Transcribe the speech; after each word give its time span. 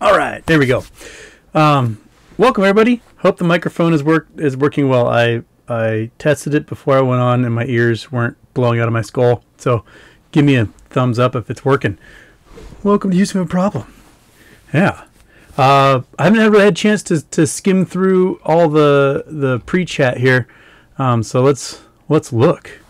All 0.00 0.16
right, 0.16 0.44
there 0.46 0.58
we 0.58 0.66
go. 0.66 0.82
Um, 1.54 2.00
welcome 2.38 2.64
everybody. 2.64 3.02
Hope 3.18 3.36
the 3.36 3.44
microphone 3.44 3.92
is 3.92 4.02
work 4.02 4.28
is 4.36 4.56
working 4.56 4.88
well. 4.88 5.06
I 5.06 5.42
I 5.68 6.10
tested 6.18 6.54
it 6.54 6.66
before 6.66 6.96
I 6.96 7.02
went 7.02 7.20
on, 7.20 7.44
and 7.44 7.54
my 7.54 7.66
ears 7.66 8.10
weren't 8.10 8.36
blowing 8.54 8.80
out 8.80 8.88
of 8.88 8.92
my 8.92 9.02
skull. 9.02 9.44
So, 9.58 9.84
give 10.32 10.44
me 10.44 10.56
a 10.56 10.66
thumbs 10.88 11.18
up 11.18 11.36
if 11.36 11.50
it's 11.50 11.64
working. 11.64 11.98
Welcome 12.82 13.10
to 13.10 13.16
Houston 13.16 13.46
Problem. 13.46 13.92
Yeah. 14.72 15.04
Uh, 15.56 16.02
I 16.18 16.24
haven't 16.24 16.40
ever 16.40 16.58
had 16.58 16.72
a 16.72 16.76
chance 16.76 17.02
to, 17.04 17.20
to 17.30 17.46
skim 17.46 17.84
through 17.84 18.40
all 18.42 18.68
the 18.68 19.24
the 19.26 19.60
pre-chat 19.60 20.16
here, 20.16 20.48
um, 20.98 21.22
so 21.22 21.42
let's 21.42 21.82
let's 22.08 22.32
look. 22.32 22.80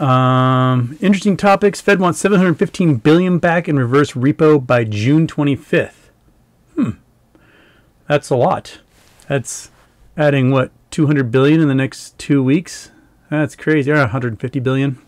Um, 0.00 0.98
interesting 1.00 1.36
topics. 1.36 1.80
Fed 1.80 2.00
wants 2.00 2.18
715 2.18 2.96
billion 2.96 3.38
back 3.38 3.68
in 3.68 3.78
reverse 3.78 4.12
repo 4.12 4.64
by 4.64 4.84
June 4.84 5.26
25th. 5.26 6.10
Hmm, 6.74 6.90
that's 8.06 8.28
a 8.28 8.36
lot. 8.36 8.80
That's 9.28 9.70
adding 10.16 10.50
what 10.50 10.70
200 10.90 11.30
billion 11.30 11.60
in 11.60 11.68
the 11.68 11.74
next 11.74 12.18
two 12.18 12.42
weeks. 12.42 12.90
That's 13.30 13.56
crazy. 13.56 13.90
Or 13.90 13.96
150 13.96 14.60
billion. 14.60 14.98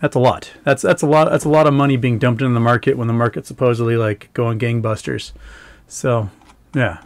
That's 0.00 0.16
a 0.16 0.18
lot. 0.18 0.52
That's 0.64 0.80
that's 0.80 1.02
a 1.02 1.06
lot. 1.06 1.30
That's 1.30 1.44
a 1.44 1.48
lot 1.50 1.66
of 1.66 1.74
money 1.74 1.96
being 1.96 2.18
dumped 2.18 2.40
into 2.40 2.54
the 2.54 2.60
market 2.60 2.96
when 2.96 3.06
the 3.06 3.12
market's 3.12 3.48
supposedly 3.48 3.96
like 3.96 4.30
going 4.32 4.58
gangbusters. 4.58 5.32
So, 5.88 6.30
yeah. 6.74 7.02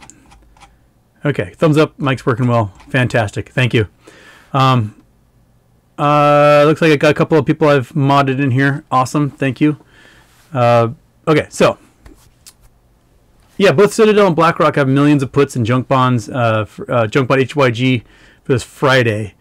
Okay, 1.25 1.53
thumbs 1.55 1.77
up. 1.77 1.99
Mike's 1.99 2.25
working 2.25 2.47
well. 2.47 2.67
Fantastic. 2.89 3.49
Thank 3.49 3.73
you. 3.73 3.87
Um, 4.53 4.95
uh, 5.97 6.63
looks 6.65 6.81
like 6.81 6.91
I 6.91 6.95
got 6.95 7.11
a 7.11 7.13
couple 7.13 7.37
of 7.37 7.45
people 7.45 7.67
I've 7.67 7.89
modded 7.89 8.39
in 8.39 8.51
here. 8.51 8.83
Awesome. 8.91 9.29
Thank 9.29 9.61
you. 9.61 9.77
Uh, 10.53 10.89
okay, 11.27 11.47
so 11.49 11.77
yeah, 13.57 13.71
both 13.71 13.93
Citadel 13.93 14.27
and 14.27 14.35
BlackRock 14.35 14.75
have 14.75 14.87
millions 14.87 15.23
of 15.23 15.31
puts 15.31 15.55
and 15.55 15.65
junk 15.65 15.87
bonds. 15.87 16.29
Uh, 16.29 16.65
for, 16.65 16.89
uh, 16.91 17.07
junk 17.07 17.29
bond 17.29 17.41
HYG 17.41 18.03
for 18.43 18.53
this 18.53 18.63
Friday. 18.63 19.33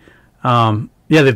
Um, 0.45 0.91
yeah, 1.09 1.33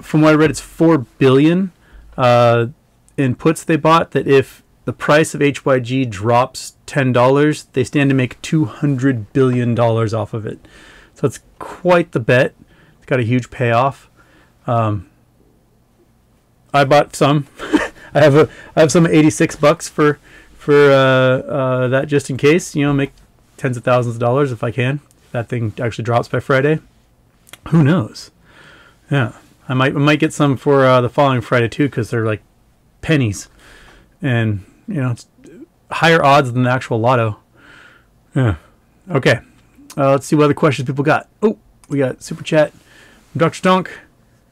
from 0.00 0.22
what 0.22 0.32
I 0.32 0.36
read, 0.36 0.50
it's 0.50 0.60
four 0.60 0.98
billion 0.98 1.72
uh, 2.16 2.68
in 3.16 3.34
puts 3.34 3.64
they 3.64 3.76
bought. 3.76 4.12
That 4.12 4.26
if 4.26 4.62
the 4.84 4.92
price 4.92 5.34
of 5.34 5.40
HYG 5.40 6.08
drops 6.08 6.76
ten 6.86 7.12
dollars, 7.12 7.64
they 7.72 7.84
stand 7.84 8.10
to 8.10 8.14
make 8.14 8.40
two 8.40 8.64
hundred 8.64 9.32
billion 9.32 9.74
dollars 9.74 10.14
off 10.14 10.32
of 10.32 10.46
it. 10.46 10.58
So 11.14 11.26
it's 11.26 11.40
quite 11.58 12.12
the 12.12 12.20
bet. 12.20 12.54
It's 12.96 13.06
got 13.06 13.20
a 13.20 13.24
huge 13.24 13.50
payoff. 13.50 14.10
Um, 14.66 15.10
I 16.72 16.84
bought 16.84 17.14
some. 17.14 17.46
I 18.14 18.20
have 18.20 18.34
a 18.34 18.48
I 18.76 18.80
have 18.80 18.92
some 18.92 19.06
eighty 19.06 19.30
six 19.30 19.56
bucks 19.56 19.88
for 19.88 20.18
for 20.56 20.90
uh, 20.90 20.94
uh, 20.94 21.88
that 21.88 22.08
just 22.08 22.30
in 22.30 22.36
case. 22.36 22.74
You 22.74 22.86
know, 22.86 22.92
make 22.92 23.12
tens 23.56 23.76
of 23.76 23.84
thousands 23.84 24.16
of 24.16 24.20
dollars 24.20 24.52
if 24.52 24.62
I 24.62 24.70
can. 24.70 25.00
If 25.24 25.32
that 25.32 25.48
thing 25.48 25.72
actually 25.80 26.04
drops 26.04 26.28
by 26.28 26.40
Friday. 26.40 26.80
Who 27.68 27.82
knows? 27.82 28.30
Yeah. 29.10 29.32
I 29.68 29.74
might 29.74 29.94
I 29.94 29.98
might 29.98 30.20
get 30.20 30.32
some 30.32 30.56
for 30.56 30.84
uh, 30.84 31.00
the 31.00 31.08
following 31.08 31.40
Friday 31.40 31.68
too 31.68 31.84
because 31.84 32.10
they're 32.10 32.26
like 32.26 32.42
pennies, 33.00 33.48
and 34.20 34.64
you 34.86 35.00
know 35.00 35.12
it's 35.12 35.26
higher 35.90 36.22
odds 36.22 36.52
than 36.52 36.64
the 36.64 36.70
actual 36.70 37.00
lotto. 37.00 37.38
Yeah. 38.34 38.56
Okay. 39.10 39.40
Uh, 39.96 40.10
let's 40.10 40.26
see 40.26 40.36
what 40.36 40.44
other 40.44 40.54
questions 40.54 40.86
people 40.86 41.04
got. 41.04 41.28
Oh, 41.42 41.58
we 41.88 41.98
got 41.98 42.22
super 42.22 42.42
chat 42.42 42.72
Dr. 43.36 43.60
Stonk. 43.62 43.88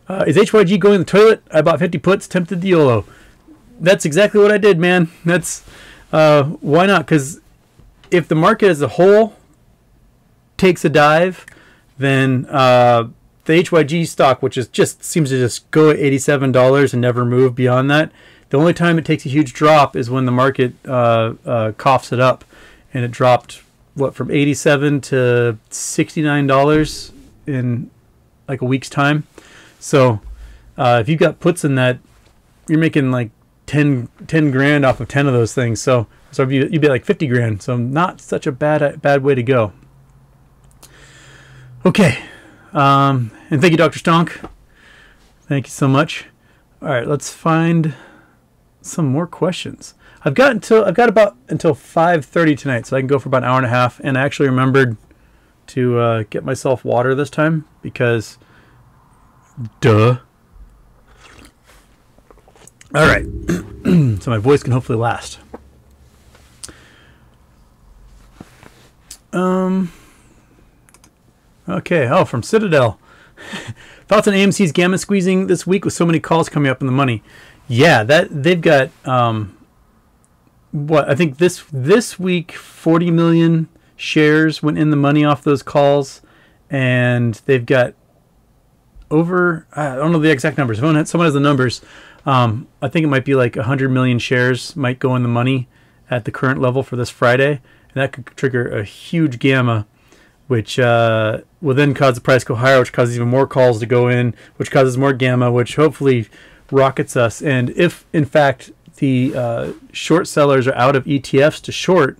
Uh, 0.09 0.25
is 0.27 0.37
HYG 0.37 0.79
going 0.81 0.97
in 0.97 1.01
the 1.03 1.07
toilet? 1.07 1.43
I 1.51 1.63
bought 1.63 1.79
50 1.79 1.99
puts, 1.99 2.27
tempted 2.27 2.61
the 2.61 2.69
YOLO. 2.69 3.05
That's 3.81 4.05
exactly 4.05 4.41
what 4.41 4.53
I 4.53 4.59
did, 4.59 4.79
man. 4.79 5.11
That's 5.25 5.65
uh, 6.13 6.45
why 6.45 6.87
not? 6.87 7.07
Because 7.07 7.41
if 8.11 8.29
the 8.29 8.35
market 8.35 8.69
as 8.69 8.83
a 8.83 8.89
whole 8.89 9.35
takes 10.57 10.85
a 10.85 10.89
dive, 10.89 11.47
then 11.99 12.47
uh, 12.51 13.09
the 13.47 13.55
HYG 13.55 14.07
stock, 14.07 14.43
which 14.43 14.57
is 14.57 14.69
just 14.69 15.03
seems 15.03 15.31
to 15.31 15.39
just 15.39 15.69
go 15.71 15.91
at 15.91 15.97
eighty-seven 15.97 16.53
dollars 16.53 16.93
and 16.93 17.01
never 17.01 17.25
move 17.25 17.55
beyond 17.55 17.91
that. 17.91 18.13
The 18.51 18.59
only 18.59 18.75
time 18.75 18.99
it 18.99 19.05
takes 19.07 19.25
a 19.25 19.31
huge 19.31 19.55
drop 19.55 19.97
is 19.97 20.11
when 20.11 20.27
the 20.27 20.33
market 20.33 20.75
uh, 20.87 21.35
uh, 21.45 21.73
coughs 21.73 22.13
it 22.13 22.21
up, 22.21 22.45
and 22.93 23.05
it 23.05 23.11
dropped 23.11 23.63
what 23.95 24.15
from 24.15 24.31
eighty-seven 24.31 25.01
to 25.03 25.59
sixty-nine 25.71 26.47
dollars 26.47 27.13
in 27.47 27.91
like 28.47 28.61
a 28.61 28.67
week's 28.67 28.91
time. 28.91 29.25
So 29.83 30.21
uh, 30.79 30.99
if 31.01 31.09
you've 31.09 31.19
got 31.19 31.41
puts 31.41 31.65
in 31.65 31.75
that, 31.75 31.99
you're 32.69 32.79
making 32.79 33.11
like 33.11 33.31
10, 33.67 34.09
10 34.27 34.51
grand 34.51 34.85
off 34.85 35.01
of 35.01 35.09
ten 35.09 35.27
of 35.27 35.33
those 35.33 35.55
things. 35.55 35.81
So 35.81 36.07
so 36.31 36.49
you 36.49 36.67
you'd 36.71 36.81
be 36.81 36.89
like 36.89 37.05
fifty 37.05 37.27
grand. 37.27 37.63
So 37.63 37.77
not 37.77 38.21
such 38.21 38.47
a 38.47 38.53
bad 38.53 39.03
bad 39.03 39.23
way 39.23 39.35
to 39.35 39.43
go. 39.43 39.73
Okay. 41.85 42.19
Um, 42.73 43.31
and 43.51 43.61
thank 43.61 43.73
you, 43.73 43.77
Dr. 43.77 43.99
Stonk. 43.99 44.49
Thank 45.43 45.67
you 45.67 45.71
so 45.71 45.87
much. 45.87 46.27
All 46.81 46.89
right, 46.89 47.07
let's 47.07 47.31
find 47.31 47.95
some 48.81 49.07
more 49.07 49.27
questions. 49.27 49.95
I've 50.25 50.35
got 50.35 50.53
until 50.53 50.85
I've 50.85 50.95
got 50.95 51.11
about 51.11 51.37
until 51.49 51.75
5:30 51.75 52.57
tonight, 52.57 52.87
so 52.87 52.97
I 52.97 53.01
can 53.01 53.09
go 53.09 53.19
for 53.19 53.29
about 53.29 53.43
an 53.43 53.51
hour 53.51 53.59
and 53.59 53.67
a 53.67 53.71
half. 53.71 54.01
And 54.03 54.17
I 54.17 54.23
actually 54.23 54.49
remembered 54.49 54.97
to 55.69 55.99
uh, 55.99 56.25
get 56.31 56.45
myself 56.45 56.85
water 56.85 57.15
this 57.15 57.31
time 57.31 57.67
because, 57.83 58.39
duh. 59.81 60.19
All 62.95 63.07
right, 63.07 63.25
so 64.23 64.31
my 64.31 64.39
voice 64.39 64.63
can 64.63 64.73
hopefully 64.73 64.99
last. 64.99 65.39
Um. 69.33 69.93
Okay. 71.69 72.07
Oh, 72.09 72.25
from 72.25 72.43
Citadel. 72.43 72.99
Thoughts 74.09 74.29
on 74.29 74.35
AMC's 74.35 74.73
gamma 74.73 74.99
squeezing 74.99 75.47
this 75.47 75.67
week 75.67 75.85
with 75.85 75.95
so 75.95 76.05
many 76.05 76.21
calls 76.21 76.49
coming 76.49 76.71
up 76.71 76.81
in 76.81 76.87
the 76.87 76.93
money? 76.93 77.23
Yeah, 77.67 78.03
that 78.05 78.43
they've 78.43 78.61
got 78.61 78.91
um, 79.07 79.57
what 80.73 81.09
I 81.09 81.15
think 81.15 81.39
this 81.39 81.65
this 81.73 82.19
week 82.19 82.53
40 82.53 83.11
million 83.11 83.69
shares 83.97 84.63
went 84.63 84.79
in 84.79 84.91
the 84.91 84.97
money 84.97 85.25
off 85.25 85.43
those 85.43 85.63
calls, 85.63 86.21
and 86.69 87.41
they've 87.47 87.65
got 87.65 87.95
over 89.13 89.67
I 89.73 89.95
don't 89.95 90.11
know 90.11 90.19
the 90.19 90.31
exact 90.31 90.59
numbers. 90.59 90.79
Someone 90.79 90.97
has, 90.97 91.11
someone 91.11 91.27
has 91.27 91.35
the 91.35 91.41
numbers. 91.41 91.81
Um, 92.27 92.67
I 92.81 92.89
think 92.89 93.05
it 93.05 93.09
might 93.09 93.25
be 93.25 93.35
like 93.35 93.57
100 93.57 93.89
million 93.91 94.19
shares 94.19 94.75
might 94.75 94.99
go 94.99 95.15
in 95.15 95.23
the 95.23 95.29
money 95.29 95.69
at 96.11 96.25
the 96.25 96.31
current 96.31 96.61
level 96.61 96.83
for 96.83 96.97
this 96.97 97.11
Friday, 97.11 97.51
and 97.51 97.95
that 97.95 98.13
could 98.13 98.27
trigger 98.37 98.69
a 98.69 98.85
huge 98.85 99.39
gamma 99.39 99.87
which 100.49 100.79
uh, 100.79 101.39
will 101.63 101.75
then 101.75 101.95
cause 101.95 102.15
the 102.15 102.21
price 102.21 102.43
to 102.43 102.49
go 102.49 102.55
higher, 102.57 102.79
which 102.79 102.93
causes 102.93 103.17
even 103.17 103.29
more 103.29 103.47
calls 103.47 103.81
to 103.81 103.87
go 103.87 104.09
in, 104.09 104.35
which 104.57 104.71
causes 104.71 104.99
more 104.99 105.15
gamma, 105.15 105.51
which 105.51 105.77
hopefully 105.77 106.29
rockets 106.71 107.17
us. 107.17 107.41
And 107.41 107.71
if, 107.71 108.05
in 108.13 108.27
fact, 108.27 108.71
the 108.97 109.33
uh, 109.35 109.73
short 109.93 110.29
sellers 110.29 110.67
are 110.67 110.75
out 110.75 110.95
of 110.95 111.05
ETFs 111.05 111.63
to 111.63 111.73
short, 111.73 112.19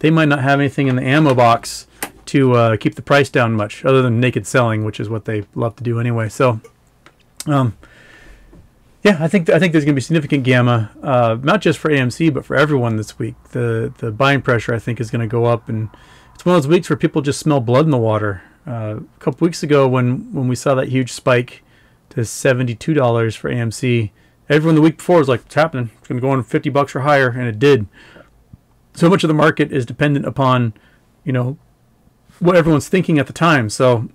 they 0.00 0.10
might 0.10 0.28
not 0.28 0.40
have 0.40 0.60
anything 0.60 0.88
in 0.88 0.96
the 0.96 1.02
ammo 1.02 1.34
box 1.34 1.86
to 2.32 2.52
uh, 2.54 2.76
keep 2.76 2.94
the 2.94 3.02
price 3.02 3.28
down 3.30 3.52
much, 3.52 3.84
other 3.84 4.02
than 4.02 4.20
naked 4.20 4.46
selling, 4.46 4.84
which 4.84 4.98
is 4.98 5.08
what 5.08 5.26
they 5.26 5.44
love 5.54 5.76
to 5.76 5.84
do 5.84 6.00
anyway. 6.00 6.28
So, 6.28 6.60
um, 7.46 7.76
yeah, 9.02 9.18
I 9.20 9.28
think 9.28 9.50
I 9.50 9.58
think 9.58 9.72
there's 9.72 9.84
going 9.84 9.94
to 9.94 9.98
be 9.98 10.02
significant 10.02 10.44
gamma, 10.44 10.90
uh, 11.02 11.36
not 11.42 11.60
just 11.60 11.78
for 11.78 11.90
AMC, 11.90 12.32
but 12.32 12.44
for 12.44 12.56
everyone 12.56 12.96
this 12.96 13.18
week. 13.18 13.34
The 13.50 13.92
the 13.98 14.10
buying 14.10 14.42
pressure 14.42 14.74
I 14.74 14.78
think 14.78 15.00
is 15.00 15.10
going 15.10 15.20
to 15.20 15.26
go 15.26 15.44
up 15.44 15.68
and 15.68 15.90
it's 16.34 16.46
one 16.46 16.56
of 16.56 16.62
those 16.62 16.68
weeks 16.68 16.88
where 16.88 16.96
people 16.96 17.22
just 17.22 17.38
smell 17.38 17.60
blood 17.60 17.84
in 17.84 17.90
the 17.90 17.98
water. 17.98 18.42
Uh, 18.66 19.00
a 19.00 19.20
couple 19.20 19.44
weeks 19.44 19.62
ago, 19.62 19.86
when 19.86 20.32
when 20.32 20.48
we 20.48 20.56
saw 20.56 20.74
that 20.74 20.88
huge 20.88 21.12
spike 21.12 21.62
to 22.10 22.24
seventy 22.24 22.74
two 22.74 22.94
dollars 22.94 23.36
for 23.36 23.50
AMC, 23.50 24.10
everyone 24.48 24.74
the 24.74 24.80
week 24.80 24.96
before 24.96 25.18
was 25.18 25.28
like, 25.28 25.42
"It's 25.46 25.54
happening. 25.54 25.90
It's 25.98 26.08
going 26.08 26.20
to 26.20 26.22
go 26.22 26.30
on 26.30 26.42
fifty 26.44 26.70
bucks 26.70 26.96
or 26.96 27.00
higher," 27.00 27.28
and 27.28 27.46
it 27.46 27.58
did. 27.58 27.86
So 28.94 29.08
much 29.08 29.22
of 29.24 29.28
the 29.28 29.34
market 29.34 29.72
is 29.72 29.86
dependent 29.86 30.26
upon, 30.26 30.74
you 31.24 31.32
know, 31.32 31.58
what 32.42 32.56
everyone's 32.56 32.88
thinking 32.88 33.18
at 33.18 33.26
the 33.28 33.32
time. 33.32 33.70
So 33.70 34.08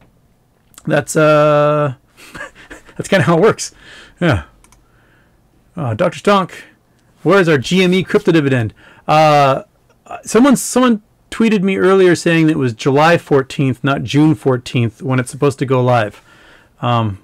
that's 0.85 1.15
uh, 1.15 1.95
that's 2.97 3.07
kind 3.07 3.21
of 3.21 3.27
how 3.27 3.37
it 3.37 3.41
works. 3.41 3.73
Yeah. 4.19 4.43
Uh, 5.75 5.93
Dr. 5.93 6.19
Stonk, 6.19 6.51
where 7.23 7.39
is 7.39 7.47
our 7.47 7.57
GME 7.57 8.05
crypto 8.05 8.31
dividend? 8.31 8.73
Uh, 9.07 9.63
someone 10.23 10.55
someone 10.55 11.01
tweeted 11.31 11.61
me 11.61 11.77
earlier 11.77 12.15
saying 12.15 12.47
that 12.47 12.53
it 12.53 12.57
was 12.57 12.73
July 12.73 13.15
14th, 13.17 13.83
not 13.83 14.03
June 14.03 14.35
14th, 14.35 15.01
when 15.01 15.19
it's 15.19 15.31
supposed 15.31 15.59
to 15.59 15.65
go 15.65 15.81
live. 15.83 16.21
Um, 16.81 17.19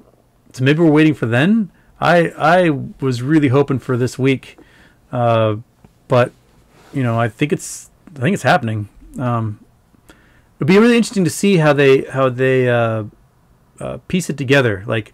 so 0.54 0.64
maybe 0.64 0.80
we're 0.80 0.92
waiting 0.92 1.14
for 1.14 1.26
then. 1.26 1.72
I 2.00 2.30
I 2.38 2.70
was 3.02 3.22
really 3.22 3.50
hoping 3.50 3.80
for 3.80 3.98
this 3.98 4.18
week, 4.18 4.58
uh, 5.12 5.58
but 6.08 6.32
you 6.94 7.04
know 7.04 7.20
I 7.20 7.28
think 7.28 7.52
it's 7.52 7.90
I 8.16 8.20
think 8.20 8.36
it's 8.36 8.44
happening. 8.44 8.88
Um, 9.20 9.60
it'd 10.64 10.74
be 10.74 10.80
really 10.80 10.96
interesting 10.96 11.26
to 11.26 11.30
see 11.30 11.58
how 11.58 11.74
they 11.74 12.04
how 12.04 12.30
they 12.30 12.70
uh, 12.70 13.04
uh, 13.82 13.98
piece 14.08 14.30
it 14.30 14.38
together. 14.38 14.82
Like 14.88 15.14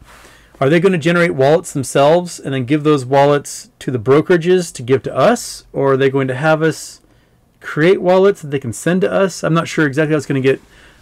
are 0.62 0.70
they 0.70 0.80
going 0.80 0.92
to 0.92 1.00
generate 1.00 1.34
wallets 1.34 1.74
themselves 1.74 2.40
and 2.40 2.54
then 2.54 2.66
give 2.66 2.84
those 2.84 3.04
wallets 3.04 3.72
to 3.80 3.90
the 3.90 3.98
brokerages 3.98 4.72
to 4.76 4.84
give 4.84 5.02
to 5.04 5.16
us, 5.16 5.66
or 5.74 5.94
are 5.94 5.98
they 5.98 6.12
going 6.12 6.28
to 6.28 6.36
have 6.36 6.62
us 6.62 7.02
create 7.62 8.00
wallets 8.00 8.44
that 8.44 8.50
they 8.50 8.60
can 8.60 8.74
send 8.74 9.02
to 9.02 9.12
us? 9.12 9.44
I'm 9.44 9.56
not 9.56 9.68
sure 9.68 9.88
exactly 9.88 10.14
how 10.14 10.18
it's 10.18 10.28
going 10.28 10.42
to 10.42 10.48
get 10.48 10.62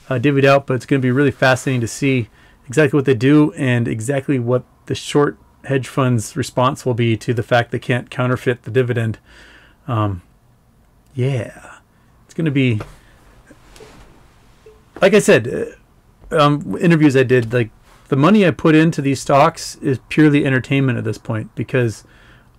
uh, 0.09 0.17
divvied 0.17 0.45
out, 0.45 0.65
but 0.65 0.75
it's 0.75 0.85
going 0.85 1.01
to 1.01 1.05
be 1.05 1.11
really 1.11 1.31
fascinating 1.31 1.81
to 1.81 1.87
see 1.87 2.29
exactly 2.67 2.97
what 2.97 3.05
they 3.05 3.15
do 3.15 3.51
and 3.53 3.85
exactly 3.85 4.39
what 4.39 4.63
the 4.85 4.95
short 4.95 5.37
hedge 5.65 5.89
funds' 5.89 6.37
response 6.37 6.85
will 6.85 6.93
be 6.93 7.17
to 7.17 7.33
the 7.33 7.43
fact 7.43 7.71
they 7.71 7.79
can't 7.79 8.09
counterfeit 8.09 8.63
the 8.63 8.71
dividend. 8.71 9.19
Um, 9.89 10.21
yeah, 11.15 11.79
it's 12.25 12.33
going 12.33 12.45
to 12.45 12.51
be, 12.51 12.79
like 15.01 15.13
I 15.13 15.19
said, 15.19 15.75
uh, 16.31 16.39
um, 16.39 16.77
interviews 16.79 17.15
I 17.15 17.23
did, 17.23 17.53
like 17.53 17.69
the 18.09 18.15
money 18.15 18.45
I 18.45 18.51
put 18.51 18.75
into 18.75 19.01
these 19.01 19.21
stocks 19.21 19.75
is 19.75 19.99
purely 20.09 20.45
entertainment 20.45 20.97
at 20.97 21.03
this 21.03 21.17
point 21.17 21.53
because 21.55 22.03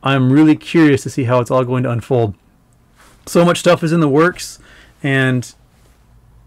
I'm 0.03 0.33
really 0.33 0.57
curious 0.57 1.03
to 1.05 1.11
see 1.11 1.25
how 1.25 1.41
it's 1.41 1.51
all 1.51 1.65
going 1.65 1.83
to 1.85 1.91
unfold. 1.91 2.35
So 3.27 3.45
much 3.45 3.59
stuff 3.59 3.83
is 3.83 3.93
in 3.93 4.01
the 4.01 4.09
works, 4.09 4.59
and 5.03 5.55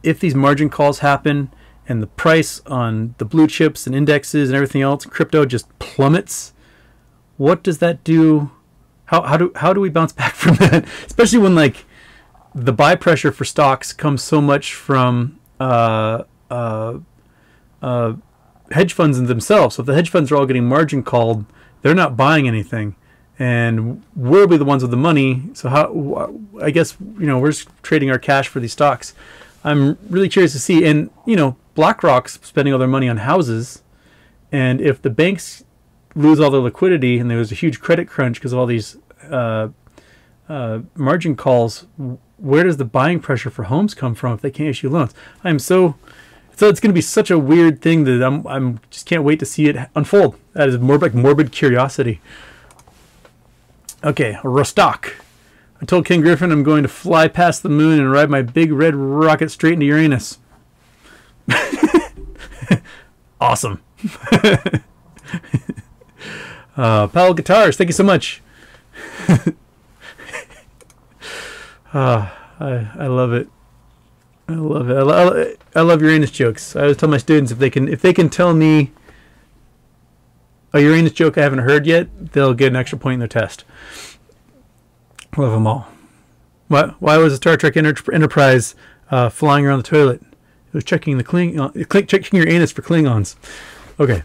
if 0.03 0.19
these 0.19 0.33
margin 0.33 0.69
calls 0.69 0.99
happen 0.99 1.51
and 1.88 2.01
the 2.01 2.07
price 2.07 2.61
on 2.65 3.13
the 3.17 3.25
blue 3.25 3.47
chips 3.47 3.85
and 3.85 3.95
indexes 3.95 4.49
and 4.49 4.55
everything 4.55 4.81
else, 4.81 5.05
crypto 5.05 5.45
just 5.45 5.67
plummets, 5.79 6.53
what 7.38 7.63
does 7.63 7.79
that 7.79 8.03
do? 8.03 8.51
How, 9.05 9.21
how 9.23 9.38
do 9.38 9.51
how 9.55 9.73
do 9.73 9.81
we 9.81 9.89
bounce 9.89 10.13
back 10.23 10.33
from 10.33 10.55
that? 10.55 10.88
Especially 11.05 11.39
when 11.39 11.53
like 11.53 11.85
the 12.55 12.73
buy 12.73 12.95
pressure 12.95 13.31
for 13.31 13.45
stocks 13.45 13.93
comes 13.93 14.23
so 14.23 14.41
much 14.41 14.73
from 14.73 15.39
uh, 15.61 16.23
uh, 16.49 16.97
uh, 17.83 18.13
hedge 18.71 18.93
funds 18.93 19.19
in 19.19 19.25
themselves. 19.25 19.75
So 19.75 19.81
if 19.81 19.85
the 19.85 19.93
hedge 19.93 20.09
funds 20.09 20.31
are 20.31 20.35
all 20.37 20.47
getting 20.47 20.65
margin 20.65 21.03
called, 21.03 21.45
they're 21.81 21.95
not 21.95 22.17
buying 22.17 22.47
anything, 22.47 22.95
and 23.37 24.03
we'll 24.15 24.47
be 24.47 24.57
the 24.57 24.65
ones 24.65 24.81
with 24.81 24.91
the 24.91 24.97
money. 24.97 25.43
So 25.53 25.69
how? 25.69 26.33
I 26.61 26.71
guess 26.71 26.97
you 26.99 27.27
know 27.27 27.37
we're 27.37 27.51
just 27.51 27.69
trading 27.83 28.09
our 28.09 28.19
cash 28.19 28.47
for 28.47 28.59
these 28.59 28.73
stocks. 28.73 29.13
I'm 29.63 29.99
really 30.09 30.29
curious 30.29 30.53
to 30.53 30.59
see, 30.59 30.83
and 30.85 31.11
you 31.27 31.35
know 31.35 31.57
BlackRock's 31.75 32.39
spending 32.41 32.73
all 32.73 32.79
their 32.79 32.87
money 32.87 33.07
on 33.07 33.17
houses, 33.17 33.83
and 34.51 34.81
if 34.81 35.01
the 35.01 35.11
banks 35.11 35.63
lose 36.15 36.39
all 36.39 36.49
their 36.49 36.61
liquidity 36.61 37.19
and 37.19 37.31
there's 37.31 37.51
a 37.51 37.55
huge 37.55 37.79
credit 37.79 38.07
crunch 38.07 38.35
because 38.35 38.51
of 38.51 38.59
all 38.59 38.65
these 38.65 38.97
uh, 39.29 39.69
uh, 40.49 40.79
margin 40.95 41.35
calls, 41.35 41.85
where 42.41 42.63
does 42.63 42.77
the 42.77 42.85
buying 42.85 43.19
pressure 43.19 43.49
for 43.49 43.63
homes 43.63 43.93
come 43.93 44.15
from 44.15 44.33
if 44.33 44.41
they 44.41 44.51
can't 44.51 44.69
issue 44.69 44.89
loans? 44.89 45.13
I'm 45.43 45.59
so 45.59 45.95
so 46.55 46.67
it's 46.67 46.79
going 46.79 46.89
to 46.89 46.93
be 46.93 47.01
such 47.01 47.31
a 47.31 47.39
weird 47.39 47.81
thing 47.81 48.03
that 48.05 48.23
I'm 48.23 48.45
I'm 48.47 48.79
just 48.89 49.05
can't 49.05 49.23
wait 49.23 49.39
to 49.39 49.45
see 49.45 49.67
it 49.67 49.77
unfold. 49.95 50.38
That 50.53 50.69
is 50.69 50.77
more 50.77 50.97
like 50.97 51.13
morbid 51.13 51.51
curiosity. 51.51 52.19
Okay, 54.03 54.38
Rostock. 54.43 55.13
I 55.81 55.85
told 55.85 56.05
Ken 56.05 56.21
Griffin 56.21 56.51
I'm 56.51 56.63
going 56.63 56.83
to 56.83 56.89
fly 56.89 57.27
past 57.27 57.63
the 57.63 57.69
moon 57.69 57.99
and 57.99 58.11
ride 58.11 58.29
my 58.29 58.41
big 58.41 58.71
red 58.71 58.95
rocket 58.95 59.49
straight 59.49 59.73
into 59.73 59.85
Uranus. 59.88 60.39
awesome. 63.41 63.81
uh, 66.77 67.07
Powell 67.07 67.33
Guitars, 67.33 67.77
thank 67.77 67.89
you 67.89 67.93
so 67.93 68.03
much. 68.03 68.41
uh, 71.93 72.29
I, 72.59 72.89
I 72.97 73.07
love 73.07 73.33
it. 73.33 73.47
I 74.47 74.53
love 74.53 74.89
it. 74.89 74.97
I, 74.97 75.01
lo- 75.01 75.53
I 75.75 75.81
love 75.81 76.01
Uranus 76.01 76.31
jokes. 76.31 76.75
I 76.75 76.81
always 76.81 76.97
tell 76.97 77.09
my 77.09 77.17
students 77.17 77.51
if 77.51 77.57
they 77.59 77.69
can 77.69 77.88
if 77.88 78.01
they 78.01 78.13
can 78.13 78.29
tell 78.29 78.53
me 78.53 78.91
a 80.73 80.79
Uranus 80.81 81.13
joke 81.13 81.38
I 81.38 81.41
haven't 81.43 81.59
heard 81.59 81.85
yet, 81.85 82.33
they'll 82.33 82.53
get 82.53 82.67
an 82.67 82.75
extra 82.75 82.97
point 82.97 83.15
in 83.15 83.19
their 83.19 83.27
test. 83.27 83.63
Love 85.38 85.51
them 85.51 85.67
all. 85.67 85.88
Why, 86.67 86.88
why 86.99 87.17
was 87.17 87.33
the 87.33 87.38
Star 87.38 87.57
Trek 87.57 87.75
Enter- 87.77 88.13
Enterprise 88.13 88.75
uh, 89.09 89.29
flying 89.29 89.65
around 89.65 89.77
the 89.79 89.83
toilet? 89.89 90.21
It 90.21 90.73
was 90.73 90.83
checking 90.83 91.17
the 91.17 91.23
Kling- 91.23 91.59
uh, 91.59 91.71
checking 92.07 92.38
your 92.38 92.47
anus 92.47 92.71
for 92.71 92.81
Klingons. 92.81 93.35
Okay. 93.99 94.23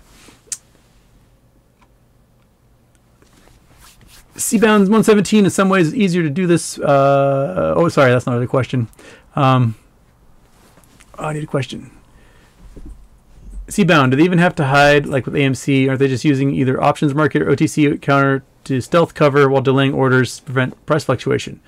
Seabound 4.36 4.80
117 4.80 5.44
in 5.44 5.50
some 5.50 5.68
ways 5.68 5.88
is 5.88 5.94
easier 5.94 6.22
to 6.22 6.30
do 6.30 6.46
this. 6.46 6.78
Uh, 6.78 7.74
oh, 7.76 7.88
sorry, 7.88 8.10
that's 8.10 8.26
not 8.26 8.40
a 8.40 8.46
question. 8.46 8.88
Um, 9.34 9.74
oh, 11.18 11.24
I 11.24 11.32
need 11.32 11.44
a 11.44 11.46
question. 11.46 11.90
Seabound, 13.68 14.10
do 14.10 14.16
they 14.16 14.22
even 14.22 14.38
have 14.38 14.54
to 14.56 14.66
hide 14.66 15.06
like 15.06 15.26
with 15.26 15.34
AMC? 15.34 15.88
Are 15.88 15.96
they 15.96 16.08
just 16.08 16.24
using 16.24 16.54
either 16.54 16.82
options 16.82 17.14
market 17.14 17.42
or 17.42 17.46
OTC 17.46 18.00
counter 18.00 18.44
to 18.64 18.80
stealth 18.80 19.14
cover 19.14 19.48
while 19.48 19.62
delaying 19.62 19.92
orders 19.92 20.38
to 20.38 20.42
prevent 20.44 20.86
price 20.86 21.04
fluctuation? 21.04 21.60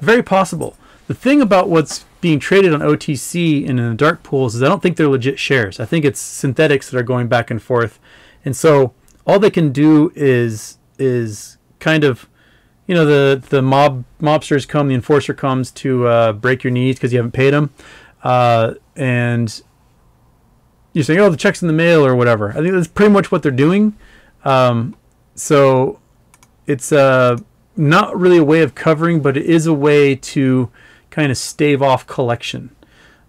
Very 0.00 0.22
possible. 0.22 0.76
The 1.06 1.14
thing 1.14 1.40
about 1.40 1.68
what's 1.68 2.04
being 2.20 2.40
traded 2.40 2.74
on 2.74 2.80
OTC 2.80 3.68
and 3.68 3.78
in 3.78 3.90
the 3.90 3.94
dark 3.94 4.22
pools 4.22 4.54
is 4.54 4.62
I 4.62 4.68
don't 4.68 4.82
think 4.82 4.96
they're 4.96 5.08
legit 5.08 5.38
shares. 5.38 5.78
I 5.78 5.84
think 5.84 6.04
it's 6.04 6.20
synthetics 6.20 6.90
that 6.90 6.98
are 6.98 7.04
going 7.04 7.28
back 7.28 7.50
and 7.50 7.62
forth. 7.62 8.00
And 8.44 8.56
so 8.56 8.92
all 9.26 9.38
they 9.38 9.50
can 9.50 9.72
do 9.72 10.12
is 10.14 10.78
is 10.98 11.55
kind 11.86 12.02
of 12.02 12.28
you 12.88 12.94
know 12.96 13.04
the 13.04 13.40
the 13.48 13.62
mob 13.62 14.04
mobsters 14.20 14.66
come, 14.66 14.88
the 14.88 14.94
enforcer 14.94 15.32
comes 15.32 15.70
to 15.70 16.06
uh, 16.08 16.32
break 16.32 16.64
your 16.64 16.72
knees 16.72 16.96
because 16.96 17.12
you 17.12 17.18
haven't 17.18 17.30
paid 17.32 17.52
them, 17.54 17.70
uh, 18.24 18.74
and 18.96 19.62
you're 20.92 21.04
saying, 21.04 21.20
"Oh, 21.20 21.30
the 21.30 21.36
check's 21.36 21.62
in 21.62 21.68
the 21.68 21.74
mail" 21.74 22.04
or 22.04 22.16
whatever. 22.16 22.50
I 22.50 22.54
think 22.54 22.72
that's 22.72 22.88
pretty 22.88 23.12
much 23.12 23.30
what 23.30 23.42
they're 23.42 23.52
doing. 23.52 23.96
Um, 24.44 24.96
so 25.36 26.00
it's 26.66 26.90
uh, 26.90 27.36
not 27.76 28.18
really 28.18 28.38
a 28.38 28.44
way 28.44 28.62
of 28.62 28.74
covering, 28.74 29.20
but 29.20 29.36
it 29.36 29.46
is 29.46 29.66
a 29.66 29.74
way 29.74 30.16
to 30.16 30.70
kind 31.10 31.30
of 31.30 31.38
stave 31.38 31.82
off 31.82 32.04
collection. 32.06 32.74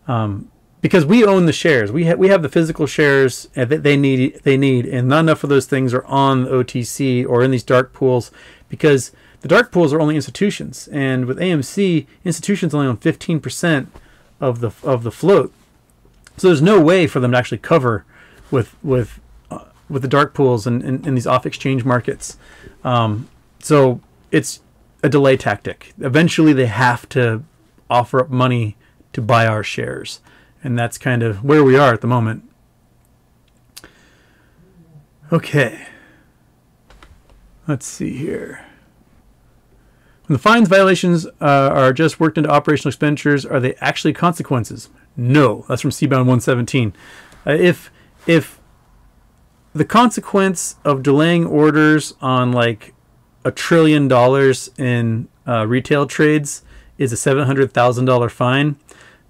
Um, 0.08 0.50
because 0.82 1.06
we 1.06 1.26
own 1.26 1.46
the 1.46 1.54
shares, 1.54 1.92
we 1.92 2.06
have 2.06 2.20
we 2.20 2.30
have 2.30 2.42
the 2.42 2.50
physical 2.50 2.86
shares 2.86 3.50
that 3.56 3.84
they 3.84 3.98
need 3.98 4.42
they 4.44 4.58
need, 4.58 4.86
and 4.86 5.08
not 5.08 5.22
enough 5.22 5.44
of 5.44 5.50
those 5.50 5.66
things 5.66 5.94
are 5.94 6.06
on 6.06 6.44
the 6.44 6.52
OTC 6.52 7.28
or 7.28 7.44
in 7.44 7.52
these 7.52 7.64
dark 7.64 7.94
pools 7.94 8.32
because 8.70 9.12
the 9.42 9.48
dark 9.48 9.72
pools 9.72 9.94
are 9.94 10.00
only 10.00 10.16
institutions, 10.16 10.88
and 10.92 11.26
with 11.26 11.38
AMC, 11.38 12.06
institutions 12.26 12.74
only 12.74 12.88
own 12.88 12.98
fifteen 12.98 13.40
percent 13.40 13.92
of 14.40 14.60
the 14.60 14.72
of 14.84 15.04
the 15.04 15.12
float. 15.12 15.54
So 16.38 16.48
there's 16.48 16.62
no 16.62 16.80
way 16.80 17.08
for 17.08 17.20
them 17.20 17.32
to 17.32 17.38
actually 17.38 17.60
cover 17.60 18.06
with 18.52 18.76
with 18.84 19.20
uh, 19.50 19.66
with 19.90 20.04
the 20.04 20.08
dark 20.08 20.34
pools 20.34 20.68
and 20.68 20.84
in, 20.84 21.08
in, 21.08 21.16
these 21.16 21.28
off 21.28 21.46
exchange 21.46 21.84
markets. 21.86 22.38
Um, 22.84 23.28
so 23.60 24.02
it's 24.32 24.62
a 25.04 25.10
delay 25.10 25.38
tactic. 25.38 25.94
Eventually, 26.00 26.54
they 26.54 26.68
have 26.68 27.08
to 27.10 27.44
offer 27.90 28.20
up 28.20 28.30
money 28.30 28.76
to 29.14 29.22
buy 29.22 29.48
our 29.48 29.64
shares. 29.64 30.20
And 30.64 30.78
that's 30.78 30.98
kind 30.98 31.24
of 31.24 31.44
where 31.44 31.64
we 31.64 31.78
are 31.78 31.94
at 31.94 32.02
the 32.02 32.08
moment. 32.08 32.44
Okay. 35.32 35.88
Let's 37.68 37.86
see 37.86 38.16
here. 38.18 38.66
When 40.26 40.36
the 40.36 40.42
fines 40.42 40.68
violations 40.68 41.26
uh, 41.26 41.32
are 41.42 41.94
just 41.94 42.20
worked 42.20 42.38
into 42.38 42.50
operational 42.50 42.90
expenditures, 42.90 43.46
are 43.46 43.60
they 43.60 43.76
actually 43.76 44.14
consequences? 44.14 44.90
No. 45.16 45.66
That's 45.68 45.82
from 45.82 45.92
Seabound 45.92 46.26
117. 46.26 46.94
Uh, 47.46 47.52
if 47.52 47.92
if 48.26 48.60
the 49.74 49.86
consequence 49.86 50.76
of 50.84 51.04
delaying 51.04 51.46
orders 51.46 52.14
on 52.20 52.52
like 52.52 52.94
a 53.46 53.52
trillion 53.52 54.08
dollars 54.08 54.70
in 54.78 55.28
uh, 55.48 55.66
retail 55.66 56.06
trades 56.08 56.64
is 56.98 57.14
a 57.14 57.16
$700,000 57.16 58.32
fine, 58.32 58.76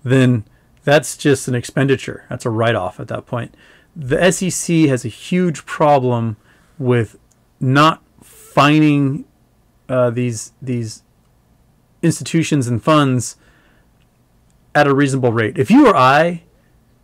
then 0.04 0.46
that's 0.88 1.18
just 1.18 1.50
an 1.50 1.54
expenditure. 1.54 2.24
That's 2.30 2.46
a 2.46 2.50
write 2.50 2.76
off 2.76 3.02
at 3.02 3.10
that 3.10 3.26
point. 3.26 3.54
The 3.94 4.32
SEC 4.32 4.88
has 4.88 5.04
a 5.04 5.10
huge 5.10 5.66
problem 5.66 6.38
with 6.80 7.20
not 7.60 8.02
fining 8.24 9.26
uh, 9.90 10.12
these 10.12 10.54
these 10.62 11.04
institutions 12.02 12.70
and 12.70 12.82
funds 12.82 13.36
at 14.74 14.88
a 14.88 14.96
reasonable 14.96 15.34
rate. 15.34 15.58
If 15.58 15.70
you 15.70 15.88
or 15.88 15.94
I 15.94 16.44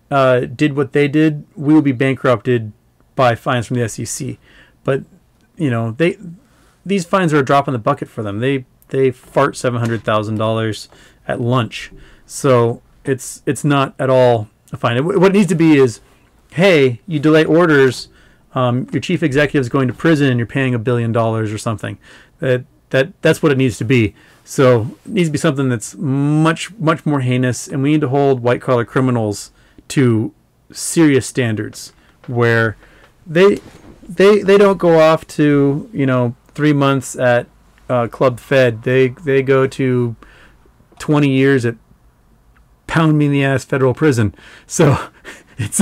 uh, 0.10 0.42
did 0.42 0.78
what 0.78 0.94
they 0.94 1.10
did, 1.10 1.46
we 1.54 1.74
would 1.74 1.84
be 1.84 1.92
bankrupted 1.92 2.72
by 3.18 3.36
fines 3.36 3.68
from 3.68 3.80
the 3.80 3.90
SEC. 3.90 4.38
But 4.86 5.04
you 5.58 5.70
know 5.70 5.92
they 5.92 6.18
these 6.86 7.04
fines 7.04 7.34
are 7.34 7.40
a 7.40 7.44
drop 7.44 7.68
in 7.68 7.74
the 7.74 7.80
bucket 7.80 8.08
for 8.08 8.24
them. 8.24 8.40
They 8.40 8.64
they 8.88 9.12
fart 9.12 9.58
seven 9.58 9.82
hundred 9.82 10.06
thousand 10.06 10.38
dollars 10.38 10.88
at 11.28 11.42
lunch, 11.42 11.92
so 12.26 12.82
it's 13.06 13.42
it's 13.46 13.64
not 13.64 13.96
at 14.00 14.10
all 14.10 14.50
fine. 14.78 15.04
What 15.06 15.34
needs 15.34 15.48
to 15.48 15.56
be 15.56 15.78
is, 15.78 16.00
hey, 16.52 17.02
you 17.08 17.20
delay 17.20 17.46
orders, 17.46 18.10
um, 18.56 18.88
your 18.92 19.02
chief 19.02 19.24
executive 19.24 19.62
is 19.62 19.70
going 19.70 19.88
to 19.88 19.94
prison, 19.94 20.30
and 20.30 20.38
you're 20.38 20.48
paying 20.48 20.74
a 20.74 20.80
billion 20.80 21.12
dollars 21.12 21.52
or 21.52 21.58
something. 21.58 21.98
That 22.40 22.66
that 22.90 23.22
that's 23.22 23.42
what 23.42 23.52
it 23.52 23.58
needs 23.58 23.78
to 23.78 23.86
be. 23.86 24.16
So 24.46 24.98
it 25.06 25.12
needs 25.12 25.30
to 25.30 25.32
be 25.32 25.38
something 25.38 25.70
that's 25.70 25.96
much 25.96 26.72
much 26.76 27.06
more 27.06 27.22
heinous, 27.22 27.68
and 27.68 27.82
we 27.82 27.94
need 27.94 28.02
to 28.02 28.10
hold 28.10 28.42
white 28.42 28.62
collar 28.62 28.86
criminals 28.86 29.52
to 29.90 30.34
serious 30.72 31.28
standards 31.28 31.94
where 32.28 32.78
they 33.26 33.60
they 34.08 34.42
they 34.42 34.58
don't 34.58 34.78
go 34.78 35.00
off 35.00 35.26
to 35.28 35.90
you 35.94 36.06
know 36.06 36.36
three 36.54 36.74
months 36.74 37.16
at 37.16 37.48
uh, 37.90 38.08
Club 38.08 38.40
Fed. 38.40 38.84
They 38.84 39.10
they 39.10 39.42
go 39.42 39.66
to 39.68 40.16
twenty 41.00 41.30
years 41.30 41.66
at 41.66 41.76
pound 42.94 43.18
me 43.18 43.26
in 43.26 43.32
the 43.32 43.44
ass 43.44 43.66
federal 43.66 43.96
prison. 43.96 44.36
So 44.68 45.10
it's 45.58 45.82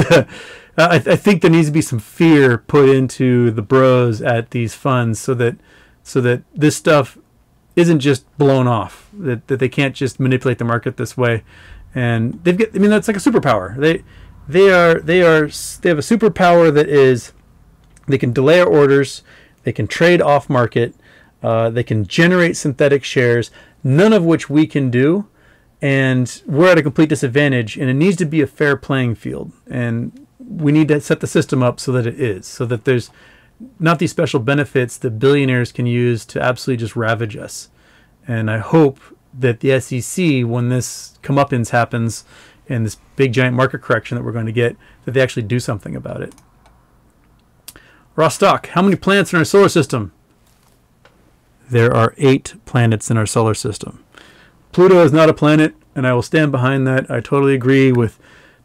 I 0.78 1.00
think 1.00 1.42
there 1.42 1.52
needs 1.52 1.68
to 1.68 1.74
be 1.74 1.82
some 1.82 2.00
fear 2.00 2.58
put 2.58 2.88
into 2.88 3.52
the 3.52 3.62
bros 3.62 4.22
at 4.22 4.52
these 4.52 4.76
funds 4.76 5.20
so 5.20 5.34
that 5.34 5.58
so 6.04 6.22
that 6.22 6.44
this 6.56 6.78
stuff 6.78 7.18
isn't 7.76 8.00
just 8.00 8.26
blown 8.38 8.66
off. 8.66 9.10
That 9.12 9.46
that 9.48 9.60
they 9.60 9.68
can't 9.68 9.94
just 9.94 10.22
manipulate 10.22 10.58
the 10.58 10.64
market 10.64 10.96
this 10.96 11.18
way. 11.18 11.44
And 11.94 12.42
they've 12.46 12.58
got. 12.58 12.70
I 12.74 12.80
mean, 12.80 12.90
that's 12.90 13.10
like 13.10 13.18
a 13.18 13.20
superpower. 13.20 13.76
They 13.76 14.06
they 14.48 14.72
are 14.72 15.02
they 15.02 15.22
are 15.22 15.50
they 15.82 15.90
have 15.90 16.00
a 16.00 16.02
superpower 16.14 16.74
that 16.74 16.88
is 16.88 17.34
they 18.08 18.18
can 18.18 18.32
delay 18.32 18.62
our 18.62 18.68
orders, 18.68 19.22
they 19.64 19.74
can 19.74 19.86
trade 19.86 20.22
off 20.22 20.50
market, 20.50 20.96
uh, 21.44 21.70
they 21.70 21.84
can 21.84 22.06
generate 22.06 22.56
synthetic 22.56 23.04
shares, 23.04 23.52
none 23.84 24.14
of 24.14 24.24
which 24.24 24.50
we 24.50 24.66
can 24.66 24.90
do, 24.90 25.28
and 25.82 26.42
we're 26.46 26.72
at 26.72 26.78
a 26.78 26.84
complete 26.84 27.10
disadvantage. 27.10 27.78
And 27.78 27.90
it 27.90 27.96
needs 27.96 28.18
to 28.18 28.26
be 28.26 28.42
a 28.42 28.48
fair 28.48 28.76
playing 28.78 29.16
field, 29.16 29.52
and 29.70 30.28
we 30.40 30.72
need 30.72 30.88
to 30.90 31.02
set 31.02 31.20
the 31.20 31.28
system 31.28 31.64
up 31.64 31.80
so 31.80 31.92
that 31.94 32.06
it 32.06 32.20
is, 32.20 32.46
so 32.46 32.66
that 32.66 32.86
there's 32.86 33.10
not 33.80 34.00
these 34.00 34.12
special 34.12 34.40
benefits 34.40 34.98
that 34.98 35.20
billionaires 35.20 35.72
can 35.72 35.86
use 35.86 36.26
to 36.26 36.42
absolutely 36.42 36.84
just 36.84 36.96
ravage 36.96 37.36
us. 37.36 37.70
And 38.28 38.50
I 38.50 38.58
hope 38.58 39.00
that 39.34 39.60
the 39.62 39.80
SEC, 39.80 40.46
when 40.46 40.70
this 40.70 41.18
comeuppance 41.24 41.70
happens, 41.70 42.26
and 42.70 42.86
this 42.86 42.98
big 43.16 43.34
giant 43.34 43.56
market 43.56 43.82
correction 43.82 44.16
that 44.16 44.24
we're 44.24 44.32
going 44.32 44.46
to 44.46 44.52
get, 44.52 44.78
that 45.06 45.12
they 45.12 45.22
actually 45.22 45.44
do 45.44 45.60
something 45.60 45.96
about 45.96 46.22
it. 46.22 46.34
Rostock, 48.16 48.68
how 48.68 48.82
many 48.82 48.96
planets 48.96 49.34
in 49.34 49.40
our 49.40 49.46
solar 49.46 49.70
system? 49.70 50.12
There 51.70 51.94
are 51.94 52.14
eight 52.18 52.56
planets 52.66 53.10
in 53.10 53.18
our 53.18 53.26
solar 53.26 53.54
system. 53.54 54.01
Pluto 54.72 55.04
is 55.04 55.12
not 55.12 55.30
a 55.30 55.34
planet, 55.34 55.76
and 55.96 56.08
I 56.08 56.14
will 56.14 56.22
stand 56.22 56.52
behind 56.52 56.88
that. 56.88 57.10
I 57.12 57.20
totally 57.20 57.54
agree 57.54 57.92
with 57.92 58.20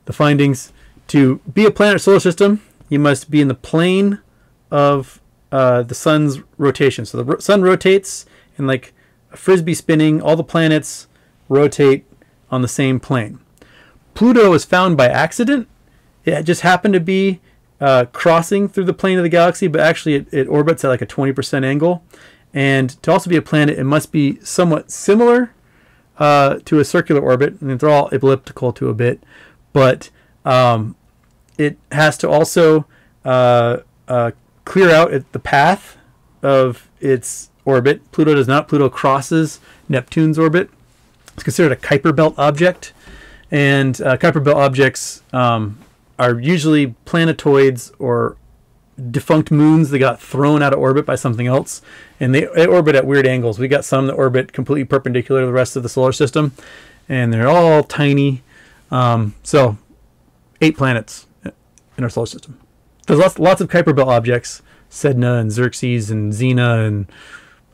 the 0.05 0.13
findings. 0.13 0.73
To 1.09 1.41
be 1.53 1.65
a 1.65 1.71
planet 1.71 2.01
solar 2.01 2.21
system, 2.21 2.63
you 2.89 2.99
must 2.99 3.31
be 3.31 3.41
in 3.41 3.49
the 3.49 3.55
plane 3.55 4.21
of 4.71 5.21
uh, 5.53 5.83
the 5.83 5.95
sun's 5.95 6.41
rotation. 6.59 7.05
So 7.07 7.19
the 7.19 7.25
ro- 7.25 7.39
sun 7.39 7.63
rotates, 7.63 8.27
and 8.57 8.67
like 8.67 8.93
a 9.33 9.37
frisbee 9.37 9.75
spinning, 9.75 10.21
all 10.21 10.37
the 10.37 10.45
planets 10.45 11.09
rotate 11.49 12.05
on 12.51 12.63
the 12.63 12.69
same 12.69 13.01
plane. 13.01 13.41
Pluto 14.15 14.51
was 14.51 14.65
found 14.65 14.97
by 14.97 15.09
accident. 15.09 15.69
It 16.25 16.43
just 16.43 16.63
happened 16.63 16.95
to 16.95 17.01
be 17.01 17.41
uh, 17.81 18.07
crossing 18.13 18.69
through 18.69 18.85
the 18.85 18.95
plane 18.95 19.19
of 19.19 19.23
the 19.23 19.29
galaxy, 19.29 19.67
but 19.67 19.81
actually 19.81 20.15
it, 20.15 20.29
it, 20.33 20.49
orbits 20.49 20.85
at 20.85 20.89
like 20.89 21.03
a 21.03 21.07
20% 21.07 21.65
angle. 21.65 22.03
And 22.55 22.91
to 23.03 23.13
also 23.13 23.29
be 23.29 23.37
a 23.37 23.43
planet, 23.43 23.79
it 23.79 23.85
must 23.85 24.13
be 24.13 24.41
somewhat 24.41 24.91
similar 24.91 25.53
uh, 26.19 26.59
to 26.65 26.79
a 26.79 26.85
circular 26.85 27.21
orbit. 27.21 27.61
Mean, 27.63 27.79
they're 27.79 27.91
all 27.91 28.09
elliptical 28.09 28.73
to 28.75 28.89
a 28.89 28.95
bit, 28.95 29.23
but 29.73 30.11
um, 30.45 30.97
it 31.59 31.79
has 31.93 32.17
to 32.19 32.29
also 32.29 32.87
uh, 33.25 33.79
uh 34.09 34.31
clear 34.65 34.91
out 34.91 35.11
the 35.33 35.39
path 35.39 35.97
of 36.43 36.89
its 37.01 37.51
orbit. 37.65 38.11
Pluto 38.13 38.35
does 38.35 38.49
not. 38.49 38.69
Pluto 38.69 38.89
crosses 38.89 39.61
Neptune's 39.89 40.39
orbit. 40.39 40.71
It's 41.35 41.43
considered 41.43 41.73
a 41.73 41.77
Kuiper 41.77 42.15
Belt 42.15 42.35
object. 42.39 42.93
And 43.51 44.01
uh, 44.01 44.17
Kuiper 44.17 44.43
Belt 44.43 44.57
objects 44.57 45.23
um, 45.33 45.79
are 46.19 46.41
usually 46.41 46.95
planetoids 47.05 47.93
or 47.99 48.37
defunct 49.11 49.51
moons 49.51 49.91
that 49.91 49.99
got 49.99 50.21
thrown 50.21 50.63
out 50.63 50.73
of 50.73 50.79
orbit 50.79 51.05
by 51.05 51.15
something 51.15 51.47
else. 51.47 51.83
And 52.19 52.35
they, 52.35 52.49
they 52.55 52.67
orbit 52.67 52.95
at 52.95 53.07
weird 53.07 53.27
angles. 53.27 53.59
We 53.59 53.69
got 53.69 53.85
some 53.85 54.07
that 54.07 54.15
orbit 54.15 54.53
completely 54.53 54.85
perpendicular 54.85 55.43
to 55.43 55.47
the 55.47 55.53
rest 55.53 55.77
of 55.77 55.83
the 55.83 55.89
solar 55.89 56.13
system. 56.13 56.53
And 57.09 57.33
they're 57.33 57.49
all 57.49 57.83
tiny. 57.83 58.43
Um, 58.91 59.35
so, 59.43 59.77
eight 60.61 60.77
planets 60.77 61.27
in 61.45 62.05
our 62.05 62.11
solar 62.11 62.27
system. 62.27 62.59
There's 63.07 63.21
lots, 63.21 63.39
lots 63.39 63.61
of 63.61 63.69
Kuiper 63.69 63.95
Belt 63.95 64.09
objects 64.09 64.63
Sedna 64.91 65.41
and 65.41 65.51
Xerxes 65.51 66.11
and 66.11 66.33
Xena 66.33 66.87
and 66.87 67.07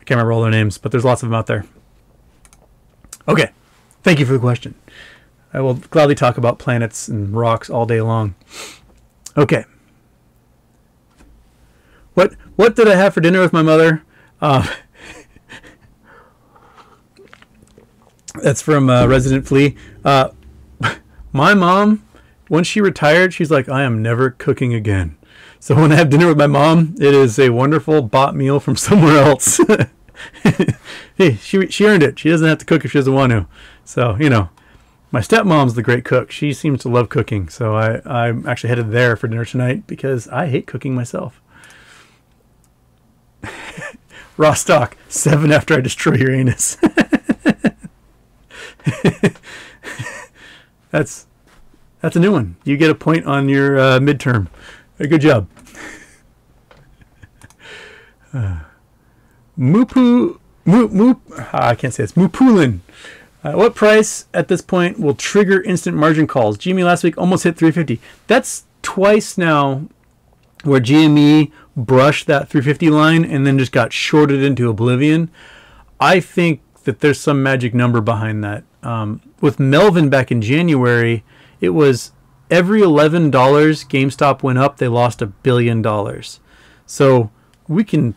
I 0.00 0.04
can't 0.04 0.16
remember 0.16 0.32
all 0.32 0.42
their 0.42 0.50
names, 0.50 0.78
but 0.78 0.90
there's 0.90 1.04
lots 1.04 1.22
of 1.22 1.28
them 1.28 1.34
out 1.34 1.46
there. 1.46 1.64
Okay, 3.28 3.50
thank 4.02 4.18
you 4.18 4.26
for 4.26 4.32
the 4.32 4.38
question. 4.38 4.74
I 5.54 5.60
will 5.60 5.74
gladly 5.74 6.14
talk 6.14 6.38
about 6.38 6.58
planets 6.58 7.06
and 7.08 7.32
rocks 7.36 7.70
all 7.70 7.86
day 7.86 8.00
long. 8.00 8.34
Okay. 9.36 9.64
What 12.14 12.34
what 12.56 12.76
did 12.76 12.88
I 12.88 12.94
have 12.94 13.14
for 13.14 13.20
dinner 13.20 13.40
with 13.40 13.52
my 13.52 13.62
mother? 13.62 14.02
Uh, 14.40 14.66
that's 18.42 18.62
from 18.62 18.90
uh, 18.90 19.06
Resident 19.06 19.46
Flea. 19.46 19.76
Uh, 20.04 20.30
my 21.32 21.54
mom, 21.54 22.04
when 22.48 22.64
she 22.64 22.80
retired, 22.80 23.32
she's 23.32 23.50
like, 23.50 23.68
I 23.68 23.82
am 23.82 24.02
never 24.02 24.30
cooking 24.30 24.74
again. 24.74 25.16
So 25.58 25.76
when 25.76 25.92
I 25.92 25.94
have 25.94 26.10
dinner 26.10 26.26
with 26.26 26.38
my 26.38 26.48
mom, 26.48 26.96
it 26.98 27.14
is 27.14 27.38
a 27.38 27.50
wonderful 27.50 28.02
bought 28.02 28.34
meal 28.34 28.60
from 28.60 28.76
somewhere 28.88 29.16
else. 29.22 29.60
hey, 31.16 31.36
she 31.36 31.66
she 31.68 31.86
earned 31.86 32.02
it. 32.02 32.18
She 32.18 32.28
doesn't 32.28 32.48
have 32.48 32.58
to 32.58 32.66
cook 32.66 32.84
if 32.84 32.92
she 32.92 32.98
doesn't 32.98 33.14
want 33.14 33.30
to. 33.30 33.46
So 33.84 34.16
you 34.20 34.28
know, 34.28 34.50
my 35.10 35.20
stepmom's 35.20 35.74
the 35.74 35.82
great 35.82 36.04
cook. 36.04 36.30
She 36.30 36.52
seems 36.52 36.82
to 36.82 36.88
love 36.88 37.08
cooking, 37.08 37.48
so 37.48 37.74
I, 37.74 38.02
I'm 38.04 38.46
actually 38.46 38.68
headed 38.68 38.90
there 38.90 39.16
for 39.16 39.28
dinner 39.28 39.44
tonight 39.44 39.86
because 39.86 40.28
I 40.28 40.48
hate 40.48 40.66
cooking 40.66 40.94
myself. 40.94 41.40
Rostock, 44.36 44.96
seven 45.08 45.52
after 45.52 45.74
I 45.74 45.80
destroy 45.80 46.14
your 46.14 46.32
anus. 46.32 46.76
that's 50.90 51.26
that's 52.00 52.16
a 52.16 52.20
new 52.20 52.32
one. 52.32 52.56
You 52.64 52.76
get 52.76 52.90
a 52.90 52.94
point 52.94 53.26
on 53.26 53.48
your 53.48 53.78
uh, 53.78 53.98
midterm. 53.98 54.48
Good 54.98 55.20
job. 55.20 55.48
Uh, 58.32 58.60
Mupu, 59.58 60.38
Mu, 60.64 60.88
Mu, 60.88 61.14
ah, 61.38 61.68
I 61.68 61.74
can't 61.74 61.92
say 61.92 62.04
this. 62.04 62.12
Mupulin 62.12 62.80
uh, 63.44 63.52
what 63.52 63.74
price 63.74 64.26
at 64.32 64.48
this 64.48 64.60
point 64.60 65.00
will 65.00 65.14
trigger 65.14 65.60
instant 65.62 65.96
margin 65.96 66.26
calls? 66.26 66.56
GME 66.56 66.84
last 66.84 67.02
week 67.02 67.18
almost 67.18 67.44
hit 67.44 67.56
350. 67.56 68.00
That's 68.28 68.64
twice 68.82 69.36
now 69.36 69.88
where 70.62 70.80
GME 70.80 71.50
brushed 71.76 72.26
that 72.26 72.48
350 72.48 72.90
line 72.90 73.24
and 73.24 73.46
then 73.46 73.58
just 73.58 73.72
got 73.72 73.92
shorted 73.92 74.42
into 74.42 74.68
oblivion. 74.68 75.30
I 76.00 76.20
think 76.20 76.60
that 76.84 77.00
there's 77.00 77.20
some 77.20 77.42
magic 77.42 77.74
number 77.74 78.00
behind 78.00 78.42
that. 78.44 78.64
Um, 78.82 79.20
with 79.40 79.60
Melvin 79.60 80.08
back 80.08 80.30
in 80.30 80.42
January, 80.42 81.24
it 81.60 81.70
was 81.70 82.12
every 82.50 82.80
$11 82.80 83.30
GameStop 83.30 84.42
went 84.42 84.58
up, 84.58 84.76
they 84.78 84.88
lost 84.88 85.22
a 85.22 85.26
billion 85.26 85.80
dollars. 85.80 86.40
So 86.86 87.30
we 87.68 87.84
can 87.84 88.14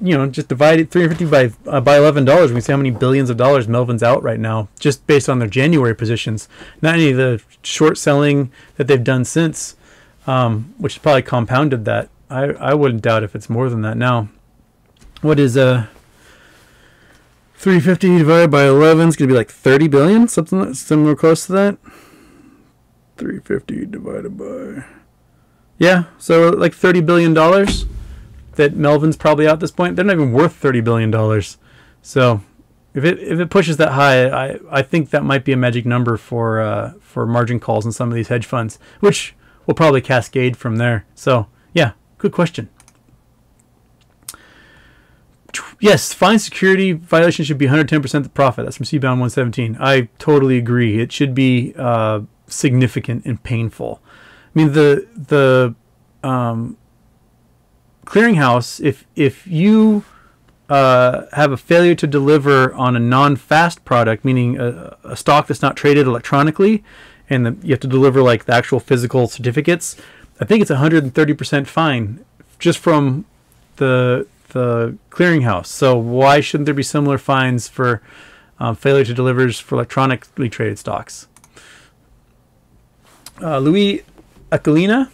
you 0.00 0.16
know, 0.16 0.28
just 0.28 0.48
divide 0.48 0.80
it 0.80 0.90
350 0.90 1.24
by 1.30 1.70
uh, 1.70 1.80
by 1.80 1.96
eleven 1.96 2.24
dollars. 2.24 2.50
We 2.50 2.56
can 2.56 2.62
see 2.62 2.72
how 2.72 2.76
many 2.76 2.90
billions 2.90 3.30
of 3.30 3.36
dollars 3.36 3.66
Melvin's 3.66 4.02
out 4.02 4.22
right 4.22 4.38
now, 4.38 4.68
just 4.78 5.06
based 5.06 5.28
on 5.28 5.38
their 5.38 5.48
January 5.48 5.94
positions. 5.94 6.48
Not 6.80 6.94
any 6.94 7.10
of 7.10 7.16
the 7.16 7.42
short 7.62 7.98
selling 7.98 8.52
that 8.76 8.86
they've 8.86 9.02
done 9.02 9.24
since, 9.24 9.76
um, 10.26 10.74
which 10.78 11.02
probably 11.02 11.22
compounded 11.22 11.84
that. 11.86 12.10
I 12.30 12.44
I 12.44 12.74
wouldn't 12.74 13.02
doubt 13.02 13.22
if 13.22 13.34
it's 13.34 13.50
more 13.50 13.68
than 13.68 13.82
that 13.82 13.96
now. 13.96 14.28
What 15.20 15.38
is 15.38 15.56
uh 15.56 15.86
350 17.54 18.18
divided 18.18 18.50
by 18.50 18.66
11 18.66 19.08
is 19.08 19.16
going 19.16 19.28
to 19.28 19.32
be 19.32 19.36
like 19.36 19.50
30 19.50 19.88
billion, 19.88 20.28
something 20.28 20.74
similar 20.74 21.16
close 21.16 21.46
to 21.46 21.52
that. 21.52 21.78
350 23.16 23.86
divided 23.86 24.38
by 24.38 24.84
yeah, 25.78 26.04
so 26.18 26.50
like 26.50 26.74
30 26.74 27.00
billion 27.00 27.34
dollars 27.34 27.86
that 28.58 28.76
Melvin's 28.76 29.16
probably 29.16 29.46
out 29.46 29.54
at 29.54 29.60
this 29.60 29.70
point. 29.70 29.96
They're 29.96 30.04
not 30.04 30.14
even 30.14 30.32
worth 30.32 30.52
thirty 30.52 30.82
billion 30.82 31.10
dollars. 31.10 31.56
So 32.02 32.42
if 32.92 33.04
it 33.04 33.18
if 33.20 33.40
it 33.40 33.48
pushes 33.48 33.78
that 33.78 33.92
high, 33.92 34.28
I, 34.28 34.58
I 34.70 34.82
think 34.82 35.10
that 35.10 35.24
might 35.24 35.44
be 35.44 35.52
a 35.52 35.56
magic 35.56 35.86
number 35.86 36.18
for 36.18 36.60
uh, 36.60 36.92
for 37.00 37.24
margin 37.24 37.58
calls 37.58 37.86
in 37.86 37.92
some 37.92 38.10
of 38.10 38.14
these 38.14 38.28
hedge 38.28 38.44
funds, 38.44 38.78
which 39.00 39.34
will 39.64 39.74
probably 39.74 40.02
cascade 40.02 40.56
from 40.56 40.76
there. 40.76 41.06
So 41.14 41.46
good 42.18 42.32
question. 42.32 42.68
Yes, 45.80 46.12
fine 46.12 46.38
security 46.40 46.92
violation 46.92 47.44
should 47.44 47.58
be 47.58 47.66
110% 47.66 48.22
the 48.22 48.28
profit. 48.28 48.64
That's 48.64 48.76
from 48.76 48.86
Seabound 48.86 49.20
117. 49.20 49.76
I 49.80 50.08
totally 50.18 50.58
agree. 50.58 51.00
It 51.00 51.12
should 51.12 51.34
be 51.34 51.72
uh, 51.76 52.22
significant 52.48 53.24
and 53.24 53.42
painful. 53.42 54.02
I 54.04 54.58
mean 54.58 54.72
the 54.72 55.06
the 55.14 55.74
um, 56.28 56.76
clearinghouse, 58.04 58.80
if 58.84 59.06
if 59.14 59.46
you 59.46 60.04
uh, 60.68 61.26
have 61.32 61.52
a 61.52 61.56
failure 61.56 61.94
to 61.94 62.06
deliver 62.06 62.74
on 62.74 62.96
a 62.96 63.00
non-fast 63.00 63.84
product, 63.84 64.24
meaning 64.24 64.58
a, 64.58 64.96
a 65.04 65.16
stock 65.16 65.46
that's 65.46 65.62
not 65.62 65.76
traded 65.76 66.06
electronically, 66.06 66.82
and 67.30 67.46
the, 67.46 67.56
you 67.62 67.70
have 67.70 67.80
to 67.80 67.88
deliver 67.88 68.22
like 68.22 68.46
the 68.46 68.54
actual 68.54 68.80
physical 68.80 69.28
certificates, 69.28 69.96
I 70.40 70.44
think 70.44 70.62
it's 70.62 70.70
130% 70.70 71.66
fine 71.66 72.24
just 72.58 72.78
from 72.78 73.24
the 73.76 74.26
the 74.48 74.96
clearinghouse. 75.10 75.66
So 75.66 75.96
why 75.96 76.40
shouldn't 76.40 76.66
there 76.66 76.74
be 76.74 76.82
similar 76.82 77.18
fines 77.18 77.68
for 77.68 78.02
um, 78.58 78.74
failure 78.76 79.04
to 79.04 79.14
deliver 79.14 79.50
for 79.52 79.74
electronically 79.74 80.48
traded 80.48 80.78
stocks? 80.78 81.28
Uh, 83.40 83.58
Louis 83.58 84.02
Aquilina, 84.50 85.10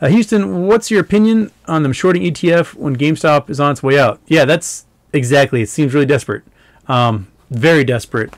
uh, 0.00 0.08
Houston, 0.08 0.66
what's 0.66 0.90
your 0.90 1.00
opinion 1.00 1.52
on 1.68 1.84
them 1.84 1.92
shorting 1.92 2.22
ETF 2.22 2.74
when 2.74 2.96
GameStop 2.96 3.48
is 3.48 3.60
on 3.60 3.70
its 3.70 3.82
way 3.84 3.98
out? 3.98 4.20
Yeah, 4.26 4.44
that's 4.44 4.84
exactly. 5.12 5.62
It 5.62 5.68
seems 5.68 5.94
really 5.94 6.06
desperate, 6.06 6.42
um, 6.88 7.28
very 7.50 7.84
desperate. 7.84 8.34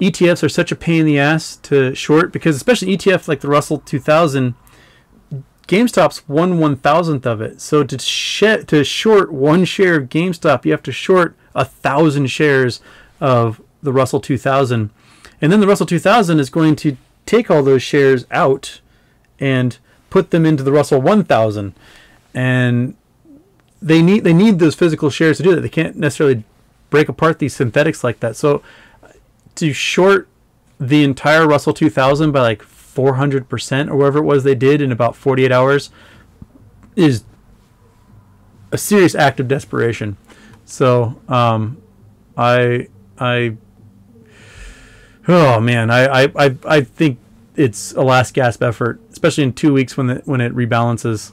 ETFs 0.00 0.42
are 0.42 0.48
such 0.48 0.72
a 0.72 0.76
pain 0.76 1.00
in 1.00 1.06
the 1.06 1.18
ass 1.18 1.56
to 1.56 1.94
short 1.94 2.32
because, 2.32 2.56
especially 2.56 2.96
ETF 2.96 3.28
like 3.28 3.40
the 3.40 3.48
Russell 3.48 3.78
2000, 3.80 4.54
GameStop's 5.72 6.28
one 6.28 6.58
one 6.58 6.76
thousandth 6.76 7.24
of 7.24 7.40
it. 7.40 7.62
So 7.62 7.82
to 7.82 7.98
sh- 7.98 8.66
to 8.66 8.84
short 8.84 9.32
one 9.32 9.64
share 9.64 9.96
of 9.96 10.10
GameStop, 10.10 10.66
you 10.66 10.72
have 10.72 10.82
to 10.82 10.92
short 10.92 11.34
a 11.54 11.64
thousand 11.64 12.26
shares 12.26 12.82
of 13.20 13.58
the 13.82 13.90
Russell 13.90 14.20
2000, 14.20 14.90
and 15.40 15.50
then 15.50 15.60
the 15.60 15.66
Russell 15.66 15.86
2000 15.86 16.38
is 16.38 16.50
going 16.50 16.76
to 16.76 16.98
take 17.24 17.50
all 17.50 17.62
those 17.62 17.82
shares 17.82 18.26
out 18.30 18.82
and 19.40 19.78
put 20.10 20.30
them 20.30 20.44
into 20.44 20.62
the 20.62 20.72
Russell 20.72 21.00
1000, 21.00 21.72
and 22.34 22.94
they 23.80 24.02
need 24.02 24.24
they 24.24 24.34
need 24.34 24.58
those 24.58 24.74
physical 24.74 25.08
shares 25.08 25.38
to 25.38 25.42
do 25.42 25.54
that. 25.54 25.62
They 25.62 25.70
can't 25.70 25.96
necessarily 25.96 26.44
break 26.90 27.08
apart 27.08 27.38
these 27.38 27.56
synthetics 27.56 28.04
like 28.04 28.20
that. 28.20 28.36
So 28.36 28.62
uh, 29.02 29.08
to 29.54 29.72
short 29.72 30.28
the 30.78 31.02
entire 31.02 31.46
Russell 31.48 31.72
2000 31.72 32.30
by 32.30 32.42
like 32.42 32.62
400% 32.94 33.88
or 33.88 33.96
whatever 33.96 34.18
it 34.18 34.22
was 34.22 34.44
they 34.44 34.54
did 34.54 34.80
in 34.80 34.92
about 34.92 35.16
48 35.16 35.50
hours 35.50 35.90
is 36.96 37.24
a 38.70 38.78
serious 38.78 39.14
act 39.14 39.40
of 39.40 39.48
desperation. 39.48 40.16
So, 40.64 41.20
um, 41.28 41.80
I, 42.36 42.88
I, 43.18 43.56
oh 45.28 45.60
man, 45.60 45.90
I, 45.90 46.24
I, 46.24 46.56
I, 46.64 46.80
think 46.80 47.18
it's 47.56 47.92
a 47.92 48.02
last 48.02 48.32
gasp 48.32 48.62
effort, 48.62 49.00
especially 49.10 49.44
in 49.44 49.52
two 49.52 49.72
weeks 49.72 49.96
when 49.96 50.08
it, 50.08 50.26
when 50.26 50.40
it 50.40 50.54
rebalances. 50.54 51.32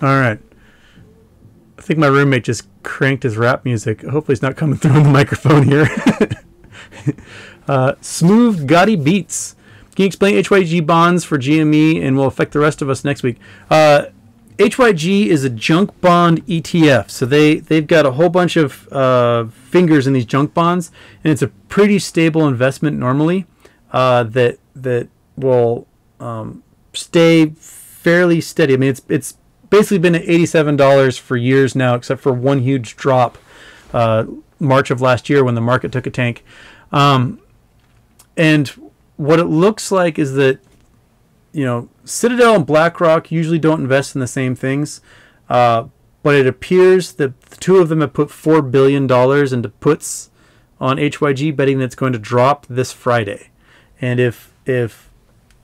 All 0.00 0.18
right. 0.18 0.38
I 1.78 1.82
think 1.82 1.98
my 1.98 2.06
roommate 2.06 2.44
just 2.44 2.66
cranked 2.82 3.22
his 3.22 3.36
rap 3.36 3.64
music. 3.64 4.02
Hopefully, 4.02 4.32
it's 4.34 4.42
not 4.42 4.56
coming 4.56 4.76
through 4.78 4.92
on 4.92 5.02
the 5.02 5.10
microphone 5.10 5.64
here. 5.64 5.88
uh, 7.70 7.94
smooth, 8.00 8.66
gaudy 8.66 8.96
beats. 8.96 9.54
Can 9.94 10.02
you 10.02 10.06
explain 10.06 10.34
HYG 10.34 10.84
bonds 10.84 11.24
for 11.24 11.38
GME 11.38 12.04
and 12.04 12.16
will 12.16 12.26
affect 12.26 12.52
the 12.52 12.58
rest 12.58 12.82
of 12.82 12.90
us 12.90 13.04
next 13.04 13.22
week? 13.22 13.38
Uh, 13.70 14.06
HYG 14.58 15.26
is 15.26 15.44
a 15.44 15.50
junk 15.50 16.00
bond 16.00 16.44
ETF, 16.46 17.10
so 17.10 17.26
they 17.26 17.60
they've 17.60 17.86
got 17.86 18.06
a 18.06 18.10
whole 18.10 18.28
bunch 18.28 18.56
of 18.56 18.92
uh, 18.92 19.44
fingers 19.44 20.08
in 20.08 20.14
these 20.14 20.26
junk 20.26 20.52
bonds, 20.52 20.90
and 21.22 21.30
it's 21.30 21.42
a 21.42 21.48
pretty 21.68 22.00
stable 22.00 22.48
investment 22.48 22.98
normally 22.98 23.46
uh, 23.92 24.24
that 24.24 24.58
that 24.74 25.08
will 25.36 25.86
um, 26.18 26.64
stay 26.92 27.50
fairly 27.50 28.40
steady. 28.40 28.74
I 28.74 28.78
mean, 28.78 28.90
it's 28.90 29.02
it's 29.08 29.38
basically 29.70 29.98
been 29.98 30.16
at 30.16 30.24
$87 30.24 31.20
for 31.20 31.36
years 31.36 31.76
now, 31.76 31.94
except 31.94 32.20
for 32.20 32.32
one 32.32 32.58
huge 32.58 32.96
drop 32.96 33.38
uh, 33.94 34.24
March 34.58 34.90
of 34.90 35.00
last 35.00 35.30
year 35.30 35.44
when 35.44 35.54
the 35.54 35.60
market 35.60 35.92
took 35.92 36.08
a 36.08 36.10
tank. 36.10 36.44
Um, 36.90 37.40
and 38.36 38.68
what 39.16 39.38
it 39.38 39.44
looks 39.44 39.92
like 39.92 40.18
is 40.18 40.34
that, 40.34 40.60
you 41.52 41.64
know, 41.64 41.88
Citadel 42.04 42.56
and 42.56 42.66
BlackRock 42.66 43.30
usually 43.30 43.58
don't 43.58 43.80
invest 43.80 44.14
in 44.14 44.20
the 44.20 44.26
same 44.26 44.54
things. 44.54 45.00
Uh, 45.48 45.88
but 46.22 46.34
it 46.34 46.46
appears 46.46 47.12
that 47.14 47.40
the 47.42 47.56
two 47.56 47.78
of 47.78 47.88
them 47.88 48.00
have 48.00 48.12
put 48.12 48.28
$4 48.28 48.70
billion 48.70 49.04
into 49.04 49.68
puts 49.80 50.30
on 50.78 50.96
HYG, 50.96 51.54
betting 51.54 51.78
that 51.78 51.86
it's 51.86 51.94
going 51.94 52.12
to 52.12 52.18
drop 52.18 52.66
this 52.66 52.92
Friday. 52.92 53.50
And 54.00 54.20
if, 54.20 54.52
if 54.64 55.10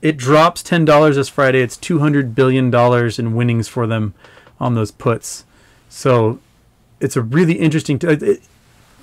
it 0.01 0.17
drops 0.17 0.61
ten 0.61 0.85
dollars 0.85 1.15
this 1.15 1.29
Friday. 1.29 1.61
It's 1.61 1.77
two 1.77 1.99
hundred 1.99 2.35
billion 2.35 2.69
dollars 2.69 3.17
in 3.19 3.35
winnings 3.35 3.67
for 3.67 3.87
them 3.87 4.13
on 4.59 4.75
those 4.75 4.91
puts. 4.91 5.45
So 5.89 6.39
it's 6.99 7.15
a 7.15 7.21
really 7.21 7.53
interesting. 7.53 7.99
T- 7.99 8.07
it, 8.07 8.41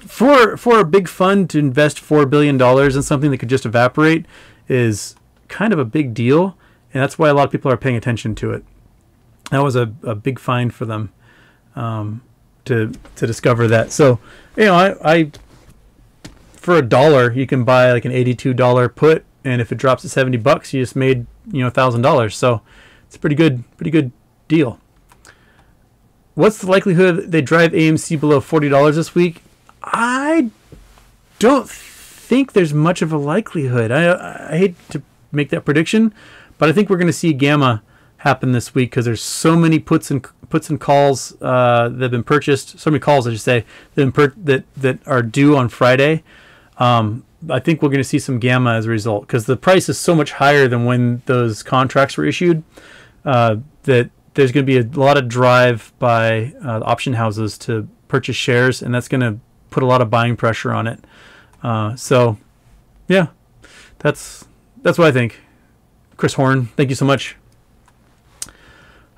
for 0.06 0.56
for 0.56 0.78
a 0.80 0.84
big 0.84 1.08
fund 1.08 1.50
to 1.50 1.58
invest 1.58 1.98
four 1.98 2.26
billion 2.26 2.56
dollars 2.56 2.96
in 2.96 3.02
something 3.02 3.30
that 3.30 3.38
could 3.38 3.48
just 3.48 3.66
evaporate 3.66 4.26
is 4.68 5.16
kind 5.48 5.72
of 5.72 5.78
a 5.78 5.84
big 5.84 6.14
deal, 6.14 6.56
and 6.92 7.02
that's 7.02 7.18
why 7.18 7.28
a 7.28 7.34
lot 7.34 7.46
of 7.46 7.52
people 7.52 7.70
are 7.70 7.76
paying 7.76 7.96
attention 7.96 8.34
to 8.36 8.52
it. 8.52 8.64
That 9.50 9.62
was 9.62 9.76
a, 9.76 9.92
a 10.02 10.14
big 10.14 10.38
find 10.38 10.72
for 10.72 10.84
them 10.84 11.12
um, 11.76 12.22
to 12.64 12.92
to 13.16 13.26
discover 13.26 13.68
that. 13.68 13.92
So 13.92 14.18
you 14.56 14.66
know, 14.66 14.74
I, 14.74 15.14
I 15.14 15.32
for 16.64 16.76
a 16.76 16.82
dollar 16.82 17.30
you 17.32 17.46
can 17.46 17.64
buy 17.64 17.92
like 17.92 18.04
an 18.04 18.12
eighty 18.12 18.34
two 18.34 18.54
dollar 18.54 18.88
put 18.88 19.24
and 19.44 19.60
if 19.60 19.70
it 19.70 19.76
drops 19.76 20.02
to 20.02 20.08
70 20.08 20.38
bucks 20.38 20.72
you 20.72 20.82
just 20.82 20.96
made 20.96 21.26
you 21.52 21.62
know 21.62 21.68
thousand 21.68 22.00
dollars 22.00 22.34
so 22.34 22.62
it's 23.06 23.16
a 23.16 23.18
pretty 23.18 23.36
good 23.36 23.62
pretty 23.76 23.90
good 23.90 24.10
deal 24.48 24.80
what's 26.34 26.58
the 26.58 26.66
likelihood 26.66 27.30
they 27.30 27.42
drive 27.42 27.72
amc 27.72 28.18
below 28.18 28.40
$40 28.40 28.94
this 28.94 29.14
week 29.14 29.42
i 29.84 30.50
don't 31.38 31.68
think 31.68 32.52
there's 32.52 32.72
much 32.72 33.02
of 33.02 33.12
a 33.12 33.18
likelihood. 33.18 33.90
I, 33.90 34.48
I 34.52 34.56
hate 34.56 34.88
to 34.90 35.02
make 35.32 35.50
that 35.50 35.64
prediction 35.64 36.14
but 36.58 36.68
i 36.68 36.72
think 36.72 36.88
we're 36.88 36.96
going 36.96 37.06
to 37.06 37.12
see 37.12 37.32
gamma 37.32 37.82
happen 38.18 38.52
this 38.52 38.74
week 38.74 38.90
because 38.90 39.04
there's 39.04 39.22
so 39.22 39.56
many 39.56 39.78
puts 39.78 40.10
and 40.10 40.26
puts 40.48 40.70
and 40.70 40.80
calls 40.80 41.36
uh, 41.42 41.88
that 41.90 42.02
have 42.02 42.10
been 42.10 42.24
purchased 42.24 42.78
so 42.78 42.90
many 42.90 43.00
calls 43.00 43.26
i 43.26 43.30
should 43.30 43.40
say 43.40 43.64
that, 43.94 44.32
that, 44.36 44.64
that 44.76 45.06
are 45.06 45.22
due 45.22 45.56
on 45.56 45.68
friday. 45.68 46.22
Um, 46.78 47.24
I 47.50 47.60
think 47.60 47.82
we're 47.82 47.88
going 47.88 47.98
to 47.98 48.04
see 48.04 48.18
some 48.18 48.38
gamma 48.38 48.72
as 48.74 48.86
a 48.86 48.90
result 48.90 49.26
because 49.26 49.46
the 49.46 49.56
price 49.56 49.88
is 49.88 49.98
so 49.98 50.14
much 50.14 50.32
higher 50.32 50.68
than 50.68 50.84
when 50.84 51.22
those 51.26 51.62
contracts 51.62 52.16
were 52.16 52.24
issued 52.24 52.62
uh, 53.24 53.56
that 53.84 54.10
there's 54.34 54.52
going 54.52 54.66
to 54.66 54.66
be 54.66 54.78
a 54.78 55.00
lot 55.00 55.16
of 55.16 55.28
drive 55.28 55.92
by 55.98 56.54
uh, 56.64 56.80
option 56.84 57.14
houses 57.14 57.56
to 57.58 57.88
purchase 58.08 58.36
shares, 58.36 58.82
and 58.82 58.94
that's 58.94 59.08
going 59.08 59.20
to 59.20 59.38
put 59.74 59.82
a 59.82 59.86
lot 59.86 60.00
of 60.00 60.08
buying 60.08 60.36
pressure 60.36 60.72
on 60.72 60.86
it. 60.86 61.04
Uh, 61.62 61.96
so, 61.96 62.38
yeah, 63.08 63.26
that's 63.98 64.46
that's 64.82 64.96
what 64.98 65.08
I 65.08 65.12
think. 65.12 65.40
Chris 66.16 66.34
Horn, 66.34 66.66
thank 66.76 66.90
you 66.90 66.94
so 66.94 67.04
much. 67.04 67.36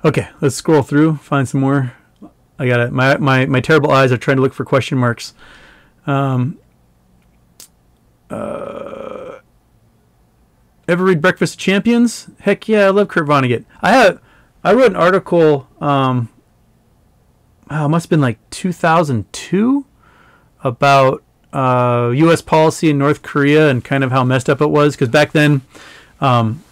Okay, 0.03 0.27
let's 0.41 0.55
scroll 0.55 0.81
through, 0.81 1.17
find 1.17 1.47
some 1.47 1.61
more. 1.61 1.93
I 2.57 2.67
got 2.67 2.79
it. 2.79 2.91
My 2.91 3.17
my 3.17 3.45
my 3.45 3.61
terrible 3.61 3.91
eyes 3.91 4.11
are 4.11 4.17
trying 4.17 4.37
to 4.37 4.43
look 4.43 4.53
for 4.53 4.65
question 4.65 4.97
marks. 4.97 5.33
Um, 6.07 6.57
uh, 8.29 9.39
ever 10.87 11.03
read 11.03 11.21
Breakfast 11.21 11.55
of 11.55 11.59
Champions? 11.59 12.29
Heck 12.39 12.67
yeah, 12.67 12.87
I 12.87 12.89
love 12.89 13.09
Kurt 13.09 13.27
Vonnegut. 13.27 13.65
I 13.81 13.91
have 13.91 14.19
I 14.63 14.73
wrote 14.73 14.87
an 14.87 14.95
article. 14.95 15.67
Um, 15.79 16.29
wow, 17.69 17.85
it 17.85 17.89
must 17.89 18.05
have 18.05 18.09
been 18.09 18.21
like 18.21 18.39
2002 18.49 19.85
about 20.63 21.23
uh, 21.53 22.11
U.S. 22.15 22.41
policy 22.41 22.89
in 22.89 22.97
North 22.97 23.21
Korea 23.21 23.69
and 23.69 23.83
kind 23.83 24.03
of 24.03 24.11
how 24.11 24.23
messed 24.23 24.49
up 24.49 24.61
it 24.61 24.67
was. 24.67 24.95
Because 24.95 25.09
back 25.09 25.31
then, 25.31 25.61
um, 26.19 26.63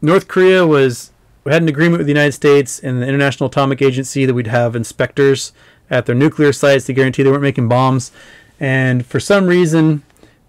North 0.00 0.28
Korea 0.28 0.66
was 0.66 1.10
we 1.44 1.52
had 1.52 1.62
an 1.62 1.68
agreement 1.68 1.98
with 1.98 2.06
the 2.06 2.12
United 2.12 2.32
States 2.32 2.78
and 2.78 3.00
the 3.00 3.06
International 3.06 3.48
Atomic 3.48 3.80
Agency 3.80 4.26
that 4.26 4.34
we'd 4.34 4.48
have 4.48 4.74
inspectors 4.74 5.52
at 5.88 6.06
their 6.06 6.14
nuclear 6.14 6.52
sites 6.52 6.86
to 6.86 6.92
guarantee 6.92 7.22
they 7.22 7.30
weren't 7.30 7.42
making 7.42 7.68
bombs. 7.68 8.10
And 8.58 9.06
for 9.06 9.20
some 9.20 9.46
reason, 9.46 10.02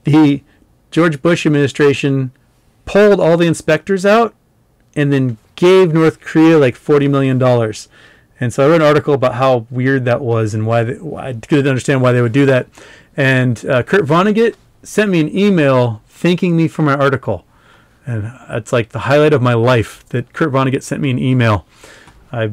the 0.05 0.41
George 0.89 1.21
Bush 1.21 1.45
administration 1.45 2.31
pulled 2.85 3.19
all 3.19 3.37
the 3.37 3.45
inspectors 3.45 4.05
out 4.05 4.33
and 4.95 5.13
then 5.13 5.37
gave 5.55 5.93
North 5.93 6.21
Korea 6.21 6.57
like 6.57 6.75
$40 6.75 7.09
million. 7.09 7.39
And 8.39 8.53
so 8.53 8.65
I 8.65 8.69
wrote 8.69 8.81
an 8.81 8.87
article 8.87 9.13
about 9.13 9.35
how 9.35 9.65
weird 9.69 10.05
that 10.05 10.21
was 10.21 10.53
and 10.53 10.67
why, 10.67 10.83
they, 10.83 11.15
I 11.15 11.33
couldn't 11.33 11.67
understand 11.67 12.01
why 12.01 12.11
they 12.11 12.21
would 12.21 12.31
do 12.31 12.45
that. 12.45 12.67
And 13.15 13.65
uh, 13.65 13.83
Kurt 13.83 14.05
Vonnegut 14.05 14.55
sent 14.83 15.09
me 15.09 15.19
an 15.19 15.35
email 15.35 16.01
thanking 16.07 16.55
me 16.55 16.67
for 16.67 16.83
my 16.83 16.93
article. 16.93 17.45
And 18.05 18.31
it's 18.49 18.71
like 18.71 18.89
the 18.89 18.99
highlight 18.99 19.33
of 19.33 19.41
my 19.41 19.53
life 19.53 20.05
that 20.09 20.33
Kurt 20.33 20.51
Vonnegut 20.51 20.83
sent 20.83 21.01
me 21.01 21.09
an 21.09 21.19
email. 21.19 21.65
I 22.31 22.51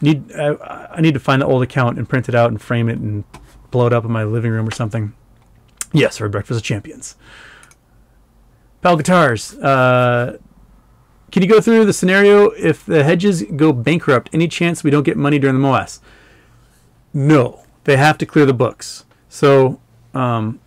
need 0.00 0.32
I, 0.32 0.88
I 0.90 1.00
need 1.00 1.14
to 1.14 1.20
find 1.20 1.42
the 1.42 1.46
old 1.46 1.62
account 1.62 1.98
and 1.98 2.08
print 2.08 2.28
it 2.28 2.34
out 2.34 2.50
and 2.50 2.60
frame 2.60 2.88
it 2.88 2.98
and 2.98 3.24
blow 3.70 3.86
it 3.86 3.92
up 3.92 4.04
in 4.04 4.10
my 4.10 4.24
living 4.24 4.50
room 4.50 4.66
or 4.66 4.72
something. 4.72 5.14
Yes, 5.92 6.18
for 6.18 6.28
Breakfast 6.28 6.58
of 6.58 6.64
Champions. 6.64 7.14
Pal 8.82 8.96
Guitars. 8.96 9.54
Uh, 9.54 10.38
can 11.36 11.42
you 11.42 11.50
go 11.50 11.60
through 11.60 11.84
the 11.84 11.92
scenario 11.92 12.48
if 12.52 12.86
the 12.86 13.04
hedges 13.04 13.42
go 13.42 13.70
bankrupt? 13.70 14.30
Any 14.32 14.48
chance 14.48 14.82
we 14.82 14.90
don't 14.90 15.02
get 15.02 15.18
money 15.18 15.38
during 15.38 15.56
the 15.56 15.60
MOAS? 15.60 16.00
No, 17.12 17.66
they 17.84 17.98
have 17.98 18.16
to 18.16 18.24
clear 18.24 18.46
the 18.46 18.54
books. 18.54 19.04
So, 19.28 19.78
um, 20.14 20.60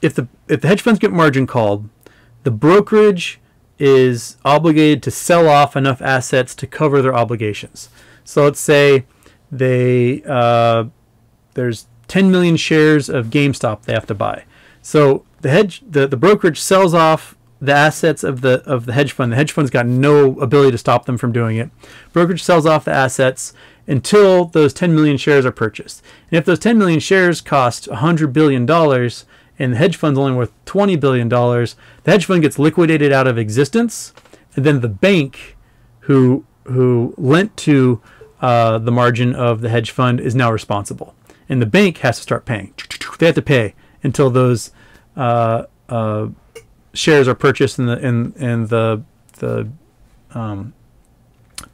if 0.00 0.14
the 0.14 0.28
if 0.48 0.62
the 0.62 0.68
hedge 0.68 0.80
funds 0.80 0.98
get 0.98 1.12
margin 1.12 1.46
called, 1.46 1.90
the 2.44 2.50
brokerage 2.50 3.38
is 3.78 4.38
obligated 4.46 5.02
to 5.02 5.10
sell 5.10 5.46
off 5.46 5.76
enough 5.76 6.00
assets 6.00 6.54
to 6.54 6.66
cover 6.66 7.02
their 7.02 7.14
obligations. 7.14 7.90
So 8.24 8.44
let's 8.44 8.60
say 8.60 9.04
they 9.52 10.22
uh, 10.22 10.84
there's 11.52 11.86
10 12.08 12.30
million 12.30 12.56
shares 12.56 13.10
of 13.10 13.26
GameStop 13.26 13.82
they 13.82 13.92
have 13.92 14.06
to 14.06 14.14
buy. 14.14 14.46
So 14.80 15.26
the 15.42 15.50
hedge 15.50 15.82
the, 15.86 16.06
the 16.06 16.16
brokerage 16.16 16.62
sells 16.62 16.94
off 16.94 17.36
the 17.60 17.72
assets 17.72 18.24
of 18.24 18.40
the 18.40 18.62
of 18.64 18.86
the 18.86 18.92
hedge 18.92 19.12
fund. 19.12 19.32
The 19.32 19.36
hedge 19.36 19.52
fund's 19.52 19.70
got 19.70 19.86
no 19.86 20.38
ability 20.40 20.72
to 20.72 20.78
stop 20.78 21.06
them 21.06 21.18
from 21.18 21.32
doing 21.32 21.56
it. 21.56 21.70
Brokerage 22.12 22.42
sells 22.42 22.66
off 22.66 22.84
the 22.84 22.92
assets 22.92 23.52
until 23.86 24.46
those 24.46 24.72
10 24.72 24.94
million 24.94 25.16
shares 25.16 25.44
are 25.44 25.52
purchased. 25.52 26.02
And 26.30 26.38
if 26.38 26.44
those 26.44 26.58
10 26.58 26.78
million 26.78 27.00
shares 27.00 27.40
cost 27.40 27.88
100 27.88 28.32
billion 28.32 28.66
dollars 28.66 29.26
and 29.58 29.72
the 29.72 29.76
hedge 29.76 29.96
fund's 29.96 30.18
only 30.18 30.32
worth 30.32 30.52
20 30.64 30.96
billion 30.96 31.28
dollars, 31.28 31.76
the 32.02 32.10
hedge 32.10 32.26
fund 32.26 32.42
gets 32.42 32.58
liquidated 32.58 33.12
out 33.12 33.26
of 33.26 33.38
existence, 33.38 34.12
and 34.56 34.64
then 34.64 34.80
the 34.80 34.88
bank 34.88 35.56
who 36.00 36.44
who 36.64 37.14
lent 37.16 37.56
to 37.58 38.00
uh, 38.40 38.78
the 38.78 38.92
margin 38.92 39.34
of 39.34 39.60
the 39.60 39.68
hedge 39.68 39.90
fund 39.90 40.20
is 40.20 40.34
now 40.34 40.50
responsible, 40.50 41.14
and 41.48 41.62
the 41.62 41.66
bank 41.66 41.98
has 41.98 42.16
to 42.16 42.22
start 42.22 42.44
paying. 42.44 42.74
They 43.18 43.26
have 43.26 43.34
to 43.36 43.42
pay 43.42 43.74
until 44.02 44.28
those 44.28 44.72
uh, 45.16 45.64
uh, 45.88 46.28
shares 46.94 47.28
are 47.28 47.34
purchased 47.34 47.78
and 47.78 47.88
the 47.88 47.98
and 47.98 48.34
and 48.36 48.68
the 48.68 49.02
the 49.38 49.68
um, 50.32 50.72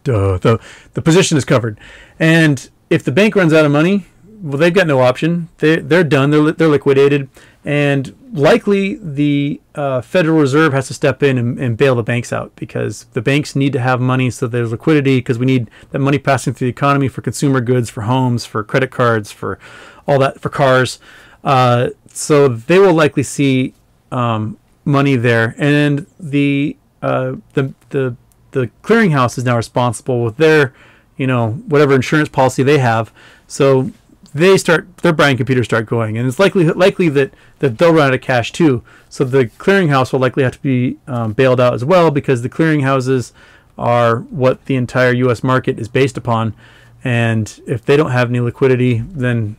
duh, 0.05 0.39
the 0.39 0.61
the 0.95 1.03
position 1.03 1.39
is 1.39 1.45
covered. 1.45 1.79
And 2.19 2.69
if 2.89 3.05
the 3.05 3.13
bank 3.13 3.37
runs 3.37 3.53
out 3.53 3.65
of 3.65 3.73
money, 3.73 4.07
well, 4.43 4.59
they've 4.59 4.75
got 4.75 4.87
no 4.87 5.01
option. 5.01 5.49
They 5.59 5.77
they're 5.77 6.05
done. 6.05 6.31
They're 6.31 6.53
they're 6.53 6.69
liquidated, 6.69 7.29
and 7.65 8.15
likely 8.33 8.95
the 8.95 9.61
uh, 9.75 10.01
Federal 10.01 10.39
Reserve 10.39 10.73
has 10.73 10.89
to 10.89 10.95
step 10.95 11.23
in 11.23 11.37
and, 11.37 11.59
and, 11.59 11.77
bail 11.77 11.95
the 11.97 12.03
banks 12.03 12.33
out 12.33 12.55
because 12.55 13.05
the 13.13 13.21
banks 13.21 13.57
need 13.57 13.73
to 13.73 13.81
have 13.81 14.01
money 14.01 14.31
so 14.31 14.47
there's 14.47 14.71
liquidity 14.71 15.19
because 15.19 15.39
we 15.39 15.47
need 15.47 15.69
that 15.91 15.99
money 15.99 16.19
passing 16.19 16.55
through 16.55 16.67
the 16.67 16.71
economy 16.71 17.09
for 17.09 17.23
consumer 17.23 17.61
goods, 17.61 17.91
for 17.91 18.03
homes, 18.03 18.45
for 18.45 18.63
credit 18.63 18.91
cards, 18.91 19.33
for 19.33 19.59
all 20.07 20.19
that, 20.19 20.41
for 20.41 20.49
cars. 20.49 21.01
Uh, 21.43 21.89
so 22.09 22.49
they 22.49 22.79
will 22.79 22.95
likely 22.95 23.23
see 23.23 23.75
um, 24.13 24.59
money 24.91 25.17
there, 25.17 25.55
and 25.59 26.07
the 26.19 26.77
uh, 27.03 27.37
the 27.55 27.75
the 27.91 28.17
the 28.53 28.71
clearinghouse 28.83 29.39
is 29.39 29.45
now 29.45 29.57
responsible 29.57 30.25
with 30.25 30.37
their 30.37 30.75
you 31.17 31.27
know 31.27 31.53
whatever 31.53 31.95
insurance 31.95 32.29
policy 32.29 32.63
they 32.63 32.79
have. 32.79 33.13
So 33.47 33.91
they 34.35 34.57
start 34.57 34.97
their 34.99 35.13
buying 35.13 35.37
computers 35.37 35.67
start 35.67 35.87
going, 35.87 36.17
and 36.17 36.27
it's 36.27 36.39
likely 36.39 36.65
likely 36.65 37.09
that 37.11 37.33
that 37.59 37.79
they'll 37.79 37.93
run 37.93 38.09
out 38.09 38.15
of 38.15 38.21
cash 38.21 38.53
too. 38.53 38.83
So 39.09 39.25
the 39.25 39.47
clearinghouse 39.47 40.13
will 40.13 40.21
likely 40.21 40.43
have 40.43 40.53
to 40.53 40.63
be 40.63 40.99
um, 41.07 41.33
bailed 41.33 41.61
out 41.61 41.75
as 41.75 41.85
well 41.85 42.11
because 42.11 42.43
the 42.43 42.49
clearinghouses 42.49 43.33
are 43.79 44.19
what 44.19 44.67
the 44.67 44.77
entire 44.77 45.13
U.S. 45.13 45.43
market 45.43 45.79
is 45.79 45.89
based 45.89 46.17
upon, 46.17 46.55
and 47.03 47.61
if 47.67 47.85
they 47.85 47.97
don't 47.97 48.13
have 48.13 48.29
any 48.29 48.41
liquidity, 48.41 48.99
then 48.99 49.57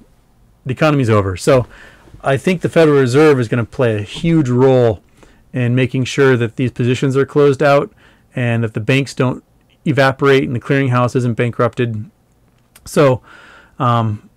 the 0.65 0.73
economy's 0.73 1.09
over. 1.09 1.35
So 1.35 1.65
I 2.23 2.37
think 2.37 2.61
the 2.61 2.69
Federal 2.69 2.99
Reserve 2.99 3.39
is 3.39 3.47
going 3.47 3.63
to 3.63 3.69
play 3.69 3.97
a 3.97 4.01
huge 4.01 4.47
role 4.49 5.01
in 5.53 5.75
making 5.75 6.05
sure 6.05 6.37
that 6.37 6.55
these 6.55 6.71
positions 6.71 7.17
are 7.17 7.25
closed 7.25 7.61
out 7.61 7.91
and 8.35 8.63
that 8.63 8.73
the 8.73 8.79
banks 8.79 9.13
don't 9.13 9.43
evaporate 9.85 10.43
and 10.43 10.55
the 10.55 10.59
clearinghouse 10.59 11.15
isn't 11.15 11.33
bankrupted. 11.33 12.09
So 12.85 13.21
um, 13.79 14.29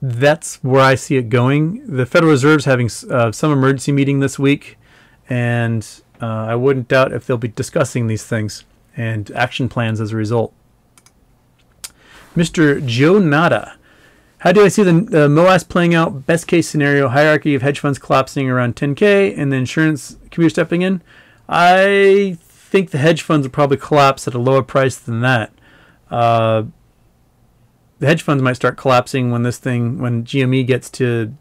that's 0.00 0.56
where 0.62 0.82
I 0.82 0.94
see 0.94 1.16
it 1.16 1.28
going. 1.28 1.84
The 1.86 2.06
Federal 2.06 2.32
Reserve's 2.32 2.64
having 2.64 2.90
uh, 3.10 3.32
some 3.32 3.52
emergency 3.52 3.92
meeting 3.92 4.20
this 4.20 4.38
week, 4.38 4.78
and 5.28 5.86
uh, 6.20 6.26
I 6.26 6.54
wouldn't 6.54 6.88
doubt 6.88 7.12
if 7.12 7.26
they'll 7.26 7.36
be 7.36 7.48
discussing 7.48 8.06
these 8.06 8.24
things 8.24 8.64
and 8.96 9.30
action 9.32 9.68
plans 9.68 10.00
as 10.00 10.12
a 10.12 10.16
result. 10.16 10.52
Mr. 12.36 12.84
Joe 12.84 13.18
Nada. 13.18 13.74
How 14.42 14.52
do 14.52 14.64
I 14.64 14.68
see 14.68 14.84
the, 14.84 14.92
the 14.92 15.28
MOAS 15.28 15.64
playing 15.64 15.94
out? 15.94 16.26
Best 16.26 16.46
case 16.46 16.68
scenario 16.68 17.08
hierarchy 17.08 17.56
of 17.56 17.62
hedge 17.62 17.80
funds 17.80 17.98
collapsing 17.98 18.48
around 18.48 18.76
10K 18.76 19.36
and 19.36 19.50
the 19.50 19.56
insurance 19.56 20.16
computer 20.30 20.50
stepping 20.50 20.82
in. 20.82 21.02
I 21.48 22.36
think 22.40 22.90
the 22.90 22.98
hedge 22.98 23.22
funds 23.22 23.46
will 23.46 23.52
probably 23.52 23.76
collapse 23.76 24.28
at 24.28 24.34
a 24.34 24.38
lower 24.38 24.62
price 24.62 24.96
than 24.96 25.20
that. 25.20 25.52
Uh, 26.10 26.64
the 27.98 28.06
hedge 28.06 28.22
funds 28.22 28.42
might 28.42 28.54
start 28.54 28.76
collapsing 28.76 29.30
when 29.30 29.42
this 29.42 29.58
thing, 29.58 29.98
when 29.98 30.24
GME 30.24 30.66
gets 30.66 30.90
to 30.90 31.34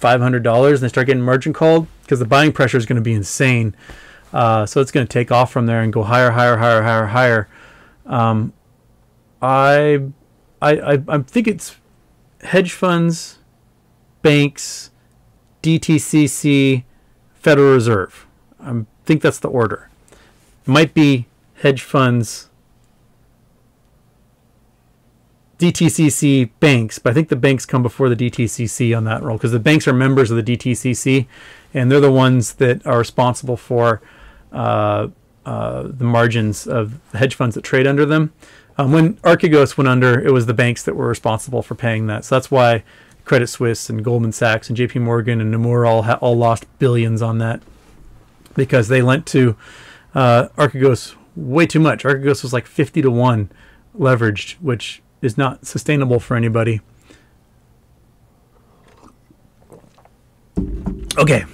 $500 0.00 0.68
and 0.68 0.78
they 0.78 0.88
start 0.88 1.06
getting 1.06 1.22
margin 1.22 1.52
called 1.52 1.86
because 2.02 2.18
the 2.18 2.24
buying 2.24 2.52
pressure 2.52 2.76
is 2.76 2.86
going 2.86 2.96
to 2.96 3.02
be 3.02 3.14
insane. 3.14 3.74
Uh, 4.32 4.66
so 4.66 4.80
it's 4.80 4.90
going 4.90 5.06
to 5.06 5.12
take 5.12 5.32
off 5.32 5.50
from 5.50 5.66
there 5.66 5.82
and 5.82 5.92
go 5.92 6.02
higher, 6.02 6.30
higher, 6.30 6.56
higher, 6.58 6.82
higher, 6.82 7.06
higher. 7.06 7.48
Um, 8.06 8.52
I, 9.40 10.02
I, 10.60 10.78
I, 10.78 11.02
I 11.08 11.18
think 11.18 11.48
it's 11.48 11.76
hedge 12.42 12.72
funds, 12.72 13.38
banks, 14.22 14.90
DTCC, 15.62 16.84
Federal 17.40 17.72
Reserve. 17.72 18.26
I 18.60 18.84
think 19.04 19.22
that's 19.22 19.38
the 19.38 19.48
order. 19.48 19.88
It 20.66 20.70
might 20.70 20.94
be 20.94 21.26
hedge 21.54 21.82
funds, 21.82 22.48
DTCC 25.58 26.50
banks, 26.60 26.98
but 26.98 27.10
I 27.10 27.14
think 27.14 27.28
the 27.28 27.36
banks 27.36 27.66
come 27.66 27.82
before 27.82 28.08
the 28.08 28.16
DTCC 28.16 28.96
on 28.96 29.04
that 29.04 29.22
role 29.22 29.36
because 29.36 29.52
the 29.52 29.58
banks 29.58 29.88
are 29.88 29.92
members 29.92 30.30
of 30.30 30.36
the 30.36 30.56
DTCC, 30.56 31.26
and 31.74 31.90
they're 31.90 32.00
the 32.00 32.12
ones 32.12 32.54
that 32.54 32.86
are 32.86 32.98
responsible 32.98 33.56
for 33.56 34.00
uh, 34.52 35.08
uh, 35.44 35.82
the 35.84 36.04
margins 36.04 36.66
of 36.66 37.00
the 37.10 37.18
hedge 37.18 37.34
funds 37.34 37.54
that 37.54 37.62
trade 37.62 37.86
under 37.86 38.04
them. 38.06 38.32
Um, 38.76 38.92
when 38.92 39.14
Archegos 39.18 39.76
went 39.76 39.88
under, 39.88 40.20
it 40.20 40.32
was 40.32 40.46
the 40.46 40.54
banks 40.54 40.84
that 40.84 40.94
were 40.94 41.08
responsible 41.08 41.62
for 41.62 41.74
paying 41.74 42.06
that. 42.06 42.24
So 42.24 42.36
that's 42.36 42.50
why 42.50 42.84
Credit 43.28 43.46
Suisse 43.46 43.90
and 43.90 44.02
Goldman 44.02 44.32
Sachs 44.32 44.68
and 44.68 44.76
J.P. 44.76 45.00
Morgan 45.00 45.38
and 45.40 45.54
Nomura 45.54 45.86
all 45.86 46.02
ha- 46.02 46.18
all 46.22 46.34
lost 46.34 46.66
billions 46.78 47.20
on 47.20 47.36
that 47.38 47.60
because 48.56 48.88
they 48.88 49.02
lent 49.02 49.26
to 49.26 49.54
uh, 50.14 50.48
Archegos 50.56 51.14
way 51.36 51.66
too 51.66 51.78
much. 51.78 52.04
Archegos 52.04 52.42
was 52.42 52.54
like 52.54 52.66
50 52.66 53.02
to 53.02 53.10
one 53.10 53.50
leveraged, 53.96 54.54
which 54.54 55.02
is 55.20 55.36
not 55.36 55.66
sustainable 55.66 56.18
for 56.18 56.38
anybody. 56.38 56.80
Okay. 61.18 61.44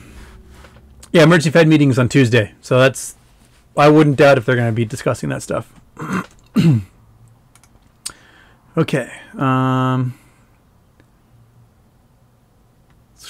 Yeah, 1.10 1.24
emergency 1.24 1.50
Fed 1.50 1.66
meetings 1.66 1.98
on 1.98 2.08
Tuesday. 2.08 2.54
So 2.60 2.78
that's 2.78 3.16
I 3.76 3.88
wouldn't 3.88 4.16
doubt 4.16 4.38
if 4.38 4.46
they're 4.46 4.54
going 4.54 4.68
to 4.68 4.72
be 4.72 4.84
discussing 4.84 5.28
that 5.30 5.42
stuff. 5.42 5.72
okay. 8.76 9.12
Um 9.36 10.14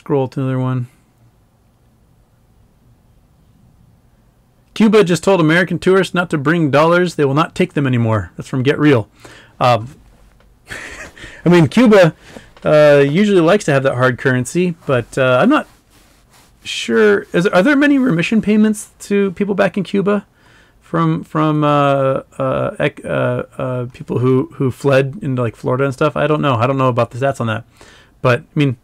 scroll 0.04 0.28
to 0.28 0.38
another 0.38 0.58
one. 0.58 0.86
Cuba 4.74 5.02
just 5.02 5.24
told 5.24 5.40
American 5.40 5.78
tourists 5.78 6.12
not 6.12 6.28
to 6.28 6.36
bring 6.36 6.70
dollars. 6.70 7.14
They 7.14 7.24
will 7.24 7.32
not 7.32 7.54
take 7.54 7.72
them 7.72 7.86
anymore. 7.86 8.30
That's 8.36 8.46
from 8.46 8.62
Get 8.62 8.78
Real. 8.78 9.08
Um, 9.58 9.96
I 11.46 11.48
mean, 11.48 11.68
Cuba 11.68 12.14
uh, 12.62 13.02
usually 13.08 13.40
likes 13.40 13.64
to 13.64 13.72
have 13.72 13.82
that 13.84 13.94
hard 13.94 14.18
currency, 14.18 14.74
but 14.84 15.16
uh, 15.16 15.38
I'm 15.40 15.48
not 15.48 15.66
sure. 16.64 17.22
Is, 17.32 17.46
are 17.46 17.62
there 17.62 17.74
many 17.74 17.96
remission 17.96 18.42
payments 18.42 18.90
to 19.08 19.30
people 19.30 19.54
back 19.54 19.78
in 19.78 19.84
Cuba 19.84 20.26
from 20.82 21.24
from 21.24 21.64
uh, 21.64 22.24
uh, 22.38 22.90
uh, 23.04 23.08
uh, 23.08 23.86
people 23.94 24.18
who, 24.18 24.50
who 24.56 24.70
fled 24.70 25.20
into 25.22 25.40
like 25.40 25.56
Florida 25.56 25.84
and 25.84 25.94
stuff? 25.94 26.14
I 26.14 26.26
don't 26.26 26.42
know. 26.42 26.56
I 26.56 26.66
don't 26.66 26.76
know 26.76 26.88
about 26.88 27.10
the 27.10 27.18
stats 27.18 27.40
on 27.40 27.46
that, 27.46 27.64
but 28.20 28.40
I 28.40 28.44
mean, 28.54 28.76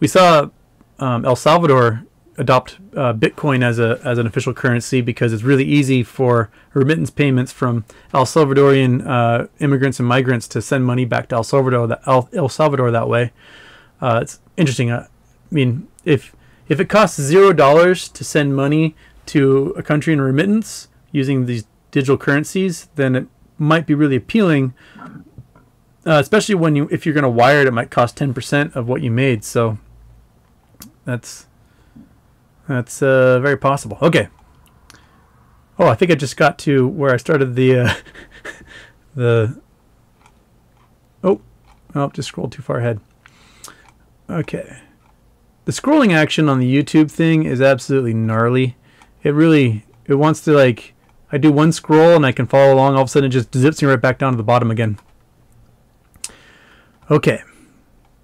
we 0.00 0.08
saw 0.08 0.50
um, 0.98 1.24
El 1.24 1.36
Salvador 1.36 2.04
adopt 2.38 2.78
uh, 2.94 3.14
Bitcoin 3.14 3.62
as 3.62 3.78
a 3.78 3.98
as 4.04 4.18
an 4.18 4.26
official 4.26 4.52
currency 4.52 5.00
because 5.00 5.32
it's 5.32 5.42
really 5.42 5.64
easy 5.64 6.02
for 6.02 6.50
remittance 6.74 7.10
payments 7.10 7.52
from 7.52 7.84
El 8.12 8.26
Salvadorian 8.26 9.06
uh, 9.06 9.46
immigrants 9.58 9.98
and 9.98 10.08
migrants 10.08 10.46
to 10.48 10.60
send 10.60 10.84
money 10.84 11.04
back 11.04 11.28
to 11.28 11.36
El 11.36 11.44
Salvador 11.44 11.86
that 11.86 12.02
El, 12.06 12.28
El 12.32 12.48
Salvador 12.48 12.90
that 12.90 13.08
way. 13.08 13.32
Uh, 14.00 14.20
it's 14.22 14.40
interesting. 14.56 14.92
I 14.92 15.06
mean, 15.50 15.88
if 16.04 16.34
if 16.68 16.80
it 16.80 16.88
costs 16.88 17.20
zero 17.20 17.52
dollars 17.52 18.08
to 18.10 18.24
send 18.24 18.54
money 18.54 18.94
to 19.26 19.74
a 19.76 19.82
country 19.82 20.12
in 20.12 20.20
remittance 20.20 20.88
using 21.12 21.46
these 21.46 21.64
digital 21.90 22.18
currencies, 22.18 22.88
then 22.96 23.16
it 23.16 23.26
might 23.58 23.86
be 23.86 23.94
really 23.94 24.16
appealing. 24.16 24.74
Uh, 26.06 26.20
especially 26.20 26.54
when 26.54 26.76
you 26.76 26.86
if 26.90 27.04
you're 27.04 27.14
going 27.14 27.24
to 27.24 27.28
wire 27.28 27.62
it, 27.62 27.66
it 27.66 27.72
might 27.72 27.90
cost 27.90 28.16
ten 28.16 28.34
percent 28.34 28.76
of 28.76 28.86
what 28.86 29.02
you 29.02 29.10
made. 29.10 29.42
So 29.42 29.78
that's 31.06 31.46
that's 32.68 33.00
uh, 33.00 33.40
very 33.40 33.56
possible. 33.56 33.96
Okay. 34.02 34.28
Oh, 35.78 35.86
I 35.86 35.94
think 35.94 36.10
I 36.10 36.14
just 36.14 36.36
got 36.36 36.58
to 36.60 36.86
where 36.86 37.14
I 37.14 37.16
started 37.16 37.54
the 37.54 37.78
uh, 37.78 37.94
the. 39.14 39.60
Oh, 41.22 41.40
oh, 41.94 42.10
just 42.10 42.28
scrolled 42.28 42.52
too 42.52 42.62
far 42.62 42.78
ahead. 42.78 43.00
Okay. 44.28 44.78
The 45.64 45.72
scrolling 45.72 46.12
action 46.12 46.48
on 46.48 46.58
the 46.58 46.82
YouTube 46.82 47.10
thing 47.10 47.44
is 47.44 47.60
absolutely 47.60 48.14
gnarly. 48.14 48.76
It 49.22 49.30
really 49.30 49.84
it 50.06 50.14
wants 50.14 50.40
to 50.42 50.52
like 50.52 50.94
I 51.30 51.38
do 51.38 51.52
one 51.52 51.72
scroll 51.72 52.16
and 52.16 52.26
I 52.26 52.32
can 52.32 52.46
follow 52.46 52.74
along. 52.74 52.94
All 52.94 53.02
of 53.02 53.08
a 53.08 53.10
sudden, 53.10 53.30
it 53.30 53.32
just 53.32 53.54
zips 53.54 53.80
me 53.80 53.88
right 53.88 54.00
back 54.00 54.18
down 54.18 54.32
to 54.32 54.36
the 54.36 54.42
bottom 54.42 54.70
again. 54.70 54.98
Okay. 57.10 57.42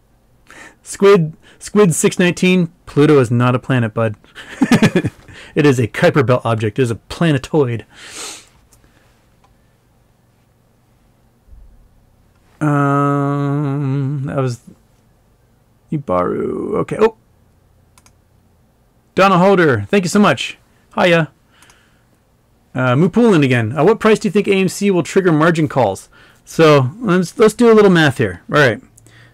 Squid 0.83 1.37
Squid 1.63 1.95
619. 1.95 2.73
Pluto 2.87 3.21
is 3.21 3.31
not 3.31 3.55
a 3.55 3.59
planet, 3.61 3.95
bud. 3.95 4.17
it 5.55 5.65
is 5.65 5.79
a 5.79 5.87
Kuiper 5.87 6.27
Belt 6.27 6.45
object. 6.45 6.77
It 6.77 6.83
is 6.83 6.91
a 6.91 6.97
planetoid. 6.97 7.87
Um, 12.61 14.25
that 14.27 14.39
was 14.39 14.63
Ibaru. 15.93 16.75
Okay. 16.79 16.97
Oh, 16.99 17.17
Donna 19.15 19.39
Holder. 19.39 19.83
Thank 19.83 20.03
you 20.03 20.11
so 20.11 20.19
much. 20.19 20.59
Hiya. 20.97 21.31
Uh, 22.75 22.97
Mupulin 22.97 23.45
again. 23.45 23.79
Uh, 23.79 23.85
what 23.85 24.01
price 24.01 24.19
do 24.19 24.27
you 24.27 24.33
think 24.33 24.49
AMC 24.49 24.91
will 24.91 25.05
trigger 25.05 25.31
margin 25.31 25.69
calls? 25.69 26.09
So 26.45 26.91
let's 26.99 27.39
let's 27.39 27.55
do 27.55 27.71
a 27.71 27.75
little 27.75 27.91
math 27.91 28.19
here. 28.19 28.43
All 28.53 28.59
right. 28.59 28.83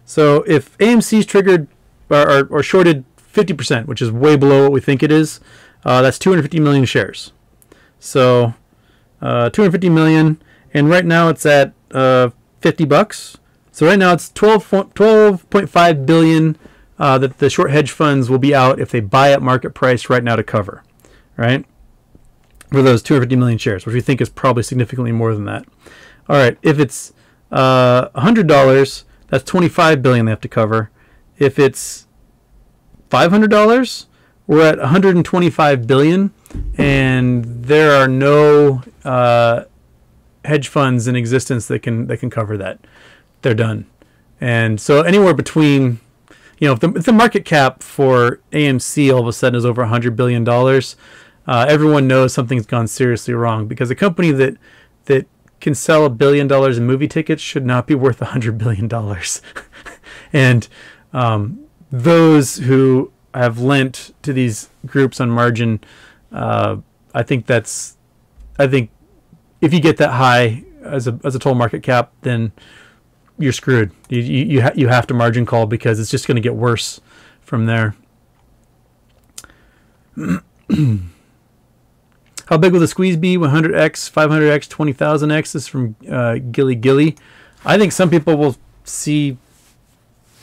So 0.04 0.42
if 0.46 0.76
AMC's 0.76 1.24
triggered 1.24 1.68
or, 2.10 2.30
or, 2.30 2.46
or 2.46 2.62
shorted 2.62 3.04
50%, 3.16 3.86
which 3.86 4.02
is 4.02 4.10
way 4.10 4.36
below 4.36 4.64
what 4.64 4.72
we 4.72 4.80
think 4.80 5.02
it 5.02 5.12
is, 5.12 5.40
uh, 5.84 6.02
that's 6.02 6.18
250 6.18 6.60
million 6.60 6.84
shares. 6.84 7.32
So 7.98 8.54
uh, 9.20 9.50
250 9.50 9.88
million, 9.88 10.42
and 10.72 10.88
right 10.88 11.04
now 11.04 11.28
it's 11.28 11.46
at 11.46 11.72
uh, 11.92 12.30
50 12.60 12.84
bucks. 12.84 13.38
So 13.72 13.86
right 13.86 13.98
now 13.98 14.12
it's 14.12 14.30
12 14.30 14.70
12.5 14.70 16.06
billion 16.06 16.56
uh, 16.98 17.18
that 17.18 17.38
the 17.38 17.48
short 17.48 17.70
hedge 17.70 17.90
funds 17.90 18.28
will 18.28 18.38
be 18.38 18.54
out 18.54 18.80
if 18.80 18.90
they 18.90 19.00
buy 19.00 19.32
at 19.32 19.42
market 19.42 19.70
price 19.70 20.10
right 20.10 20.24
now 20.24 20.36
to 20.36 20.42
cover, 20.42 20.82
right? 21.36 21.64
For 22.70 22.82
those 22.82 23.02
250 23.02 23.36
million 23.36 23.58
shares, 23.58 23.86
which 23.86 23.94
we 23.94 24.00
think 24.00 24.20
is 24.20 24.28
probably 24.28 24.62
significantly 24.62 25.12
more 25.12 25.32
than 25.32 25.44
that. 25.44 25.64
All 26.28 26.36
right, 26.36 26.58
if 26.62 26.78
it's 26.78 27.12
uh, 27.50 28.08
$100, 28.10 29.04
that's 29.28 29.44
25 29.44 30.02
billion 30.02 30.26
they 30.26 30.32
have 30.32 30.40
to 30.40 30.48
cover. 30.48 30.90
If 31.38 31.58
it's 31.58 32.06
$500, 33.10 34.06
we're 34.46 34.66
at 34.66 34.78
125 34.78 35.86
billion, 35.86 36.32
and 36.76 37.44
there 37.44 37.94
are 37.94 38.08
no 38.08 38.82
uh, 39.04 39.64
hedge 40.44 40.68
funds 40.68 41.06
in 41.06 41.16
existence 41.16 41.68
that 41.68 41.80
can 41.80 42.06
that 42.06 42.18
can 42.18 42.30
cover 42.30 42.56
that. 42.56 42.80
They're 43.42 43.54
done, 43.54 43.86
and 44.40 44.80
so 44.80 45.02
anywhere 45.02 45.34
between, 45.34 46.00
you 46.58 46.66
know, 46.66 46.72
if 46.72 46.80
the, 46.80 46.92
if 46.94 47.04
the 47.04 47.12
market 47.12 47.44
cap 47.44 47.82
for 47.82 48.40
AMC 48.52 49.12
all 49.12 49.20
of 49.20 49.28
a 49.28 49.32
sudden 49.32 49.56
is 49.56 49.66
over 49.66 49.82
100 49.82 50.16
billion 50.16 50.44
dollars, 50.44 50.96
uh, 51.46 51.66
everyone 51.68 52.08
knows 52.08 52.32
something's 52.32 52.66
gone 52.66 52.88
seriously 52.88 53.34
wrong 53.34 53.68
because 53.68 53.90
a 53.90 53.94
company 53.94 54.32
that 54.32 54.56
that 55.04 55.26
can 55.60 55.74
sell 55.74 56.06
a 56.06 56.10
billion 56.10 56.46
dollars 56.46 56.78
in 56.78 56.86
movie 56.86 57.08
tickets 57.08 57.42
should 57.42 57.66
not 57.66 57.86
be 57.86 57.94
worth 57.94 58.22
a 58.22 58.26
hundred 58.26 58.56
billion 58.58 58.88
dollars. 58.88 59.42
and 60.32 60.68
um, 61.12 61.64
those 61.90 62.56
who 62.56 63.12
have 63.34 63.58
lent 63.58 64.14
to 64.22 64.32
these 64.32 64.68
groups 64.86 65.20
on 65.20 65.30
margin, 65.30 65.80
uh, 66.32 66.76
I 67.14 67.22
think 67.22 67.46
that's, 67.46 67.96
I 68.58 68.66
think 68.66 68.90
if 69.60 69.72
you 69.72 69.80
get 69.80 69.96
that 69.98 70.10
high 70.10 70.64
as 70.82 71.08
a 71.08 71.18
as 71.24 71.34
a 71.34 71.38
total 71.38 71.54
market 71.54 71.82
cap, 71.82 72.12
then 72.22 72.52
you're 73.38 73.52
screwed. 73.52 73.92
You 74.08 74.20
you 74.20 74.44
you, 74.44 74.62
ha- 74.62 74.72
you 74.74 74.88
have 74.88 75.06
to 75.08 75.14
margin 75.14 75.46
call 75.46 75.66
because 75.66 76.00
it's 76.00 76.10
just 76.10 76.26
going 76.26 76.36
to 76.36 76.40
get 76.40 76.54
worse 76.54 77.00
from 77.40 77.66
there. 77.66 77.94
How 82.46 82.56
big 82.56 82.72
will 82.72 82.80
the 82.80 82.88
squeeze 82.88 83.16
be? 83.18 83.36
100x, 83.36 84.10
500x, 84.10 84.68
20,000x. 84.68 85.52
This 85.52 85.54
is 85.54 85.68
from 85.68 85.96
uh, 86.10 86.36
Gilly 86.50 86.74
Gilly. 86.74 87.14
I 87.64 87.76
think 87.76 87.92
some 87.92 88.08
people 88.08 88.36
will 88.36 88.56
see, 88.84 89.36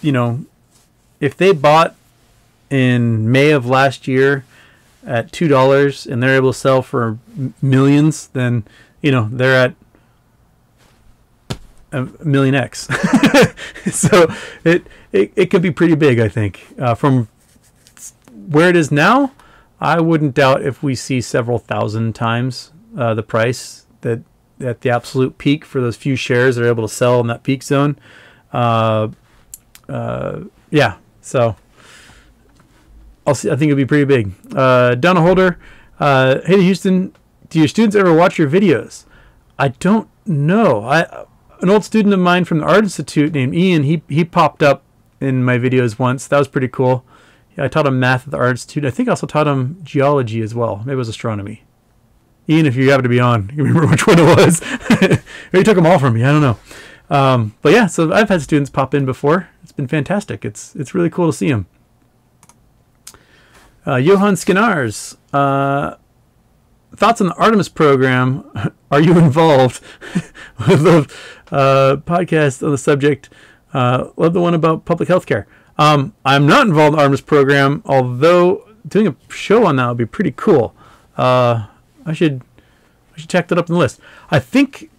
you 0.02 0.12
know, 0.12 0.46
if 1.26 1.36
they 1.36 1.52
bought 1.52 1.96
in 2.70 3.32
May 3.32 3.50
of 3.50 3.66
last 3.66 4.08
year 4.08 4.46
at 5.06 5.32
two 5.32 5.48
dollars 5.48 6.06
and 6.06 6.22
they're 6.22 6.36
able 6.36 6.54
to 6.54 6.58
sell 6.58 6.84
for 6.84 7.18
millions, 7.62 8.28
then 8.28 8.64
you 9.02 9.12
know 9.12 9.28
they're 9.32 9.56
at 9.56 9.76
a 11.92 12.04
million 12.24 12.54
X. 12.54 12.82
so 13.92 14.32
it, 14.64 14.86
it 15.12 15.34
it 15.36 15.46
could 15.48 15.64
be 15.64 15.72
pretty 15.72 15.96
big, 15.96 16.20
I 16.20 16.30
think. 16.30 16.68
Uh, 16.78 16.94
from 16.94 17.28
where 18.48 18.70
it 18.70 18.76
is 18.76 18.92
now, 18.92 19.32
I 19.80 20.00
wouldn't 20.00 20.36
doubt 20.36 20.62
if 20.62 20.84
we 20.84 20.94
see 20.94 21.22
several 21.22 21.58
thousand 21.58 22.14
times 22.14 22.72
uh, 22.96 23.16
the 23.16 23.24
price 23.24 23.88
that 24.02 24.22
at 24.60 24.82
the 24.82 24.92
absolute 24.92 25.40
peak 25.40 25.66
for 25.66 25.82
those 25.82 25.96
few 25.96 26.16
shares 26.16 26.56
that 26.56 26.64
are 26.64 26.70
able 26.70 26.88
to 26.88 26.94
sell 26.94 27.20
in 27.20 27.28
that 27.28 27.42
peak 27.42 27.64
zone. 27.64 27.98
Uh, 28.54 29.10
uh, 29.90 30.42
yeah, 30.70 30.98
so 31.26 31.56
I'll 33.26 33.36
see. 33.36 33.50
I 33.50 33.56
think 33.56 33.72
it'll 33.72 33.78
be 33.78 33.86
pretty 33.86 34.06
big. 34.06 34.34
Uh, 34.56 34.96
Donna 34.96 35.22
Holder, 35.22 35.58
uh, 36.00 36.40
hey 36.46 36.62
Houston, 36.62 37.16
do 37.50 37.60
your 37.60 37.68
students 37.68 37.96
ever 37.96 38.14
watch 38.14 38.38
your 38.38 38.50
videos? 38.50 39.06
I 39.58 39.70
don't 39.70 40.08
know. 40.26 40.84
I 40.84 41.26
an 41.62 41.70
old 41.70 41.84
student 41.84 42.14
of 42.14 42.20
mine 42.20 42.46
from 42.46 42.60
the 42.60 42.66
Art 42.66 42.84
Institute 42.84 43.34
named 43.34 43.56
Ian. 43.56 43.84
He 43.84 44.04
he 44.08 44.24
popped 44.24 44.62
up 44.62 44.84
in 45.20 45.44
my 45.44 45.58
videos 45.58 45.98
once. 45.98 46.28
That 46.28 46.38
was 46.38 46.48
pretty 46.48 46.68
cool. 46.68 47.04
I 47.58 47.70
taught 47.70 47.88
him 47.88 48.00
math 48.00 48.26
at 48.26 48.32
the 48.32 48.38
Art 48.38 48.52
Institute. 48.52 48.86
I 48.86 48.92
think 48.92 49.08
I 49.08 49.14
also 49.14 49.28
taught 49.28 49.48
him 49.48 49.80
geology 49.82 50.42
as 50.42 50.54
well. 50.54 50.80
Maybe 50.80 50.94
it 50.94 50.98
was 50.98 51.08
astronomy. 51.08 51.64
Ian, 52.48 52.66
if 52.66 52.76
you 52.76 52.92
happen 52.92 53.04
to 53.04 53.10
be 53.10 53.20
on, 53.20 53.50
you 53.56 53.64
remember 53.64 53.88
which 53.88 54.06
one 54.06 54.20
it 54.20 54.38
was. 54.38 54.62
Maybe 55.54 55.64
took 55.64 55.76
them 55.76 55.86
all 55.86 55.98
from 55.98 56.14
me. 56.14 56.24
I 56.24 56.32
don't 56.32 56.42
know. 56.42 56.60
Um, 57.10 57.56
but 57.62 57.72
yeah, 57.72 57.88
so 57.88 58.12
I've 58.12 58.30
had 58.30 58.42
students 58.42 58.70
pop 58.70 58.94
in 58.94 59.06
before. 59.06 59.50
It's 59.64 59.72
been 59.72 59.88
fantastic. 59.88 60.44
It's 60.44 60.76
it's 60.76 60.94
really 60.94 61.10
cool 61.10 61.28
to 61.28 61.34
see 61.34 61.50
them. 61.50 61.68
Uh, 63.86 63.98
Johan 63.98 64.34
Skinnars, 64.34 65.16
uh, 65.32 65.96
thoughts 66.96 67.22
on 67.22 67.28
the 67.28 67.36
Artemis 67.36 67.70
program? 67.70 68.50
Are 68.92 69.00
you 69.00 69.18
involved 69.18 69.82
with 70.68 70.84
the 70.84 71.12
uh, 71.52 71.98
podcast 71.98 72.64
on 72.64 72.72
the 72.72 72.78
subject? 72.78 73.30
Uh, 73.74 74.10
love 74.16 74.34
the 74.34 74.42
one 74.42 74.54
about 74.54 74.86
public 74.86 75.10
health 75.10 75.26
care. 75.26 75.48
Um, 75.78 76.14
I'm 76.24 76.48
not 76.48 76.66
involved 76.66 76.94
in 76.94 76.96
the 76.96 77.02
Artemis 77.02 77.22
program, 77.22 77.84
although 77.86 78.68
doing 78.88 79.08
a 79.08 79.16
show 79.32 79.66
on 79.66 79.76
that 79.76 79.90
would 79.90 79.98
be 79.98 80.06
pretty 80.06 80.34
cool. 80.36 80.74
Uh, 81.18 81.68
I 82.06 82.14
should 82.14 82.42
I 83.16 83.20
should 83.20 83.30
check 83.30 83.48
that 83.50 83.58
up 83.58 83.70
in 83.70 83.74
the 83.74 83.80
list. 83.80 84.00
I 84.32 84.40
think 84.40 84.90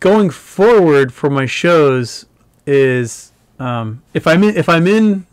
going 0.00 0.30
forward 0.30 1.12
for 1.12 1.30
my 1.30 1.46
shows 1.46 2.26
is 2.66 3.32
um, 3.58 4.02
if 4.12 4.26
I'm 4.26 4.42
in 4.42 4.56
if 4.56 4.68
I'm 4.68 4.86
in 4.86 5.26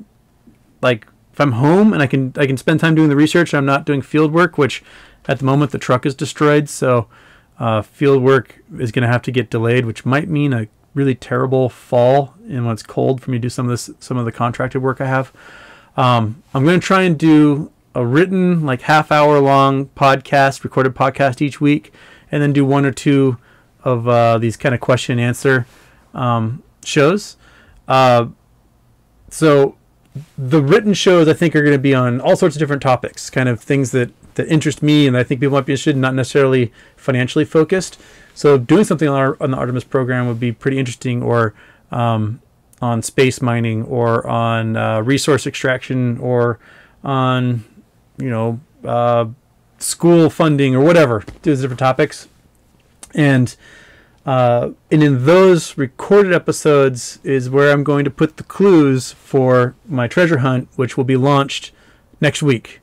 like 0.82 1.08
if 1.32 1.42
I'm 1.42 1.54
home 1.54 1.94
and 1.94 2.02
I 2.02 2.08
can 2.08 2.34
I 2.38 2.46
can 2.46 2.58
spend 2.58 2.80
time 2.80 2.96
doing 2.96 3.10
the 3.10 3.16
research. 3.16 3.54
I'm 3.54 3.66
not 3.66 3.86
doing 3.86 4.02
field 4.02 4.32
work, 4.32 4.58
which 4.58 4.84
at 5.28 5.40
the 5.40 5.46
moment 5.46 5.72
the 5.72 5.80
truck 5.80 6.06
is 6.06 6.16
destroyed, 6.16 6.70
so 6.70 7.08
uh, 7.60 7.82
field 7.82 8.22
work 8.22 8.60
is 8.78 8.92
going 8.92 9.04
to 9.04 9.08
have 9.08 9.22
to 9.24 9.32
get 9.32 9.50
delayed, 9.50 9.86
which 9.86 10.06
might 10.06 10.28
mean 10.28 10.54
a 10.54 10.68
really 10.94 11.16
terrible 11.16 11.70
fall 11.70 12.36
and 12.48 12.66
when 12.66 12.74
it's 12.74 12.84
cold 12.84 13.20
for 13.20 13.32
me 13.32 13.38
to 13.38 13.42
do 13.42 13.50
some 13.50 13.66
of 13.66 13.72
this 13.72 13.90
some 14.00 14.18
of 14.18 14.26
the 14.26 14.32
contracted 14.32 14.82
work 14.82 15.02
I 15.02 15.08
have. 15.08 15.34
Um, 15.98 16.44
I'm 16.54 16.64
going 16.64 16.80
to 16.80 16.86
try 16.86 17.04
and 17.04 17.18
do 17.18 17.72
a 17.96 18.06
written 18.06 18.66
like 18.66 18.82
half 18.82 19.12
hour 19.12 19.40
long 19.40 19.88
podcast, 19.88 20.64
recorded 20.64 20.96
podcast 20.96 21.42
each 21.42 21.62
week, 21.62 21.94
and 22.32 22.42
then 22.42 22.54
do 22.54 22.66
one 22.66 22.86
or 22.86 22.92
two 22.92 23.38
of 23.84 24.08
uh, 24.08 24.38
these 24.38 24.58
kind 24.58 24.74
of 24.74 24.82
question 24.82 25.20
and 25.20 25.28
answer 25.28 25.66
um, 26.14 26.64
shows. 26.84 27.38
Uh, 27.88 28.28
so 29.30 29.76
the 30.38 30.62
written 30.62 30.94
shows 30.94 31.28
I 31.28 31.34
think 31.34 31.56
are 31.56 31.62
going 31.62 31.74
to 31.74 31.80
be 31.80 31.96
on 31.96 32.22
all 32.22 32.36
sorts 32.36 32.56
of 32.56 32.60
different 32.60 32.82
topics, 32.82 33.30
kind 33.30 33.50
of 33.50 33.60
things 33.62 33.92
that 33.92 34.12
that 34.36 34.48
interest 34.48 34.82
me 34.82 35.08
and 35.08 35.16
I 35.16 35.24
think 35.24 35.42
people 35.42 35.54
might 35.54 35.66
be 35.66 35.74
interested, 35.74 35.96
in, 35.96 36.02
not 36.02 36.16
necessarily 36.16 36.72
financially 36.96 37.46
focused. 37.46 38.02
So 38.34 38.58
doing 38.58 38.84
something 38.84 39.08
on, 39.08 39.16
our, 39.16 39.38
on 39.40 39.52
the 39.52 39.58
Artemis 39.58 39.84
program 39.84 40.28
would 40.28 40.40
be 40.40 40.52
pretty 40.52 40.80
interesting, 40.80 41.22
or 41.22 41.54
um, 41.92 42.42
on 42.82 43.02
space 43.02 43.42
mining, 43.42 43.84
or 43.84 44.26
on 44.28 44.76
uh, 44.76 45.02
resource 45.02 45.46
extraction, 45.46 46.18
or 46.18 46.60
on 47.04 47.64
you 48.18 48.30
know 48.30 48.60
uh, 48.84 49.26
school 49.78 50.30
funding, 50.30 50.76
or 50.76 50.84
whatever. 50.84 51.24
Those 51.44 51.62
different 51.62 51.80
topics, 51.80 52.28
and 53.14 53.56
uh, 54.26 54.72
and 54.90 55.04
in 55.04 55.26
those 55.26 55.78
recorded 55.78 56.34
episodes 56.34 57.20
is 57.24 57.50
where 57.50 57.72
I'm 57.72 57.84
going 57.84 58.06
to 58.06 58.12
put 58.12 58.38
the 58.38 58.44
clues 58.44 59.12
for 59.12 59.76
my 59.86 60.08
treasure 60.08 60.38
hunt, 60.38 60.70
which 60.76 60.96
will 60.96 61.04
be 61.04 61.18
launched 61.18 61.72
next 62.22 62.42
week. 62.42 62.80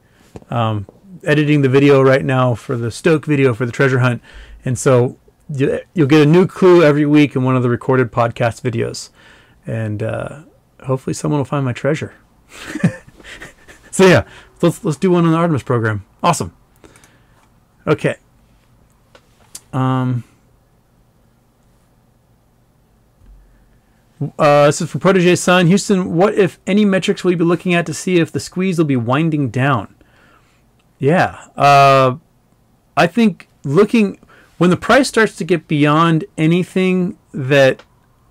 Um, 0.50 0.86
editing 1.24 1.62
the 1.62 1.68
video 1.68 2.02
right 2.02 2.24
now 2.24 2.54
for 2.54 2.76
the 2.76 2.90
Stoke 2.90 3.24
video 3.24 3.54
for 3.54 3.64
the 3.64 3.72
treasure 3.72 4.00
hunt, 4.00 4.22
and 4.64 4.78
so 4.78 5.18
you'll 5.48 6.06
get 6.06 6.22
a 6.22 6.26
new 6.26 6.46
clue 6.46 6.82
every 6.82 7.06
week 7.06 7.34
in 7.34 7.42
one 7.42 7.56
of 7.56 7.62
the 7.62 7.70
recorded 7.70 8.12
podcast 8.12 8.60
videos, 8.62 9.08
and 9.66 10.02
uh, 10.02 10.42
hopefully 10.84 11.14
someone 11.14 11.40
will 11.40 11.46
find 11.46 11.64
my 11.64 11.72
treasure. 11.72 12.14
so 13.90 14.06
yeah, 14.06 14.24
let's 14.60 14.84
let's 14.84 14.98
do 14.98 15.10
one 15.10 15.24
on 15.24 15.32
the 15.32 15.38
Artemis 15.38 15.62
program. 15.62 16.04
Awesome. 16.22 16.54
Okay. 17.86 18.16
Um, 19.72 20.24
uh, 24.38 24.66
this 24.66 24.80
is 24.80 24.90
for 24.90 24.98
Protege 24.98 25.36
Son. 25.36 25.66
Houston, 25.66 26.14
what 26.14 26.34
if 26.34 26.58
any 26.66 26.84
metrics 26.84 27.24
will 27.24 27.30
you 27.30 27.36
be 27.36 27.44
looking 27.44 27.74
at 27.74 27.86
to 27.86 27.94
see 27.94 28.18
if 28.18 28.30
the 28.30 28.40
squeeze 28.40 28.78
will 28.78 28.84
be 28.84 28.96
winding 28.96 29.50
down? 29.50 29.94
Yeah. 30.98 31.46
Uh, 31.56 32.16
I 32.96 33.06
think 33.06 33.48
looking 33.64 34.18
when 34.58 34.68
the 34.68 34.76
price 34.76 35.08
starts 35.08 35.36
to 35.36 35.44
get 35.44 35.66
beyond 35.66 36.26
anything 36.36 37.16
that 37.32 37.82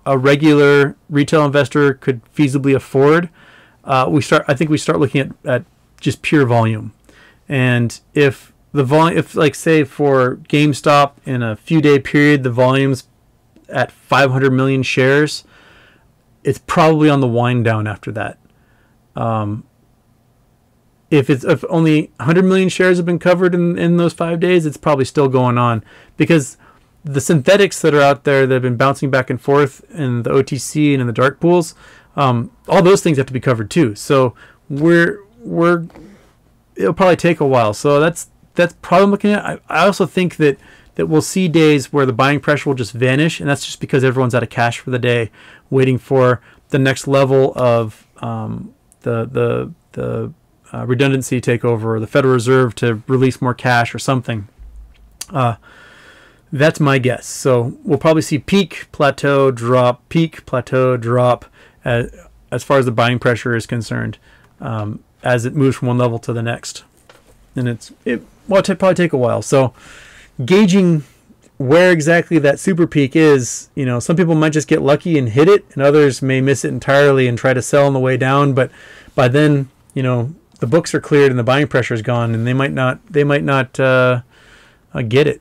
a 0.06 0.16
regular 0.16 0.96
retail 1.08 1.44
investor 1.44 1.94
could 1.94 2.20
feasibly 2.32 2.74
afford, 2.74 3.30
uh, 3.82 4.06
we 4.08 4.22
start. 4.22 4.44
I 4.46 4.54
think 4.54 4.70
we 4.70 4.78
start 4.78 5.00
looking 5.00 5.20
at, 5.22 5.30
at 5.44 5.64
just 6.00 6.22
pure 6.22 6.46
volume, 6.46 6.92
and 7.48 7.98
if 8.14 8.49
the 8.72 8.84
volume, 8.84 9.18
if 9.18 9.34
like 9.34 9.54
say 9.54 9.84
for 9.84 10.36
GameStop 10.48 11.12
in 11.24 11.42
a 11.42 11.56
few 11.56 11.80
day 11.80 11.98
period, 11.98 12.42
the 12.42 12.50
volume's 12.50 13.08
at 13.68 13.92
500 13.92 14.50
million 14.50 14.82
shares, 14.82 15.44
it's 16.44 16.58
probably 16.58 17.08
on 17.08 17.20
the 17.20 17.28
wind 17.28 17.64
down 17.64 17.86
after 17.86 18.12
that. 18.12 18.38
Um, 19.16 19.64
if 21.10 21.28
it's 21.28 21.44
if 21.44 21.64
only 21.68 22.12
100 22.16 22.44
million 22.44 22.68
shares 22.68 22.96
have 22.98 23.06
been 23.06 23.18
covered 23.18 23.54
in, 23.54 23.76
in 23.76 23.96
those 23.96 24.12
five 24.12 24.38
days, 24.38 24.64
it's 24.64 24.76
probably 24.76 25.04
still 25.04 25.28
going 25.28 25.58
on 25.58 25.84
because 26.16 26.56
the 27.04 27.20
synthetics 27.20 27.80
that 27.80 27.94
are 27.94 28.00
out 28.00 28.24
there 28.24 28.46
that 28.46 28.54
have 28.54 28.62
been 28.62 28.76
bouncing 28.76 29.10
back 29.10 29.30
and 29.30 29.40
forth 29.40 29.82
in 29.90 30.22
the 30.22 30.30
OTC 30.30 30.92
and 30.92 31.00
in 31.00 31.06
the 31.06 31.12
dark 31.12 31.40
pools, 31.40 31.74
um, 32.14 32.50
all 32.68 32.82
those 32.82 33.02
things 33.02 33.16
have 33.16 33.26
to 33.26 33.32
be 33.32 33.40
covered 33.40 33.70
too. 33.70 33.94
So 33.94 34.34
we're 34.68 35.24
we're 35.40 35.86
it'll 36.76 36.94
probably 36.94 37.16
take 37.16 37.40
a 37.40 37.46
while. 37.46 37.74
So 37.74 37.98
that's 37.98 38.29
that's 38.54 38.74
probably 38.82 39.08
looking 39.08 39.32
at. 39.32 39.44
I, 39.44 39.58
I 39.68 39.86
also 39.86 40.06
think 40.06 40.36
that 40.36 40.58
that 40.96 41.06
we'll 41.06 41.22
see 41.22 41.48
days 41.48 41.92
where 41.92 42.04
the 42.04 42.12
buying 42.12 42.40
pressure 42.40 42.68
will 42.68 42.76
just 42.76 42.92
vanish, 42.92 43.40
and 43.40 43.48
that's 43.48 43.64
just 43.64 43.80
because 43.80 44.04
everyone's 44.04 44.34
out 44.34 44.42
of 44.42 44.50
cash 44.50 44.80
for 44.80 44.90
the 44.90 44.98
day, 44.98 45.30
waiting 45.70 45.98
for 45.98 46.40
the 46.70 46.78
next 46.78 47.06
level 47.06 47.52
of 47.56 48.06
um, 48.18 48.74
the 49.00 49.24
the 49.24 49.72
the 49.92 50.32
uh, 50.72 50.86
redundancy 50.86 51.40
takeover 51.40 51.84
or 51.84 52.00
the 52.00 52.06
Federal 52.06 52.34
Reserve 52.34 52.74
to 52.76 53.02
release 53.06 53.40
more 53.40 53.54
cash 53.54 53.94
or 53.94 53.98
something. 53.98 54.48
Uh, 55.30 55.56
that's 56.52 56.80
my 56.80 56.98
guess. 56.98 57.26
So 57.26 57.76
we'll 57.84 57.98
probably 57.98 58.22
see 58.22 58.38
peak, 58.38 58.88
plateau, 58.92 59.50
drop, 59.50 60.08
peak, 60.08 60.44
plateau, 60.46 60.96
drop 60.96 61.44
as, 61.84 62.12
as 62.50 62.64
far 62.64 62.78
as 62.78 62.84
the 62.84 62.92
buying 62.92 63.18
pressure 63.18 63.54
is 63.54 63.66
concerned 63.66 64.18
um, 64.60 65.02
as 65.22 65.44
it 65.44 65.54
moves 65.54 65.76
from 65.76 65.88
one 65.88 65.98
level 65.98 66.18
to 66.20 66.32
the 66.32 66.42
next. 66.42 66.84
And 67.54 67.68
it's, 67.68 67.92
it, 68.04 68.22
well, 68.50 68.58
it'll 68.58 68.76
probably 68.76 68.96
take 68.96 69.12
a 69.12 69.16
while. 69.16 69.40
So 69.40 69.72
gauging 70.44 71.04
where 71.56 71.92
exactly 71.92 72.38
that 72.40 72.58
super 72.58 72.86
peak 72.86 73.14
is, 73.14 73.68
you 73.74 73.86
know, 73.86 74.00
some 74.00 74.16
people 74.16 74.34
might 74.34 74.52
just 74.52 74.66
get 74.66 74.82
lucky 74.82 75.18
and 75.18 75.28
hit 75.28 75.48
it, 75.48 75.64
and 75.74 75.82
others 75.82 76.20
may 76.20 76.40
miss 76.40 76.64
it 76.64 76.68
entirely 76.68 77.28
and 77.28 77.38
try 77.38 77.54
to 77.54 77.62
sell 77.62 77.86
on 77.86 77.92
the 77.92 78.00
way 78.00 78.16
down. 78.16 78.52
But 78.52 78.70
by 79.14 79.28
then, 79.28 79.70
you 79.94 80.02
know, 80.02 80.34
the 80.58 80.66
books 80.66 80.94
are 80.94 81.00
cleared 81.00 81.30
and 81.30 81.38
the 81.38 81.44
buying 81.44 81.68
pressure 81.68 81.94
is 81.94 82.02
gone, 82.02 82.34
and 82.34 82.46
they 82.46 82.52
might 82.54 82.72
not 82.72 83.06
they 83.06 83.24
might 83.24 83.44
not 83.44 83.78
uh, 83.78 84.22
uh, 84.92 85.02
get 85.02 85.26
it. 85.26 85.40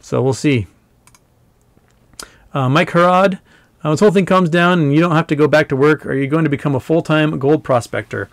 So 0.00 0.20
we'll 0.20 0.34
see. 0.34 0.66
Uh, 2.52 2.68
Mike 2.68 2.90
Harad, 2.90 3.38
uh, 3.84 3.90
this 3.90 4.00
whole 4.00 4.10
thing 4.10 4.26
comes 4.26 4.48
down 4.48 4.80
and 4.80 4.94
you 4.94 5.00
don't 5.00 5.12
have 5.12 5.26
to 5.28 5.36
go 5.36 5.46
back 5.46 5.68
to 5.68 5.76
work. 5.76 6.04
Are 6.06 6.14
you 6.14 6.26
going 6.26 6.44
to 6.44 6.50
become 6.50 6.74
a 6.74 6.80
full 6.80 7.02
time 7.02 7.38
gold 7.38 7.62
prospector? 7.62 8.28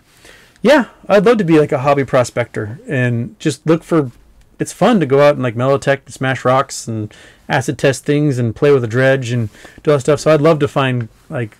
Yeah, 0.66 0.86
I'd 1.08 1.24
love 1.24 1.38
to 1.38 1.44
be 1.44 1.60
like 1.60 1.70
a 1.70 1.78
hobby 1.78 2.04
prospector 2.04 2.80
and 2.88 3.38
just 3.38 3.64
look 3.68 3.84
for. 3.84 4.10
It's 4.58 4.72
fun 4.72 4.98
to 4.98 5.06
go 5.06 5.20
out 5.22 5.34
and 5.34 5.42
like 5.44 5.54
metal 5.54 5.78
detect 5.78 6.06
and 6.06 6.14
smash 6.14 6.44
rocks 6.44 6.88
and 6.88 7.14
acid 7.48 7.78
test 7.78 8.04
things 8.04 8.36
and 8.36 8.56
play 8.56 8.72
with 8.72 8.82
a 8.82 8.88
dredge 8.88 9.30
and 9.30 9.48
do 9.84 9.92
all 9.92 9.98
that 9.98 10.00
stuff. 10.00 10.18
So 10.18 10.34
I'd 10.34 10.40
love 10.40 10.58
to 10.58 10.66
find 10.66 11.08
like 11.28 11.56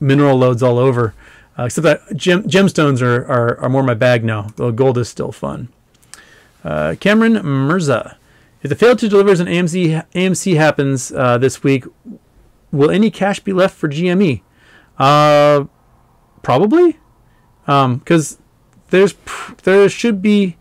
mineral 0.00 0.38
lodes 0.38 0.62
all 0.62 0.78
over. 0.78 1.12
Uh, 1.58 1.64
except 1.64 1.82
that 1.82 2.16
gem, 2.16 2.44
gemstones 2.44 3.02
are, 3.02 3.26
are, 3.26 3.60
are 3.60 3.68
more 3.68 3.82
my 3.82 3.92
bag 3.92 4.24
now, 4.24 4.48
though 4.56 4.72
gold 4.72 4.96
is 4.96 5.10
still 5.10 5.32
fun. 5.32 5.68
Uh, 6.64 6.94
Cameron 6.98 7.34
Mirza. 7.44 8.16
If 8.62 8.70
the 8.70 8.74
fail 8.74 8.96
to 8.96 9.06
deliver 9.06 9.32
an 9.32 9.48
AMC, 9.48 10.06
AMC 10.14 10.56
happens 10.56 11.12
uh, 11.12 11.36
this 11.36 11.62
week, 11.62 11.84
will 12.72 12.90
any 12.90 13.10
cash 13.10 13.40
be 13.40 13.52
left 13.52 13.76
for 13.76 13.86
GME? 13.86 14.40
Uh, 14.98 15.64
probably. 16.42 16.96
Because 17.66 18.32
um, 18.34 18.42
there's 18.90 19.14
there 19.62 19.88
should 19.88 20.22
be. 20.22 20.56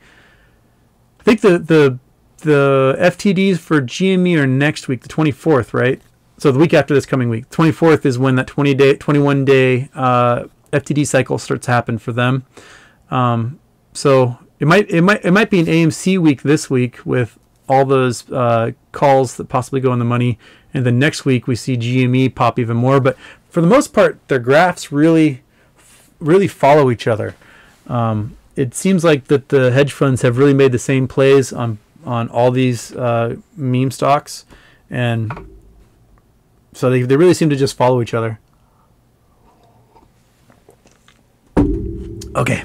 I 1.19 1.23
think 1.23 1.41
the 1.41 1.57
the 1.59 1.99
the 2.39 2.95
FTDs 2.99 3.57
for 3.57 3.81
GME 3.81 4.37
are 4.37 4.47
next 4.47 4.87
week, 4.87 5.01
the 5.01 5.09
24th, 5.09 5.73
right? 5.73 6.01
So 6.37 6.51
the 6.51 6.59
week 6.59 6.73
after 6.73 6.93
this 6.93 7.05
coming 7.05 7.29
week, 7.29 7.49
24th 7.49 8.05
is 8.05 8.19
when 8.19 8.35
that 8.35 8.45
20 8.45 8.73
day, 8.75 8.95
21 8.95 9.45
day 9.45 9.89
uh, 9.95 10.43
FTD 10.71 11.07
cycle 11.07 11.37
starts 11.37 11.65
to 11.65 11.71
happen 11.71 11.97
for 11.97 12.11
them. 12.11 12.45
Um, 13.09 13.59
so 13.93 14.37
it 14.59 14.67
might 14.67 14.89
it 14.89 15.01
might 15.01 15.23
it 15.23 15.31
might 15.31 15.49
be 15.49 15.59
an 15.59 15.65
AMC 15.65 16.19
week 16.19 16.43
this 16.43 16.69
week 16.69 16.99
with 17.05 17.39
all 17.67 17.85
those 17.85 18.29
uh, 18.31 18.71
calls 18.91 19.37
that 19.37 19.49
possibly 19.49 19.79
go 19.81 19.91
in 19.93 19.99
the 19.99 20.05
money, 20.05 20.37
and 20.73 20.85
then 20.85 20.99
next 20.99 21.25
week 21.25 21.47
we 21.47 21.55
see 21.55 21.77
GME 21.77 22.35
pop 22.35 22.59
even 22.59 22.77
more. 22.77 22.99
But 22.99 23.17
for 23.49 23.61
the 23.61 23.67
most 23.67 23.93
part, 23.93 24.19
their 24.27 24.39
graphs 24.39 24.91
really 24.91 25.43
really 26.19 26.47
follow 26.47 26.91
each 26.91 27.07
other. 27.07 27.35
Um, 27.87 28.37
it 28.55 28.73
seems 28.73 29.03
like 29.03 29.25
that 29.25 29.49
the 29.49 29.71
hedge 29.71 29.93
funds 29.93 30.21
have 30.21 30.37
really 30.37 30.53
made 30.53 30.71
the 30.71 30.79
same 30.79 31.07
plays 31.07 31.51
on 31.51 31.79
on 32.05 32.29
all 32.29 32.51
these 32.51 32.95
uh, 32.95 33.35
meme 33.55 33.91
stocks, 33.91 34.45
and 34.89 35.49
so 36.73 36.89
they, 36.89 37.01
they 37.01 37.15
really 37.15 37.33
seem 37.33 37.49
to 37.49 37.55
just 37.55 37.75
follow 37.75 38.01
each 38.01 38.13
other. 38.13 38.39
Okay. 42.35 42.63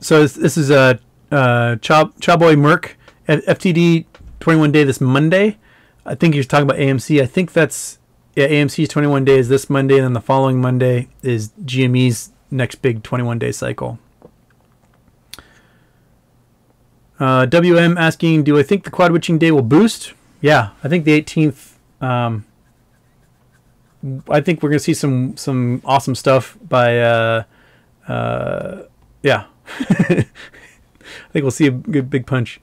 So 0.00 0.26
this 0.26 0.56
is 0.56 0.70
a 0.70 1.00
uh, 1.32 1.34
uh, 1.34 1.76
Chowboy 1.76 2.58
Merc 2.58 2.96
FTD 3.26 4.04
21 4.40 4.72
day 4.72 4.84
this 4.84 5.00
Monday. 5.00 5.56
I 6.04 6.14
think 6.14 6.34
you're 6.34 6.44
talking 6.44 6.64
about 6.64 6.76
AMC. 6.76 7.22
I 7.22 7.26
think 7.26 7.52
that's 7.52 7.98
yeah 8.34 8.48
AMC's 8.48 8.88
21 8.88 9.24
days 9.24 9.48
this 9.48 9.70
Monday, 9.70 9.96
and 9.96 10.04
then 10.04 10.12
the 10.12 10.20
following 10.20 10.60
Monday 10.60 11.08
is 11.22 11.50
GME's 11.64 12.32
next 12.50 12.76
big 12.76 13.02
21 13.02 13.38
day 13.38 13.52
cycle. 13.52 13.98
Uh, 17.20 17.46
WM 17.46 17.96
asking, 17.96 18.42
do 18.42 18.58
I 18.58 18.62
think 18.62 18.84
the 18.84 18.90
quad 18.90 19.12
witching 19.12 19.38
day 19.38 19.50
will 19.50 19.62
boost? 19.62 20.14
Yeah, 20.40 20.70
I 20.82 20.88
think 20.88 21.04
the 21.04 21.20
18th. 21.20 21.74
Um, 22.00 22.44
I 24.28 24.40
think 24.40 24.62
we're 24.62 24.68
gonna 24.68 24.78
see 24.78 24.92
some 24.94 25.36
some 25.36 25.80
awesome 25.84 26.14
stuff 26.14 26.58
by 26.68 26.98
uh, 27.00 27.44
uh, 28.06 28.82
yeah. 29.22 29.46
I 29.66 30.26
think 31.32 31.42
we'll 31.42 31.50
see 31.50 31.66
a 31.66 31.70
good 31.70 32.10
big 32.10 32.26
punch. 32.26 32.60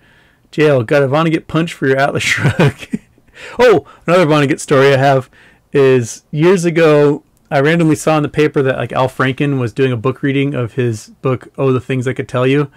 Jail 0.52 0.84
got 0.84 1.02
a 1.02 1.08
Vonnegut 1.08 1.48
punch 1.48 1.74
for 1.74 1.88
your 1.88 1.98
Atlas 1.98 2.24
shrug. 2.24 2.76
oh, 3.60 3.88
another 4.06 4.26
Vonnegut 4.26 4.60
story 4.60 4.94
I 4.94 4.98
have 4.98 5.30
is 5.74 6.24
years 6.32 6.66
ago 6.66 7.24
I 7.52 7.60
randomly 7.60 7.98
saw 7.98 8.16
in 8.16 8.24
the 8.24 8.30
paper 8.30 8.62
that 8.62 8.78
like 8.78 8.94
Al 8.94 9.10
Franken 9.10 9.60
was 9.60 9.74
doing 9.74 9.92
a 9.92 9.98
book 9.98 10.24
reading 10.24 10.54
of 10.54 10.74
his 10.74 11.10
book 11.22 11.50
Oh 11.58 11.74
the 11.74 11.82
Things 11.82 12.08
I 12.08 12.14
Could 12.14 12.30
Tell 12.30 12.48
You. 12.48 12.72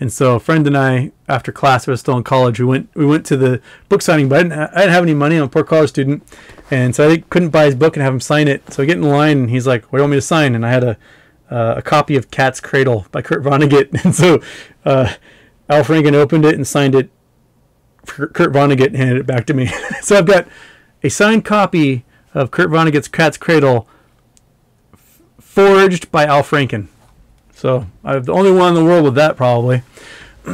And 0.00 0.12
so 0.12 0.34
a 0.34 0.40
friend 0.40 0.66
and 0.66 0.76
I, 0.76 1.12
after 1.28 1.52
class, 1.52 1.86
I 1.86 1.92
was 1.92 2.00
still 2.00 2.16
in 2.16 2.24
college. 2.24 2.58
We 2.58 2.66
went 2.66 2.90
we 2.94 3.06
went 3.06 3.24
to 3.26 3.36
the 3.36 3.62
book 3.88 4.02
signing, 4.02 4.28
but 4.28 4.40
I 4.40 4.42
didn't, 4.42 4.58
I 4.58 4.78
didn't 4.80 4.92
have 4.92 5.02
any 5.04 5.14
money. 5.14 5.36
I'm 5.36 5.44
a 5.44 5.48
poor 5.48 5.64
college 5.64 5.90
student, 5.90 6.22
and 6.70 6.94
so 6.94 7.08
I 7.08 7.18
couldn't 7.18 7.48
buy 7.48 7.66
his 7.66 7.76
book 7.76 7.96
and 7.96 8.02
have 8.02 8.12
him 8.12 8.20
sign 8.20 8.48
it. 8.48 8.70
So 8.72 8.82
I 8.82 8.86
get 8.86 8.98
in 8.98 9.04
line, 9.04 9.38
and 9.38 9.50
he's 9.50 9.66
like, 9.66 9.84
"What 9.84 9.92
do 9.92 9.98
you 9.98 10.02
want 10.02 10.10
me 10.10 10.16
to 10.18 10.22
sign?" 10.22 10.54
And 10.54 10.66
I 10.66 10.70
had 10.70 10.84
a 10.84 10.98
uh, 11.50 11.74
a 11.78 11.82
copy 11.82 12.16
of 12.16 12.30
Cat's 12.30 12.60
Cradle 12.60 13.06
by 13.10 13.22
Kurt 13.22 13.42
Vonnegut, 13.42 13.88
and 14.04 14.14
so 14.14 14.42
uh, 14.84 15.14
Al 15.70 15.82
Franken 15.82 16.12
opened 16.12 16.44
it 16.44 16.56
and 16.56 16.66
signed 16.66 16.94
it. 16.94 17.08
Kurt 18.04 18.52
Vonnegut 18.52 18.94
handed 18.94 19.16
it 19.16 19.26
back 19.26 19.46
to 19.46 19.54
me. 19.54 19.66
so 20.02 20.18
I've 20.18 20.26
got 20.26 20.46
a 21.02 21.08
signed 21.08 21.46
copy 21.46 22.04
of 22.36 22.50
Kurt 22.50 22.70
Vonnegut's 22.70 23.08
Cat's 23.08 23.38
Cradle, 23.38 23.88
forged 25.40 26.12
by 26.12 26.26
Al 26.26 26.42
Franken. 26.42 26.88
So 27.54 27.86
I'm 28.04 28.22
the 28.22 28.32
only 28.32 28.52
one 28.52 28.68
in 28.68 28.74
the 28.74 28.84
world 28.84 29.04
with 29.04 29.14
that, 29.14 29.38
probably. 29.38 29.82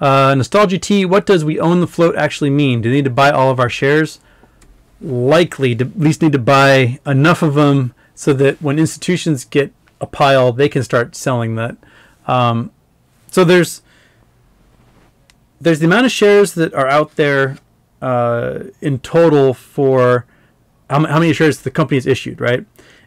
uh, 0.00 0.34
Nostalgia 0.34 0.78
T, 0.78 1.04
what 1.04 1.24
does 1.24 1.44
we 1.44 1.60
own 1.60 1.80
the 1.80 1.86
float 1.86 2.16
actually 2.16 2.50
mean? 2.50 2.80
Do 2.82 2.88
we 2.90 2.96
need 2.96 3.04
to 3.04 3.10
buy 3.10 3.30
all 3.30 3.52
of 3.52 3.60
our 3.60 3.70
shares? 3.70 4.18
Likely, 5.00 5.76
to 5.76 5.84
at 5.84 5.98
least 5.98 6.22
need 6.22 6.32
to 6.32 6.40
buy 6.40 6.98
enough 7.06 7.40
of 7.40 7.54
them 7.54 7.94
so 8.16 8.32
that 8.32 8.60
when 8.60 8.80
institutions 8.80 9.44
get 9.44 9.72
a 10.00 10.06
pile, 10.06 10.52
they 10.52 10.68
can 10.68 10.82
start 10.82 11.14
selling 11.14 11.54
that. 11.54 11.76
Um, 12.26 12.72
so 13.30 13.44
there's 13.44 13.82
there's 15.60 15.78
the 15.78 15.86
amount 15.86 16.06
of 16.06 16.12
shares 16.12 16.54
that 16.54 16.74
are 16.74 16.88
out 16.88 17.14
there 17.14 17.58
uh, 18.02 18.64
in 18.80 18.98
total 18.98 19.54
for 19.54 20.26
how, 20.90 21.04
how 21.06 21.18
many 21.18 21.32
shares 21.32 21.60
the 21.60 21.70
company 21.70 21.96
has 21.96 22.06
issued, 22.06 22.40
right? 22.40 22.64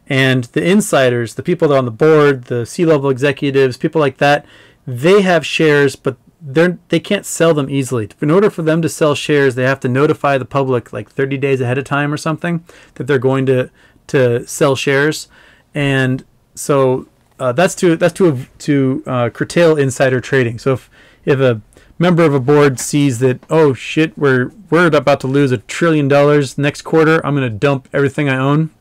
And 0.07 0.45
the 0.45 0.63
insiders, 0.63 1.35
the 1.35 1.43
people 1.43 1.67
that 1.67 1.75
are 1.75 1.77
on 1.77 1.85
the 1.85 1.91
board, 1.91 2.45
the 2.45 2.65
C 2.65 2.85
level 2.85 3.09
executives, 3.09 3.77
people 3.77 4.01
like 4.01 4.17
that, 4.17 4.45
they 4.87 5.21
have 5.21 5.45
shares, 5.45 5.95
but 5.95 6.17
they're 6.41 6.79
they 6.87 6.99
can't 6.99 7.25
sell 7.25 7.53
them 7.53 7.69
easily. 7.69 8.09
In 8.21 8.31
order 8.31 8.49
for 8.49 8.61
them 8.61 8.81
to 8.81 8.89
sell 8.89 9.13
shares, 9.13 9.55
they 9.55 9.63
have 9.63 9.79
to 9.81 9.89
notify 9.89 10.37
the 10.37 10.45
public 10.45 10.91
like 10.93 11.09
30 11.11 11.37
days 11.37 11.61
ahead 11.61 11.77
of 11.77 11.83
time 11.83 12.13
or 12.13 12.17
something 12.17 12.63
that 12.95 13.05
they're 13.05 13.19
going 13.19 13.45
to 13.47 13.69
to 14.07 14.47
sell 14.47 14.75
shares, 14.75 15.27
and 15.75 16.25
so 16.55 17.07
uh, 17.39 17.51
that's 17.51 17.75
to 17.75 17.95
that's 17.95 18.13
to 18.15 18.45
to 18.59 19.03
uh, 19.05 19.29
curtail 19.29 19.77
insider 19.77 20.19
trading. 20.21 20.59
So 20.59 20.73
if 20.73 20.89
if 21.25 21.39
a 21.39 21.61
member 21.99 22.23
of 22.23 22.33
a 22.33 22.39
board 22.39 22.79
sees 22.79 23.19
that 23.19 23.43
oh 23.49 23.73
shit 23.73 24.17
we're 24.17 24.51
we're 24.69 24.87
about 24.87 25.19
to 25.19 25.27
lose 25.27 25.51
a 25.51 25.57
trillion 25.57 26.07
dollars 26.07 26.57
next 26.57 26.81
quarter, 26.81 27.23
I'm 27.25 27.35
going 27.35 27.51
to 27.51 27.55
dump 27.55 27.87
everything 27.93 28.29
I 28.29 28.37
own. 28.37 28.71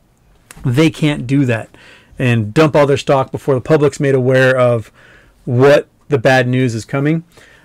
They 0.65 0.89
can't 0.89 1.27
do 1.27 1.45
that 1.45 1.69
and 2.17 2.53
dump 2.53 2.75
all 2.75 2.85
their 2.85 2.97
stock 2.97 3.31
before 3.31 3.55
the 3.55 3.61
public's 3.61 3.99
made 3.99 4.15
aware 4.15 4.57
of 4.57 4.91
what 5.45 5.87
the 6.09 6.17
bad 6.17 6.47
news 6.47 6.75
is 6.75 6.85
coming. 6.85 7.23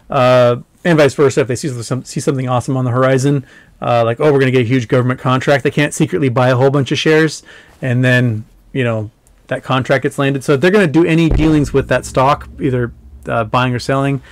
Uh, 0.08 0.56
and 0.84 0.98
vice 0.98 1.14
versa, 1.14 1.40
if 1.40 1.48
they 1.48 1.56
see 1.56 1.68
some, 1.82 2.04
see 2.04 2.20
something 2.20 2.48
awesome 2.48 2.76
on 2.76 2.84
the 2.84 2.90
horizon, 2.90 3.46
uh, 3.80 4.04
like 4.04 4.20
oh 4.20 4.32
we're 4.32 4.38
going 4.38 4.46
to 4.46 4.52
get 4.52 4.62
a 4.62 4.68
huge 4.68 4.88
government 4.88 5.20
contract, 5.20 5.64
they 5.64 5.70
can't 5.70 5.94
secretly 5.94 6.28
buy 6.28 6.50
a 6.50 6.56
whole 6.56 6.70
bunch 6.70 6.92
of 6.92 6.98
shares 6.98 7.42
and 7.80 8.04
then 8.04 8.44
you 8.72 8.84
know 8.84 9.10
that 9.48 9.62
contract 9.62 10.02
gets 10.04 10.18
landed. 10.18 10.42
So 10.42 10.54
if 10.54 10.60
they're 10.60 10.70
going 10.70 10.86
to 10.86 10.92
do 10.92 11.04
any 11.04 11.28
dealings 11.28 11.72
with 11.72 11.88
that 11.88 12.06
stock, 12.06 12.48
either 12.60 12.92
uh, 13.26 13.44
buying 13.44 13.74
or 13.74 13.78
selling, 13.78 14.22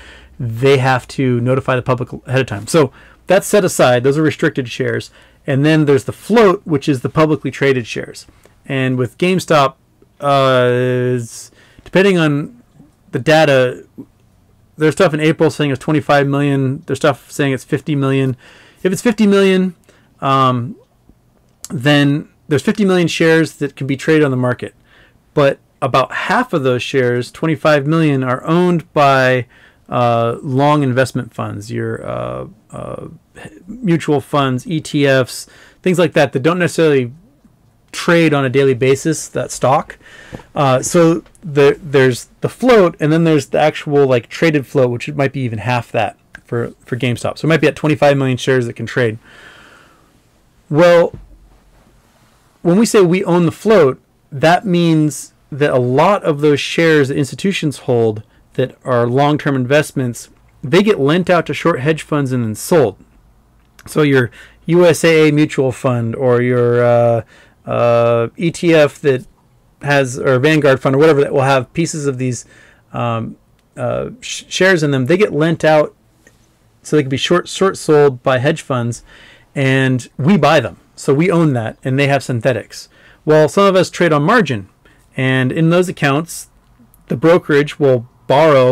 they 0.42 0.78
have 0.78 1.06
to 1.08 1.40
notify 1.40 1.76
the 1.76 1.82
public 1.82 2.12
ahead 2.26 2.40
of 2.40 2.46
time. 2.46 2.66
So 2.66 2.92
that's 3.26 3.46
set 3.46 3.64
aside. 3.64 4.02
Those 4.02 4.18
are 4.18 4.22
restricted 4.22 4.68
shares. 4.68 5.10
And 5.46 5.64
then 5.64 5.86
there's 5.86 6.04
the 6.04 6.12
float, 6.12 6.62
which 6.64 6.88
is 6.88 7.02
the 7.02 7.08
publicly 7.08 7.50
traded 7.50 7.86
shares. 7.86 8.26
And 8.66 8.96
with 8.96 9.18
GameStop, 9.18 9.74
uh, 10.20 11.18
depending 11.84 12.18
on 12.18 12.62
the 13.10 13.18
data, 13.18 13.86
there's 14.76 14.94
stuff 14.94 15.14
in 15.14 15.20
April 15.20 15.50
saying 15.50 15.70
it's 15.70 15.80
25 15.80 16.26
million. 16.26 16.82
There's 16.86 16.98
stuff 16.98 17.30
saying 17.30 17.52
it's 17.52 17.64
50 17.64 17.94
million. 17.94 18.36
If 18.82 18.92
it's 18.92 19.02
50 19.02 19.26
million, 19.26 19.74
um, 20.20 20.76
then 21.70 22.28
there's 22.48 22.62
50 22.62 22.84
million 22.84 23.08
shares 23.08 23.56
that 23.56 23.76
can 23.76 23.86
be 23.86 23.96
traded 23.96 24.24
on 24.24 24.30
the 24.30 24.36
market 24.36 24.74
but 25.34 25.58
about 25.80 26.12
half 26.12 26.52
of 26.52 26.62
those 26.62 26.82
shares, 26.82 27.32
25 27.32 27.86
million, 27.86 28.22
are 28.22 28.44
owned 28.44 28.90
by 28.92 29.46
uh, 29.92 30.38
long 30.42 30.82
investment 30.82 31.34
funds, 31.34 31.70
your 31.70 32.04
uh, 32.04 32.46
uh, 32.70 33.08
mutual 33.66 34.22
funds, 34.22 34.64
ETFs, 34.64 35.46
things 35.82 35.98
like 35.98 36.14
that, 36.14 36.32
that 36.32 36.40
don't 36.40 36.58
necessarily 36.58 37.12
trade 37.92 38.32
on 38.32 38.42
a 38.42 38.48
daily 38.48 38.72
basis 38.72 39.28
that 39.28 39.50
stock. 39.50 39.98
Uh, 40.54 40.80
so 40.80 41.22
the, 41.42 41.78
there's 41.82 42.30
the 42.40 42.48
float, 42.48 42.96
and 43.00 43.12
then 43.12 43.24
there's 43.24 43.48
the 43.48 43.60
actual 43.60 44.06
like 44.06 44.30
traded 44.30 44.66
float, 44.66 44.90
which 44.90 45.10
it 45.10 45.14
might 45.14 45.30
be 45.30 45.40
even 45.40 45.58
half 45.58 45.92
that 45.92 46.16
for 46.42 46.70
for 46.86 46.96
GameStop. 46.96 47.36
So 47.36 47.44
it 47.44 47.50
might 47.50 47.60
be 47.60 47.68
at 47.68 47.76
25 47.76 48.16
million 48.16 48.38
shares 48.38 48.64
that 48.64 48.72
can 48.72 48.86
trade. 48.86 49.18
Well, 50.70 51.12
when 52.62 52.78
we 52.78 52.86
say 52.86 53.02
we 53.02 53.22
own 53.24 53.44
the 53.44 53.52
float, 53.52 54.00
that 54.30 54.64
means 54.64 55.34
that 55.50 55.70
a 55.70 55.78
lot 55.78 56.22
of 56.22 56.40
those 56.40 56.60
shares 56.60 57.08
that 57.08 57.18
institutions 57.18 57.80
hold 57.80 58.22
that 58.54 58.76
are 58.84 59.06
long-term 59.06 59.56
investments, 59.56 60.30
they 60.62 60.82
get 60.82 61.00
lent 61.00 61.30
out 61.30 61.46
to 61.46 61.54
short 61.54 61.80
hedge 61.80 62.02
funds 62.02 62.32
and 62.32 62.44
then 62.44 62.54
sold. 62.54 62.96
So 63.86 64.02
your 64.02 64.30
USAA 64.68 65.32
mutual 65.32 65.72
fund 65.72 66.14
or 66.14 66.40
your 66.40 66.84
uh, 66.84 67.22
uh, 67.66 68.28
ETF 68.38 69.00
that 69.00 69.26
has 69.82 70.18
or 70.18 70.38
Vanguard 70.38 70.80
fund 70.80 70.94
or 70.94 70.98
whatever 70.98 71.20
that 71.20 71.32
will 71.32 71.42
have 71.42 71.72
pieces 71.72 72.06
of 72.06 72.18
these 72.18 72.44
um, 72.92 73.36
uh, 73.76 74.10
sh- 74.20 74.44
shares 74.48 74.82
in 74.82 74.90
them, 74.90 75.06
they 75.06 75.16
get 75.16 75.32
lent 75.32 75.64
out 75.64 75.94
so 76.82 76.96
they 76.96 77.02
can 77.02 77.10
be 77.10 77.16
short 77.16 77.48
short 77.48 77.76
sold 77.78 78.22
by 78.22 78.38
hedge 78.38 78.62
funds, 78.62 79.02
and 79.54 80.08
we 80.18 80.36
buy 80.36 80.60
them. 80.60 80.78
So 80.94 81.14
we 81.14 81.30
own 81.30 81.52
that, 81.54 81.78
and 81.82 81.98
they 81.98 82.08
have 82.08 82.22
synthetics. 82.22 82.88
Well, 83.24 83.48
some 83.48 83.64
of 83.64 83.76
us 83.76 83.90
trade 83.90 84.12
on 84.12 84.22
margin, 84.22 84.68
and 85.16 85.52
in 85.52 85.70
those 85.70 85.88
accounts, 85.88 86.48
the 87.06 87.16
brokerage 87.16 87.78
will 87.78 88.08
borrow 88.36 88.68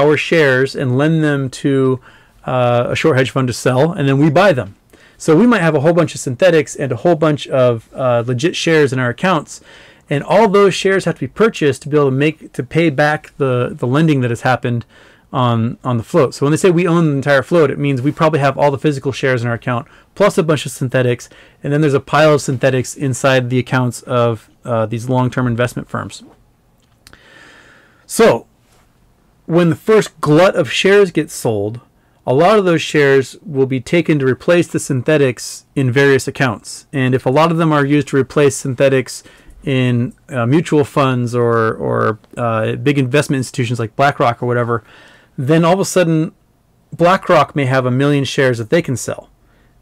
our 0.00 0.16
shares 0.16 0.70
and 0.80 0.98
lend 1.02 1.16
them 1.28 1.40
to 1.62 2.00
uh, 2.52 2.86
a 2.94 2.96
short 3.00 3.16
hedge 3.18 3.32
fund 3.34 3.48
to 3.48 3.56
sell, 3.66 3.92
and 3.96 4.04
then 4.08 4.18
we 4.18 4.30
buy 4.30 4.52
them. 4.52 4.70
So 5.16 5.36
we 5.36 5.46
might 5.46 5.62
have 5.66 5.76
a 5.76 5.80
whole 5.84 5.96
bunch 6.00 6.12
of 6.14 6.20
synthetics 6.20 6.72
and 6.82 6.90
a 6.92 6.96
whole 7.02 7.18
bunch 7.26 7.42
of 7.64 7.88
uh, 7.94 8.24
legit 8.26 8.54
shares 8.56 8.92
in 8.92 8.98
our 8.98 9.10
accounts, 9.10 9.60
and 10.10 10.24
all 10.24 10.48
those 10.48 10.74
shares 10.74 11.04
have 11.04 11.16
to 11.16 11.20
be 11.28 11.32
purchased 11.44 11.82
to 11.82 11.88
be 11.88 11.96
able 11.96 12.10
to 12.14 12.16
make 12.24 12.38
to 12.58 12.62
pay 12.62 12.90
back 12.90 13.20
the 13.42 13.54
the 13.80 13.86
lending 13.86 14.20
that 14.22 14.30
has 14.30 14.42
happened 14.42 14.84
on 15.32 15.78
on 15.82 15.96
the 15.96 16.02
float. 16.02 16.34
So 16.34 16.44
when 16.44 16.50
they 16.50 16.62
say 16.64 16.70
we 16.70 16.86
own 16.94 17.04
the 17.10 17.16
entire 17.22 17.44
float, 17.50 17.70
it 17.70 17.78
means 17.78 18.02
we 18.02 18.12
probably 18.12 18.40
have 18.40 18.58
all 18.58 18.70
the 18.70 18.82
physical 18.86 19.12
shares 19.12 19.42
in 19.42 19.48
our 19.48 19.58
account 19.62 19.86
plus 20.14 20.38
a 20.38 20.42
bunch 20.42 20.66
of 20.66 20.72
synthetics, 20.72 21.28
and 21.62 21.72
then 21.72 21.80
there's 21.82 22.00
a 22.02 22.06
pile 22.14 22.34
of 22.34 22.40
synthetics 22.40 22.96
inside 22.96 23.42
the 23.48 23.58
accounts 23.58 24.02
of 24.02 24.50
uh, 24.64 24.86
these 24.86 25.08
long-term 25.08 25.46
investment 25.46 25.88
firms. 25.88 26.22
So 28.06 28.46
when 29.52 29.68
the 29.68 29.76
first 29.76 30.18
glut 30.22 30.56
of 30.56 30.72
shares 30.72 31.10
gets 31.10 31.34
sold, 31.34 31.78
a 32.26 32.32
lot 32.32 32.58
of 32.58 32.64
those 32.64 32.80
shares 32.80 33.36
will 33.44 33.66
be 33.66 33.80
taken 33.80 34.18
to 34.18 34.24
replace 34.24 34.66
the 34.66 34.78
synthetics 34.78 35.66
in 35.74 35.92
various 35.92 36.26
accounts. 36.26 36.86
And 36.90 37.14
if 37.14 37.26
a 37.26 37.30
lot 37.30 37.50
of 37.50 37.58
them 37.58 37.70
are 37.70 37.84
used 37.84 38.08
to 38.08 38.16
replace 38.16 38.56
synthetics 38.56 39.22
in 39.62 40.14
uh, 40.30 40.46
mutual 40.46 40.84
funds 40.84 41.34
or, 41.34 41.74
or 41.74 42.18
uh, 42.34 42.76
big 42.76 42.98
investment 42.98 43.40
institutions 43.40 43.78
like 43.78 43.94
BlackRock 43.94 44.42
or 44.42 44.46
whatever, 44.46 44.84
then 45.36 45.66
all 45.66 45.74
of 45.74 45.80
a 45.80 45.84
sudden 45.84 46.32
BlackRock 46.96 47.54
may 47.54 47.66
have 47.66 47.84
a 47.84 47.90
million 47.90 48.24
shares 48.24 48.56
that 48.56 48.70
they 48.70 48.80
can 48.80 48.96
sell, 48.96 49.28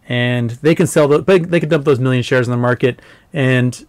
and 0.08 0.50
they 0.62 0.74
can 0.74 0.88
sell 0.88 1.06
the, 1.06 1.22
they 1.22 1.60
can 1.60 1.68
dump 1.68 1.84
those 1.84 2.00
million 2.00 2.24
shares 2.24 2.48
in 2.48 2.50
the 2.50 2.56
market, 2.56 3.00
and 3.32 3.86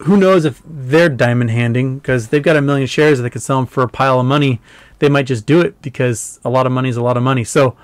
who 0.00 0.16
knows 0.18 0.44
if 0.44 0.60
they're 0.66 1.08
diamond 1.08 1.50
handing 1.50 1.98
because 1.98 2.28
they've 2.28 2.42
got 2.42 2.56
a 2.56 2.60
million 2.60 2.86
shares 2.86 3.18
that 3.18 3.22
they 3.22 3.30
can 3.30 3.40
sell 3.40 3.56
them 3.56 3.66
for 3.66 3.82
a 3.82 3.88
pile 3.88 4.20
of 4.20 4.26
money. 4.26 4.60
They 4.98 5.08
might 5.08 5.26
just 5.26 5.46
do 5.46 5.60
it 5.60 5.80
because 5.82 6.40
a 6.44 6.50
lot 6.50 6.66
of 6.66 6.72
money 6.72 6.88
is 6.88 6.96
a 6.96 7.02
lot 7.02 7.16
of 7.16 7.22
money. 7.22 7.44
So 7.44 7.76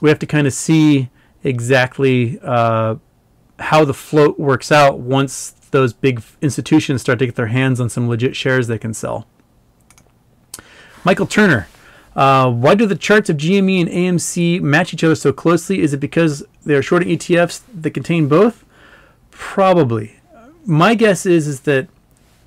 we 0.00 0.08
have 0.08 0.18
to 0.20 0.26
kind 0.26 0.46
of 0.46 0.52
see 0.52 1.08
exactly 1.42 2.38
uh, 2.42 2.96
how 3.58 3.84
the 3.84 3.94
float 3.94 4.38
works 4.38 4.70
out 4.70 4.98
once 4.98 5.52
those 5.70 5.92
big 5.92 6.22
institutions 6.42 7.00
start 7.00 7.18
to 7.20 7.26
get 7.26 7.36
their 7.36 7.46
hands 7.46 7.80
on 7.80 7.88
some 7.88 8.08
legit 8.08 8.36
shares 8.36 8.66
they 8.66 8.78
can 8.78 8.92
sell. 8.92 9.26
Michael 11.04 11.26
Turner 11.26 11.68
uh, 12.16 12.50
why 12.50 12.74
do 12.74 12.86
the 12.86 12.96
charts 12.96 13.30
of 13.30 13.36
GME 13.36 13.80
and 13.80 13.88
AMC 13.88 14.60
match 14.60 14.92
each 14.92 15.04
other 15.04 15.14
so 15.14 15.32
closely? 15.32 15.80
Is 15.80 15.94
it 15.94 15.98
because 15.98 16.44
they're 16.64 16.82
shorting 16.82 17.08
ETFs 17.08 17.62
that 17.72 17.92
contain 17.92 18.28
both? 18.28 18.64
Probably. 19.30 20.20
My 20.64 20.94
guess 20.94 21.24
is 21.24 21.46
is 21.46 21.60
that 21.60 21.88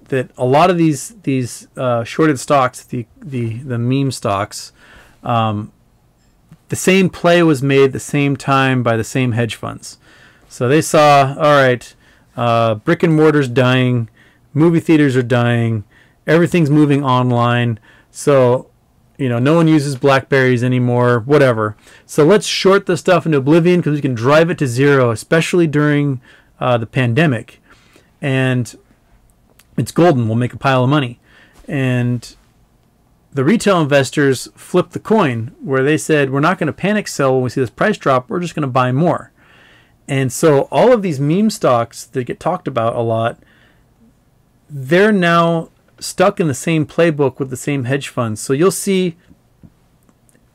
that 0.10 0.32
a 0.38 0.46
lot 0.46 0.70
of 0.70 0.78
these 0.78 1.10
these 1.24 1.68
uh, 1.78 2.04
shorted 2.04 2.40
stocks, 2.40 2.84
the 2.84 3.06
the 3.22 3.58
the 3.60 3.78
meme 3.78 4.12
stocks, 4.12 4.72
um, 5.24 5.72
the 6.70 6.76
same 6.76 7.10
play 7.10 7.44
was 7.44 7.62
made 7.62 7.92
the 7.92 8.00
same 8.00 8.36
time 8.36 8.84
by 8.84 8.98
the 8.98 9.04
same 9.04 9.34
hedge 9.34 9.56
funds. 9.56 9.98
So 10.50 10.68
they 10.68 10.82
saw, 10.82 11.36
all 11.38 11.56
right, 11.56 11.96
uh, 12.38 12.76
brick 12.76 13.04
and 13.04 13.16
mortar's 13.16 13.50
dying, 13.50 14.10
movie 14.54 14.80
theaters 14.80 15.16
are 15.16 15.24
dying, 15.24 15.84
everything's 16.28 16.70
moving 16.70 17.04
online. 17.04 17.80
So 18.12 18.70
you 19.18 19.30
know, 19.30 19.40
no 19.40 19.56
one 19.56 19.68
uses 19.68 19.96
Blackberries 19.96 20.64
anymore, 20.64 21.20
whatever. 21.20 21.78
So 22.06 22.26
let's 22.26 22.48
short 22.48 22.86
the 22.88 22.98
stuff 22.98 23.26
into 23.26 23.38
oblivion 23.38 23.80
because 23.80 23.96
we 23.96 24.02
can 24.02 24.16
drive 24.16 24.50
it 24.50 24.58
to 24.58 24.68
zero, 24.68 25.12
especially 25.12 25.68
during 25.68 26.20
uh, 26.60 26.78
the 26.78 26.88
pandemic. 26.88 27.62
And 28.22 28.76
it's 29.78 29.92
golden. 29.92 30.28
We'll 30.28 30.38
make 30.38 30.54
a 30.54 30.58
pile 30.58 30.84
of 30.84 30.90
money. 30.90 31.20
And 31.68 32.36
the 33.32 33.44
retail 33.44 33.82
investors 33.82 34.48
flipped 34.56 34.92
the 34.92 35.00
coin 35.00 35.56
where 35.62 35.84
they 35.84 35.98
said, 35.98 36.30
we're 36.30 36.40
not 36.40 36.60
going 36.60 36.68
to 36.68 36.74
panic 36.74 37.08
sell 37.08 37.34
when 37.34 37.44
we 37.44 37.50
see 37.50 37.62
this 37.62 37.70
price 37.70 37.98
drop. 37.98 38.30
We're 38.30 38.40
just 38.40 38.56
going 38.56 38.62
to 38.62 38.68
buy 38.68 38.92
more. 38.92 39.32
And 40.08 40.32
so 40.32 40.68
all 40.72 40.92
of 40.92 41.02
these 41.02 41.20
meme 41.20 41.50
stocks 41.50 42.06
that 42.06 42.26
get 42.26 42.40
talked 42.40 42.68
about 42.68 42.96
a 42.96 43.02
lot, 43.02 43.40
they're 44.70 45.12
now 45.12 45.70
stuck 46.00 46.40
in 46.40 46.48
the 46.48 46.54
same 46.54 46.86
playbook 46.86 47.40
with 47.40 47.50
the 47.50 47.58
same 47.58 47.86
hedge 47.86 48.10
funds. 48.10 48.42
So 48.42 48.54
you'll 48.54 48.72
see 48.72 49.16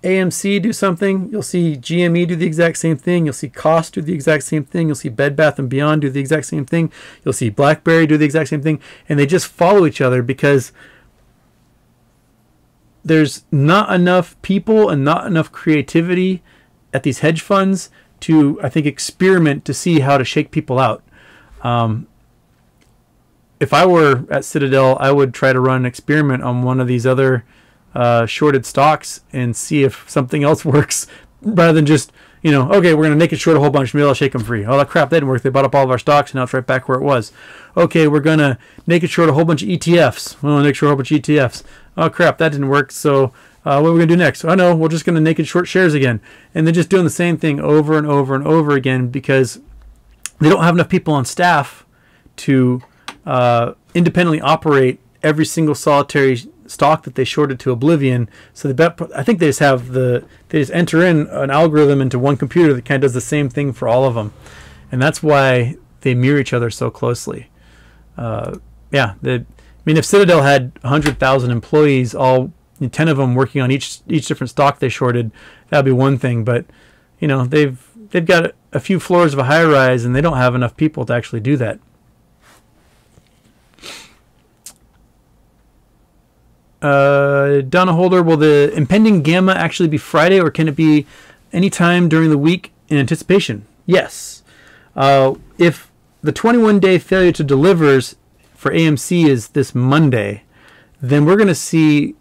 AMC 0.03 0.63
do 0.63 0.73
something, 0.73 1.29
you'll 1.31 1.43
see 1.43 1.77
GME 1.77 2.29
do 2.29 2.37
the 2.37 2.47
exact 2.47 2.79
same 2.79 2.97
thing, 2.97 3.25
you'll 3.25 3.33
see 3.33 3.49
Koss 3.49 3.91
do 3.91 4.01
the 4.01 4.13
exact 4.13 4.45
same 4.45 4.65
thing, 4.65 4.87
you'll 4.87 4.95
see 4.95 5.09
Bed 5.09 5.35
Bath 5.35 5.59
and 5.59 5.69
Beyond 5.69 6.03
do 6.03 6.11
the 6.11 6.21
exact 6.21 6.47
same 6.47 6.65
thing, 6.65 6.93
you'll 7.25 7.33
see 7.33 7.51
BlackBerry 7.51 8.07
do 8.07 8.17
the 8.17 8.25
exact 8.25 8.51
same 8.51 8.63
thing, 8.63 8.81
and 9.09 9.19
they 9.19 9.27
just 9.27 9.49
follow 9.49 9.87
each 9.87 10.01
other 10.01 10.23
because 10.23 10.71
there's 13.05 13.45
not 13.51 13.93
enough 13.93 14.41
people 14.43 14.89
and 14.89 15.05
not 15.05 15.27
enough 15.27 15.51
creativity 15.51 16.43
at 16.93 17.03
these 17.03 17.21
hedge 17.21 17.41
funds 17.41 17.91
to, 18.21 18.61
I 18.63 18.69
think, 18.69 18.87
experiment 18.87 19.65
to 19.65 19.75
see 19.75 20.01
how 20.01 20.17
to 20.19 20.25
shake 20.25 20.51
people 20.51 20.79
out. 20.79 21.03
Um, 21.63 22.07
if 23.59 23.73
I 23.73 23.87
were 23.87 24.25
at 24.31 24.45
Citadel, 24.45 24.97
I 25.01 25.11
would 25.11 25.35
try 25.35 25.53
to 25.53 25.61
run 25.61 25.79
an 25.79 25.87
experiment 25.87 26.43
on 26.43 26.63
one 26.63 26.79
of 26.81 26.87
these 26.87 27.07
other 27.07 27.45
uh, 27.95 28.27
shorted 28.27 28.67
stocks 28.67 29.23
and 29.33 29.57
see 29.57 29.83
if 29.83 30.09
something 30.09 30.45
else 30.45 30.65
works 30.65 31.07
rather 31.43 31.73
than 31.73 31.87
just 31.87 32.13
you 32.43 32.53
know, 32.53 32.71
okay, 32.71 32.95
we're 32.95 33.03
going 33.03 33.11
to 33.11 33.17
make 33.17 33.33
it 33.33 33.41
short 33.41 33.57
a 33.57 33.61
whole 33.61 33.71
bunch. 33.71 33.93
Maybe 33.95 34.07
I'll 34.07 34.15
shake 34.15 34.33
them 34.33 34.45
free. 34.45 34.65
Oh, 34.65 34.77
that 34.79 34.89
crap, 34.89 35.11
that 35.11 35.17
didn't 35.17 35.29
work. 35.29 35.43
They 35.43 35.51
bought 35.51 35.65
up 35.65 35.75
all 35.75 35.85
of 35.85 35.91
our 35.91 35.99
stocks, 35.99 36.31
and 36.31 36.37
now 36.37 36.45
it's 36.45 36.53
right 36.53 36.65
back 36.65 36.89
where 36.89 36.99
it 36.99 37.03
was. 37.03 37.33
Okay, 37.77 38.07
we're 38.07 38.21
going 38.21 38.39
to 38.39 38.59
make 38.87 39.03
it 39.03 39.09
short 39.09 39.29
a 39.29 39.33
whole 39.33 39.45
bunch 39.45 39.63
of 39.63 39.69
ETFs. 39.69 40.41
Well, 40.43 40.63
make 40.63 40.77
short 40.77 40.89
a 40.89 40.91
whole 40.91 40.97
bunch 40.97 41.11
of 41.11 41.21
ETFs. 41.21 41.65
Oh, 41.97 42.09
crap, 42.09 42.39
that 42.39 42.53
didn't 42.53 42.69
work. 42.69 42.93
So 42.93 43.33
uh, 43.65 43.81
what 43.81 43.89
are 43.89 43.93
we 43.93 43.99
going 43.99 44.09
to 44.09 44.15
do 44.15 44.17
next? 44.17 44.45
Oh, 44.45 44.55
no, 44.55 44.75
we're 44.75 44.89
just 44.89 45.05
going 45.05 45.17
to 45.17 45.21
naked 45.21 45.49
short 45.49 45.67
shares 45.67 45.95
again. 45.95 46.21
And 46.55 46.67
they're 46.67 46.73
just 46.73 46.91
doing 46.91 47.05
the 47.05 47.11
same 47.11 47.37
thing 47.37 47.61
over 47.61 47.99
and 47.99 48.07
over 48.07 48.35
and 48.35 48.47
over 48.47 48.73
again 48.73 49.09
because 49.09 49.61
they 50.41 50.49
don't 50.49 50.63
have 50.63 50.75
enough 50.75 50.89
people 50.89 51.15
on 51.15 51.25
staff 51.25 51.85
to 52.37 52.83
uh, 53.27 53.73
independently 53.95 54.41
operate 54.41 55.01
every 55.25 55.45
single 55.45 55.75
solitary 55.75 56.39
stock 56.69 57.03
that 57.03 57.15
they 57.15 57.25
shorted 57.25 57.59
to 57.61 57.73
oblivion. 57.73 58.29
So 58.53 58.69
the 58.69 58.75
bet, 58.75 59.01
I 59.15 59.23
think 59.23 59.39
they 59.39 59.49
just 59.49 59.59
have 59.61 59.89
the 59.93 60.25
they 60.51 60.61
just 60.61 60.73
enter 60.73 61.05
in 61.05 61.27
an 61.29 61.51
algorithm 61.51 62.01
into 62.01 62.19
one 62.19 62.37
computer 62.37 62.73
that 62.75 62.85
kind 62.85 63.03
of 63.03 63.09
does 63.09 63.15
the 63.15 63.21
same 63.21 63.49
thing 63.49 63.73
for 63.73 63.89
all 63.89 64.05
of 64.05 64.15
them, 64.15 64.33
and 64.93 65.03
that's 65.03 65.23
why 65.23 65.77
they 66.03 66.15
mirror 66.15 66.39
each 66.39 66.53
other 66.53 66.71
so 66.71 66.91
closely. 66.91 67.51
Uh, 68.17 68.59
yeah, 68.91 69.15
the, 69.23 69.45
I 69.45 69.83
mean, 69.85 69.97
if 69.97 70.05
Citadel 70.05 70.43
had 70.43 70.73
hundred 70.85 71.19
thousand 71.19 71.51
employees, 71.51 72.15
all 72.15 72.53
ten 72.93 73.09
of 73.09 73.17
them 73.17 73.35
working 73.35 73.61
on 73.61 73.71
each 73.71 74.01
each 74.07 74.27
different 74.27 74.51
stock 74.51 74.79
they 74.79 74.89
shorted, 74.89 75.31
that'd 75.69 75.85
be 75.85 75.93
one 75.93 76.19
thing. 76.19 76.45
But 76.45 76.67
you 77.19 77.29
know, 77.29 77.45
they've 77.45 77.83
they've 78.11 78.27
got 78.27 78.53
a 78.73 78.81
few 78.81 79.01
floors 79.01 79.33
of 79.33 79.39
a 79.39 79.45
high 79.45 79.65
rise, 79.65 80.05
and 80.05 80.15
they 80.15 80.21
don't 80.21 80.37
have 80.37 80.55
enough 80.55 80.77
people 80.77 81.05
to 81.07 81.15
actually 81.15 81.41
do 81.41 81.57
that. 81.57 81.81
Uh, 86.81 87.63
Donna 87.63 87.93
Holder, 87.93 88.23
will 88.23 88.37
the 88.37 88.73
impending 88.75 89.23
gamma 89.23 89.53
actually 89.53 89.89
be 89.89 89.99
Friday 89.99 90.41
or 90.41 90.51
can 90.51 90.69
it 90.69 90.77
be 90.77 91.07
any 91.53 91.71
time 91.71 92.09
during 92.09 92.31
the 92.31 92.39
week 92.39 92.73
in 92.89 92.99
anticipation? 92.99 93.67
Yes. 93.87 94.43
Uh, 94.95 95.35
if 95.59 95.91
the 96.23 96.33
21 96.33 96.79
day 96.79 96.99
failure 96.99 97.33
to 97.33 97.45
delivers 97.45 98.17
for 98.55 98.73
AMC 98.73 99.27
is 99.27 99.49
this 99.49 99.75
Monday, 99.75 100.43
then 101.01 101.25
we're 101.25 101.37
going 101.37 101.49
to 101.49 101.55
see 101.55 102.15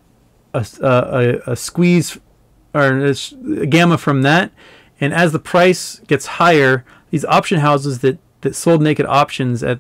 a, 0.53 0.65
a, 0.81 1.51
a, 1.51 1.55
squeeze 1.55 2.17
or 2.73 3.05
a, 3.05 3.15
a 3.59 3.65
gamma 3.65 3.97
from 3.97 4.21
that. 4.21 4.51
And 4.99 5.13
as 5.13 5.31
the 5.31 5.39
price 5.39 5.99
gets 6.07 6.25
higher, 6.25 6.85
these 7.09 7.25
option 7.25 7.59
houses 7.59 7.99
that, 7.99 8.17
that 8.41 8.55
sold 8.55 8.81
naked 8.81 9.05
options 9.05 9.63
at 9.63 9.79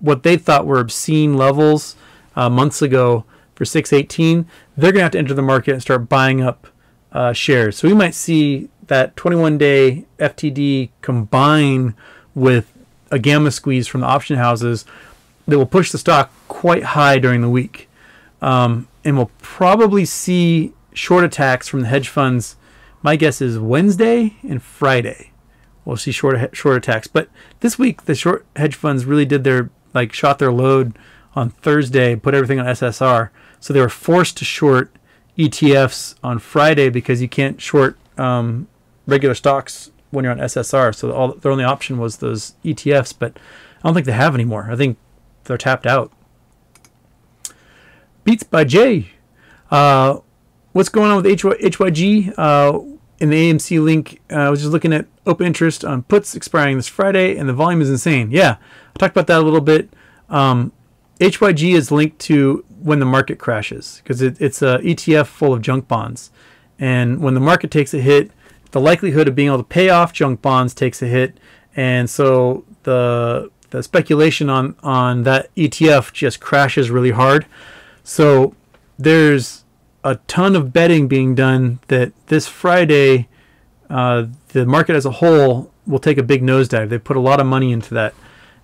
what 0.00 0.22
they 0.22 0.36
thought 0.36 0.66
were 0.66 0.80
obscene 0.80 1.36
levels 1.36 1.96
uh, 2.34 2.50
months 2.50 2.82
ago 2.82 3.24
for 3.56 3.64
618, 3.64 4.46
they're 4.76 4.92
going 4.92 5.00
to 5.00 5.02
have 5.02 5.12
to 5.12 5.18
enter 5.18 5.34
the 5.34 5.42
market 5.42 5.72
and 5.72 5.82
start 5.82 6.08
buying 6.08 6.40
up 6.40 6.68
uh, 7.10 7.32
shares. 7.32 7.76
So 7.76 7.88
we 7.88 7.94
might 7.94 8.14
see 8.14 8.68
that 8.86 9.16
21 9.16 9.58
day 9.58 10.04
FTD 10.18 10.90
combine 11.00 11.94
with 12.34 12.72
a 13.10 13.18
gamma 13.18 13.50
squeeze 13.50 13.88
from 13.88 14.02
the 14.02 14.06
option 14.06 14.36
houses 14.36 14.84
that 15.48 15.58
will 15.58 15.66
push 15.66 15.90
the 15.90 15.98
stock 15.98 16.30
quite 16.48 16.82
high 16.82 17.18
during 17.18 17.40
the 17.40 17.48
week. 17.48 17.88
Um, 18.42 18.88
and 19.04 19.16
we'll 19.16 19.30
probably 19.38 20.04
see 20.04 20.72
short 20.92 21.24
attacks 21.24 21.68
from 21.68 21.80
the 21.80 21.86
hedge 21.86 22.08
funds. 22.08 22.56
My 23.02 23.16
guess 23.16 23.40
is 23.40 23.58
Wednesday 23.58 24.36
and 24.42 24.62
Friday. 24.62 25.30
We'll 25.84 25.96
see 25.96 26.12
short 26.12 26.54
short 26.56 26.76
attacks. 26.76 27.06
But 27.06 27.28
this 27.60 27.78
week, 27.78 28.04
the 28.04 28.14
short 28.14 28.44
hedge 28.56 28.74
funds 28.74 29.04
really 29.04 29.24
did 29.24 29.44
their 29.44 29.70
like 29.94 30.12
shot 30.12 30.38
their 30.38 30.52
load 30.52 30.98
on 31.34 31.50
Thursday, 31.50 32.16
put 32.16 32.34
everything 32.34 32.58
on 32.58 32.66
SSR. 32.66 33.30
So 33.66 33.74
they 33.74 33.80
were 33.80 33.88
forced 33.88 34.36
to 34.36 34.44
short 34.44 34.94
ETFs 35.36 36.14
on 36.22 36.38
Friday 36.38 36.88
because 36.88 37.20
you 37.20 37.28
can't 37.28 37.60
short 37.60 37.98
um, 38.16 38.68
regular 39.08 39.34
stocks 39.34 39.90
when 40.12 40.24
you're 40.24 40.30
on 40.30 40.38
SSR. 40.38 40.94
So 40.94 41.10
all, 41.10 41.32
their 41.32 41.50
only 41.50 41.64
option 41.64 41.98
was 41.98 42.18
those 42.18 42.54
ETFs, 42.64 43.12
but 43.18 43.36
I 43.78 43.88
don't 43.88 43.94
think 43.94 44.06
they 44.06 44.12
have 44.12 44.36
anymore. 44.36 44.68
I 44.70 44.76
think 44.76 44.98
they're 45.42 45.58
tapped 45.58 45.84
out. 45.84 46.12
Beats 48.22 48.44
by 48.44 48.62
Jay. 48.62 49.10
Uh, 49.68 50.20
what's 50.70 50.88
going 50.88 51.10
on 51.10 51.24
with 51.24 51.26
HYG? 51.26 52.34
Uh, 52.38 52.78
in 53.18 53.30
the 53.30 53.50
AMC 53.52 53.82
link, 53.82 54.20
uh, 54.30 54.36
I 54.36 54.48
was 54.48 54.60
just 54.60 54.70
looking 54.70 54.92
at 54.92 55.06
open 55.26 55.44
interest 55.44 55.84
on 55.84 56.04
puts 56.04 56.36
expiring 56.36 56.76
this 56.76 56.86
Friday, 56.86 57.36
and 57.36 57.48
the 57.48 57.52
volume 57.52 57.82
is 57.82 57.90
insane. 57.90 58.30
Yeah, 58.30 58.58
I 58.94 58.98
talked 59.00 59.16
about 59.16 59.26
that 59.26 59.40
a 59.40 59.42
little 59.42 59.60
bit. 59.60 59.92
Um, 60.28 60.70
HYG 61.18 61.74
is 61.74 61.90
linked 61.90 62.18
to 62.20 62.64
when 62.86 63.00
the 63.00 63.06
market 63.06 63.38
crashes 63.38 64.00
because 64.02 64.22
it, 64.22 64.40
it's 64.40 64.62
a 64.62 64.78
ETF 64.78 65.26
full 65.26 65.52
of 65.52 65.60
junk 65.60 65.88
bonds, 65.88 66.30
and 66.78 67.20
when 67.20 67.34
the 67.34 67.40
market 67.40 67.70
takes 67.70 67.92
a 67.92 67.98
hit, 67.98 68.30
the 68.70 68.80
likelihood 68.80 69.26
of 69.26 69.34
being 69.34 69.48
able 69.48 69.58
to 69.58 69.64
pay 69.64 69.88
off 69.88 70.12
junk 70.12 70.40
bonds 70.40 70.72
takes 70.72 71.02
a 71.02 71.06
hit, 71.06 71.38
and 71.74 72.08
so 72.08 72.64
the 72.84 73.50
the 73.70 73.82
speculation 73.82 74.48
on 74.48 74.76
on 74.82 75.24
that 75.24 75.52
ETF 75.56 76.12
just 76.12 76.40
crashes 76.40 76.90
really 76.90 77.10
hard. 77.10 77.46
So 78.04 78.54
there's 78.98 79.64
a 80.04 80.14
ton 80.28 80.54
of 80.54 80.72
betting 80.72 81.08
being 81.08 81.34
done 81.34 81.80
that 81.88 82.12
this 82.28 82.46
Friday, 82.46 83.28
uh, 83.90 84.26
the 84.50 84.64
market 84.64 84.94
as 84.94 85.04
a 85.04 85.10
whole 85.10 85.72
will 85.84 85.98
take 85.98 86.16
a 86.16 86.22
big 86.22 86.42
nosedive. 86.42 86.88
They 86.88 86.98
put 86.98 87.16
a 87.16 87.20
lot 87.20 87.40
of 87.40 87.46
money 87.46 87.72
into 87.72 87.92
that. 87.94 88.14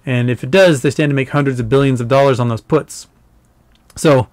And 0.07 0.31
if 0.31 0.43
it 0.43 0.51
does, 0.51 0.83
they 0.83 0.91
stand 0.91 1.11
to 1.11 1.15
make 1.15 1.31
hundreds 1.31 1.61
of 1.61 1.69
billions 1.69 2.01
of 2.01 2.09
dollars 2.09 2.41
on 2.41 2.49
those 2.49 2.61
puts. 2.61 3.07
So 3.97 4.29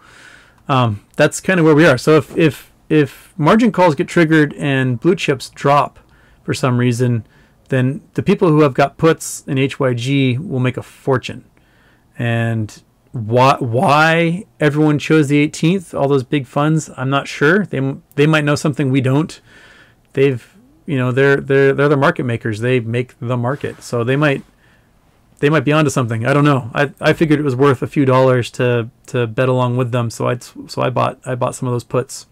um, 0.67 1.05
that's 1.15 1.41
kind 1.41 1.59
of 1.59 1.65
where 1.65 1.75
we 1.75 1.85
are. 1.85 1.97
So 1.97 2.17
if, 2.17 2.35
if 2.37 2.69
if 2.89 3.33
margin 3.37 3.71
calls 3.71 3.93
get 3.95 4.07
triggered 4.07 4.53
and 4.55 4.99
blue 4.99 5.15
chips 5.15 5.49
drop 5.49 5.99
for 6.43 6.53
some 6.55 6.77
reason, 6.77 7.25
then 7.69 8.01
the 8.15 8.23
people 8.23 8.49
who 8.49 8.61
have 8.61 8.73
got 8.73 8.97
puts 8.97 9.43
in 9.45 9.57
HYG 9.57 10.39
will 10.39 10.59
make 10.59 10.75
a 10.75 10.81
fortune. 10.81 11.45
And 12.17 12.81
why 13.11 13.55
why 13.59 14.45
everyone 14.59 14.99
chose 14.99 15.27
the 15.27 15.47
18th, 15.47 15.99
all 15.99 16.07
those 16.07 16.23
big 16.23 16.45
funds, 16.45 16.89
I'm 16.97 17.09
not 17.09 17.27
sure. 17.27 17.65
They 17.65 17.95
they 18.15 18.27
might 18.27 18.43
know 18.43 18.55
something 18.55 18.89
we 18.89 19.01
don't. 19.01 19.39
They've 20.13 20.55
you 20.85 20.97
know 20.97 21.11
they're 21.11 21.37
they're 21.37 21.73
they're 21.73 21.89
the 21.89 21.97
market 21.97 22.23
makers. 22.23 22.59
They 22.59 22.79
make 22.79 23.17
the 23.19 23.37
market, 23.37 23.81
so 23.83 24.03
they 24.03 24.15
might 24.15 24.43
they 25.39 25.49
might 25.49 25.65
be 25.65 25.71
onto 25.71 25.89
something. 25.89 26.25
I 26.25 26.33
don't 26.33 26.43
know. 26.43 26.69
I, 26.73 26.91
I 26.99 27.13
figured 27.13 27.39
it 27.39 27.43
was 27.43 27.55
worth 27.55 27.81
a 27.81 27.87
few 27.87 28.05
dollars 28.05 28.51
to 28.51 28.89
to 29.07 29.25
bet 29.27 29.49
along 29.49 29.77
with 29.77 29.91
them, 29.91 30.09
so 30.09 30.27
I 30.27 30.37
so 30.37 30.81
I 30.81 30.89
bought 30.89 31.19
I 31.25 31.35
bought 31.35 31.55
some 31.55 31.67
of 31.67 31.73
those 31.73 31.83
puts. 31.83 32.27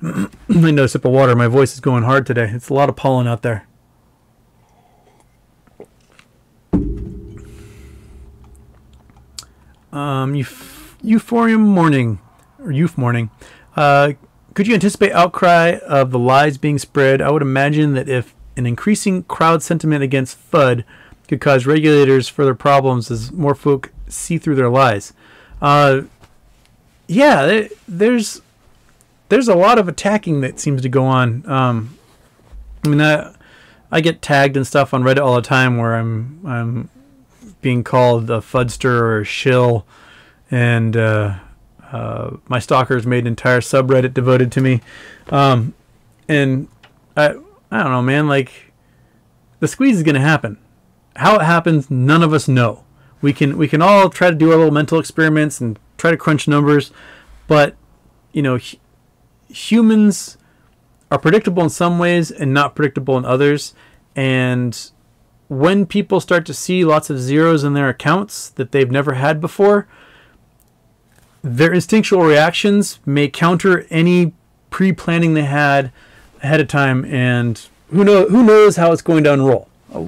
I 0.02 0.28
need 0.48 0.78
a 0.78 0.88
sip 0.88 1.04
of 1.04 1.12
water. 1.12 1.36
My 1.36 1.46
voice 1.46 1.74
is 1.74 1.80
going 1.80 2.02
hard 2.02 2.26
today. 2.26 2.50
It's 2.52 2.68
a 2.68 2.74
lot 2.74 2.88
of 2.88 2.96
pollen 2.96 3.26
out 3.26 3.42
there. 3.42 3.66
Um, 9.92 10.32
Euph- 10.32 10.96
Euphorium 11.04 11.60
morning 11.60 12.18
or 12.58 12.72
youth 12.72 12.96
morning. 12.96 13.30
Uh, 13.76 14.14
could 14.54 14.66
you 14.66 14.74
anticipate 14.74 15.12
outcry 15.12 15.78
of 15.86 16.10
the 16.10 16.18
lies 16.18 16.58
being 16.58 16.78
spread? 16.78 17.20
I 17.20 17.30
would 17.30 17.42
imagine 17.42 17.94
that 17.94 18.08
if 18.08 18.34
an 18.56 18.66
increasing 18.66 19.22
crowd 19.24 19.62
sentiment 19.62 20.02
against 20.02 20.38
FUD 20.50 20.84
could 21.28 21.40
cause 21.40 21.66
regulators 21.66 22.28
further 22.28 22.54
problems 22.54 23.10
as 23.10 23.32
more 23.32 23.54
folk 23.54 23.92
see 24.08 24.38
through 24.38 24.54
their 24.54 24.68
lies. 24.68 25.12
Uh, 25.60 26.02
yeah, 27.06 27.68
there's 27.88 28.42
there's 29.28 29.48
a 29.48 29.54
lot 29.54 29.78
of 29.78 29.88
attacking 29.88 30.42
that 30.42 30.60
seems 30.60 30.82
to 30.82 30.88
go 30.88 31.04
on. 31.04 31.48
Um, 31.48 31.98
I 32.84 32.88
mean, 32.88 33.00
I, 33.00 33.34
I 33.90 34.00
get 34.00 34.20
tagged 34.20 34.56
and 34.56 34.66
stuff 34.66 34.92
on 34.92 35.02
Reddit 35.02 35.24
all 35.24 35.36
the 35.36 35.42
time 35.42 35.78
where 35.78 35.94
I'm 35.94 36.40
I'm 36.44 36.90
being 37.60 37.84
called 37.84 38.28
a 38.28 38.38
fudster 38.38 39.00
or 39.00 39.20
a 39.20 39.24
shill, 39.24 39.86
and 40.50 40.96
uh, 40.96 41.38
uh, 41.92 42.36
my 42.48 42.58
stalkers 42.58 43.06
made 43.06 43.20
an 43.20 43.28
entire 43.28 43.60
subreddit 43.60 44.12
devoted 44.12 44.52
to 44.52 44.60
me. 44.60 44.80
Um, 45.30 45.74
and 46.28 46.68
I 47.16 47.36
I 47.72 47.82
don't 47.82 47.90
know, 47.90 48.02
man. 48.02 48.28
Like 48.28 48.72
the 49.60 49.66
squeeze 49.66 49.96
is 49.96 50.02
going 50.02 50.14
to 50.14 50.20
happen. 50.20 50.58
How 51.16 51.36
it 51.36 51.42
happens, 51.42 51.90
none 51.90 52.22
of 52.22 52.32
us 52.34 52.46
know. 52.46 52.84
We 53.22 53.32
can 53.32 53.56
we 53.56 53.66
can 53.66 53.80
all 53.80 54.10
try 54.10 54.28
to 54.30 54.36
do 54.36 54.50
our 54.50 54.58
little 54.58 54.72
mental 54.72 54.98
experiments 54.98 55.60
and 55.60 55.78
try 55.96 56.10
to 56.10 56.16
crunch 56.16 56.46
numbers, 56.46 56.92
but 57.46 57.76
you 58.32 58.42
know, 58.42 58.56
h- 58.56 58.78
humans 59.48 60.36
are 61.10 61.18
predictable 61.18 61.62
in 61.62 61.70
some 61.70 61.98
ways 61.98 62.30
and 62.30 62.52
not 62.52 62.74
predictable 62.74 63.16
in 63.16 63.24
others. 63.24 63.74
And 64.14 64.90
when 65.48 65.86
people 65.86 66.20
start 66.20 66.44
to 66.46 66.54
see 66.54 66.84
lots 66.84 67.10
of 67.10 67.20
zeros 67.20 67.64
in 67.64 67.74
their 67.74 67.88
accounts 67.88 68.50
that 68.50 68.72
they've 68.72 68.90
never 68.90 69.14
had 69.14 69.40
before, 69.40 69.86
their 71.42 71.72
instinctual 71.72 72.22
reactions 72.22 73.00
may 73.06 73.28
counter 73.28 73.86
any 73.88 74.34
pre-planning 74.70 75.34
they 75.34 75.44
had 75.44 75.92
ahead 76.42 76.60
of 76.60 76.68
time, 76.68 77.04
and 77.04 77.68
who 77.90 78.04
know 78.04 78.28
who 78.28 78.42
knows 78.42 78.76
how 78.76 78.92
it's 78.92 79.02
going 79.02 79.24
to 79.24 79.32
unroll. 79.32 79.68
Uh, 79.92 80.06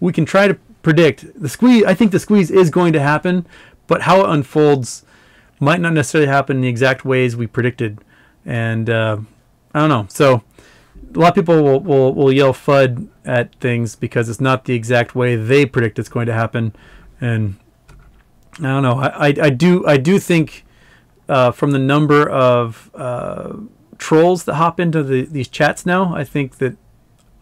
we 0.00 0.12
can 0.12 0.24
try 0.24 0.48
to 0.48 0.54
predict 0.82 1.40
the 1.40 1.48
squeeze. 1.48 1.84
I 1.84 1.94
think 1.94 2.12
the 2.12 2.20
squeeze 2.20 2.50
is 2.50 2.70
going 2.70 2.92
to 2.92 3.00
happen, 3.00 3.46
but 3.86 4.02
how 4.02 4.24
it 4.24 4.30
unfolds, 4.30 5.04
might 5.60 5.80
not 5.80 5.92
necessarily 5.92 6.28
happen 6.28 6.58
in 6.58 6.62
the 6.62 6.68
exact 6.68 7.04
ways 7.04 7.36
we 7.36 7.46
predicted. 7.46 7.98
And 8.46 8.88
uh, 8.88 9.18
I 9.74 9.80
don't 9.80 9.88
know. 9.88 10.06
So 10.08 10.42
a 11.14 11.18
lot 11.18 11.30
of 11.30 11.34
people 11.34 11.62
will, 11.62 11.80
will, 11.80 12.14
will 12.14 12.32
yell 12.32 12.52
FUD 12.52 13.08
at 13.24 13.54
things 13.56 13.96
because 13.96 14.28
it's 14.28 14.40
not 14.40 14.64
the 14.64 14.74
exact 14.74 15.14
way 15.14 15.36
they 15.36 15.66
predict 15.66 15.98
it's 15.98 16.08
going 16.08 16.26
to 16.26 16.32
happen. 16.32 16.74
And 17.20 17.56
I 18.58 18.62
don't 18.62 18.82
know. 18.82 18.98
I, 18.98 19.28
I, 19.28 19.34
I 19.42 19.50
do 19.50 19.86
I 19.86 19.96
do 19.96 20.18
think 20.18 20.64
uh, 21.28 21.50
from 21.50 21.72
the 21.72 21.78
number 21.78 22.28
of 22.28 22.90
uh, 22.94 23.56
trolls 23.98 24.44
that 24.44 24.54
hop 24.54 24.80
into 24.80 25.02
the, 25.02 25.22
these 25.26 25.48
chats 25.48 25.84
now, 25.84 26.14
I 26.14 26.24
think 26.24 26.58
that 26.58 26.76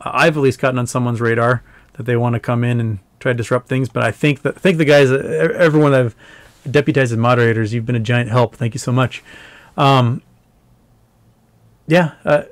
I've 0.01 0.37
at 0.37 0.43
least 0.43 0.59
gotten 0.59 0.79
on 0.79 0.87
someone's 0.87 1.21
radar 1.21 1.63
that 1.95 2.05
they 2.05 2.17
want 2.17 2.35
to 2.35 2.41
come 2.41 2.65
in 2.65 2.81
and 2.81 2.99
try 3.21 3.33
to 3.33 3.37
disrupt 3.37 3.69
things. 3.69 3.89
But 3.89 4.05
I 4.05 4.11
think 4.11 4.43
that 4.43 4.57
I 4.57 4.61
think 4.61 4.79
the 4.79 4.85
guys, 4.85 5.11
everyone 5.11 5.95
I've 5.95 6.17
deputized 6.69 7.13
as 7.13 7.19
moderators, 7.19 7.73
you've 7.73 7.87
been 7.87 7.97
a 7.97 8.01
giant 8.01 8.31
help. 8.31 8.57
Thank 8.57 8.75
you 8.75 8.81
so 8.81 8.93
much. 8.93 9.23
Um, 9.77 10.23
yeah, 11.87 12.13
uh, 12.25 12.45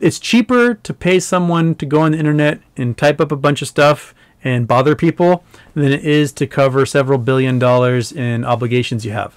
it's 0.00 0.18
cheaper 0.18 0.74
to 0.74 0.94
pay 0.94 1.20
someone 1.20 1.74
to 1.76 1.86
go 1.86 2.02
on 2.02 2.12
the 2.12 2.18
internet 2.18 2.60
and 2.76 2.96
type 2.96 3.20
up 3.20 3.32
a 3.32 3.36
bunch 3.36 3.62
of 3.62 3.68
stuff 3.68 4.14
and 4.44 4.66
bother 4.66 4.96
people 4.96 5.44
than 5.74 5.92
it 5.92 6.04
is 6.04 6.32
to 6.32 6.46
cover 6.46 6.84
several 6.84 7.18
billion 7.18 7.58
dollars 7.58 8.12
in 8.12 8.44
obligations 8.44 9.04
you 9.04 9.12
have. 9.12 9.34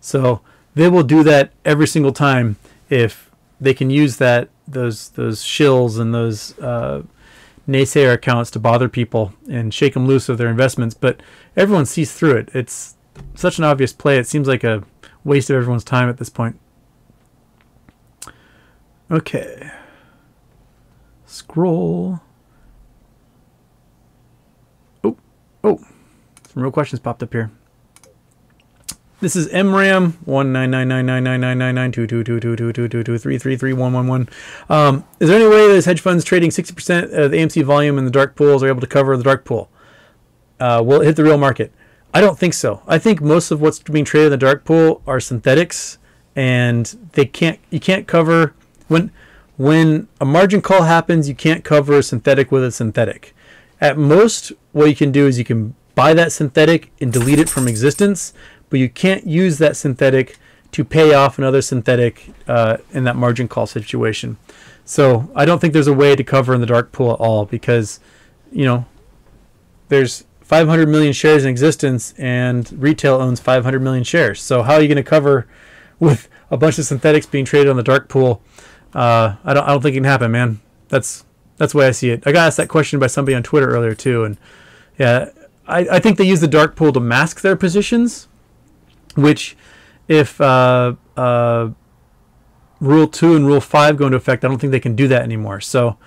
So 0.00 0.40
they 0.74 0.88
will 0.88 1.02
do 1.02 1.22
that 1.24 1.52
every 1.64 1.86
single 1.86 2.12
time 2.12 2.56
if 2.90 3.27
they 3.60 3.74
can 3.74 3.90
use 3.90 4.16
that 4.16 4.48
those 4.66 5.10
those 5.10 5.42
shills 5.42 5.98
and 5.98 6.14
those 6.14 6.58
uh, 6.58 7.02
naysayer 7.68 8.12
accounts 8.12 8.50
to 8.52 8.58
bother 8.58 8.88
people 8.88 9.32
and 9.48 9.72
shake 9.72 9.94
them 9.94 10.06
loose 10.06 10.28
of 10.28 10.38
their 10.38 10.48
investments. 10.48 10.94
But 10.94 11.20
everyone 11.56 11.86
sees 11.86 12.12
through 12.12 12.36
it. 12.36 12.50
It's 12.54 12.96
such 13.34 13.58
an 13.58 13.64
obvious 13.64 13.92
play. 13.92 14.18
It 14.18 14.26
seems 14.26 14.48
like 14.48 14.64
a 14.64 14.84
waste 15.24 15.50
of 15.50 15.56
everyone's 15.56 15.84
time 15.84 16.08
at 16.08 16.18
this 16.18 16.30
point. 16.30 16.58
Okay. 19.10 19.70
Scroll. 21.26 22.20
Oh, 25.04 25.16
oh, 25.64 25.78
some 26.52 26.62
real 26.62 26.72
questions 26.72 27.00
popped 27.00 27.22
up 27.22 27.32
here. 27.32 27.50
This 29.20 29.34
is 29.34 29.48
MRAM 29.48 30.12
one 30.26 30.52
nine 30.52 30.70
nine 30.70 30.86
nine 30.86 31.04
nine 31.04 31.24
nine 31.24 31.40
nine 31.40 31.58
nine 31.58 31.74
nine 31.74 31.90
two 31.90 32.06
two 32.06 32.22
two 32.22 32.38
two 32.38 32.54
two 32.54 32.72
two 32.72 32.88
two 32.88 33.02
two 33.02 33.18
three 33.18 33.36
three 33.36 33.56
three 33.56 33.72
one 33.72 33.92
one 33.92 34.06
one. 34.06 34.28
Um, 34.68 35.02
is 35.18 35.28
there 35.28 35.40
any 35.40 35.48
way 35.48 35.66
that 35.72 35.84
hedge 35.84 36.00
funds 36.00 36.22
trading 36.22 36.52
sixty 36.52 36.72
percent 36.72 37.12
of 37.12 37.32
the 37.32 37.36
AMC 37.36 37.64
volume 37.64 37.98
in 37.98 38.04
the 38.04 38.12
dark 38.12 38.36
pools 38.36 38.62
are 38.62 38.68
able 38.68 38.80
to 38.80 38.86
cover 38.86 39.16
the 39.16 39.24
dark 39.24 39.44
pool? 39.44 39.70
Uh, 40.60 40.84
will 40.86 41.02
it 41.02 41.06
hit 41.06 41.16
the 41.16 41.24
real 41.24 41.36
market? 41.36 41.72
I 42.14 42.20
don't 42.20 42.38
think 42.38 42.54
so. 42.54 42.80
I 42.86 42.98
think 42.98 43.20
most 43.20 43.50
of 43.50 43.60
what's 43.60 43.80
being 43.80 44.04
traded 44.04 44.26
in 44.26 44.30
the 44.30 44.36
dark 44.36 44.64
pool 44.64 45.02
are 45.04 45.18
synthetics, 45.18 45.98
and 46.36 46.86
they 47.14 47.24
can't. 47.24 47.58
You 47.70 47.80
can't 47.80 48.06
cover 48.06 48.54
when 48.86 49.10
when 49.56 50.06
a 50.20 50.24
margin 50.24 50.62
call 50.62 50.84
happens. 50.84 51.28
You 51.28 51.34
can't 51.34 51.64
cover 51.64 51.98
a 51.98 52.04
synthetic 52.04 52.52
with 52.52 52.62
a 52.62 52.70
synthetic. 52.70 53.34
At 53.80 53.98
most, 53.98 54.52
what 54.70 54.88
you 54.88 54.94
can 54.94 55.10
do 55.10 55.26
is 55.26 55.40
you 55.40 55.44
can 55.44 55.74
buy 55.96 56.14
that 56.14 56.30
synthetic 56.30 56.92
and 57.00 57.12
delete 57.12 57.40
it 57.40 57.48
from 57.48 57.66
existence 57.66 58.32
but 58.70 58.78
you 58.78 58.88
can't 58.88 59.26
use 59.26 59.58
that 59.58 59.76
synthetic 59.76 60.38
to 60.72 60.84
pay 60.84 61.14
off 61.14 61.38
another 61.38 61.62
synthetic 61.62 62.30
uh, 62.46 62.76
in 62.92 63.04
that 63.04 63.16
margin 63.16 63.48
call 63.48 63.66
situation. 63.66 64.36
So 64.84 65.30
I 65.34 65.44
don't 65.44 65.60
think 65.60 65.72
there's 65.72 65.86
a 65.86 65.92
way 65.92 66.16
to 66.16 66.24
cover 66.24 66.54
in 66.54 66.60
the 66.60 66.66
dark 66.66 66.92
pool 66.92 67.12
at 67.12 67.20
all 67.20 67.46
because, 67.46 68.00
you 68.52 68.64
know, 68.64 68.86
there's 69.88 70.24
500 70.42 70.88
million 70.88 71.12
shares 71.12 71.44
in 71.44 71.50
existence 71.50 72.14
and 72.16 72.70
retail 72.72 73.16
owns 73.16 73.40
500 73.40 73.80
million 73.80 74.04
shares. 74.04 74.40
So 74.40 74.62
how 74.62 74.74
are 74.74 74.80
you 74.80 74.88
going 74.88 74.96
to 74.96 75.02
cover 75.02 75.46
with 75.98 76.28
a 76.50 76.56
bunch 76.56 76.78
of 76.78 76.84
synthetics 76.84 77.26
being 77.26 77.44
traded 77.44 77.68
on 77.68 77.76
the 77.76 77.82
dark 77.82 78.08
pool? 78.08 78.42
Uh, 78.94 79.36
I 79.44 79.52
don't. 79.52 79.64
I 79.64 79.68
don't 79.68 79.82
think 79.82 79.92
it 79.92 79.98
can 79.98 80.04
happen, 80.04 80.30
man. 80.30 80.60
That's 80.88 81.26
that's 81.58 81.72
the 81.72 81.78
way 81.78 81.88
I 81.88 81.90
see 81.90 82.08
it. 82.08 82.26
I 82.26 82.32
got 82.32 82.46
asked 82.46 82.56
that 82.56 82.68
question 82.68 82.98
by 82.98 83.08
somebody 83.08 83.34
on 83.34 83.42
Twitter 83.42 83.68
earlier 83.68 83.94
too, 83.94 84.24
and 84.24 84.38
yeah, 84.98 85.28
I, 85.66 85.80
I 85.80 85.98
think 85.98 86.16
they 86.16 86.24
use 86.24 86.40
the 86.40 86.48
dark 86.48 86.74
pool 86.74 86.92
to 86.94 87.00
mask 87.00 87.42
their 87.42 87.56
positions 87.56 88.28
which 89.22 89.56
if 90.06 90.40
uh, 90.40 90.94
uh, 91.16 91.70
Rule 92.80 93.08
2 93.08 93.36
and 93.36 93.46
Rule 93.46 93.60
5 93.60 93.96
go 93.96 94.06
into 94.06 94.16
effect, 94.16 94.44
I 94.44 94.48
don't 94.48 94.58
think 94.58 94.70
they 94.70 94.80
can 94.80 94.96
do 94.96 95.08
that 95.08 95.22
anymore. 95.22 95.60
So 95.60 95.98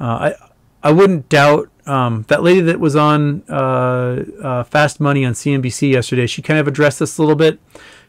uh, 0.00 0.32
I, 0.32 0.34
I 0.82 0.92
wouldn't 0.92 1.28
doubt 1.28 1.70
um, 1.86 2.24
that 2.28 2.42
lady 2.42 2.60
that 2.60 2.80
was 2.80 2.94
on 2.94 3.42
uh, 3.48 4.24
uh, 4.42 4.64
Fast 4.64 5.00
Money 5.00 5.24
on 5.24 5.32
CNBC 5.32 5.92
yesterday, 5.92 6.26
she 6.26 6.42
kind 6.42 6.60
of 6.60 6.68
addressed 6.68 7.00
this 7.00 7.18
a 7.18 7.22
little 7.22 7.36
bit, 7.36 7.58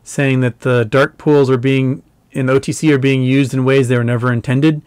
saying 0.04 0.42
that 0.42 0.60
the 0.62 0.86
dark 0.86 1.18
pools 1.18 1.50
are 1.50 1.58
being 1.58 2.04
in 2.32 2.48
OTC 2.48 2.92
are 2.92 3.00
being 3.00 3.24
used 3.24 3.54
in 3.54 3.64
ways 3.64 3.88
they 3.88 3.98
were 3.98 4.04
never 4.04 4.32
intended. 4.32 4.82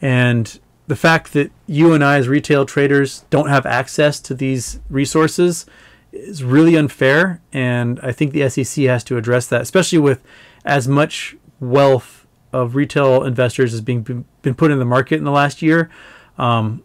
And 0.00 0.58
the 0.86 0.96
fact 0.96 1.32
that 1.34 1.50
you 1.66 1.92
and 1.92 2.04
I, 2.04 2.16
as 2.16 2.28
retail 2.28 2.66
traders, 2.66 3.24
don't 3.30 3.48
have 3.48 3.66
access 3.66 4.20
to 4.20 4.34
these 4.34 4.80
resources 4.88 5.66
is 6.12 6.42
really 6.42 6.76
unfair, 6.76 7.40
and 7.52 8.00
I 8.02 8.12
think 8.12 8.32
the 8.32 8.48
SEC 8.48 8.84
has 8.84 9.04
to 9.04 9.16
address 9.16 9.46
that, 9.48 9.60
especially 9.60 9.98
with 9.98 10.22
as 10.64 10.88
much 10.88 11.36
wealth 11.60 12.26
of 12.52 12.74
retail 12.74 13.22
investors 13.24 13.72
as 13.72 13.80
being 13.80 14.24
been 14.42 14.54
put 14.54 14.70
in 14.70 14.78
the 14.78 14.84
market 14.84 15.16
in 15.16 15.24
the 15.24 15.30
last 15.30 15.62
year. 15.62 15.90
Um, 16.38 16.82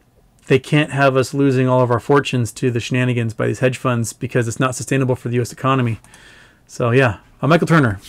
they 0.48 0.60
can't 0.60 0.92
have 0.92 1.18
us 1.18 1.34
losing 1.34 1.68
all 1.68 1.82
of 1.82 1.90
our 1.90 2.00
fortunes 2.00 2.52
to 2.54 2.70
the 2.70 2.80
shenanigans 2.80 3.34
by 3.34 3.48
these 3.48 3.60
hedge 3.60 3.78
funds 3.78 4.14
because 4.14 4.48
it's 4.48 4.60
not 4.60 4.76
sustainable 4.76 5.16
for 5.16 5.30
the 5.30 5.36
U.S. 5.36 5.52
economy. 5.52 6.00
So 6.68 6.92
yeah, 6.92 7.20
uh, 7.42 7.48
Michael 7.48 7.68
Turner. 7.68 8.00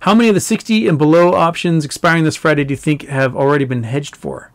How 0.00 0.14
many 0.14 0.28
of 0.28 0.34
the 0.34 0.40
60 0.40 0.86
and 0.86 0.96
below 0.96 1.32
options 1.34 1.84
expiring 1.84 2.24
this 2.24 2.36
Friday 2.36 2.64
do 2.64 2.72
you 2.72 2.76
think 2.76 3.02
have 3.02 3.34
already 3.34 3.64
been 3.64 3.82
hedged 3.82 4.16
for? 4.16 4.52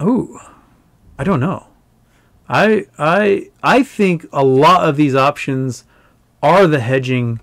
Oh, 0.00 0.40
I 1.18 1.24
don't 1.24 1.40
know. 1.40 1.68
I 2.48 2.86
I 2.98 3.50
I 3.62 3.82
think 3.82 4.26
a 4.32 4.44
lot 4.44 4.88
of 4.88 4.96
these 4.96 5.14
options 5.14 5.84
are 6.42 6.66
the 6.66 6.80
hedging 6.80 7.40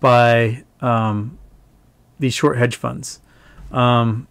by 0.00 0.64
um, 0.80 1.38
these 2.18 2.34
short 2.34 2.58
hedge 2.58 2.76
funds. 2.76 3.20
Um, 3.70 4.26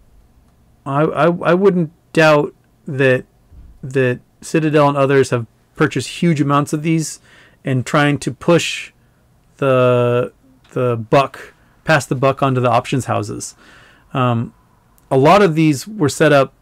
I, 0.85 1.03
I 1.03 1.25
I 1.25 1.53
wouldn't 1.53 1.91
doubt 2.13 2.53
that 2.85 3.25
that 3.81 4.19
Citadel 4.41 4.89
and 4.89 4.97
others 4.97 5.29
have 5.29 5.45
purchased 5.75 6.09
huge 6.21 6.41
amounts 6.41 6.73
of 6.73 6.83
these 6.83 7.19
and 7.63 7.85
trying 7.85 8.17
to 8.19 8.31
push 8.31 8.91
the 9.57 10.33
the 10.71 10.97
buck 10.97 11.53
past 11.83 12.09
the 12.09 12.15
buck 12.15 12.43
onto 12.43 12.61
the 12.61 12.69
options 12.69 13.05
houses. 13.05 13.55
Um, 14.13 14.53
a 15.09 15.17
lot 15.17 15.41
of 15.41 15.55
these 15.55 15.87
were 15.87 16.09
set 16.09 16.31
up 16.31 16.53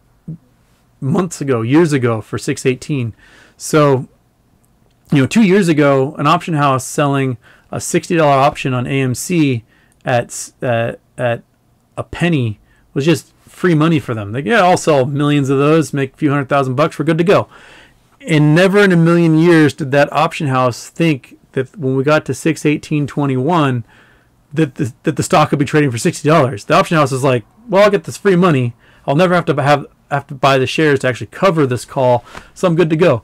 months 1.00 1.40
ago, 1.40 1.62
years 1.62 1.92
ago 1.92 2.20
for 2.20 2.38
618. 2.38 3.14
So, 3.56 4.08
you 5.12 5.18
know, 5.18 5.26
two 5.26 5.42
years 5.42 5.68
ago, 5.68 6.14
an 6.16 6.26
option 6.26 6.54
house 6.54 6.84
selling 6.84 7.38
a 7.70 7.80
sixty 7.80 8.16
dollar 8.16 8.38
option 8.38 8.72
on 8.72 8.84
AMC 8.84 9.62
at 10.04 10.52
at 10.62 11.42
a 11.96 12.02
penny 12.04 12.60
was 12.94 13.04
just 13.04 13.32
free 13.42 13.74
money 13.74 13.98
for 13.98 14.14
them. 14.14 14.32
Like, 14.32 14.44
yeah, 14.44 14.62
I'll 14.62 14.76
sell 14.76 15.04
millions 15.04 15.50
of 15.50 15.58
those, 15.58 15.92
make 15.92 16.14
a 16.14 16.16
few 16.16 16.30
hundred 16.30 16.48
thousand 16.48 16.76
bucks, 16.76 16.98
we're 16.98 17.04
good 17.04 17.18
to 17.18 17.24
go. 17.24 17.48
And 18.20 18.54
never 18.54 18.78
in 18.78 18.92
a 18.92 18.96
million 18.96 19.38
years 19.38 19.74
did 19.74 19.90
that 19.90 20.12
option 20.12 20.46
house 20.48 20.88
think 20.88 21.38
that 21.52 21.76
when 21.76 21.96
we 21.96 22.04
got 22.04 22.24
to 22.26 22.34
six 22.34 22.64
eighteen 22.64 23.06
twenty 23.06 23.36
one, 23.36 23.84
that 24.52 24.76
the, 24.76 24.92
that 25.02 25.16
the 25.16 25.22
stock 25.22 25.50
could 25.50 25.58
be 25.58 25.64
trading 25.64 25.90
for 25.90 25.98
sixty 25.98 26.28
dollars. 26.28 26.64
The 26.64 26.74
option 26.74 26.96
house 26.96 27.12
is 27.12 27.24
like, 27.24 27.44
well, 27.68 27.84
I'll 27.84 27.90
get 27.90 28.04
this 28.04 28.16
free 28.16 28.36
money. 28.36 28.74
I'll 29.06 29.16
never 29.16 29.34
have 29.34 29.46
to 29.46 29.62
have 29.62 29.86
have 30.10 30.26
to 30.28 30.34
buy 30.34 30.58
the 30.58 30.66
shares 30.66 31.00
to 31.00 31.08
actually 31.08 31.28
cover 31.28 31.66
this 31.66 31.84
call, 31.84 32.24
so 32.54 32.66
I'm 32.68 32.76
good 32.76 32.90
to 32.90 32.96
go. 32.96 33.22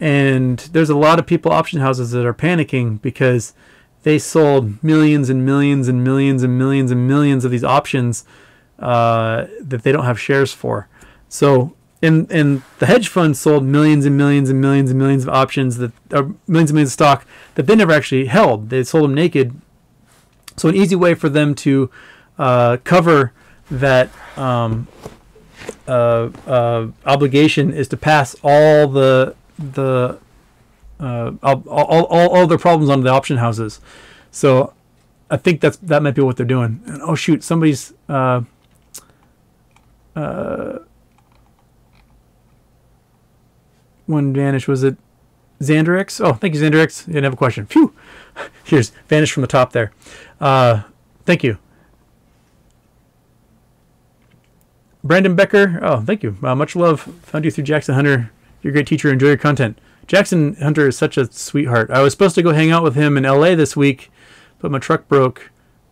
And 0.00 0.58
there's 0.58 0.90
a 0.90 0.96
lot 0.96 1.18
of 1.18 1.26
people, 1.26 1.52
option 1.52 1.80
houses, 1.80 2.10
that 2.10 2.26
are 2.26 2.34
panicking 2.34 3.00
because 3.00 3.54
they 4.02 4.18
sold 4.18 4.82
millions 4.82 5.30
and 5.30 5.46
millions 5.46 5.88
and 5.88 6.02
millions 6.02 6.42
and 6.42 6.58
millions 6.58 6.90
and 6.90 7.06
millions 7.06 7.44
of 7.44 7.50
these 7.50 7.64
options 7.64 8.24
uh, 8.78 9.46
that 9.60 9.84
they 9.84 9.92
don't 9.92 10.04
have 10.04 10.18
shares 10.18 10.52
for. 10.52 10.88
So, 11.28 11.74
and 12.02 12.30
and 12.32 12.62
the 12.80 12.86
hedge 12.86 13.08
funds 13.08 13.38
sold 13.38 13.64
millions 13.64 14.04
and 14.04 14.16
millions 14.16 14.50
and 14.50 14.60
millions 14.60 14.90
and 14.90 14.98
millions 14.98 15.22
of 15.22 15.28
options 15.28 15.76
that 15.76 15.92
are 16.12 16.34
millions 16.48 16.70
and 16.70 16.74
millions 16.74 16.90
of 16.90 16.94
stock 16.94 17.26
that 17.54 17.68
they 17.68 17.76
never 17.76 17.92
actually 17.92 18.26
held. 18.26 18.70
They 18.70 18.82
sold 18.82 19.04
them 19.04 19.14
naked. 19.14 19.54
So, 20.56 20.68
an 20.68 20.74
easy 20.74 20.96
way 20.96 21.14
for 21.14 21.28
them 21.28 21.54
to 21.56 21.90
uh, 22.38 22.78
cover 22.82 23.32
that 23.70 24.10
um, 24.36 24.88
uh, 25.86 26.30
uh 26.46 26.88
obligation 27.04 27.72
is 27.72 27.88
to 27.88 27.96
pass 27.96 28.36
all 28.42 28.88
the 28.88 29.34
the 29.58 30.18
uh, 31.02 31.32
all, 31.42 31.62
all, 31.66 32.06
all, 32.06 32.46
their 32.46 32.58
problems 32.58 32.88
on 32.88 33.02
the 33.02 33.10
option 33.10 33.38
houses. 33.38 33.80
So 34.30 34.72
I 35.30 35.36
think 35.36 35.60
that's 35.60 35.76
that 35.78 36.02
might 36.02 36.14
be 36.14 36.22
what 36.22 36.36
they're 36.36 36.46
doing. 36.46 36.80
And 36.86 37.02
oh 37.02 37.14
shoot, 37.14 37.42
somebody's 37.42 37.92
uh, 38.08 38.42
uh, 40.14 40.78
one 44.06 44.32
vanished. 44.32 44.68
Was 44.68 44.84
it 44.84 44.96
Xanderix? 45.60 46.24
Oh, 46.24 46.34
thank 46.34 46.54
you, 46.54 46.60
Xanderix. 46.60 47.06
You 47.06 47.14
didn't 47.14 47.24
have 47.24 47.32
a 47.32 47.36
question. 47.36 47.66
Phew. 47.66 47.92
Here's 48.64 48.90
vanished 49.08 49.32
from 49.32 49.40
the 49.40 49.48
top 49.48 49.72
there. 49.72 49.92
Uh, 50.40 50.82
thank 51.24 51.42
you. 51.42 51.58
Brandon 55.04 55.34
Becker. 55.34 55.80
Oh, 55.82 56.00
thank 56.00 56.22
you. 56.22 56.36
Uh, 56.42 56.54
much 56.54 56.76
love. 56.76 57.00
Found 57.00 57.44
you 57.44 57.50
through 57.50 57.64
Jackson 57.64 57.94
Hunter. 57.94 58.30
You're 58.62 58.70
a 58.70 58.74
great 58.74 58.86
teacher. 58.86 59.10
Enjoy 59.12 59.28
your 59.28 59.36
content. 59.36 59.78
Jackson 60.06 60.54
Hunter 60.56 60.88
is 60.88 60.96
such 60.96 61.16
a 61.16 61.30
sweetheart. 61.32 61.90
I 61.90 62.00
was 62.02 62.12
supposed 62.12 62.34
to 62.36 62.42
go 62.42 62.52
hang 62.52 62.70
out 62.70 62.82
with 62.82 62.94
him 62.94 63.16
in 63.16 63.24
LA 63.24 63.54
this 63.54 63.76
week, 63.76 64.10
but 64.58 64.70
my 64.70 64.78
truck 64.78 65.08
broke 65.08 65.50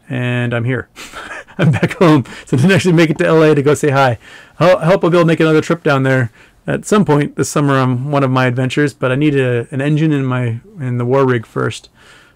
and 0.09 0.53
I'm 0.55 0.65
here. 0.65 0.89
I'm 1.59 1.71
back 1.73 1.95
home. 1.95 2.25
So 2.47 2.57
I 2.57 2.61
didn't 2.61 2.73
actually 2.73 2.95
make 2.95 3.11
it 3.11 3.19
to 3.19 3.33
LA 3.33 3.55
to 3.55 3.63
go 3.63 3.75
say 3.75 3.91
hi. 3.91 4.19
I 4.59 4.87
hope 4.87 5.05
I'll 5.05 5.11
be 5.11 5.17
able 5.17 5.21
to 5.21 5.25
make 5.25 5.41
another 5.41 5.61
trip 5.61 5.83
down 5.83 6.03
there 6.05 6.31
at 6.67 6.85
some 6.85 7.05
point 7.05 7.37
this 7.37 7.51
summer 7.51 7.75
on 7.75 8.11
one 8.11 8.23
of 8.23 8.31
my 8.31 8.47
adventures, 8.47 8.95
but 8.95 9.11
I 9.11 9.15
need 9.15 9.35
a, 9.35 9.67
an 9.73 9.81
engine 9.81 10.13
in 10.13 10.25
my 10.25 10.61
in 10.79 10.99
the 10.99 11.05
war 11.05 11.27
rig 11.27 11.47
first. 11.47 11.89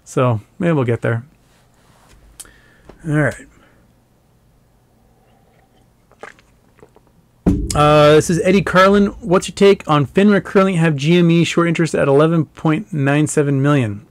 So 0.03 0.41
maybe 0.59 0.73
we'll 0.73 0.83
get 0.83 1.01
there. 1.01 1.25
All 3.07 3.13
right. 3.13 3.47
Uh, 7.75 8.13
this 8.13 8.29
is 8.29 8.39
Eddie 8.39 8.61
Carlin. 8.61 9.07
What's 9.19 9.49
your 9.49 9.53
take 9.55 9.85
on 9.85 10.05
FINRA 10.05 10.41
currently 10.41 10.75
have 10.75 10.93
GME 10.93 11.45
short 11.45 11.67
interest 11.67 11.93
at 11.93 12.07
11.97 12.07 13.53
million? 13.55 14.07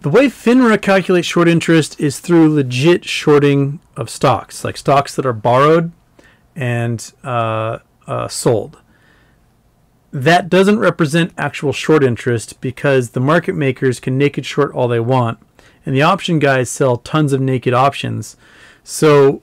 The 0.00 0.08
way 0.08 0.28
FINRA 0.28 0.80
calculates 0.80 1.28
short 1.28 1.48
interest 1.48 2.00
is 2.00 2.18
through 2.18 2.54
legit 2.54 3.04
shorting 3.04 3.80
of 3.94 4.08
stocks, 4.08 4.64
like 4.64 4.78
stocks 4.78 5.14
that 5.16 5.26
are 5.26 5.34
borrowed 5.34 5.92
and 6.56 7.12
uh, 7.22 7.80
uh, 8.06 8.26
sold. 8.28 8.78
That 10.10 10.48
doesn't 10.48 10.78
represent 10.78 11.34
actual 11.36 11.74
short 11.74 12.02
interest 12.02 12.58
because 12.62 13.10
the 13.10 13.20
market 13.20 13.54
makers 13.54 14.00
can 14.00 14.16
naked 14.16 14.46
short 14.46 14.72
all 14.72 14.88
they 14.88 14.98
want, 14.98 15.40
and 15.84 15.94
the 15.94 16.02
option 16.02 16.38
guys 16.38 16.70
sell 16.70 16.96
tons 16.96 17.34
of 17.34 17.42
naked 17.42 17.74
options. 17.74 18.38
So 18.82 19.42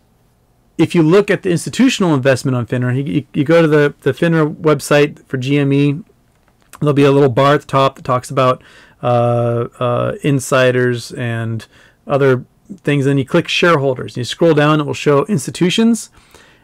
if 0.78 0.93
you 0.93 1.01
look 1.01 1.32
at 1.32 1.43
the 1.43 1.49
institutional 1.49 2.13
investment 2.13 2.55
on 2.55 2.65
FINRA, 2.65 3.05
you, 3.05 3.26
you, 3.34 3.43
go 3.43 3.61
to 3.61 3.67
the, 3.67 3.93
the 4.01 4.11
FINRA 4.11 4.53
website 4.55 5.26
for 5.26 5.38
GME, 5.38 6.03
there'll 6.80 6.93
be 6.93 7.03
a 7.03 7.11
little 7.11 7.30
bar 7.30 7.53
at 7.55 7.61
the 7.61 7.67
top 7.67 7.95
that 7.95 8.03
talks 8.03 8.30
about 8.30 8.61
uh, 9.01 9.67
uh, 9.80 10.15
insiders 10.23 11.11
and 11.13 11.67
other 12.05 12.45
things. 12.78 13.05
Then 13.05 13.17
you 13.17 13.26
click 13.26 13.47
shareholders. 13.47 14.17
You 14.17 14.23
scroll 14.23 14.53
down, 14.53 14.82
it 14.82 14.86
will 14.86 14.93
show 14.93 15.26
institutions 15.26 16.09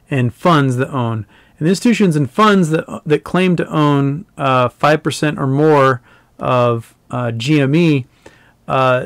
and 0.10 0.34
funds 0.34 0.76
that 0.76 0.90
own. 0.90 1.26
And 1.58 1.68
institutions 1.68 2.16
and 2.16 2.30
funds 2.30 2.70
that, 2.72 3.02
that 3.06 3.24
claim 3.24 3.56
to 3.56 3.68
own 3.68 4.26
uh, 4.38 4.68
5% 4.70 5.38
or 5.38 5.48
more 5.48 6.02
of 6.40 6.96
uh, 7.12 7.28
GME 7.28 8.06
uh, 8.68 9.06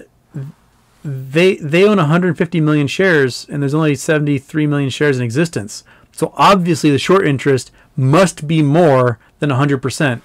they 1.05 1.57
they 1.57 1.85
own 1.85 1.97
150 1.97 2.59
million 2.61 2.87
shares 2.87 3.45
and 3.47 3.61
there's 3.61 3.75
only 3.75 3.93
73 3.93 4.65
million 4.65 4.89
shares 4.89 5.19
in 5.19 5.23
existence. 5.23 5.83
So 6.11 6.33
obviously 6.35 6.89
the 6.89 6.97
short 6.97 7.27
interest 7.27 7.71
must 7.95 8.47
be 8.47 8.63
more 8.63 9.19
than 9.39 9.51
100% 9.51 10.21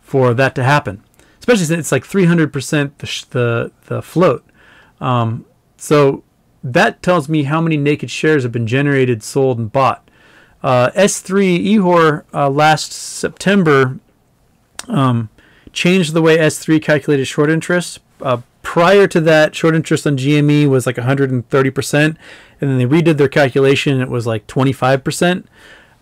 for 0.00 0.32
that 0.34 0.54
to 0.54 0.62
happen. 0.62 1.02
Especially 1.40 1.64
since 1.64 1.80
it's 1.80 1.92
like 1.92 2.04
300% 2.04 2.98
the 2.98 3.26
the, 3.30 3.72
the 3.86 4.02
float. 4.02 4.44
Um, 5.00 5.46
so 5.76 6.22
that 6.62 7.02
tells 7.02 7.28
me 7.28 7.44
how 7.44 7.60
many 7.60 7.76
naked 7.76 8.10
shares 8.10 8.44
have 8.44 8.52
been 8.52 8.66
generated, 8.66 9.22
sold, 9.24 9.58
and 9.58 9.72
bought. 9.72 10.08
Uh, 10.62 10.90
S3 10.90 11.74
Ihor 11.74 12.24
uh, 12.32 12.50
last 12.50 12.92
September 12.92 13.98
um, 14.86 15.30
changed 15.72 16.12
the 16.12 16.22
way 16.22 16.36
S3 16.36 16.80
calculated 16.80 17.24
short 17.24 17.50
interest. 17.50 17.98
Uh, 18.20 18.42
prior 18.70 19.08
to 19.08 19.20
that, 19.20 19.52
short 19.52 19.74
interest 19.74 20.06
on 20.06 20.16
GME 20.16 20.68
was 20.68 20.86
like 20.86 20.94
130%, 20.94 22.04
and 22.04 22.16
then 22.60 22.78
they 22.78 22.84
redid 22.84 23.16
their 23.16 23.26
calculation 23.26 23.94
and 23.94 24.02
it 24.02 24.08
was 24.08 24.28
like 24.28 24.46
25%. 24.46 25.44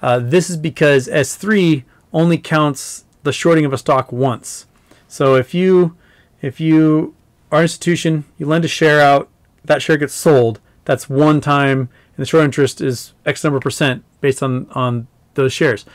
Uh, 0.03 0.19
this 0.19 0.51
is 0.51 0.59
because 0.59 1.09
S3 1.09 1.83
only 2.13 2.37
counts 2.37 3.07
the 3.23 3.33
shorting 3.33 3.65
of 3.65 3.73
a 3.73 3.79
stock 3.79 4.13
once. 4.13 4.67
So 5.09 5.35
if 5.35 5.55
you 5.55 5.97
if 6.43 6.61
you 6.61 7.15
are 7.51 7.61
an 7.61 7.65
institution, 7.65 8.27
you 8.37 8.45
lend 8.45 8.67
a 8.67 8.69
share 8.69 9.01
out, 9.01 9.31
that 9.65 9.81
share 9.81 9.97
gets 9.97 10.13
sold, 10.13 10.61
that's 10.85 11.09
one 11.09 11.41
time, 11.41 11.81
and 11.81 12.19
the 12.19 12.27
short 12.27 12.45
interest 12.45 12.83
is 12.83 13.15
X 13.25 13.45
number 13.45 13.61
percent 13.61 14.05
based 14.21 14.43
on, 14.43 14.69
on 14.73 15.07
those 15.37 15.55
shares. 15.55 15.87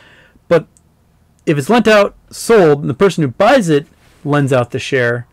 But 0.47 0.65
if 1.45 1.55
it's 1.55 1.69
lent 1.69 1.87
out, 1.87 2.15
sold, 2.31 2.81
and 2.81 2.89
the 2.89 2.95
person 2.95 3.23
who 3.23 3.27
buys 3.27 3.69
it 3.69 3.85
lends 4.25 4.51
out 4.51 4.71
the 4.71 4.79
share, 4.79 5.27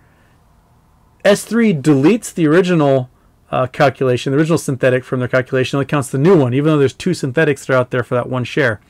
S3 1.25 1.81
deletes 1.81 2.33
the 2.33 2.47
original 2.47 3.11
uh, 3.51 3.67
calculation, 3.67 4.33
the 4.33 4.39
original 4.39 4.59
synthetic 4.59 5.05
from 5.05 5.19
their 5.19 5.29
calculation, 5.29 5.77
only 5.77 5.87
counts 5.87 6.11
the 6.11 6.19
new 6.19 6.39
one, 6.39 6.55
even 6.55 6.67
though 6.67 6.79
there's 6.79 6.93
two 6.93 7.15
synthetics 7.15 7.67
that 7.67 7.75
are 7.75 7.77
out 7.77 7.91
there 7.91 8.03
for 8.03 8.15
that 8.15 8.29
one 8.29 8.45
share. 8.45 8.81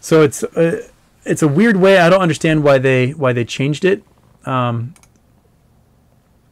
So 0.00 0.22
it's 0.22 0.42
uh, 0.42 0.86
it's 1.24 1.42
a 1.42 1.48
weird 1.48 1.76
way. 1.76 1.98
I 1.98 2.08
don't 2.08 2.22
understand 2.22 2.64
why 2.64 2.78
they 2.78 3.10
why 3.10 3.32
they 3.32 3.44
changed 3.44 3.84
it. 3.84 4.02
Um, 4.46 4.94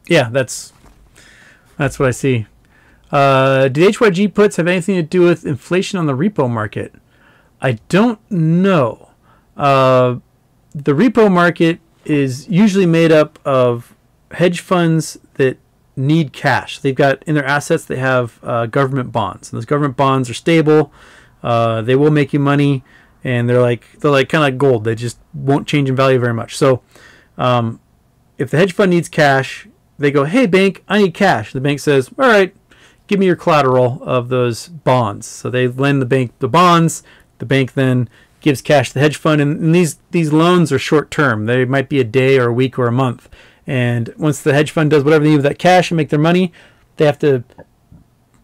yeah, 0.07 0.29
that's 0.29 0.73
that's 1.77 1.97
what 1.97 2.07
I 2.07 2.11
see. 2.11 2.45
Uh, 3.11 3.67
did 3.69 3.95
HYG 3.95 4.33
puts 4.33 4.57
have 4.57 4.67
anything 4.67 4.95
to 4.95 5.01
do 5.01 5.21
with 5.21 5.45
inflation 5.45 5.97
on 5.97 6.05
the 6.05 6.13
repo 6.13 6.49
market? 6.49 6.93
I 7.61 7.73
don't 7.89 8.19
know. 8.29 9.09
Uh, 9.57 10.17
the 10.73 10.93
repo 10.93 11.31
market 11.31 11.79
is 12.05 12.47
usually 12.47 12.85
made 12.85 13.11
up 13.11 13.39
of 13.43 13.95
hedge 14.31 14.59
funds 14.59 15.17
that 15.35 15.57
need 15.95 16.33
cash. 16.33 16.79
They've 16.79 16.95
got 16.95 17.21
in 17.23 17.35
their 17.35 17.45
assets 17.45 17.85
they 17.85 17.97
have 17.97 18.39
uh, 18.43 18.65
government 18.67 19.11
bonds, 19.11 19.51
and 19.51 19.57
those 19.57 19.65
government 19.65 19.97
bonds 19.97 20.29
are 20.29 20.33
stable. 20.33 20.91
Uh, 21.43 21.81
they 21.81 21.95
will 21.95 22.11
make 22.11 22.33
you 22.33 22.39
money, 22.39 22.83
and 23.23 23.49
they're 23.49 23.61
like 23.61 23.99
they're 23.99 24.11
like 24.11 24.29
kind 24.29 24.43
of 24.43 24.47
like 24.47 24.57
gold. 24.57 24.83
They 24.83 24.95
just 24.95 25.19
won't 25.33 25.67
change 25.67 25.89
in 25.89 25.95
value 25.95 26.19
very 26.19 26.33
much. 26.33 26.57
So, 26.57 26.81
um, 27.37 27.79
if 28.37 28.49
the 28.49 28.57
hedge 28.57 28.73
fund 28.73 28.91
needs 28.91 29.09
cash, 29.09 29.67
they 29.97 30.11
go, 30.11 30.25
"Hey 30.25 30.45
bank, 30.45 30.83
I 30.87 30.99
need 30.99 31.13
cash." 31.13 31.51
The 31.51 31.61
bank 31.61 31.79
says, 31.79 32.09
"All 32.17 32.27
right, 32.27 32.55
give 33.07 33.19
me 33.19 33.25
your 33.25 33.35
collateral 33.35 34.01
of 34.03 34.29
those 34.29 34.67
bonds." 34.67 35.27
So 35.27 35.49
they 35.49 35.67
lend 35.67 36.01
the 36.01 36.05
bank 36.05 36.31
the 36.39 36.47
bonds. 36.47 37.03
The 37.39 37.45
bank 37.45 37.73
then 37.73 38.09
gives 38.41 38.61
cash 38.61 38.89
to 38.89 38.93
the 38.95 38.99
hedge 39.01 39.17
fund, 39.17 39.41
and, 39.41 39.59
and 39.59 39.75
these 39.75 39.99
these 40.11 40.31
loans 40.31 40.71
are 40.71 40.79
short 40.79 41.11
term. 41.11 41.45
They 41.45 41.65
might 41.65 41.89
be 41.89 41.99
a 41.99 42.05
day 42.05 42.39
or 42.39 42.47
a 42.47 42.53
week 42.53 42.79
or 42.79 42.87
a 42.87 42.91
month. 42.91 43.29
And 43.69 44.11
once 44.17 44.41
the 44.41 44.51
hedge 44.51 44.71
fund 44.71 44.89
does 44.89 45.03
whatever 45.03 45.23
they 45.23 45.29
need 45.29 45.35
with 45.35 45.45
that 45.45 45.59
cash 45.59 45.91
and 45.91 45.95
make 45.97 46.09
their 46.09 46.17
money, 46.17 46.51
they 46.97 47.05
have 47.05 47.19
to 47.19 47.43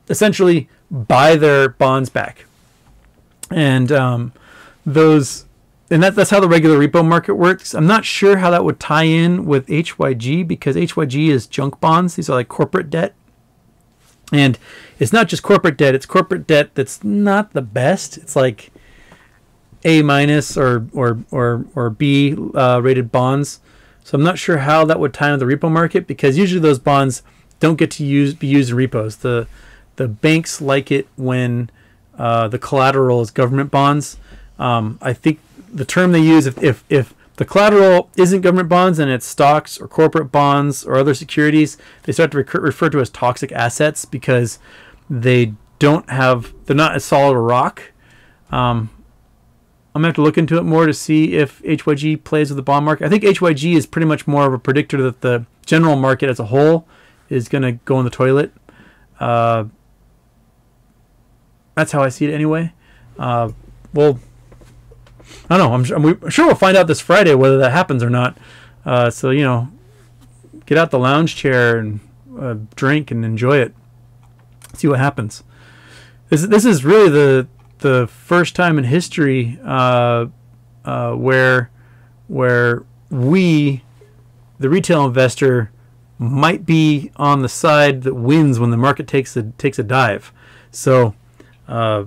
essentially 0.08 0.70
buy 0.92 1.36
their 1.36 1.68
bonds 1.68 2.12
back. 2.12 2.46
And 3.50 3.92
um, 3.92 4.34
those, 4.86 5.46
and 5.90 6.04
that, 6.04 6.14
that's 6.14 6.30
how 6.30 6.40
the 6.40 6.48
regular 6.48 6.78
repo 6.78 7.04
market 7.04 7.34
works. 7.34 7.74
I'm 7.74 7.88
not 7.88 8.06
sure 8.06 8.38
how 8.38 8.52
that 8.52 8.64
would 8.64 8.80
tie 8.80 9.06
in 9.06 9.48
with 9.48 9.66
HYG 9.66 10.48
because 10.48 10.76
HYG 10.76 11.30
is 11.30 11.48
junk 11.48 11.80
bonds. 11.80 12.14
These 12.14 12.30
are 12.30 12.36
like 12.36 12.48
corporate 12.48 12.92
debt. 12.92 13.16
And 14.32 14.60
it's 15.00 15.12
not 15.12 15.28
just 15.28 15.42
corporate 15.42 15.76
debt, 15.76 15.96
it's 15.96 16.06
corporate 16.06 16.46
debt 16.46 16.76
that's 16.76 17.04
not 17.04 17.54
the 17.54 17.64
best. 17.64 18.20
It's 18.20 18.36
like 18.36 18.72
A 19.84 20.04
minus 20.04 20.56
or, 20.56 20.86
or, 20.94 21.26
or, 21.32 21.66
or 21.74 21.90
B 21.90 22.38
uh, 22.54 22.80
rated 22.84 23.12
bonds. 23.12 23.60
So 24.06 24.16
I'm 24.16 24.24
not 24.24 24.38
sure 24.38 24.60
how 24.60 24.86
that 24.86 25.00
would 25.00 25.16
tie 25.16 25.34
into 25.34 25.44
the 25.44 25.52
repo 25.52 25.70
market 25.70 26.06
because 26.06 26.38
usually 26.38 26.62
those 26.62 26.78
bonds 26.78 27.24
don't 27.60 27.76
get 27.76 27.90
to 27.90 28.06
use 28.06 28.36
be 28.36 28.46
used 28.46 28.70
in 28.70 28.76
repos. 28.76 29.16
The 29.16 29.48
the 29.96 30.08
banks 30.08 30.62
like 30.62 30.92
it 30.92 31.08
when 31.16 31.72
uh, 32.16 32.48
the 32.48 32.60
collateral 32.60 33.22
is 33.22 33.32
government 33.32 33.72
bonds. 33.72 34.18
Um, 34.60 35.00
I 35.02 35.14
think 35.14 35.40
the 35.74 35.86
term 35.86 36.12
they 36.12 36.20
use 36.20 36.46
if, 36.46 36.62
if 36.62 36.84
if 36.88 37.16
the 37.38 37.46
collateral 37.46 38.12
isn't 38.16 38.42
government 38.42 38.70
bonds 38.70 39.00
and 39.00 39.10
it's 39.10 39.26
stocks 39.26 39.82
or 39.82 39.88
corporate 39.88 40.32
bonds 40.32 40.86
or 40.86 40.98
other 40.98 41.16
securities, 41.16 41.76
they 42.04 42.14
start 42.14 42.30
to 42.32 42.38
recur, 42.38 42.60
refer 42.62 42.92
to 42.92 43.00
as 43.00 43.10
toxic 43.10 43.52
assets 43.54 44.06
because 44.06 44.60
they 45.10 45.54
don't 45.80 46.08
have 46.12 46.54
they're 46.68 46.76
not 46.76 46.94
as 46.94 47.04
solid 47.04 47.36
a 47.36 47.40
rock. 47.40 47.92
Um, 48.52 48.92
I'm 49.96 50.02
gonna 50.02 50.10
have 50.10 50.16
to 50.16 50.22
look 50.22 50.38
into 50.38 50.58
it 50.58 50.64
more 50.64 50.86
to 50.86 50.94
see 50.94 51.36
if 51.36 51.64
HYG 51.64 52.26
plays 52.26 52.50
with 52.50 52.58
the 52.58 52.64
bond 52.64 52.84
market. 52.84 53.06
I 53.06 53.10
think 53.10 53.24
HYG 53.24 53.78
is 53.78 53.86
pretty 53.86 54.06
much 54.06 54.28
more 54.28 54.46
of 54.46 54.52
a 54.52 54.60
predictor 54.60 55.02
that 55.04 55.22
the 55.22 55.46
general 55.66 55.96
market 55.96 56.30
as 56.30 56.38
a 56.38 56.48
whole 56.48 56.86
is 57.30 57.48
gonna 57.48 57.72
go 57.72 57.98
in 58.00 58.04
the 58.04 58.12
toilet. 58.12 58.52
Uh, 59.22 59.66
that's 61.76 61.94
how 61.94 62.04
I 62.04 62.10
see 62.10 62.26
it 62.26 62.34
anyway. 62.34 62.74
Uh, 63.18 63.52
well, 63.94 64.20
I 65.50 65.58
don't 65.58 65.70
know. 65.88 65.96
I'm, 65.96 66.06
I'm, 66.06 66.30
sure 66.30 66.46
we'll 66.46 66.56
find 66.56 66.76
out 66.76 66.88
this 66.88 67.00
Friday 67.00 67.34
whether 67.34 67.58
that 67.60 67.72
happens 67.72 68.04
or 68.04 68.10
not. 68.10 68.38
Uh, 68.86 69.10
so 69.10 69.30
you 69.30 69.44
know, 69.44 69.70
get 70.66 70.78
out 70.78 70.92
the 70.92 71.00
lounge 71.00 71.38
chair 71.38 71.78
and 71.78 72.02
uh, 72.38 72.56
drink 72.76 73.12
and 73.12 73.24
enjoy 73.24 73.60
it. 73.60 73.74
See 74.74 74.90
what 74.90 75.00
happens. 75.00 75.46
This 76.28 76.42
this 76.48 76.66
is 76.66 76.84
really 76.84 77.10
the 77.10 77.48
the 77.80 78.08
first 78.08 78.56
time 78.56 78.78
in 78.78 78.86
history 78.86 79.60
uh, 79.64 80.28
uh, 80.84 81.14
where 81.14 81.70
where 82.28 82.84
we, 83.10 83.84
the 84.60 84.70
retail 84.70 85.06
investor, 85.06 85.72
might 86.18 86.66
be 86.66 87.12
on 87.18 87.42
the 87.42 87.50
side 87.50 88.04
that 88.04 88.14
wins 88.14 88.60
when 88.60 88.72
the 88.72 88.78
market 88.78 89.08
takes 89.08 89.36
a 89.36 89.44
takes 89.44 89.78
a 89.78 89.84
dive. 89.84 90.32
So, 90.72 91.14
uh, 91.68 92.06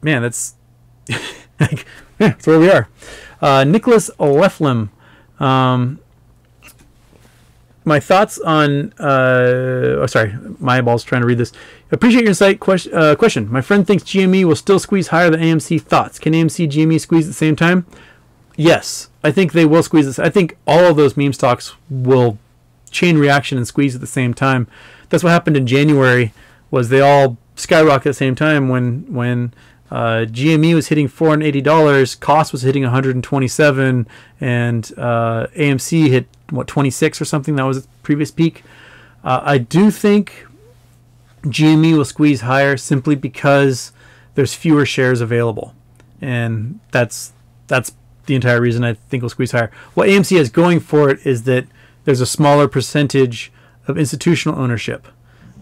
man, 0.00 0.22
that's 0.22 0.54
like, 1.60 1.86
yeah, 2.18 2.28
that's 2.28 2.46
where 2.46 2.58
we 2.58 2.70
are. 2.70 2.88
Uh, 3.40 3.64
Nicholas 3.64 4.10
Leflim. 4.18 4.90
Um, 5.40 5.98
my 7.84 8.00
thoughts 8.00 8.38
on 8.40 8.92
uh, 8.98 9.98
oh 10.00 10.06
sorry 10.06 10.34
my 10.58 10.78
eyeballs 10.78 11.04
trying 11.04 11.22
to 11.22 11.26
read 11.26 11.38
this. 11.38 11.52
Appreciate 11.90 12.22
your 12.22 12.30
insight 12.30 12.60
question, 12.60 12.94
uh, 12.94 13.14
question. 13.14 13.50
My 13.50 13.60
friend 13.60 13.86
thinks 13.86 14.04
gme 14.04 14.44
will 14.44 14.56
still 14.56 14.78
squeeze 14.78 15.08
higher 15.08 15.30
than 15.30 15.40
amc 15.40 15.80
thoughts. 15.82 16.18
Can 16.18 16.32
amc 16.32 16.68
gme 16.68 17.00
squeeze 17.00 17.26
at 17.26 17.30
the 17.30 17.34
same 17.34 17.56
time? 17.56 17.86
Yes. 18.56 19.08
I 19.24 19.30
think 19.30 19.52
they 19.52 19.64
will 19.64 19.82
squeeze 19.82 20.06
this. 20.06 20.18
I 20.18 20.28
think 20.28 20.56
all 20.66 20.84
of 20.84 20.96
those 20.96 21.16
meme 21.16 21.32
stocks 21.32 21.74
will 21.88 22.38
chain 22.90 23.18
reaction 23.18 23.56
and 23.56 23.66
squeeze 23.66 23.94
at 23.94 24.00
the 24.00 24.06
same 24.06 24.34
time. 24.34 24.66
That's 25.08 25.24
what 25.24 25.30
happened 25.30 25.56
in 25.56 25.66
january 25.66 26.32
was 26.70 26.88
they 26.88 27.00
all 27.00 27.38
skyrocket 27.54 28.06
at 28.06 28.10
the 28.10 28.14
same 28.14 28.34
time 28.34 28.68
when 28.68 29.12
when 29.12 29.54
uh, 29.92 30.24
GME 30.24 30.74
was 30.74 30.88
hitting 30.88 31.06
$480, 31.06 32.18
Koss 32.18 32.50
was 32.50 32.62
hitting 32.62 32.82
127, 32.82 34.06
and 34.40 34.92
uh, 34.96 35.46
AMC 35.54 36.08
hit 36.08 36.26
what 36.52 36.66
26 36.66 37.20
or 37.20 37.24
something. 37.24 37.56
That 37.56 37.64
was 37.64 37.78
its 37.78 37.88
previous 38.02 38.30
peak. 38.30 38.62
Uh, 39.24 39.40
I 39.42 39.58
do 39.58 39.90
think 39.90 40.46
GME 41.44 41.96
will 41.96 42.04
squeeze 42.04 42.42
higher 42.42 42.76
simply 42.76 43.14
because 43.14 43.92
there's 44.34 44.54
fewer 44.54 44.86
shares 44.86 45.20
available, 45.20 45.74
and 46.20 46.80
that's 46.90 47.32
that's 47.66 47.92
the 48.26 48.34
entire 48.34 48.60
reason 48.60 48.84
I 48.84 48.94
think 48.94 49.22
will 49.22 49.30
squeeze 49.30 49.52
higher. 49.52 49.70
What 49.94 50.08
AMC 50.08 50.36
has 50.38 50.50
going 50.50 50.80
for 50.80 51.10
it 51.10 51.26
is 51.26 51.44
that 51.44 51.66
there's 52.04 52.20
a 52.20 52.26
smaller 52.26 52.68
percentage 52.68 53.52
of 53.86 53.98
institutional 53.98 54.58
ownership 54.58 55.08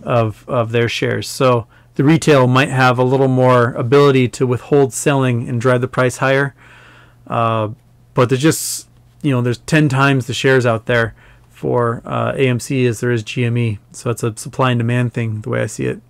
of 0.02 0.44
of 0.48 0.72
their 0.72 0.88
shares. 0.88 1.28
So 1.28 1.66
the 1.94 2.04
retail 2.04 2.46
might 2.46 2.68
have 2.70 2.98
a 2.98 3.04
little 3.04 3.28
more 3.28 3.72
ability 3.72 4.28
to 4.28 4.46
withhold 4.46 4.92
selling 4.92 5.48
and 5.48 5.60
drive 5.60 5.80
the 5.80 5.88
price 5.88 6.18
higher. 6.18 6.54
Uh, 7.26 7.70
but 8.14 8.28
there's 8.28 8.42
just 8.42 8.88
you 9.22 9.30
know 9.30 9.42
there's 9.42 9.58
10 9.58 9.88
times 9.88 10.26
the 10.26 10.34
shares 10.34 10.66
out 10.66 10.86
there 10.86 11.14
for 11.50 12.02
uh, 12.04 12.32
AMC 12.32 12.88
as 12.88 13.00
there 13.00 13.10
is 13.10 13.22
GME. 13.22 13.78
So 13.92 14.10
it's 14.10 14.22
a 14.22 14.36
supply 14.36 14.70
and 14.70 14.78
demand 14.78 15.12
thing 15.12 15.42
the 15.42 15.50
way 15.50 15.62
I 15.62 15.66
see 15.66 15.84
it. 15.86 16.00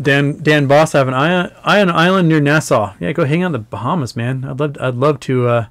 Dan 0.00 0.42
Dan 0.42 0.66
Boss, 0.66 0.94
I 0.94 0.98
have 0.98 1.08
an 1.08 1.14
ion, 1.14 1.52
ion 1.62 1.90
island 1.90 2.28
near 2.28 2.40
Nassau. 2.40 2.94
Yeah, 2.98 3.12
go 3.12 3.24
hang 3.24 3.42
out 3.42 3.46
in 3.46 3.52
the 3.52 3.58
Bahamas, 3.60 4.16
man. 4.16 4.44
I'd 4.44 4.58
love 4.58 4.76
I'd 4.80 4.94
love 4.94 5.20
to. 5.20 5.48
Uh, 5.48 5.66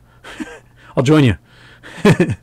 I'll 0.98 1.04
join 1.04 1.24
you. 1.26 1.38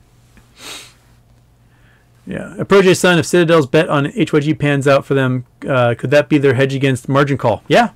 Yeah, 2.30 2.54
a 2.58 2.64
Protege 2.64 2.94
Sun. 2.94 3.18
If 3.18 3.26
Citadel's 3.26 3.66
bet 3.66 3.88
on 3.88 4.04
HYG 4.04 4.56
pans 4.56 4.86
out 4.86 5.04
for 5.04 5.14
them, 5.14 5.46
uh, 5.68 5.96
could 5.98 6.12
that 6.12 6.28
be 6.28 6.38
their 6.38 6.54
hedge 6.54 6.74
against 6.74 7.08
margin 7.08 7.36
call? 7.36 7.64
Yeah, 7.66 7.90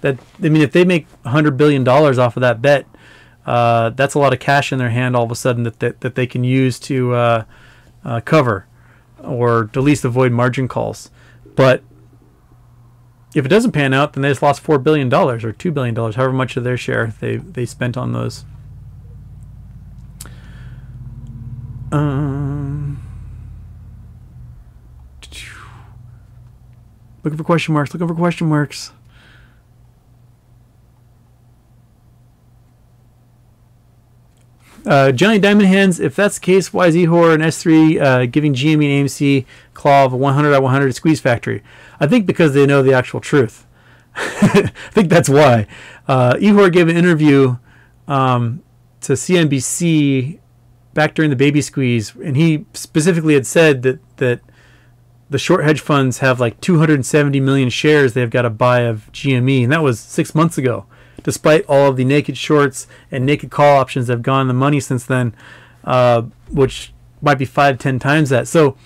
that 0.00 0.18
I 0.42 0.48
mean, 0.48 0.62
if 0.62 0.72
they 0.72 0.84
make 0.84 1.06
hundred 1.24 1.56
billion 1.56 1.84
dollars 1.84 2.18
off 2.18 2.36
of 2.36 2.40
that 2.42 2.62
bet, 2.62 2.86
uh, 3.46 3.90
that's 3.90 4.14
a 4.14 4.18
lot 4.18 4.32
of 4.32 4.40
cash 4.40 4.72
in 4.72 4.78
their 4.78 4.90
hand 4.90 5.16
all 5.16 5.24
of 5.24 5.30
a 5.30 5.36
sudden 5.36 5.62
that 5.64 5.80
that, 5.80 6.00
that 6.00 6.14
they 6.14 6.26
can 6.26 6.44
use 6.44 6.78
to 6.80 7.14
uh, 7.14 7.44
uh 8.04 8.20
cover 8.20 8.66
or 9.22 9.70
at 9.74 9.76
least 9.76 10.04
avoid 10.04 10.32
margin 10.32 10.68
calls. 10.68 11.10
But 11.56 11.82
if 13.34 13.44
it 13.44 13.48
doesn't 13.48 13.72
pan 13.72 13.92
out, 13.92 14.12
then 14.12 14.22
they 14.22 14.28
just 14.28 14.42
lost 14.42 14.60
four 14.60 14.78
billion 14.78 15.08
dollars 15.08 15.44
or 15.44 15.52
two 15.52 15.70
billion 15.70 15.94
dollars, 15.94 16.14
however 16.16 16.32
much 16.32 16.56
of 16.56 16.64
their 16.64 16.76
share 16.76 17.14
they 17.20 17.36
they 17.36 17.66
spent 17.66 17.96
on 17.96 18.12
those. 18.12 18.44
Um. 21.90 23.02
Looking 27.24 27.38
for 27.38 27.44
question 27.44 27.74
marks. 27.74 27.92
Looking 27.92 28.08
for 28.08 28.14
question 28.14 28.48
marks. 28.48 28.92
Uh, 34.88 35.12
Johnny 35.12 35.38
Diamond 35.38 35.68
Hands, 35.68 36.00
if 36.00 36.16
that's 36.16 36.36
the 36.38 36.40
case, 36.40 36.72
why 36.72 36.86
is 36.86 36.94
Ihor 36.94 37.34
and 37.34 37.42
S3 37.42 38.00
uh, 38.00 38.24
giving 38.24 38.54
GME 38.54 38.72
and 38.72 39.06
AMC 39.06 39.44
claw 39.74 40.06
of 40.06 40.14
100 40.14 40.54
at 40.54 40.62
100 40.62 40.94
squeeze 40.94 41.20
factory? 41.20 41.62
I 42.00 42.06
think 42.06 42.24
because 42.24 42.54
they 42.54 42.64
know 42.64 42.82
the 42.82 42.94
actual 42.94 43.20
truth. 43.20 43.66
I 44.16 44.72
think 44.92 45.10
that's 45.10 45.28
why. 45.28 45.66
Uh, 46.08 46.36
Ihor 46.36 46.72
gave 46.72 46.88
an 46.88 46.96
interview 46.96 47.58
um, 48.06 48.62
to 49.02 49.12
CNBC 49.12 50.38
back 50.94 51.14
during 51.14 51.28
the 51.28 51.36
baby 51.36 51.60
squeeze, 51.60 52.14
and 52.16 52.34
he 52.34 52.64
specifically 52.72 53.34
had 53.34 53.46
said 53.46 53.82
that 53.82 54.00
that 54.16 54.40
the 55.28 55.38
short 55.38 55.64
hedge 55.64 55.82
funds 55.82 56.18
have 56.18 56.40
like 56.40 56.58
270 56.62 57.38
million 57.40 57.68
shares 57.68 58.14
they've 58.14 58.30
got 58.30 58.42
to 58.42 58.50
buy 58.50 58.80
of 58.80 59.12
GME, 59.12 59.64
and 59.64 59.72
that 59.72 59.82
was 59.82 60.00
six 60.00 60.34
months 60.34 60.56
ago. 60.56 60.86
Despite 61.22 61.64
all 61.66 61.88
of 61.88 61.96
the 61.96 62.04
naked 62.04 62.36
shorts 62.36 62.86
and 63.10 63.26
naked 63.26 63.50
call 63.50 63.78
options 63.78 64.08
have 64.08 64.22
gone 64.22 64.48
the 64.48 64.54
money 64.54 64.80
since 64.80 65.04
then, 65.04 65.34
uh, 65.84 66.22
which 66.50 66.92
might 67.20 67.38
be 67.38 67.44
five, 67.44 67.78
ten 67.78 67.98
times 67.98 68.30
that. 68.30 68.46
So 68.46 68.76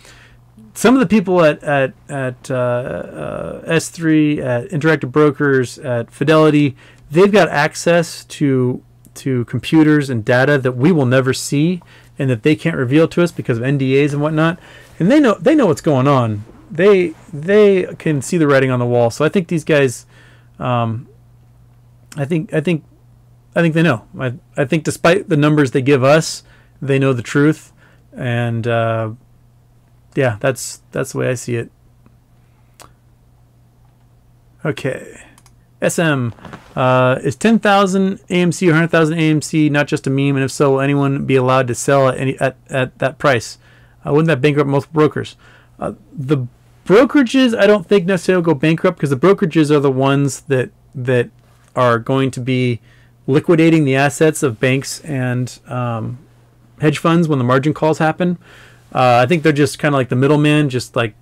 some 0.74 0.95
of 0.95 1.01
the 1.01 1.07
people 1.07 1.45
at 1.45 1.62
at 1.62 1.93
at 2.09 2.51
uh, 2.51 2.55
uh, 2.55 3.62
S3, 3.70 4.39
at 4.39 4.70
Interactive 4.70 5.12
Brokers, 5.12 5.78
at 5.78 6.11
Fidelity, 6.11 6.76
they've 7.11 7.33
got 7.33 7.49
access 7.49 8.24
to 8.24 8.83
to 9.14 9.45
computers 9.45 10.09
and 10.09 10.24
data 10.24 10.57
that 10.57 10.72
we 10.72 10.91
will 10.91 11.05
never 11.05 11.35
see 11.35 11.83
and 12.18 12.30
that 12.30 12.43
they 12.43 12.57
can't 12.57 12.76
reveal 12.76 13.07
to 13.09 13.22
us 13.22 13.30
because 13.30 13.59
of 13.59 13.64
NDAs 13.64 14.12
and 14.12 14.22
whatnot 14.22 14.59
and 15.03 15.11
they 15.11 15.20
know 15.20 15.35
they 15.35 15.55
know 15.55 15.66
what's 15.66 15.80
going 15.80 16.07
on. 16.07 16.45
They 16.70 17.14
they 17.33 17.85
can 17.99 18.22
see 18.22 18.39
the 18.39 18.47
writing 18.47 18.70
on 18.70 18.78
the 18.78 18.87
wall. 18.87 19.11
So 19.11 19.24
I 19.24 19.28
think 19.28 19.49
these 19.49 19.64
guys, 19.64 20.07
um, 20.59 21.09
I 22.16 22.24
think 22.24 22.52
I 22.52 22.60
think 22.60 22.84
I 23.54 23.60
think 23.60 23.74
they 23.74 23.82
know. 23.82 24.06
I 24.18 24.34
I 24.56 24.64
think 24.64 24.84
despite 24.84 25.28
the 25.28 25.36
numbers 25.36 25.70
they 25.70 25.82
give 25.82 26.04
us, 26.04 26.42
they 26.80 26.98
know 26.98 27.12
the 27.12 27.22
truth, 27.22 27.72
and 28.12 28.66
uh, 28.66 29.12
yeah, 30.14 30.36
that's 30.40 30.82
that's 30.90 31.12
the 31.12 31.18
way 31.18 31.30
I 31.30 31.34
see 31.34 31.56
it. 31.56 31.70
Okay. 34.64 35.20
SM 35.82 36.28
uh, 36.76 37.18
is 37.24 37.34
10,000 37.34 38.18
AMC 38.28 38.68
or 38.68 38.70
100,000 38.70 39.18
AMC 39.18 39.70
not 39.70 39.88
just 39.88 40.06
a 40.06 40.10
meme, 40.10 40.36
and 40.36 40.44
if 40.44 40.52
so, 40.52 40.72
will 40.72 40.80
anyone 40.80 41.24
be 41.24 41.34
allowed 41.34 41.66
to 41.66 41.74
sell 41.74 42.08
at 42.08 42.18
any 42.18 42.38
at, 42.38 42.56
at 42.70 42.96
that 43.00 43.18
price? 43.18 43.58
Uh, 44.06 44.12
wouldn't 44.12 44.28
that 44.28 44.40
bankrupt 44.40 44.68
most 44.68 44.92
brokers? 44.92 45.36
Uh, 45.80 45.94
the 46.12 46.46
brokerages, 46.84 47.58
I 47.58 47.66
don't 47.66 47.86
think 47.86 48.06
necessarily 48.06 48.44
go 48.44 48.54
bankrupt 48.54 48.98
because 48.98 49.10
the 49.10 49.16
brokerages 49.16 49.70
are 49.70 49.80
the 49.80 49.90
ones 49.90 50.42
that 50.42 50.70
that 50.94 51.30
are 51.75 51.99
going 51.99 52.31
to 52.33 52.41
be 52.41 52.81
liquidating 53.27 53.85
the 53.85 53.95
assets 53.95 54.43
of 54.43 54.59
banks 54.59 55.01
and 55.01 55.59
um, 55.66 56.18
hedge 56.81 56.99
funds 56.99 57.29
when 57.29 57.39
the 57.39 57.45
margin 57.45 57.73
calls 57.73 57.99
happen. 57.99 58.39
Uh, 58.95 59.20
I 59.23 59.27
think 59.27 59.43
they're 59.43 59.53
just 59.53 59.79
kind 59.79 59.95
of 59.95 59.99
like 59.99 60.09
the 60.09 60.16
middleman, 60.16 60.68
just 60.68 60.97
like 60.97 61.14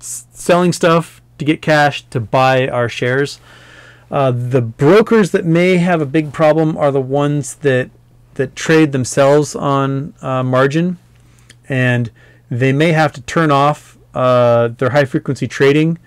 s- 0.00 0.26
selling 0.32 0.72
stuff 0.72 1.22
to 1.38 1.44
get 1.44 1.62
cash 1.62 2.04
to 2.10 2.20
buy 2.20 2.68
our 2.68 2.88
shares. 2.88 3.40
Uh, 4.10 4.30
the 4.30 4.60
brokers 4.60 5.30
that 5.30 5.44
may 5.44 5.78
have 5.78 6.00
a 6.02 6.06
big 6.06 6.32
problem 6.32 6.76
are 6.76 6.90
the 6.90 7.00
ones 7.00 7.56
that 7.56 7.90
that 8.34 8.56
trade 8.56 8.92
themselves 8.92 9.54
on 9.54 10.14
uh, 10.22 10.42
margin 10.42 10.98
and 11.68 12.10
they 12.50 12.72
may 12.72 12.92
have 12.92 13.12
to 13.12 13.20
turn 13.22 13.50
off 13.50 13.98
uh, 14.14 14.68
their 14.68 14.90
high 14.90 15.04
frequency 15.04 15.46
trading 15.46 15.98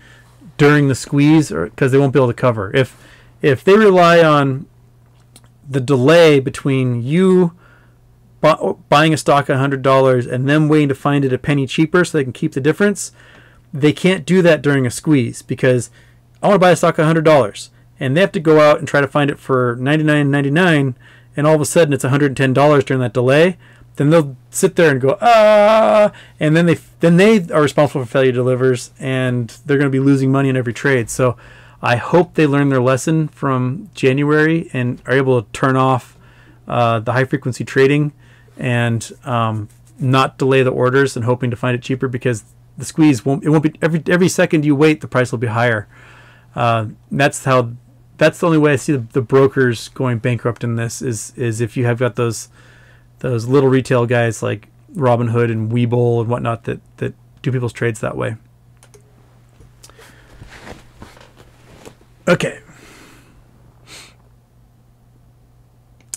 during 0.57 0.87
the 0.87 0.95
squeeze 0.95 1.51
or 1.51 1.65
because 1.65 1.91
they 1.91 1.97
won't 1.97 2.13
be 2.13 2.19
able 2.19 2.27
to 2.27 2.33
cover 2.33 2.75
if 2.75 2.97
if 3.45 3.63
they 3.63 3.77
rely 3.77 4.23
on 4.23 4.65
the 5.69 5.79
delay 5.79 6.39
between 6.39 7.03
you 7.03 7.53
bu- 8.41 8.77
buying 8.89 9.13
a 9.13 9.17
stock 9.17 9.51
at 9.51 9.57
$100 9.57 10.31
and 10.31 10.49
them 10.49 10.67
waiting 10.67 10.89
to 10.89 10.95
find 10.95 11.23
it 11.23 11.31
a 11.31 11.37
penny 11.37 11.67
cheaper 11.67 12.03
so 12.03 12.17
they 12.17 12.23
can 12.23 12.33
keep 12.33 12.53
the 12.53 12.61
difference 12.61 13.11
they 13.71 13.93
can't 13.93 14.25
do 14.25 14.41
that 14.41 14.61
during 14.61 14.87
a 14.87 14.91
squeeze 14.91 15.43
because 15.43 15.91
I 16.41 16.47
want 16.47 16.55
to 16.55 16.59
buy 16.59 16.71
a 16.71 16.75
stock 16.75 16.97
at 16.97 17.15
$100 17.15 17.69
and 17.99 18.17
they 18.17 18.21
have 18.21 18.31
to 18.31 18.39
go 18.39 18.59
out 18.59 18.79
and 18.79 18.87
try 18.87 18.99
to 18.99 19.07
find 19.07 19.29
it 19.29 19.37
for 19.37 19.75
$99.99 19.77 20.95
and 21.37 21.47
all 21.47 21.55
of 21.55 21.61
a 21.61 21.65
sudden 21.65 21.93
it's 21.93 22.03
$110 22.03 22.85
during 22.85 23.01
that 23.01 23.13
delay 23.13 23.57
then 23.97 24.09
they'll 24.09 24.35
sit 24.49 24.75
there 24.75 24.91
and 24.91 24.99
go 24.99 25.17
ah, 25.21 26.11
and 26.39 26.55
then 26.55 26.65
they 26.65 26.77
then 26.99 27.17
they 27.17 27.47
are 27.51 27.61
responsible 27.61 28.03
for 28.03 28.11
failure 28.11 28.31
delivers, 28.31 28.91
and 28.99 29.49
they're 29.65 29.77
going 29.77 29.89
to 29.89 29.89
be 29.89 29.99
losing 29.99 30.31
money 30.31 30.49
in 30.49 30.57
every 30.57 30.73
trade. 30.73 31.09
So 31.09 31.37
I 31.81 31.97
hope 31.97 32.33
they 32.33 32.47
learn 32.47 32.69
their 32.69 32.81
lesson 32.81 33.27
from 33.27 33.89
January 33.93 34.69
and 34.73 35.01
are 35.05 35.13
able 35.13 35.41
to 35.41 35.51
turn 35.51 35.75
off 35.75 36.17
uh, 36.67 36.99
the 36.99 37.13
high 37.13 37.25
frequency 37.25 37.63
trading 37.63 38.13
and 38.57 39.11
um, 39.23 39.69
not 39.99 40.37
delay 40.37 40.63
the 40.63 40.71
orders 40.71 41.15
and 41.15 41.25
hoping 41.25 41.51
to 41.51 41.55
find 41.55 41.75
it 41.75 41.81
cheaper 41.81 42.07
because 42.07 42.43
the 42.77 42.85
squeeze 42.85 43.25
won't 43.25 43.43
it 43.43 43.49
won't 43.49 43.63
be 43.63 43.73
every 43.81 44.03
every 44.07 44.27
second 44.27 44.65
you 44.65 44.75
wait 44.75 45.01
the 45.01 45.07
price 45.07 45.31
will 45.31 45.39
be 45.39 45.47
higher. 45.47 45.87
Uh, 46.55 46.87
that's 47.11 47.45
how 47.45 47.71
that's 48.17 48.39
the 48.39 48.45
only 48.47 48.57
way 48.57 48.73
I 48.73 48.75
see 48.77 48.93
the, 48.93 48.99
the 48.99 49.21
brokers 49.21 49.89
going 49.89 50.19
bankrupt 50.19 50.63
in 50.63 50.75
this 50.75 51.01
is 51.01 51.33
is 51.35 51.61
if 51.61 51.77
you 51.77 51.85
have 51.85 51.99
got 51.99 52.15
those 52.15 52.49
those 53.19 53.45
little 53.45 53.69
retail 53.69 54.05
guys 54.05 54.43
like 54.43 54.67
Robinhood 54.93 55.51
and 55.51 55.71
Webull 55.71 56.21
and 56.21 56.29
whatnot 56.29 56.63
that 56.65 56.79
that 56.97 57.13
do 57.41 57.51
people's 57.51 57.73
trades 57.73 57.99
that 58.01 58.17
way. 58.17 58.35
Okay. 62.27 62.59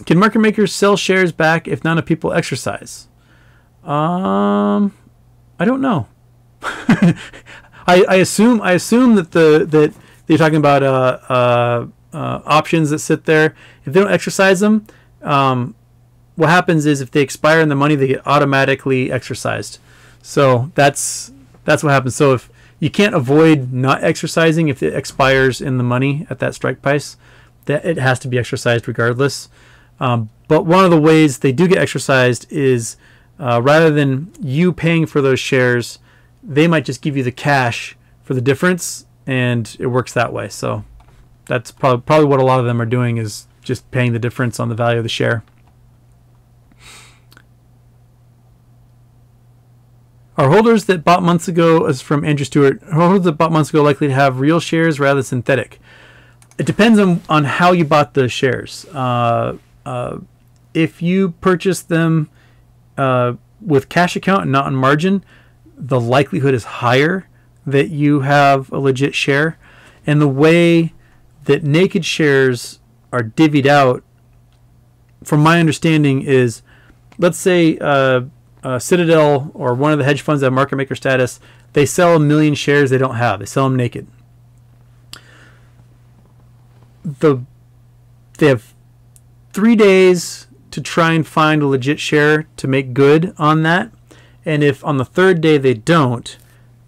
Can 0.07 0.19
market 0.19 0.39
makers 0.39 0.75
sell 0.75 0.97
shares 0.97 1.33
back 1.33 1.69
if 1.69 1.85
not 1.85 1.93
enough 1.93 2.07
people 2.07 2.33
exercise? 2.33 3.09
Um, 3.85 4.95
I 5.59 5.65
don't 5.65 5.81
know. 5.81 6.07
I, 6.63 8.05
I 8.09 8.15
assume 8.17 8.61
I 8.63 8.73
assume 8.73 9.17
that 9.17 9.33
the 9.33 9.67
that 9.69 9.95
you're 10.27 10.39
talking 10.39 10.57
about 10.57 10.83
uh, 10.83 11.19
uh, 11.29 11.87
uh, 12.13 12.43
options 12.45 12.91
that 12.91 13.01
sit 13.01 13.25
there. 13.25 13.55
If 13.85 13.93
they 13.93 14.01
don't 14.01 14.13
exercise 14.13 14.61
them, 14.61 14.87
um, 15.23 15.75
what 16.37 16.51
happens 16.51 16.87
is 16.87 17.01
if 17.01 17.11
they 17.11 17.23
expire 17.23 17.61
in 17.61 17.69
the 17.69 17.75
money, 17.75 17.95
they 17.95 18.09
get 18.09 18.27
automatically 18.27 19.11
exercised. 19.11 19.79
So 20.23 20.71
that's 20.75 21.33
that's 21.65 21.83
what 21.83 21.91
happens. 21.91 22.15
So 22.15 22.35
if 22.35 22.51
you 22.81 22.91
can't 22.91 23.15
avoid 23.15 23.73
not 23.73 24.05
exercising 24.05 24.69
if 24.69 24.83
it 24.83 24.95
expires 24.95 25.61
in 25.61 25.79
the 25.79 25.85
money 25.85 26.27
at 26.31 26.39
that 26.39 26.55
strike 26.55 26.81
price, 26.83 27.17
that 27.65 27.85
it 27.85 27.99
has 27.99 28.19
to 28.21 28.29
be 28.29 28.39
exercised 28.39 28.87
regardless. 28.87 29.49
Um, 30.01 30.31
but 30.47 30.65
one 30.65 30.85
of 30.85 30.91
the 30.91 31.01
ways 31.01 31.39
they 31.39 31.53
do 31.53 31.67
get 31.69 31.79
exercised 31.79 32.51
is 32.51 32.97
uh, 33.39 33.61
rather 33.63 33.91
than 33.91 34.33
you 34.41 34.73
paying 34.73 35.07
for 35.07 35.21
those 35.21 35.41
shares, 35.41 35.99
they 36.43 36.67
might 36.67 36.85
just 36.85 37.03
give 37.03 37.17
you 37.17 37.23
the 37.23 37.33
cash 37.33 37.97
for 38.23 38.35
the 38.35 38.41
difference, 38.41 39.07
and 39.27 39.77
it 39.79 39.87
works 39.87 40.13
that 40.13 40.33
way. 40.33 40.49
So 40.49 40.85
that's 41.47 41.71
probably 41.71 42.03
probably 42.03 42.27
what 42.27 42.41
a 42.41 42.45
lot 42.45 42.61
of 42.61 42.67
them 42.67 42.81
are 42.81 42.87
doing 42.87 43.17
is 43.17 43.47
just 43.63 43.91
paying 43.91 44.13
the 44.13 44.19
difference 44.19 44.61
on 44.61 44.69
the 44.69 44.75
value 44.75 44.99
of 44.99 45.05
the 45.05 45.09
share. 45.09 45.43
Are 50.39 50.49
holders 50.51 50.85
that 50.85 51.05
bought 51.05 51.25
months 51.25 51.49
ago, 51.49 51.87
as 51.87 52.01
from 52.01 52.25
Andrew 52.25 52.45
Stewart, 52.45 52.81
are 52.85 52.93
holders 52.93 53.25
that 53.25 53.33
bought 53.33 53.51
months 53.51 53.71
ago 53.71 53.83
likely 53.83 54.07
to 54.07 54.15
have 54.15 54.39
real 54.39 54.61
shares 54.61 55.01
rather 55.01 55.21
synthetic? 55.21 55.81
It 56.59 56.65
depends 56.65 57.01
on, 57.01 57.23
on 57.29 57.43
how 57.43 57.73
you 57.73 57.85
bought 57.85 58.15
the 58.15 58.29
shares. 58.29 58.85
Uh, 58.95 59.57
uh, 59.85 60.19
if 60.75 61.03
you 61.03 61.31
purchased 61.41 61.89
them 61.89 62.31
uh, 62.97 63.33
with 63.61 63.89
cash 63.89 64.15
account 64.15 64.43
and 64.43 64.53
not 64.53 64.67
on 64.67 64.77
margin, 64.77 65.25
the 65.77 66.01
likelihood 66.01 66.55
is 66.55 66.63
higher 66.65 67.29
that 67.67 67.91
you 67.91 68.21
have 68.21 68.71
a 68.71 68.79
legit 68.79 69.17
share. 69.17 69.59
And 70.07 70.21
the 70.21 70.29
way 70.29 70.95
that 71.47 71.65
naked 71.65 72.05
shares 72.05 72.79
are 73.13 73.25
divvied 73.25 73.67
out, 73.67 74.05
from 75.25 75.41
my 75.41 75.59
understanding, 75.59 76.23
is 76.23 76.63
let's 77.19 77.39
say 77.39 77.77
uh, 78.63 78.79
Citadel 78.79 79.51
or 79.55 79.75
one 79.75 79.93
of 79.93 79.99
the 79.99 80.05
hedge 80.05 80.23
funds 80.23 80.41
that 80.41 80.47
have 80.47 80.53
market 80.53 80.77
maker 80.77 80.95
status, 80.95 81.41
they 81.73 81.87
sell 81.87 82.17
a 82.17 82.21
million 82.21 82.55
shares 82.55 82.91
they 82.91 82.99
don't 82.99 83.17
have. 83.17 83.41
They 83.41 83.47
sell 83.47 83.65
them 83.65 83.77
naked. 83.77 84.07
The 87.05 87.45
they 88.39 88.47
have 88.47 88.75
three 89.53 89.77
days 89.77 90.47
to 90.71 90.81
try 90.81 91.13
and 91.13 91.27
find 91.27 91.63
a 91.63 91.67
legit 91.67 91.99
share 91.99 92.47
to 92.57 92.69
make 92.69 92.95
good 92.95 93.35
on 93.39 93.63
that. 93.63 93.91
And 94.45 94.63
if 94.63 94.85
on 94.85 94.97
the 94.97 95.05
third 95.05 95.41
day 95.41 95.59
they 95.59 95.75
don't, 95.75 96.39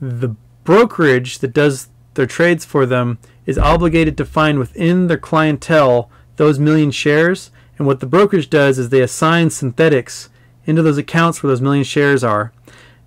the 0.01 0.37
brokerage 0.65 1.39
that 1.41 1.53
does 1.53 1.89
their 2.15 2.27
trades 2.27 2.65
for 2.65 2.87
them 2.87 3.19
is 3.47 3.59
obligated 3.59 4.17
to 4.17 4.25
find 4.25 4.59
within 4.59 5.09
their 5.09 5.19
clientele 5.19 6.11
those 6.37 6.59
million 6.59 6.91
shares. 6.91 7.51
And 7.77 7.87
what 7.87 8.01
the 8.01 8.07
brokerage 8.07 8.49
does 8.49 8.79
is 8.79 8.89
they 8.89 9.03
assign 9.03 9.51
synthetics 9.51 10.30
into 10.67 10.83
those 10.83 10.99
accounts 10.99 11.43
where 11.43 11.49
those 11.49 11.61
million 11.61 11.85
shares 11.85 12.23
are. 12.23 12.53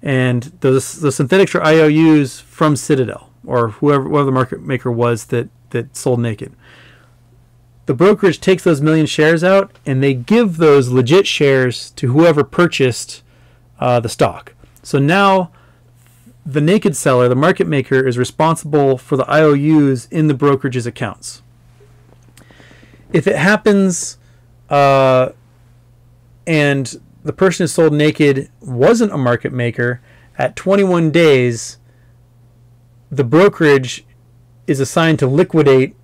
And 0.02 0.44
those, 0.60 1.00
those 1.00 1.16
synthetics 1.16 1.56
are 1.56 1.64
IOUs 1.64 2.40
from 2.40 2.76
Citadel 2.76 3.30
or 3.46 3.70
whoever, 3.70 4.08
whatever 4.08 4.26
the 4.26 4.32
market 4.32 4.62
maker 4.62 4.92
was 4.92 5.26
that, 5.28 5.50
that 5.70 5.96
sold 5.96 6.20
naked. 6.20 6.54
The 7.86 7.94
brokerage 7.94 8.40
takes 8.40 8.64
those 8.64 8.82
million 8.82 9.06
shares 9.06 9.44
out 9.44 9.78
and 9.86 10.02
they 10.02 10.14
give 10.14 10.58
those 10.58 10.90
legit 10.90 11.28
shares 11.28 11.92
to 11.92 12.12
whoever 12.12 12.44
purchased 12.44 13.24
uh, 13.80 14.00
the 14.00 14.10
stock. 14.10 14.54
So 14.82 15.00
now 15.00 15.52
the 16.46 16.62
naked 16.62 16.96
seller, 16.96 17.28
the 17.28 17.36
market 17.36 17.68
maker, 17.68 18.06
is 18.06 18.18
responsible 18.18 18.98
for 18.98 19.18
the 19.18 19.30
IOUs 19.30 20.08
in 20.12 20.28
the 20.28 20.34
brokerage's 20.34 20.86
accounts. 20.86 21.42
If 23.12 23.28
it 23.28 23.36
happens 23.36 24.18
uh, 24.70 25.30
and 26.48 27.00
the 27.24 27.34
person 27.34 27.64
who 27.64 27.68
sold 27.68 27.94
naked 27.94 28.50
wasn't 28.60 29.14
a 29.14 29.18
market 29.18 29.54
maker, 29.54 30.02
at 30.38 30.56
21 30.56 31.12
days, 31.12 31.78
the 33.12 33.24
brokerage 33.24 34.06
is 34.68 34.80
assigned 34.80 35.20
to 35.20 35.28
liquidate 35.28 35.96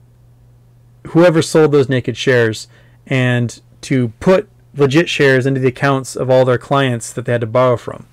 whoever 1.07 1.41
sold 1.41 1.72
those 1.72 1.89
naked 1.89 2.15
shares 2.15 2.67
and 3.07 3.61
to 3.82 4.09
put 4.20 4.49
legit 4.76 5.09
shares 5.09 5.45
into 5.45 5.59
the 5.59 5.67
accounts 5.67 6.15
of 6.15 6.30
all 6.30 6.45
their 6.45 6.57
clients 6.57 7.11
that 7.13 7.26
they 7.26 7.32
had 7.32 7.41
to 7.41 7.47
borrow 7.47 7.78
from. 7.78 8.05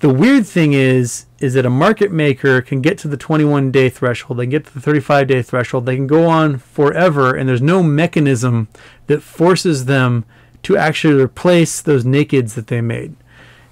The 0.00 0.12
weird 0.12 0.46
thing 0.46 0.72
is 0.74 1.26
is 1.40 1.54
that 1.54 1.66
a 1.66 1.70
market 1.70 2.10
maker 2.10 2.60
can 2.60 2.80
get 2.80 2.98
to 2.98 3.08
the 3.08 3.16
21 3.16 3.70
day 3.70 3.88
threshold, 3.88 4.38
they 4.38 4.44
can 4.44 4.50
get 4.50 4.66
to 4.66 4.74
the 4.74 4.80
35 4.80 5.26
day 5.26 5.42
threshold, 5.42 5.86
they 5.86 5.96
can 5.96 6.06
go 6.06 6.26
on 6.26 6.58
forever 6.58 7.34
and 7.34 7.48
there's 7.48 7.62
no 7.62 7.82
mechanism 7.82 8.68
that 9.06 9.22
forces 9.22 9.84
them 9.84 10.24
to 10.62 10.76
actually 10.76 11.20
replace 11.20 11.80
those 11.80 12.04
nakeds 12.04 12.54
that 12.54 12.66
they 12.66 12.80
made. 12.80 13.14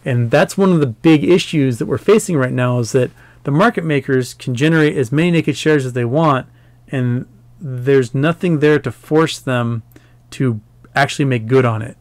And 0.05 0.31
that's 0.31 0.57
one 0.57 0.73
of 0.73 0.81
the 0.81 0.87
big 0.87 1.25
issues 1.25 1.79
that 1.79 1.87
we're 1.87 1.99
facing 1.99 2.37
right 2.37 2.53
now 2.53 2.79
is 2.79 2.93
that 2.93 3.11
the 3.45 3.51
market 3.51 3.85
makers 3.85 4.35
can 4.35 4.55
generate 4.55 4.97
as 4.97 5.11
many 5.11 5.31
naked 5.31 5.57
shares 5.57 5.85
as 5.85 5.93
they 5.93 6.05
want 6.05 6.47
and 6.89 7.27
there's 7.61 8.15
nothing 8.15 8.61
there 8.61 8.79
to 8.79 8.93
force 8.93 9.39
them 9.39 9.83
to 10.31 10.61
actually 10.95 11.25
make 11.25 11.47
good 11.47 11.65
on 11.65 11.83
it. 11.83 11.97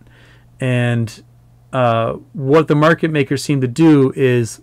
And 0.59 1.23
uh, 1.73 2.13
what 2.33 2.67
the 2.67 2.75
market 2.75 3.11
makers 3.11 3.43
seem 3.43 3.61
to 3.61 3.67
do 3.67 4.13
is 4.15 4.61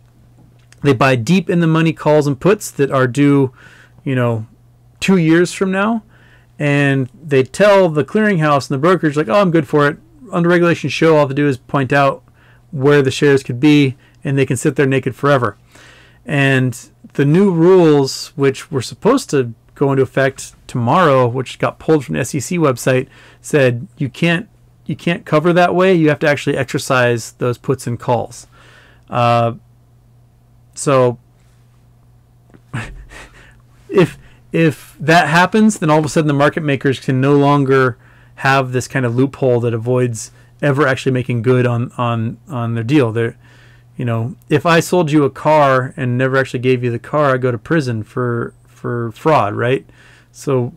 they 0.82 0.92
buy 0.92 1.16
deep 1.16 1.48
in 1.48 1.60
the 1.60 1.66
money 1.66 1.92
calls 1.92 2.26
and 2.26 2.38
puts 2.38 2.70
that 2.70 2.90
are 2.90 3.06
due, 3.06 3.52
you 4.04 4.14
know, 4.14 4.46
two 5.00 5.16
years 5.16 5.52
from 5.52 5.70
now. 5.70 6.02
And 6.58 7.08
they 7.12 7.42
tell 7.42 7.88
the 7.88 8.04
clearinghouse 8.04 8.70
and 8.70 8.74
the 8.74 8.78
brokerage, 8.78 9.16
like, 9.16 9.28
oh, 9.28 9.40
I'm 9.40 9.50
good 9.50 9.66
for 9.66 9.88
it. 9.88 9.98
Under 10.32 10.48
Regulation 10.48 10.90
SHO, 10.90 11.12
all 11.12 11.16
I 11.16 11.20
have 11.20 11.28
to 11.28 11.34
do 11.34 11.46
is 11.46 11.58
point 11.58 11.92
out 11.92 12.22
where 12.70 13.02
the 13.02 13.10
shares 13.10 13.42
could 13.42 13.60
be, 13.60 13.96
and 14.24 14.36
they 14.36 14.46
can 14.46 14.56
sit 14.56 14.76
there 14.76 14.86
naked 14.86 15.14
forever. 15.14 15.56
And 16.24 16.90
the 17.14 17.24
new 17.24 17.50
rules, 17.50 18.28
which 18.28 18.70
were 18.70 18.82
supposed 18.82 19.30
to 19.30 19.54
go 19.74 19.90
into 19.92 20.02
effect 20.02 20.54
tomorrow, 20.66 21.26
which 21.26 21.58
got 21.58 21.78
pulled 21.78 22.04
from 22.04 22.14
the 22.14 22.24
SEC 22.24 22.58
website, 22.58 23.08
said 23.40 23.86
you 23.98 24.08
can't 24.08 24.48
you 24.86 24.96
can't 24.96 25.24
cover 25.24 25.52
that 25.52 25.74
way. 25.74 25.94
You 25.94 26.08
have 26.08 26.18
to 26.20 26.28
actually 26.28 26.56
exercise 26.56 27.32
those 27.32 27.56
puts 27.56 27.86
and 27.86 27.98
calls. 27.98 28.46
Uh, 29.08 29.54
so 30.74 31.18
if 33.88 34.18
if 34.52 34.96
that 34.98 35.28
happens, 35.28 35.78
then 35.78 35.90
all 35.90 35.98
of 35.98 36.04
a 36.04 36.08
sudden 36.08 36.28
the 36.28 36.34
market 36.34 36.62
makers 36.62 37.00
can 37.00 37.20
no 37.20 37.36
longer 37.36 37.98
have 38.36 38.72
this 38.72 38.88
kind 38.88 39.06
of 39.06 39.14
loophole 39.14 39.60
that 39.60 39.74
avoids 39.74 40.30
ever 40.60 40.86
actually 40.86 41.12
making 41.12 41.42
good 41.42 41.66
on 41.66 41.92
on 41.98 42.38
on 42.48 42.74
their 42.74 42.84
deal. 42.84 43.12
They're 43.12 43.36
you 43.96 44.04
know, 44.04 44.36
if 44.48 44.64
I 44.64 44.80
sold 44.80 45.10
you 45.10 45.24
a 45.24 45.30
car 45.30 45.92
and 45.96 46.16
never 46.16 46.36
actually 46.36 46.60
gave 46.60 46.82
you 46.82 46.90
the 46.90 46.98
car, 46.98 47.34
I 47.34 47.36
go 47.36 47.50
to 47.50 47.58
prison 47.58 48.02
for 48.02 48.54
for 48.66 49.12
fraud, 49.12 49.54
right? 49.54 49.86
So 50.32 50.72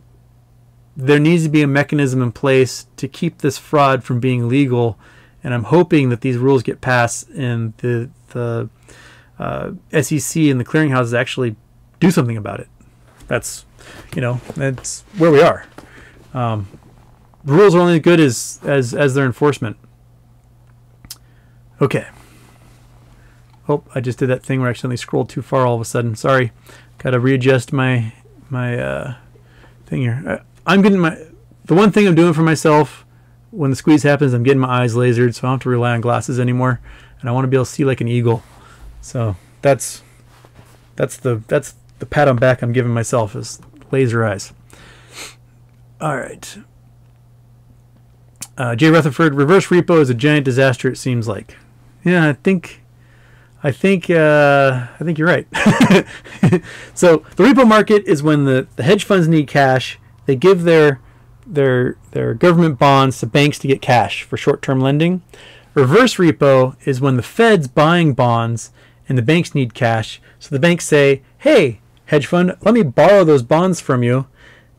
there 0.96 1.18
needs 1.18 1.44
to 1.44 1.48
be 1.48 1.62
a 1.62 1.66
mechanism 1.66 2.22
in 2.22 2.32
place 2.32 2.86
to 2.96 3.08
keep 3.08 3.38
this 3.38 3.58
fraud 3.58 4.04
from 4.04 4.20
being 4.20 4.48
legal, 4.48 4.98
and 5.42 5.54
I'm 5.54 5.64
hoping 5.64 6.10
that 6.10 6.20
these 6.20 6.36
rules 6.36 6.62
get 6.62 6.80
passed 6.80 7.28
and 7.30 7.76
the 7.78 8.10
the 8.28 8.68
uh, 9.38 9.72
SEC 10.02 10.42
and 10.42 10.60
the 10.60 10.64
clearinghouses 10.64 11.14
actually 11.14 11.56
do 12.00 12.10
something 12.10 12.36
about 12.36 12.60
it. 12.60 12.68
That's 13.28 13.64
you 14.14 14.20
know 14.20 14.40
that's 14.54 15.02
where 15.16 15.30
we 15.30 15.40
are. 15.40 15.64
Um, 16.34 16.68
rules 17.46 17.74
are 17.74 17.80
only 17.80 17.94
as 17.94 18.00
good 18.00 18.20
as 18.20 18.60
as 18.64 18.94
as 18.94 19.14
their 19.14 19.24
enforcement. 19.24 19.76
Okay. 21.80 22.06
Oh, 23.68 23.82
I 23.94 24.00
just 24.00 24.18
did 24.18 24.28
that 24.28 24.42
thing 24.42 24.60
where 24.60 24.68
I 24.68 24.70
accidentally 24.70 24.96
scrolled 24.96 25.28
too 25.28 25.42
far 25.42 25.66
all 25.66 25.74
of 25.74 25.80
a 25.80 25.84
sudden. 25.84 26.14
Sorry. 26.14 26.52
Got 26.98 27.10
to 27.10 27.20
readjust 27.20 27.72
my 27.72 28.12
my 28.48 28.78
uh, 28.78 29.14
thing 29.86 30.02
here. 30.02 30.22
Uh, 30.26 30.38
I'm 30.66 30.82
getting 30.82 30.98
my 30.98 31.18
the 31.64 31.74
one 31.74 31.90
thing 31.90 32.06
I'm 32.06 32.14
doing 32.14 32.32
for 32.32 32.42
myself 32.42 33.04
when 33.50 33.70
the 33.70 33.76
squeeze 33.76 34.02
happens. 34.02 34.32
I'm 34.32 34.42
getting 34.42 34.60
my 34.60 34.82
eyes 34.82 34.94
lasered, 34.94 35.34
so 35.34 35.40
I 35.40 35.50
don't 35.50 35.54
have 35.54 35.62
to 35.62 35.68
rely 35.68 35.92
on 35.92 36.00
glasses 36.00 36.38
anymore, 36.38 36.80
and 37.20 37.28
I 37.28 37.32
want 37.32 37.44
to 37.44 37.48
be 37.48 37.56
able 37.56 37.64
to 37.64 37.70
see 37.70 37.84
like 37.84 38.00
an 38.00 38.08
eagle. 38.08 38.42
So 39.00 39.36
that's 39.62 40.02
that's 40.94 41.16
the 41.16 41.42
that's 41.48 41.74
the 41.98 42.06
pat 42.06 42.28
on 42.28 42.36
back 42.36 42.62
I'm 42.62 42.72
giving 42.72 42.92
myself 42.92 43.34
is 43.34 43.60
laser 43.90 44.24
eyes. 44.24 44.52
All 46.00 46.16
right. 46.16 46.58
Uh, 48.58 48.74
Jay 48.74 48.88
Rutherford, 48.88 49.34
reverse 49.34 49.66
repo 49.66 50.00
is 50.00 50.10
a 50.10 50.14
giant 50.14 50.44
disaster. 50.44 50.88
It 50.88 50.96
seems 50.96 51.28
like. 51.28 51.56
Yeah, 52.04 52.28
I 52.28 52.32
think, 52.32 52.82
I 53.62 53.70
think, 53.70 54.08
uh, 54.08 54.86
I 54.98 55.04
think 55.04 55.18
you're 55.18 55.28
right. 55.28 55.46
so 56.94 57.18
the 57.36 57.44
repo 57.44 57.66
market 57.66 58.04
is 58.06 58.22
when 58.22 58.44
the, 58.44 58.66
the 58.76 58.82
hedge 58.82 59.04
funds 59.04 59.28
need 59.28 59.46
cash. 59.48 59.98
They 60.26 60.36
give 60.36 60.62
their 60.62 61.00
their 61.48 61.96
their 62.10 62.34
government 62.34 62.76
bonds 62.76 63.20
to 63.20 63.26
banks 63.26 63.58
to 63.60 63.68
get 63.68 63.80
cash 63.80 64.24
for 64.24 64.36
short-term 64.36 64.80
lending. 64.80 65.22
Reverse 65.74 66.16
repo 66.16 66.76
is 66.86 67.00
when 67.00 67.16
the 67.16 67.22
Fed's 67.22 67.68
buying 67.68 68.14
bonds 68.14 68.72
and 69.08 69.16
the 69.16 69.22
banks 69.22 69.54
need 69.54 69.74
cash. 69.74 70.20
So 70.40 70.54
the 70.54 70.58
banks 70.58 70.86
say, 70.86 71.22
"Hey, 71.38 71.80
hedge 72.06 72.26
fund, 72.26 72.56
let 72.62 72.74
me 72.74 72.82
borrow 72.82 73.22
those 73.22 73.42
bonds 73.42 73.80
from 73.80 74.02
you 74.02 74.26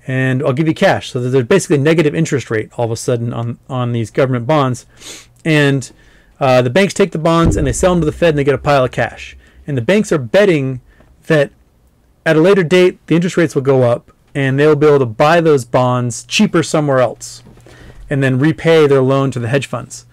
and 0.08 0.42
I'll 0.42 0.54
give 0.54 0.68
you 0.68 0.74
cash. 0.74 1.12
So 1.12 1.20
there's 1.20 1.46
basically 1.46 1.78
negative 1.78 2.16
interest 2.16 2.50
rate 2.50 2.72
all 2.78 2.86
of 2.86 2.92
a 2.92 2.96
sudden 2.96 3.34
on, 3.34 3.60
on 3.70 3.92
these 3.92 4.10
government 4.10 4.48
bonds. 4.48 4.86
And 5.44 5.92
uh, 6.40 6.62
the 6.62 6.70
banks 6.70 6.94
take 6.94 7.12
the 7.12 7.20
bonds 7.20 7.58
and 7.58 7.68
they 7.68 7.74
sell 7.74 7.94
them 7.94 8.02
to 8.02 8.06
the 8.06 8.14
Fed 8.14 8.30
and 8.30 8.38
they 8.38 8.46
get 8.46 8.56
a 8.56 8.60
pile 8.60 8.86
of 8.86 8.92
cash. 8.92 9.38
And 9.68 9.78
the 9.78 9.82
banks 9.82 10.12
are 10.14 10.18
betting 10.18 10.80
that 11.28 11.52
at 12.26 12.38
a 12.38 12.42
later 12.42 12.64
date, 12.64 13.06
the 13.08 13.16
interest 13.16 13.36
rates 13.36 13.54
will 13.54 13.62
go 13.62 13.84
up 13.84 14.12
and 14.34 14.58
they'll 14.58 14.76
be 14.76 14.88
able 14.88 15.00
to 15.00 15.06
buy 15.06 15.42
those 15.42 15.66
bonds 15.66 16.24
cheaper 16.24 16.64
somewhere 16.64 17.00
else 17.00 17.44
and 18.10 18.24
then 18.24 18.40
repay 18.40 18.88
their 18.88 19.02
loan 19.02 19.30
to 19.32 19.40
the 19.40 19.50
hedge 19.50 19.68
funds. 19.68 20.06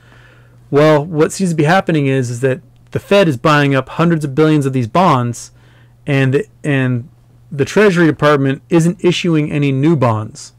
Well, 0.70 1.04
what 1.04 1.30
seems 1.30 1.50
to 1.50 1.56
be 1.56 1.64
happening 1.64 2.06
is, 2.08 2.30
is 2.30 2.40
that 2.40 2.60
the 2.90 2.98
Fed 2.98 3.28
is 3.28 3.36
buying 3.36 3.74
up 3.74 3.90
hundreds 3.90 4.24
of 4.24 4.34
billions 4.34 4.66
of 4.66 4.72
these 4.72 4.88
bonds 4.88 5.52
and 6.06 6.44
and 6.62 7.08
the 7.54 7.64
Treasury 7.64 8.06
Department 8.06 8.62
isn't 8.68 9.04
issuing 9.04 9.52
any 9.52 9.70
new 9.70 9.94
bonds. 9.94 10.54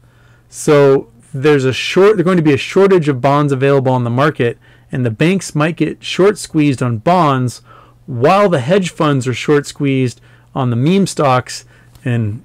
So 0.48 1.10
there's 1.34 1.66
a 1.66 1.72
short 1.72 2.16
there's 2.16 2.24
going 2.24 2.38
to 2.38 2.42
be 2.42 2.54
a 2.54 2.58
shortage 2.58 3.08
of 3.08 3.20
bonds 3.20 3.52
available 3.52 3.92
on 3.92 4.04
the 4.04 4.10
market 4.10 4.58
and 4.90 5.04
the 5.04 5.10
banks 5.10 5.54
might 5.54 5.76
get 5.76 6.02
short 6.02 6.38
squeezed 6.38 6.82
on 6.82 6.98
bonds 6.98 7.58
while 8.06 8.48
the 8.48 8.60
hedge 8.60 8.90
funds 8.90 9.26
are 9.26 9.34
short 9.34 9.66
squeezed 9.66 10.20
on 10.54 10.70
the 10.70 10.76
meme 10.76 11.06
stocks 11.06 11.66
and 12.04 12.42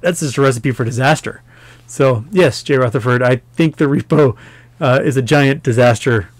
that's 0.00 0.20
just 0.20 0.36
a 0.38 0.40
recipe 0.40 0.72
for 0.72 0.84
disaster. 0.84 1.42
So 1.86 2.24
yes, 2.32 2.62
Jay 2.64 2.76
Rutherford, 2.76 3.22
I 3.22 3.42
think 3.54 3.76
the 3.76 3.84
repo 3.84 4.36
uh, 4.80 5.00
is 5.04 5.16
a 5.16 5.22
giant 5.22 5.62
disaster 5.62 6.30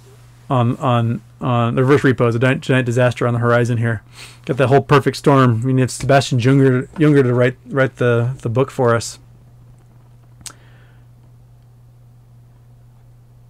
on 0.51 0.77
on 0.79 1.21
on 1.41 1.77
the 1.77 1.85
reverse 1.85 2.03
repo 2.03 2.29
is 2.29 2.35
a 2.35 2.39
giant, 2.39 2.87
disaster 2.87 3.27
on 3.27 3.35
the 3.35 3.41
horizon 3.41 3.79
here. 3.79 4.03
Got 4.45 4.57
that 4.57 4.69
whole 4.69 4.81
perfect 4.81 5.17
storm. 5.17 5.61
I 5.63 5.67
mean, 5.67 5.79
it's 5.79 5.95
Sebastian 5.95 6.39
Junger, 6.39 6.89
Junger 6.95 7.23
to 7.23 7.33
write 7.33 7.57
write 7.67 7.97
the 7.97 8.35
the 8.43 8.49
book 8.49 8.71
for 8.71 8.95
us. 8.95 9.19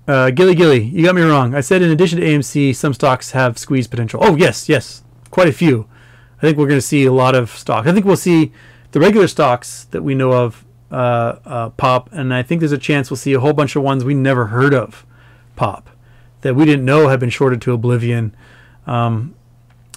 Uh, 0.06 0.30
Gilly 0.30 0.54
Gilly, 0.54 0.82
you 0.82 1.04
got 1.04 1.14
me 1.14 1.22
wrong. 1.22 1.54
I 1.54 1.60
said 1.60 1.82
in 1.82 1.90
addition 1.90 2.18
to 2.18 2.26
AMC, 2.26 2.74
some 2.74 2.94
stocks 2.94 3.32
have 3.32 3.58
squeeze 3.58 3.86
potential. 3.86 4.20
Oh 4.22 4.36
yes, 4.36 4.68
yes, 4.68 5.02
quite 5.30 5.48
a 5.48 5.52
few. 5.52 5.86
I 6.38 6.40
think 6.42 6.56
we're 6.56 6.68
going 6.68 6.78
to 6.78 6.86
see 6.86 7.04
a 7.04 7.12
lot 7.12 7.34
of 7.34 7.50
stocks. 7.50 7.88
I 7.88 7.92
think 7.92 8.06
we'll 8.06 8.16
see 8.16 8.52
the 8.92 9.00
regular 9.00 9.26
stocks 9.26 9.84
that 9.90 10.02
we 10.02 10.14
know 10.14 10.32
of 10.32 10.64
uh, 10.90 11.36
uh, 11.44 11.68
pop, 11.70 12.10
and 12.12 12.32
I 12.32 12.42
think 12.42 12.60
there's 12.60 12.72
a 12.72 12.78
chance 12.78 13.10
we'll 13.10 13.16
see 13.16 13.34
a 13.34 13.40
whole 13.40 13.52
bunch 13.52 13.76
of 13.76 13.82
ones 13.82 14.04
we 14.04 14.14
never 14.14 14.46
heard 14.46 14.72
of 14.72 15.04
pop 15.56 15.90
that 16.42 16.54
we 16.54 16.64
didn't 16.64 16.84
know 16.84 17.08
had 17.08 17.20
been 17.20 17.30
shorted 17.30 17.60
to 17.62 17.72
oblivion. 17.72 18.34
Um, 18.86 19.34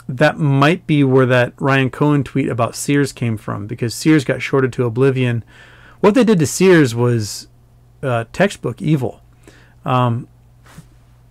that 0.08 0.38
might 0.38 0.86
be 0.88 1.04
where 1.04 1.26
that 1.26 1.54
Ryan 1.60 1.90
Cohen 1.90 2.24
tweet 2.24 2.50
about 2.50 2.76
Sears 2.76 3.14
came 3.14 3.38
from 3.38 3.68
because 3.68 3.94
Sears 3.94 4.26
got 4.26 4.42
shorted 4.42 4.74
to 4.74 4.86
oblivion. 4.86 5.44
What 6.02 6.16
they 6.16 6.24
did 6.24 6.40
to 6.40 6.48
Sears 6.48 6.94
was 6.94 7.48
uh, 8.04 8.26
textbook 8.34 8.82
evil. 8.82 9.22
Um, 9.86 10.28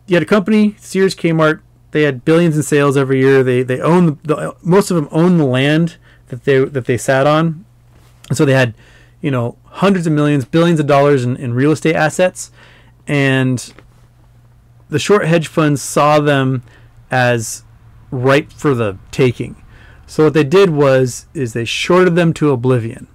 you 0.07 0.17
had 0.17 0.23
a 0.23 0.27
company, 0.27 0.75
Sears 0.79 1.15
Kmart. 1.15 1.61
They 1.91 2.03
had 2.03 2.25
billions 2.25 2.57
in 2.57 2.63
sales 2.63 2.97
every 2.97 3.21
year. 3.21 3.43
They 3.43 3.63
they 3.63 3.81
own 3.81 4.19
the, 4.23 4.55
most 4.63 4.91
of 4.91 4.97
them 4.97 5.09
own 5.11 5.39
the 5.39 5.45
land 5.45 5.97
that 6.29 6.45
they 6.45 6.65
that 6.65 6.87
they 6.87 6.97
sat 6.97 7.27
on, 7.27 7.65
and 8.29 8.39
so 8.39 8.45
they 8.45 8.55
had 8.55 8.75
you 9.21 9.31
know 9.31 9.57
hundreds 9.65 10.07
of 10.07 10.13
millions, 10.13 10.45
billions 10.45 10.81
of 10.81 10.87
dollars 10.87 11.25
in, 11.25 11.37
in 11.37 11.53
real 11.53 11.73
estate 11.73 11.97
assets, 11.97 12.51
and 13.07 13.73
the 14.91 14.99
short 14.99 15.26
hedge 15.26 15.49
funds 15.49 15.80
saw 15.80 16.20
them 16.20 16.62
as 17.11 17.64
ripe 18.11 18.53
for 18.53 18.74
the 18.74 18.99
taking. 19.11 19.57
So 20.07 20.24
what 20.24 20.34
they 20.34 20.45
did 20.45 20.70
was 20.70 21.26
is 21.34 21.53
they 21.53 21.64
shorted 21.64 22.16
them 22.16 22.32
to 22.34 22.51
oblivion. 22.51 23.07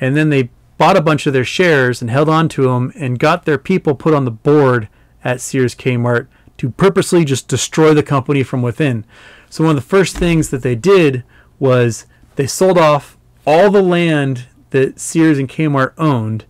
And 0.00 0.16
then 0.16 0.30
they 0.30 0.50
bought 0.78 0.96
a 0.96 1.02
bunch 1.02 1.26
of 1.26 1.32
their 1.32 1.44
shares 1.44 2.00
and 2.00 2.10
held 2.10 2.28
on 2.28 2.48
to 2.50 2.62
them 2.64 2.92
and 2.96 3.18
got 3.18 3.44
their 3.44 3.58
people 3.58 3.94
put 3.94 4.14
on 4.14 4.24
the 4.24 4.30
board 4.30 4.88
at 5.22 5.40
Sears 5.40 5.74
Kmart 5.74 6.26
to 6.58 6.70
purposely 6.70 7.24
just 7.24 7.48
destroy 7.48 7.92
the 7.92 8.02
company 8.02 8.42
from 8.42 8.62
within. 8.62 9.04
So 9.50 9.64
one 9.64 9.76
of 9.76 9.82
the 9.82 9.88
first 9.88 10.16
things 10.16 10.50
that 10.50 10.62
they 10.62 10.74
did 10.74 11.24
was 11.58 12.06
they 12.36 12.46
sold 12.46 12.78
off 12.78 13.16
all 13.46 13.70
the 13.70 13.82
land 13.82 14.46
that 14.70 14.98
Sears 14.98 15.38
and 15.38 15.48
Kmart 15.48 15.92
owned 15.98 16.44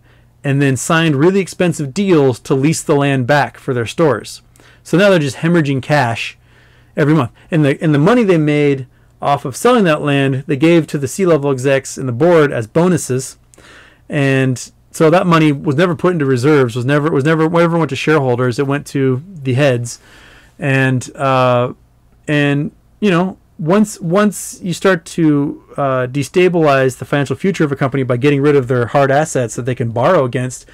and 0.47 0.61
then 0.61 0.77
signed 0.77 1.17
really 1.17 1.41
expensive 1.41 1.93
deals 1.93 2.39
to 2.39 2.55
lease 2.55 2.81
the 2.81 2.95
land 2.95 3.27
back 3.27 3.57
for 3.57 3.73
their 3.73 3.85
stores. 3.85 4.41
So 4.81 4.97
now 4.97 5.09
they're 5.09 5.19
just 5.19 5.37
hemorrhaging 5.37 5.81
cash 5.83 6.37
every 6.95 7.13
month. 7.13 7.31
And 7.51 7.65
the 7.65 7.77
and 7.83 7.93
the 7.93 7.99
money 7.99 8.23
they 8.23 8.37
made 8.37 8.87
off 9.21 9.43
of 9.43 9.57
selling 9.57 9.83
that 9.83 10.01
land, 10.01 10.45
they 10.47 10.55
gave 10.55 10.87
to 10.87 10.97
the 10.97 11.07
C-level 11.07 11.51
execs 11.51 11.97
and 11.97 12.07
the 12.07 12.13
board 12.13 12.53
as 12.53 12.65
bonuses. 12.65 13.37
And 14.07 14.71
so 14.89 15.09
that 15.09 15.27
money 15.27 15.51
was 15.51 15.75
never 15.75 15.97
put 15.97 16.13
into 16.13 16.25
reserves, 16.25 16.77
was 16.77 16.85
never 16.85 17.11
was 17.11 17.25
never 17.25 17.45
whatever 17.45 17.77
went 17.77 17.89
to 17.89 17.97
shareholders, 17.97 18.57
it 18.57 18.67
went 18.67 18.87
to 18.87 19.21
the 19.43 19.53
heads. 19.53 19.99
And 20.57 21.13
uh, 21.13 21.73
and 22.25 22.71
you 23.01 23.11
know, 23.11 23.37
once 23.59 23.99
once 23.99 24.59
you 24.61 24.73
start 24.73 25.05
to 25.05 25.63
uh, 25.77 26.07
destabilize 26.07 26.97
the 26.97 27.05
financial 27.05 27.35
future 27.35 27.63
of 27.63 27.71
a 27.71 27.75
company 27.75 28.03
by 28.03 28.17
getting 28.17 28.41
rid 28.41 28.55
of 28.55 28.67
their 28.67 28.87
hard 28.87 29.11
assets 29.11 29.55
that 29.55 29.63
they 29.63 29.75
can 29.75 29.91
borrow 29.91 30.25
against, 30.25 30.65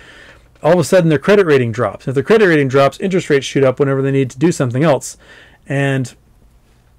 all 0.62 0.74
of 0.74 0.80
a 0.80 0.84
sudden 0.84 1.10
their 1.10 1.20
credit 1.20 1.46
rating 1.46 1.72
drops. 1.72 2.08
If 2.08 2.16
their 2.16 2.24
credit 2.24 2.48
rating 2.48 2.68
drops, 2.68 3.00
interest 3.00 3.30
rates 3.30 3.46
shoot 3.46 3.64
up 3.64 3.80
whenever 3.80 4.02
they 4.02 4.12
need 4.12 4.30
to 4.32 4.40
do 4.40 4.52
something 4.52 4.84
else, 4.84 5.18
and 5.68 6.14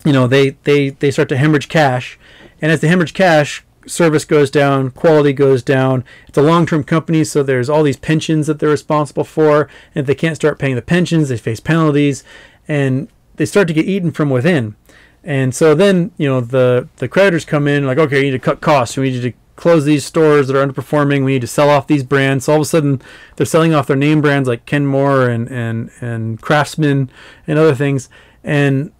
you 0.05 0.12
know 0.12 0.26
they 0.26 0.51
they 0.64 0.91
they 0.91 1.11
start 1.11 1.28
to 1.30 1.37
hemorrhage 1.37 1.68
cash, 1.68 2.18
and 2.62 2.72
as 2.72 2.80
they 2.80 2.89
hemorrhage 2.89 3.14
cash, 3.14 3.62
service 3.87 4.24
goes 4.24 4.51
down, 4.51 4.91
quality 4.91 5.32
goes 5.35 5.62
down. 5.62 6.05
It's 6.28 6.39
a 6.39 6.43
long-term 6.43 6.85
company, 6.85 7.24
so 7.24 7.43
there's 7.43 7.68
all 7.68 7.82
these 7.82 7.99
pensions 7.99 8.47
that 8.47 8.59
they're 8.59 8.70
responsible 8.70 9.24
for, 9.24 9.69
and 9.94 10.02
if 10.02 10.06
they 10.06 10.15
can't 10.15 10.36
start 10.36 10.59
paying 10.59 10.77
the 10.77 10.82
pensions, 10.82 11.28
they 11.28 11.36
face 11.36 11.61
penalties, 11.61 12.24
and 12.66 13.09
they 13.36 13.44
start 13.44 13.69
to 13.69 13.74
get 13.74 13.86
eaten 13.86 14.11
from 14.11 14.31
within. 14.31 14.77
And 15.25 15.55
so 15.55 15.75
then, 15.75 16.13
you 16.19 16.29
know, 16.29 16.41
the 16.41 16.89
the 16.97 17.09
creditors 17.09 17.45
come 17.45 17.67
in 17.67 17.87
like, 17.87 17.99
okay, 17.99 18.19
you 18.19 18.25
need 18.25 18.31
to 18.33 18.39
cut 18.39 18.61
costs. 18.61 18.97
We 18.97 19.11
need 19.11 19.23
to 19.23 19.33
close 19.57 19.85
these 19.85 20.05
stores 20.05 20.49
that 20.49 20.57
are 20.57 20.67
underperforming. 20.67 21.25
We 21.25 21.33
need 21.33 21.41
to 21.41 21.47
sell 21.47 21.71
off 21.71 21.87
these 21.87 22.05
brands. 22.05 22.45
So 22.45 22.53
all 22.53 22.59
of 22.59 22.63
a 22.63 22.67
sudden, 22.67 23.01
they're 23.37 23.47
selling 23.47 23.73
off 23.73 23.87
their 23.87 23.97
name 23.97 24.21
brands 24.21 24.49
like 24.49 24.67
Kenmore 24.67 25.29
and 25.29 25.49
and 25.49 25.91
and 26.01 26.41
Craftsman 26.43 27.11
and 27.47 27.59
other 27.59 27.75
things. 27.75 28.11
And 28.43 28.93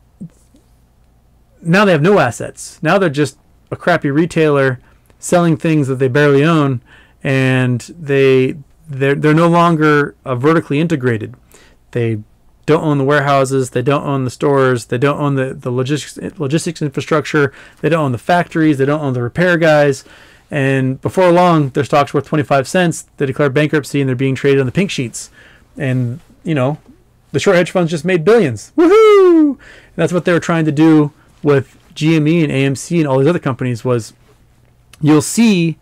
now 1.61 1.85
they 1.85 1.93
have 1.93 2.03
no 2.03 2.19
assets. 2.19 2.83
Now 2.83 2.99
they're 2.99 3.11
just 3.11 3.39
a 3.71 3.77
crappy 3.77 4.11
retailer 4.11 4.81
selling 5.19 5.57
things 5.57 5.89
that 5.89 5.97
they 5.97 6.09
barely 6.09 6.45
own, 6.45 6.81
and 7.23 7.81
they 7.99 8.57
they're 8.89 9.15
they're 9.15 9.35
no 9.35 9.49
longer 9.49 10.15
uh, 10.25 10.35
vertically 10.35 10.81
integrated. 10.81 11.35
They 11.91 12.23
don't 12.66 12.82
own 12.82 12.99
the 12.99 13.05
warehouses, 13.05 13.70
they 13.70 13.82
don't 13.82 14.05
own 14.05 14.24
the 14.24 14.31
stores, 14.31 14.86
they 14.86 14.99
don't 14.99 15.20
own 15.20 15.35
the, 15.35 15.55
the 15.55 15.70
logistics 15.70 16.39
logistics 16.39 16.82
infrastructure, 16.82 17.53
they 17.81 17.89
don't 17.89 18.05
own 18.05 18.12
the 18.12 18.19
factories, 18.19 18.78
they 18.78 18.85
don't 18.85 19.01
own 19.01 19.12
the 19.12 19.23
repair 19.23 19.57
guys. 19.57 20.05
And 20.51 21.01
before 21.01 21.32
long, 21.32 21.70
their 21.70 21.85
stock's 21.85 22.15
worth 22.15 22.27
25 22.27 22.69
cents. 22.69 23.07
They 23.16 23.27
declare 23.27 23.51
bankruptcy 23.51 24.01
and 24.01 24.09
they're 24.09 24.15
being 24.15 24.35
traded 24.35 24.61
on 24.61 24.66
the 24.66 24.73
pink 24.73 24.91
sheets. 24.91 25.31
And, 25.77 26.20
you 26.45 26.55
know, 26.55 26.78
the 27.32 27.41
short 27.41 27.57
hedge 27.57 27.70
funds 27.70 27.91
just 27.91 28.05
made 28.05 28.24
billions. 28.24 28.73
Woohoo! 28.77 29.51
And 29.51 29.59
that's 29.97 30.12
what 30.12 30.24
they 30.24 30.32
were 30.32 30.41
trying 30.41 30.65
to 30.66 30.73
do 30.73 31.12
with 31.43 31.77
GME 31.95 32.45
and 32.45 32.53
AMC 32.53 32.99
and 32.99 33.09
all 33.09 33.19
these 33.19 33.28
other 33.28 33.39
companies 33.39 33.85
was 33.85 34.12
you'll 35.01 35.23
see 35.23 35.77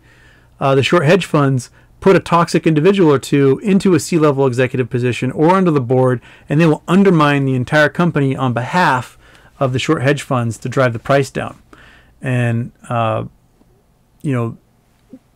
uh, 0.59 0.75
the 0.75 0.83
short 0.83 1.05
hedge 1.05 1.25
funds 1.25 1.69
put 2.03 2.17
a 2.17 2.19
toxic 2.19 2.67
individual 2.67 3.09
or 3.09 3.17
two 3.17 3.59
into 3.63 3.95
a 3.95 3.99
C-level 3.99 4.45
executive 4.45 4.89
position 4.89 5.31
or 5.31 5.51
under 5.51 5.71
the 5.71 5.79
board, 5.79 6.21
and 6.49 6.59
they 6.59 6.65
will 6.65 6.83
undermine 6.85 7.45
the 7.45 7.55
entire 7.55 7.87
company 7.87 8.35
on 8.35 8.51
behalf 8.51 9.17
of 9.57 9.71
the 9.71 9.79
short 9.79 10.01
hedge 10.01 10.21
funds 10.21 10.57
to 10.57 10.67
drive 10.67 10.91
the 10.91 10.99
price 10.99 11.31
down. 11.31 11.57
And 12.21 12.73
uh, 12.89 13.23
you 14.21 14.33
know, 14.33 14.57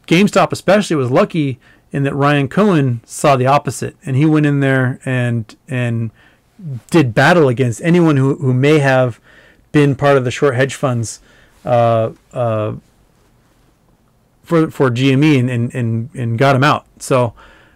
GameStop 0.08 0.52
especially 0.52 0.98
was 0.98 1.10
lucky 1.10 1.58
in 1.94 2.04
that 2.04 2.14
Ryan 2.14 2.50
Cohen 2.50 3.00
saw 3.06 3.38
the 3.38 3.48
opposite, 3.48 3.96
and 4.06 4.18
he 4.18 4.26
went 4.26 4.46
in 4.46 4.60
there 4.60 5.00
and 5.06 5.56
and 5.70 6.12
did 6.92 7.16
battle 7.16 7.48
against 7.48 7.82
anyone 7.82 8.18
who, 8.18 8.36
who 8.36 8.54
may 8.54 8.80
have 8.80 9.22
been 9.72 9.96
part 9.96 10.18
of 10.18 10.26
the 10.26 10.32
short 10.32 10.56
hedge 10.56 10.76
funds 10.76 11.22
uh, 11.64 12.12
uh, 12.34 12.74
for 14.48 14.72
for 14.72 14.90
GME 14.90 15.40
and, 15.40 15.50
and, 15.50 15.76
and, 15.76 16.10
and 16.16 16.38
got 16.38 16.56
him 16.56 16.64
out. 16.64 16.86
So 17.00 17.34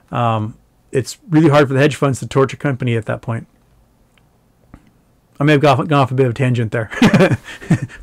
um, 0.09 0.57
it's 0.91 1.17
really 1.29 1.49
hard 1.49 1.67
for 1.67 1.73
the 1.73 1.81
hedge 1.81 1.95
funds 1.97 2.25
to 2.25 2.39
a 2.41 2.47
company 2.47 2.95
at 2.95 3.05
that 3.07 3.21
point. 3.21 3.45
I 5.37 5.43
may 5.43 5.51
have 5.53 5.61
gone, 5.61 5.85
gone 5.87 5.99
off 5.99 6.11
a 6.11 6.13
bit 6.13 6.27
of 6.27 6.31
a 6.31 6.35
tangent 6.35 6.71
there, 6.71 6.89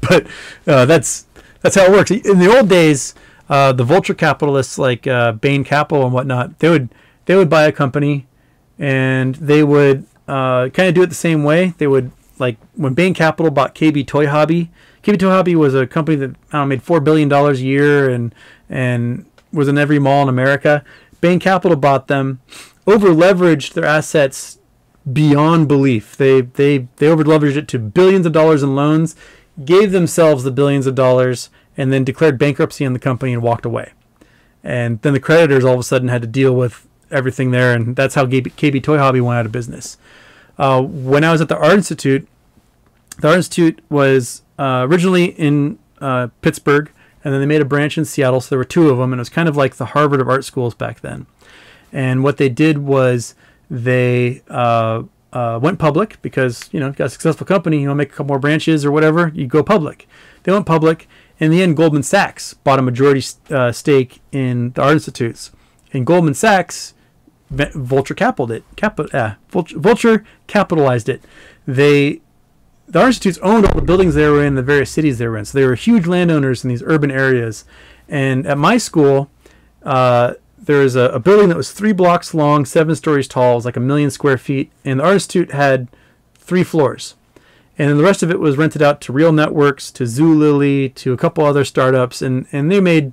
but 0.02 0.26
uh, 0.66 0.84
that's 0.84 1.26
that's 1.62 1.76
how 1.76 1.84
it 1.84 1.92
works. 1.92 2.10
In 2.10 2.40
the 2.40 2.54
old 2.54 2.68
days, 2.68 3.14
uh, 3.48 3.72
the 3.72 3.84
vulture 3.84 4.14
capitalists 4.14 4.76
like 4.76 5.06
uh, 5.06 5.32
Bain 5.32 5.64
Capital 5.64 6.04
and 6.04 6.12
whatnot, 6.12 6.58
they 6.58 6.68
would 6.68 6.90
they 7.24 7.36
would 7.36 7.48
buy 7.48 7.64
a 7.64 7.72
company, 7.72 8.26
and 8.78 9.36
they 9.36 9.62
would 9.64 10.04
uh, 10.26 10.68
kind 10.70 10.88
of 10.88 10.94
do 10.94 11.02
it 11.02 11.06
the 11.06 11.14
same 11.14 11.42
way. 11.42 11.74
They 11.78 11.86
would 11.86 12.10
like 12.38 12.58
when 12.74 12.92
Bain 12.92 13.14
Capital 13.14 13.50
bought 13.50 13.74
KB 13.74 14.06
Toy 14.06 14.26
Hobby. 14.26 14.70
KB 15.02 15.18
Toy 15.18 15.30
Hobby 15.30 15.54
was 15.54 15.74
a 15.74 15.86
company 15.86 16.16
that 16.16 16.34
know, 16.52 16.66
made 16.66 16.82
four 16.82 17.00
billion 17.00 17.28
dollars 17.28 17.60
a 17.60 17.64
year 17.64 18.10
and 18.10 18.34
and 18.68 19.24
was 19.52 19.68
in 19.68 19.78
every 19.78 19.98
mall 19.98 20.22
in 20.22 20.28
America. 20.28 20.84
Bain 21.20 21.40
Capital 21.40 21.76
bought 21.76 22.08
them, 22.08 22.40
over 22.86 23.08
leveraged 23.08 23.74
their 23.74 23.84
assets 23.84 24.58
beyond 25.10 25.68
belief. 25.68 26.16
They 26.16 26.42
they 26.42 26.88
they 26.96 27.06
overleveraged 27.06 27.56
it 27.56 27.68
to 27.68 27.78
billions 27.78 28.26
of 28.26 28.32
dollars 28.32 28.62
in 28.62 28.74
loans, 28.74 29.16
gave 29.64 29.92
themselves 29.92 30.44
the 30.44 30.50
billions 30.50 30.86
of 30.86 30.94
dollars, 30.94 31.50
and 31.76 31.92
then 31.92 32.04
declared 32.04 32.38
bankruptcy 32.38 32.84
on 32.84 32.92
the 32.92 32.98
company 32.98 33.32
and 33.32 33.42
walked 33.42 33.64
away. 33.64 33.92
And 34.62 35.00
then 35.02 35.12
the 35.12 35.20
creditors 35.20 35.64
all 35.64 35.74
of 35.74 35.80
a 35.80 35.84
sudden 35.84 36.08
had 36.08 36.22
to 36.22 36.28
deal 36.28 36.54
with 36.54 36.86
everything 37.10 37.52
there, 37.52 37.72
and 37.74 37.96
that's 37.96 38.14
how 38.14 38.26
KB, 38.26 38.52
KB 38.52 38.82
Toy 38.82 38.98
Hobby 38.98 39.20
went 39.20 39.38
out 39.38 39.46
of 39.46 39.52
business. 39.52 39.96
Uh, 40.58 40.82
when 40.82 41.24
I 41.24 41.32
was 41.32 41.40
at 41.40 41.48
the 41.48 41.56
Art 41.56 41.74
Institute, 41.74 42.26
the 43.18 43.28
Art 43.28 43.36
Institute 43.38 43.80
was 43.88 44.42
uh, 44.58 44.86
originally 44.88 45.26
in 45.26 45.78
uh, 46.00 46.28
Pittsburgh, 46.42 46.90
and 47.24 47.32
then 47.32 47.40
they 47.40 47.46
made 47.46 47.60
a 47.60 47.66
branch 47.66 47.98
in 47.98 48.04
Seattle. 48.04 48.40
So 48.40 48.50
there 48.50 48.58
were 48.58 48.64
two 48.64 48.90
of 48.90 48.98
them, 48.98 49.12
and 49.12 49.18
it 49.18 49.22
was 49.22 49.28
kind 49.28 49.48
of 49.48 49.56
like 49.56 49.76
the 49.76 49.86
Harvard 49.86 50.20
of 50.20 50.28
art 50.28 50.44
schools 50.44 50.74
back 50.74 51.00
then. 51.00 51.26
And 51.92 52.22
what 52.22 52.36
they 52.36 52.48
did 52.48 52.78
was 52.78 53.34
they 53.70 54.42
uh, 54.48 55.02
uh, 55.32 55.58
went 55.60 55.78
public 55.78 56.20
because 56.22 56.68
you 56.72 56.80
know 56.80 56.90
got 56.92 57.06
a 57.06 57.10
successful 57.10 57.46
company. 57.46 57.80
You 57.80 57.86
know, 57.86 57.94
make 57.94 58.08
a 58.08 58.12
couple 58.12 58.26
more 58.26 58.38
branches 58.38 58.84
or 58.84 58.92
whatever. 58.92 59.32
You 59.34 59.46
go 59.46 59.62
public. 59.62 60.08
They 60.42 60.52
went 60.52 60.66
public. 60.66 61.08
In 61.40 61.50
the 61.50 61.62
end, 61.62 61.76
Goldman 61.76 62.02
Sachs 62.02 62.54
bought 62.54 62.78
a 62.78 62.82
majority 62.82 63.24
uh, 63.50 63.70
stake 63.70 64.20
in 64.32 64.72
the 64.72 64.82
Art 64.82 64.94
Institutes, 64.94 65.52
and 65.92 66.04
Goldman 66.04 66.34
Sachs, 66.34 66.94
Vulture 67.50 68.14
capitaled 68.14 68.50
it. 68.50 68.64
Capi- 68.76 69.12
uh, 69.12 69.34
Vulture 69.50 70.24
capitalized 70.46 71.08
it. 71.08 71.22
They 71.66 72.20
the 72.88 72.98
Art 72.98 73.08
Institutes 73.08 73.38
owned 73.42 73.66
all 73.66 73.74
the 73.74 73.82
buildings 73.82 74.14
they 74.14 74.28
were 74.28 74.42
in, 74.42 74.54
the 74.54 74.62
various 74.62 74.90
cities 74.90 75.18
they 75.18 75.28
were 75.28 75.36
in. 75.36 75.44
So 75.44 75.58
they 75.58 75.66
were 75.66 75.74
huge 75.74 76.06
landowners 76.06 76.64
in 76.64 76.70
these 76.70 76.82
urban 76.82 77.10
areas. 77.10 77.64
And 78.08 78.46
at 78.46 78.56
my 78.56 78.78
school, 78.78 79.30
uh, 79.82 80.34
there 80.58 80.80
was 80.80 80.96
a, 80.96 81.10
a, 81.10 81.20
building 81.20 81.48
that 81.48 81.56
was 81.56 81.72
three 81.72 81.92
blocks 81.92 82.34
long, 82.34 82.64
seven 82.64 82.94
stories 82.94 83.28
tall. 83.28 83.52
It 83.52 83.56
was 83.56 83.64
like 83.64 83.76
a 83.76 83.80
million 83.80 84.10
square 84.10 84.38
feet, 84.38 84.72
and 84.84 85.00
the 85.00 85.04
Art 85.04 85.14
Institute 85.14 85.52
had 85.52 85.88
three 86.34 86.64
floors, 86.64 87.14
and 87.78 87.98
the 87.98 88.02
rest 88.02 88.22
of 88.22 88.30
it 88.30 88.40
was 88.40 88.56
rented 88.56 88.82
out 88.82 89.00
to 89.02 89.12
Real 89.12 89.32
Networks, 89.32 89.90
to 89.92 90.04
Zulily, 90.04 90.94
to 90.96 91.12
a 91.12 91.16
couple 91.16 91.44
other 91.44 91.64
startups, 91.64 92.20
and 92.20 92.46
and 92.52 92.70
they 92.70 92.80
made, 92.80 93.12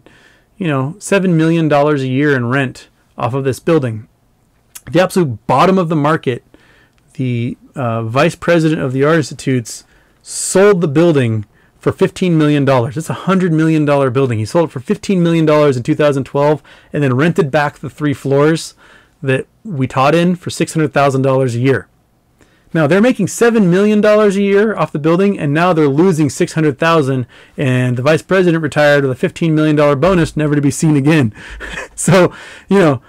you 0.57 0.67
know, 0.67 0.95
seven 0.99 1.37
million 1.37 1.67
dollars 1.67 2.01
a 2.01 2.07
year 2.07 2.35
in 2.35 2.49
rent 2.49 2.89
off 3.17 3.33
of 3.33 3.43
this 3.43 3.59
building. 3.59 4.07
The 4.89 5.01
absolute 5.01 5.45
bottom 5.47 5.77
of 5.77 5.89
the 5.89 5.95
market, 5.95 6.43
the 7.17 7.57
uh, 7.75 8.03
vice 8.03 8.35
president 8.35 8.81
of 8.81 8.93
the 8.93 9.03
Art 9.03 9.17
Institutes 9.17 9.83
sold 10.21 10.81
the 10.81 10.87
building 10.87 11.45
for 11.85 11.91
$15 11.91 12.31
million. 12.31 12.63
It's 12.63 13.09
a 13.09 13.13
$100 13.13 13.51
million 13.51 13.85
building. 13.85 14.39
He 14.39 14.45
sold 14.45 14.69
it 14.69 14.71
for 14.71 14.79
$15 14.79 15.19
million 15.19 15.47
in 15.47 15.83
2012 15.83 16.63
and 16.91 17.03
then 17.03 17.15
rented 17.15 17.51
back 17.51 17.77
the 17.77 17.91
three 17.91 18.13
floors 18.13 18.73
that 19.21 19.45
we 19.63 19.87
taught 19.87 20.15
in 20.15 20.35
for 20.35 20.49
$600,000 20.49 21.55
a 21.55 21.59
year. 21.59 21.87
Now 22.73 22.87
they're 22.87 23.01
making 23.01 23.27
$7 23.27 23.67
million 23.67 24.03
a 24.03 24.29
year 24.31 24.75
off 24.75 24.91
the 24.91 24.99
building 24.99 25.39
and 25.39 25.53
now 25.53 25.73
they're 25.73 25.87
losing 25.87 26.29
600,000 26.29 27.25
and 27.55 27.97
the 27.97 28.01
vice 28.01 28.21
president 28.21 28.63
retired 28.63 29.05
with 29.05 29.23
a 29.23 29.27
$15 29.27 29.51
million 29.51 29.77
bonus 29.99 30.35
never 30.35 30.55
to 30.55 30.61
be 30.61 30.71
seen 30.71 30.97
again. 30.97 31.33
so, 31.95 32.33
you 32.67 32.79
know, 32.79 33.01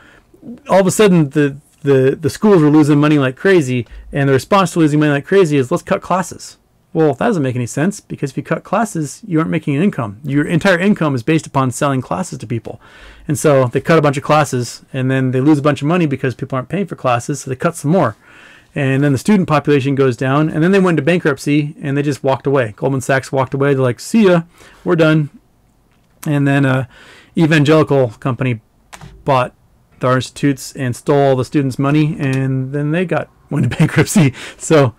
all 0.68 0.80
of 0.80 0.86
a 0.86 0.90
sudden 0.90 1.30
the, 1.30 1.56
the, 1.86 2.16
the 2.20 2.30
schools 2.30 2.62
are 2.62 2.70
losing 2.70 3.00
money 3.00 3.18
like 3.18 3.36
crazy 3.36 3.86
and 4.12 4.28
the 4.28 4.32
response 4.32 4.72
to 4.72 4.80
losing 4.80 5.00
money 5.00 5.12
like 5.12 5.24
crazy 5.24 5.56
is 5.56 5.70
let's 5.70 5.82
cut 5.82 6.02
classes. 6.02 6.58
Well, 6.92 7.12
that 7.12 7.26
doesn't 7.26 7.42
make 7.42 7.56
any 7.56 7.66
sense 7.66 8.00
because 8.00 8.30
if 8.30 8.38
you 8.38 8.42
cut 8.42 8.64
classes, 8.64 9.20
you 9.26 9.38
aren't 9.38 9.50
making 9.50 9.76
an 9.76 9.82
income. 9.82 10.18
Your 10.24 10.46
entire 10.46 10.78
income 10.78 11.14
is 11.14 11.22
based 11.22 11.46
upon 11.46 11.70
selling 11.70 12.00
classes 12.00 12.38
to 12.38 12.46
people. 12.46 12.80
And 13.28 13.38
so 13.38 13.66
they 13.66 13.82
cut 13.82 13.98
a 13.98 14.02
bunch 14.02 14.16
of 14.16 14.22
classes 14.22 14.82
and 14.92 15.10
then 15.10 15.30
they 15.30 15.40
lose 15.40 15.58
a 15.58 15.62
bunch 15.62 15.82
of 15.82 15.88
money 15.88 16.06
because 16.06 16.34
people 16.34 16.56
aren't 16.56 16.70
paying 16.70 16.86
for 16.86 16.96
classes, 16.96 17.40
so 17.40 17.50
they 17.50 17.56
cut 17.56 17.76
some 17.76 17.90
more. 17.90 18.16
And 18.74 19.02
then 19.02 19.12
the 19.12 19.18
student 19.18 19.48
population 19.48 19.94
goes 19.94 20.16
down 20.16 20.48
and 20.48 20.62
then 20.62 20.70
they 20.70 20.78
went 20.78 20.98
into 20.98 21.02
bankruptcy 21.02 21.74
and 21.82 21.96
they 21.96 22.02
just 22.02 22.22
walked 22.22 22.46
away. 22.46 22.72
Goldman 22.76 23.00
Sachs 23.00 23.32
walked 23.32 23.54
away. 23.54 23.74
They're 23.74 23.82
like, 23.82 24.00
see 24.00 24.26
ya, 24.26 24.42
we're 24.84 24.96
done. 24.96 25.30
And 26.26 26.46
then 26.46 26.64
a 26.64 26.88
evangelical 27.36 28.08
company 28.20 28.60
bought 29.24 29.54
the 30.00 30.14
institutes 30.14 30.74
and 30.74 30.94
stole 30.94 31.30
all 31.30 31.36
the 31.36 31.44
students' 31.44 31.78
money 31.78 32.16
and 32.18 32.72
then 32.72 32.90
they 32.90 33.04
got 33.04 33.28
went 33.50 33.64
into 33.64 33.76
bankruptcy. 33.76 34.34
So 34.58 34.94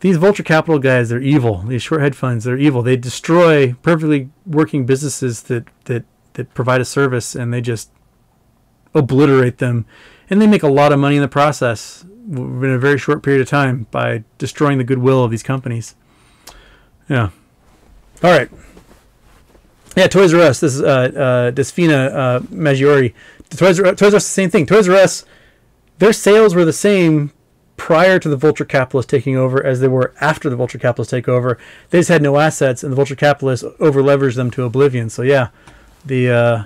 these 0.00 0.16
vulture 0.16 0.42
capital 0.42 0.78
guys, 0.78 1.08
they're 1.08 1.20
evil. 1.20 1.58
These 1.58 1.82
short 1.82 2.00
hedge 2.00 2.14
funds, 2.14 2.44
they're 2.44 2.58
evil. 2.58 2.82
They 2.82 2.96
destroy 2.96 3.74
perfectly 3.82 4.30
working 4.44 4.84
businesses 4.84 5.42
that 5.44 5.64
that 5.84 6.04
that 6.34 6.52
provide 6.54 6.80
a 6.80 6.84
service, 6.84 7.34
and 7.34 7.52
they 7.52 7.60
just 7.60 7.90
obliterate 8.94 9.58
them, 9.58 9.86
and 10.28 10.40
they 10.40 10.46
make 10.46 10.62
a 10.62 10.68
lot 10.68 10.92
of 10.92 10.98
money 10.98 11.16
in 11.16 11.22
the 11.22 11.28
process 11.28 12.04
in 12.28 12.64
a 12.64 12.78
very 12.78 12.98
short 12.98 13.22
period 13.22 13.42
of 13.42 13.48
time 13.48 13.86
by 13.90 14.24
destroying 14.38 14.78
the 14.78 14.84
goodwill 14.84 15.22
of 15.22 15.30
these 15.30 15.42
companies. 15.42 15.94
Yeah. 17.08 17.30
All 18.22 18.30
right. 18.30 18.48
Yeah, 19.96 20.06
Toys 20.06 20.32
R 20.32 20.40
Us. 20.40 20.60
This 20.60 20.74
is 20.74 20.82
uh, 20.82 20.86
uh, 20.86 21.50
Desfina 21.50 22.12
uh, 22.12 22.40
Maggiore. 22.50 23.12
Toys 23.56 23.80
R, 23.80 23.94
Toys 23.94 24.12
R 24.12 24.16
Us, 24.16 24.24
the 24.24 24.30
same 24.30 24.50
thing. 24.50 24.66
Toys 24.66 24.88
R 24.88 24.94
Us, 24.96 25.24
their 25.98 26.12
sales 26.12 26.54
were 26.54 26.64
the 26.64 26.72
same 26.72 27.32
prior 27.76 28.18
to 28.18 28.28
the 28.28 28.36
vulture 28.36 28.64
capitalists 28.64 29.10
taking 29.10 29.36
over 29.36 29.64
as 29.64 29.80
they 29.80 29.88
were 29.88 30.14
after 30.20 30.48
the 30.48 30.56
vulture 30.56 30.78
capitalists 30.78 31.10
take 31.10 31.28
over. 31.28 31.58
They 31.90 31.98
just 31.98 32.08
had 32.08 32.22
no 32.22 32.38
assets, 32.38 32.82
and 32.82 32.92
the 32.92 32.96
vulture 32.96 33.16
capitalists 33.16 33.64
overleveraged 33.78 34.36
them 34.36 34.50
to 34.52 34.64
oblivion. 34.64 35.10
So 35.10 35.22
yeah, 35.22 35.48
the 36.04 36.30
uh, 36.30 36.64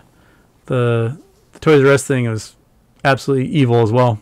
the, 0.67 1.19
the 1.53 1.59
Toys 1.59 1.85
R 1.85 1.93
Us 1.93 2.05
thing 2.05 2.29
was 2.29 2.57
absolutely 3.05 3.49
evil 3.49 3.83
as 3.83 3.93
well. 3.93 4.21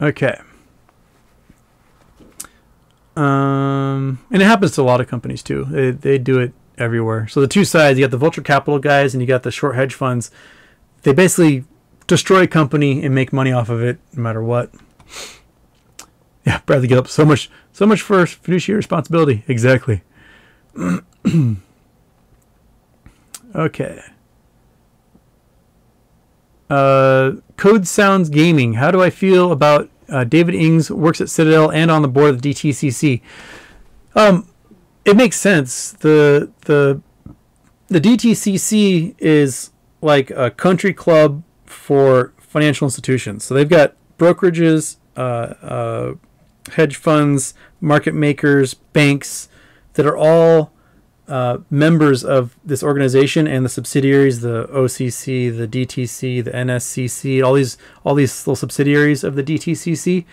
Okay. 0.00 0.36
Um, 3.16 4.18
and 4.32 4.42
it 4.42 4.44
happens 4.44 4.72
to 4.72 4.82
a 4.82 4.82
lot 4.82 5.00
of 5.00 5.06
companies 5.06 5.42
too. 5.42 5.66
They, 5.66 5.92
they 5.92 6.18
do 6.18 6.40
it 6.40 6.52
everywhere. 6.78 7.26
So 7.28 7.40
the 7.40 7.48
two 7.48 7.64
sides, 7.64 7.98
you 7.98 8.04
got 8.04 8.10
the 8.10 8.16
vulture 8.16 8.42
capital 8.42 8.78
guys 8.78 9.14
and 9.14 9.20
you 9.20 9.26
got 9.26 9.42
the 9.42 9.50
short 9.50 9.74
hedge 9.74 9.94
funds. 9.94 10.30
They 11.02 11.12
basically 11.12 11.64
destroy 12.06 12.42
a 12.42 12.46
company 12.46 13.02
and 13.04 13.14
make 13.14 13.32
money 13.32 13.52
off 13.52 13.68
of 13.68 13.82
it 13.82 13.98
no 14.12 14.22
matter 14.22 14.42
what. 14.42 14.70
Yeah, 16.46 16.60
Bradley 16.66 16.88
Gilp. 16.88 17.08
So 17.08 17.24
much, 17.24 17.50
so 17.72 17.86
much 17.86 18.02
for 18.02 18.26
fiduciary 18.26 18.76
responsibility. 18.76 19.44
Exactly. 19.48 20.02
okay. 23.54 24.02
Uh, 26.68 27.32
Code 27.56 27.86
Sounds 27.86 28.28
Gaming. 28.28 28.74
How 28.74 28.90
do 28.90 29.02
I 29.02 29.10
feel 29.10 29.52
about 29.52 29.88
uh, 30.08 30.24
David 30.24 30.54
Inggs 30.54 30.90
works 30.90 31.20
at 31.20 31.30
Citadel 31.30 31.70
and 31.70 31.90
on 31.90 32.02
the 32.02 32.08
board 32.08 32.30
of 32.30 32.42
the 32.42 32.52
DTCC? 32.52 33.22
Um, 34.14 34.48
it 35.04 35.16
makes 35.16 35.38
sense. 35.38 35.92
The 35.92 36.50
the 36.62 37.00
the 37.88 38.00
DTCC 38.00 39.14
is 39.18 39.70
like 40.00 40.30
a 40.30 40.50
country 40.50 40.92
club 40.92 41.42
for 41.64 42.32
financial 42.38 42.86
institutions. 42.86 43.44
So 43.44 43.54
they've 43.54 43.68
got 43.68 43.94
brokerages, 44.18 44.96
uh, 45.16 45.20
uh, 45.20 46.14
hedge 46.72 46.96
funds, 46.96 47.54
market 47.80 48.14
makers, 48.14 48.74
banks 48.74 49.48
that 49.94 50.06
are 50.06 50.16
all 50.16 50.72
uh, 51.26 51.58
members 51.70 52.24
of 52.24 52.56
this 52.64 52.82
organization 52.82 53.46
and 53.46 53.64
the 53.64 53.68
subsidiaries, 53.68 54.40
the 54.40 54.66
OCC, 54.68 55.56
the 55.56 55.66
DTC, 55.66 56.44
the 56.44 56.50
NSCC, 56.50 57.44
all 57.44 57.54
these 57.54 57.78
all 58.04 58.14
these 58.14 58.46
little 58.46 58.56
subsidiaries 58.56 59.24
of 59.24 59.34
the 59.34 59.42
DTCC. 59.42 60.24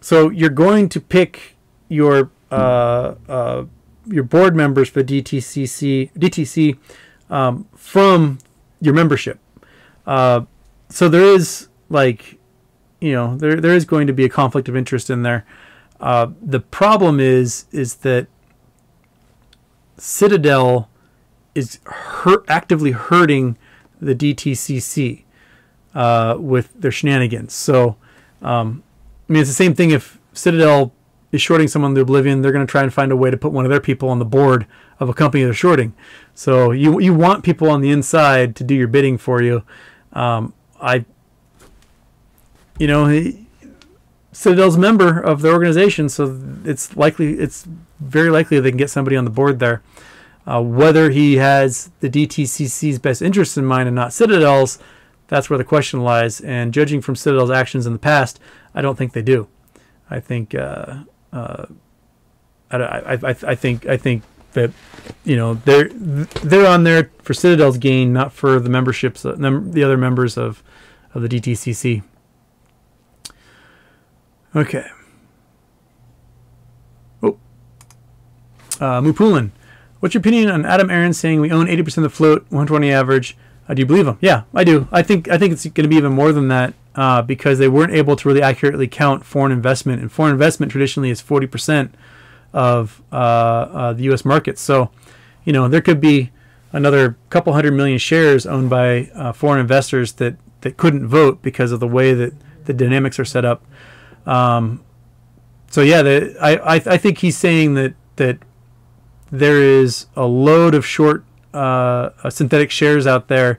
So 0.00 0.30
you're 0.30 0.50
going 0.50 0.88
to 0.90 1.00
pick 1.00 1.56
your 1.88 2.30
uh, 2.50 3.14
uh, 3.28 3.64
your 4.08 4.24
board 4.24 4.56
members 4.56 4.88
for 4.88 5.02
DTCC 5.02 6.12
DTC 6.14 6.78
um, 7.30 7.66
from 7.74 8.38
your 8.80 8.94
membership. 8.94 9.38
Uh, 10.06 10.42
so 10.88 11.08
there 11.08 11.24
is 11.24 11.68
like, 11.88 12.38
you 13.00 13.12
know, 13.12 13.36
there 13.36 13.60
there 13.60 13.74
is 13.74 13.84
going 13.84 14.06
to 14.06 14.12
be 14.12 14.24
a 14.24 14.28
conflict 14.28 14.68
of 14.68 14.76
interest 14.76 15.10
in 15.10 15.22
there. 15.22 15.46
Uh, 16.00 16.28
the 16.40 16.60
problem 16.60 17.20
is 17.20 17.66
is 17.72 17.96
that 17.96 18.26
Citadel 19.96 20.88
is 21.54 21.80
hurt, 21.84 22.44
actively 22.48 22.92
hurting 22.92 23.58
the 24.00 24.14
DTCC. 24.14 25.24
uh, 25.94 26.36
with 26.38 26.72
their 26.80 26.92
shenanigans. 26.92 27.52
So, 27.52 27.96
um, 28.42 28.82
I 29.28 29.32
mean, 29.32 29.40
it's 29.40 29.50
the 29.50 29.54
same 29.54 29.74
thing 29.74 29.90
if 29.90 30.18
Citadel 30.32 30.92
is 31.32 31.42
shorting 31.42 31.68
someone 31.68 31.94
to 31.94 32.00
oblivion, 32.00 32.42
they're 32.42 32.52
going 32.52 32.66
to 32.66 32.70
try 32.70 32.82
and 32.82 32.92
find 32.92 33.12
a 33.12 33.16
way 33.16 33.30
to 33.30 33.36
put 33.36 33.52
one 33.52 33.64
of 33.64 33.70
their 33.70 33.80
people 33.80 34.08
on 34.08 34.18
the 34.18 34.24
board 34.24 34.66
of 34.98 35.08
a 35.08 35.14
company 35.14 35.44
they're 35.44 35.52
shorting. 35.52 35.94
So 36.34 36.70
you 36.70 37.00
you 37.00 37.14
want 37.14 37.44
people 37.44 37.70
on 37.70 37.80
the 37.80 37.90
inside 37.90 38.56
to 38.56 38.64
do 38.64 38.74
your 38.74 38.88
bidding 38.88 39.18
for 39.18 39.42
you. 39.42 39.62
Um, 40.12 40.54
I, 40.80 41.04
you 42.78 42.86
know, 42.86 43.32
Citadel's 44.32 44.76
a 44.76 44.78
member 44.78 45.18
of 45.18 45.42
the 45.42 45.50
organization, 45.50 46.08
so 46.08 46.40
it's 46.64 46.96
likely 46.96 47.34
it's 47.34 47.66
very 48.00 48.30
likely 48.30 48.60
they 48.60 48.70
can 48.70 48.78
get 48.78 48.90
somebody 48.90 49.16
on 49.16 49.24
the 49.24 49.30
board 49.30 49.58
there. 49.58 49.82
Uh, 50.46 50.62
whether 50.62 51.10
he 51.10 51.36
has 51.36 51.90
the 52.00 52.08
DTCC's 52.08 52.98
best 52.98 53.20
interests 53.20 53.58
in 53.58 53.66
mind 53.66 53.86
and 53.86 53.94
not 53.94 54.14
Citadel's, 54.14 54.78
that's 55.26 55.50
where 55.50 55.58
the 55.58 55.64
question 55.64 56.00
lies. 56.00 56.40
And 56.40 56.72
judging 56.72 57.02
from 57.02 57.16
Citadel's 57.16 57.50
actions 57.50 57.86
in 57.86 57.92
the 57.92 57.98
past, 57.98 58.40
I 58.74 58.80
don't 58.80 58.96
think 58.96 59.12
they 59.12 59.20
do. 59.20 59.46
I 60.08 60.20
think 60.20 60.54
uh, 60.54 61.00
uh, 61.32 61.66
I, 62.70 62.76
I, 62.76 63.12
I, 63.12 63.36
I 63.46 63.54
think 63.54 63.86
I 63.86 63.96
think 63.96 64.22
that 64.52 64.70
you 65.24 65.36
know 65.36 65.54
they're 65.54 65.88
they're 65.88 66.66
on 66.66 66.84
there 66.84 67.10
for 67.22 67.34
Citadel's 67.34 67.78
gain, 67.78 68.12
not 68.12 68.32
for 68.32 68.58
the 68.60 68.70
memberships, 68.70 69.24
uh, 69.24 69.32
the 69.32 69.82
other 69.82 69.96
members 69.96 70.36
of 70.36 70.62
of 71.14 71.22
the 71.22 71.28
DTCC. 71.28 72.02
Okay. 74.56 74.86
Oh, 77.22 77.38
uh, 78.80 79.00
Mupulin, 79.00 79.50
what's 80.00 80.14
your 80.14 80.20
opinion 80.20 80.50
on 80.50 80.64
Adam 80.64 80.90
Aron 80.90 81.12
saying 81.12 81.40
we 81.40 81.50
own 81.50 81.66
80% 81.66 81.98
of 81.98 82.02
the 82.04 82.10
float, 82.10 82.42
120 82.48 82.90
average? 82.90 83.36
Uh, 83.68 83.74
do 83.74 83.80
you 83.80 83.86
believe 83.86 84.06
them? 84.06 84.18
Yeah, 84.20 84.44
I 84.54 84.64
do. 84.64 84.88
I 84.90 85.02
think 85.02 85.28
I 85.28 85.36
think 85.36 85.52
it's 85.52 85.64
going 85.64 85.84
to 85.84 85.88
be 85.88 85.96
even 85.96 86.12
more 86.12 86.32
than 86.32 86.48
that 86.48 86.74
uh, 86.94 87.22
because 87.22 87.58
they 87.58 87.68
weren't 87.68 87.92
able 87.92 88.16
to 88.16 88.28
really 88.28 88.42
accurately 88.42 88.88
count 88.88 89.24
foreign 89.24 89.52
investment, 89.52 90.00
and 90.00 90.10
foreign 90.10 90.32
investment 90.32 90.72
traditionally 90.72 91.10
is 91.10 91.22
40% 91.22 91.90
of 92.52 93.02
uh, 93.12 93.14
uh, 93.14 93.92
the 93.92 94.04
U.S. 94.04 94.24
market. 94.24 94.58
So, 94.58 94.90
you 95.44 95.52
know, 95.52 95.68
there 95.68 95.82
could 95.82 96.00
be 96.00 96.32
another 96.72 97.16
couple 97.30 97.52
hundred 97.52 97.72
million 97.72 97.98
shares 97.98 98.46
owned 98.46 98.70
by 98.70 99.10
uh, 99.14 99.32
foreign 99.32 99.60
investors 99.60 100.12
that 100.14 100.36
that 100.62 100.76
couldn't 100.76 101.06
vote 101.06 101.42
because 101.42 101.70
of 101.70 101.80
the 101.80 101.86
way 101.86 102.14
that 102.14 102.32
the 102.64 102.72
dynamics 102.72 103.18
are 103.18 103.24
set 103.24 103.44
up. 103.44 103.64
Um, 104.26 104.82
so 105.70 105.82
yeah, 105.82 106.02
the, 106.02 106.36
I, 106.40 106.56
I 106.56 106.74
I 106.74 106.96
think 106.96 107.18
he's 107.18 107.36
saying 107.36 107.74
that 107.74 107.94
that 108.16 108.38
there 109.30 109.62
is 109.62 110.06
a 110.16 110.26
load 110.26 110.74
of 110.74 110.86
short 110.86 111.24
uh, 111.58 112.30
synthetic 112.30 112.70
shares 112.70 113.06
out 113.06 113.28
there 113.28 113.58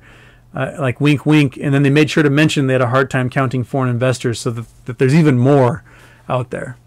uh, 0.53 0.75
like 0.79 0.99
wink, 0.99 1.25
wink, 1.25 1.57
and 1.57 1.73
then 1.73 1.83
they 1.83 1.89
made 1.89 2.09
sure 2.09 2.23
to 2.23 2.29
mention 2.29 2.67
they 2.67 2.73
had 2.73 2.81
a 2.81 2.87
hard 2.87 3.09
time 3.09 3.29
counting 3.29 3.63
foreign 3.63 3.89
investors, 3.89 4.39
so 4.39 4.49
that, 4.51 4.65
that 4.85 4.97
there's 4.97 5.13
even 5.13 5.37
more 5.37 5.83
out 6.27 6.49
there. 6.49 6.77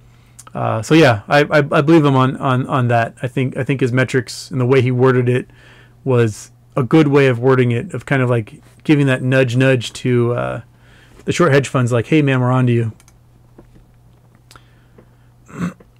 Uh, 0.54 0.82
so 0.82 0.94
yeah, 0.94 1.22
I, 1.28 1.40
I, 1.44 1.58
I, 1.58 1.80
believe 1.80 2.04
him 2.04 2.14
on, 2.14 2.36
on, 2.36 2.66
on 2.66 2.88
that. 2.88 3.14
I 3.22 3.28
think 3.28 3.56
I 3.56 3.64
think 3.64 3.80
his 3.80 3.90
metrics 3.90 4.50
and 4.50 4.60
the 4.60 4.66
way 4.66 4.82
he 4.82 4.90
worded 4.90 5.26
it 5.28 5.48
was 6.04 6.50
a 6.76 6.82
good 6.82 7.08
way 7.08 7.28
of 7.28 7.38
wording 7.38 7.70
it, 7.70 7.94
of 7.94 8.04
kind 8.04 8.20
of 8.20 8.28
like 8.28 8.60
giving 8.84 9.06
that 9.06 9.22
nudge 9.22 9.56
nudge 9.56 9.92
to 9.94 10.34
uh, 10.34 10.60
the 11.24 11.32
short 11.32 11.52
hedge 11.52 11.68
funds, 11.68 11.92
like, 11.92 12.06
hey 12.06 12.20
man, 12.20 12.40
we're 12.40 12.50
on 12.50 12.66
to 12.66 12.92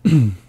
you. 0.05 0.33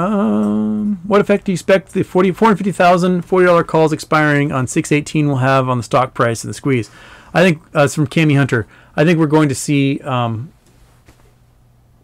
Um, 0.00 1.00
what 1.06 1.20
effect 1.20 1.44
do 1.44 1.52
you 1.52 1.54
expect 1.54 1.92
the 1.92 2.02
40, 2.02 2.32
450,000 2.32 3.22
$40 3.26 3.66
calls 3.66 3.92
expiring 3.92 4.50
on 4.50 4.66
618 4.66 5.28
will 5.28 5.36
have 5.36 5.68
on 5.68 5.76
the 5.76 5.82
stock 5.82 6.14
price 6.14 6.42
of 6.42 6.48
the 6.48 6.54
squeeze? 6.54 6.90
I 7.34 7.42
think 7.42 7.62
uh, 7.74 7.84
it's 7.84 7.94
from 7.94 8.06
Cami 8.06 8.36
Hunter. 8.36 8.66
I 8.96 9.04
think 9.04 9.18
we're 9.18 9.26
going 9.26 9.48
to 9.50 9.54
see 9.54 10.00
um, 10.00 10.52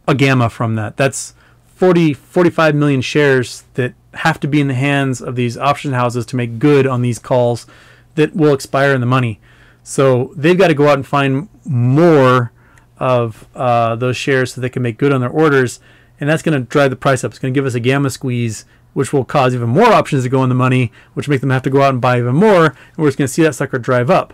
a 0.06 0.14
gamma 0.14 0.50
from 0.50 0.74
that. 0.74 0.96
That's 0.96 1.34
40, 1.74 2.12
45 2.12 2.74
million 2.74 3.00
shares 3.00 3.64
that 3.74 3.94
have 4.14 4.40
to 4.40 4.48
be 4.48 4.60
in 4.60 4.68
the 4.68 4.74
hands 4.74 5.20
of 5.20 5.34
these 5.34 5.56
option 5.56 5.92
houses 5.92 6.26
to 6.26 6.36
make 6.36 6.58
good 6.58 6.86
on 6.86 7.02
these 7.02 7.18
calls 7.18 7.66
that 8.14 8.36
will 8.36 8.54
expire 8.54 8.94
in 8.94 9.00
the 9.00 9.06
money. 9.06 9.40
So 9.82 10.32
they've 10.36 10.56
got 10.56 10.68
to 10.68 10.74
go 10.74 10.88
out 10.88 10.94
and 10.94 11.06
find 11.06 11.48
more 11.64 12.52
of 12.98 13.46
uh, 13.54 13.96
those 13.96 14.16
shares 14.16 14.54
so 14.54 14.60
they 14.60 14.68
can 14.68 14.82
make 14.82 14.98
good 14.98 15.12
on 15.12 15.20
their 15.20 15.30
orders 15.30 15.80
and 16.20 16.28
that's 16.28 16.42
going 16.42 16.58
to 16.58 16.66
drive 16.66 16.90
the 16.90 16.96
price 16.96 17.24
up. 17.24 17.32
It's 17.32 17.38
going 17.38 17.52
to 17.52 17.58
give 17.58 17.66
us 17.66 17.74
a 17.74 17.80
gamma 17.80 18.10
squeeze, 18.10 18.64
which 18.94 19.12
will 19.12 19.24
cause 19.24 19.54
even 19.54 19.68
more 19.68 19.92
options 19.92 20.22
to 20.22 20.28
go 20.28 20.42
in 20.42 20.48
the 20.48 20.54
money, 20.54 20.90
which 21.14 21.28
make 21.28 21.40
them 21.40 21.50
have 21.50 21.62
to 21.62 21.70
go 21.70 21.82
out 21.82 21.92
and 21.92 22.00
buy 22.00 22.18
even 22.18 22.34
more, 22.34 22.66
and 22.66 22.96
we're 22.96 23.08
just 23.08 23.18
going 23.18 23.26
to 23.26 23.32
see 23.32 23.42
that 23.42 23.54
sucker 23.54 23.78
drive 23.78 24.08
up. 24.10 24.32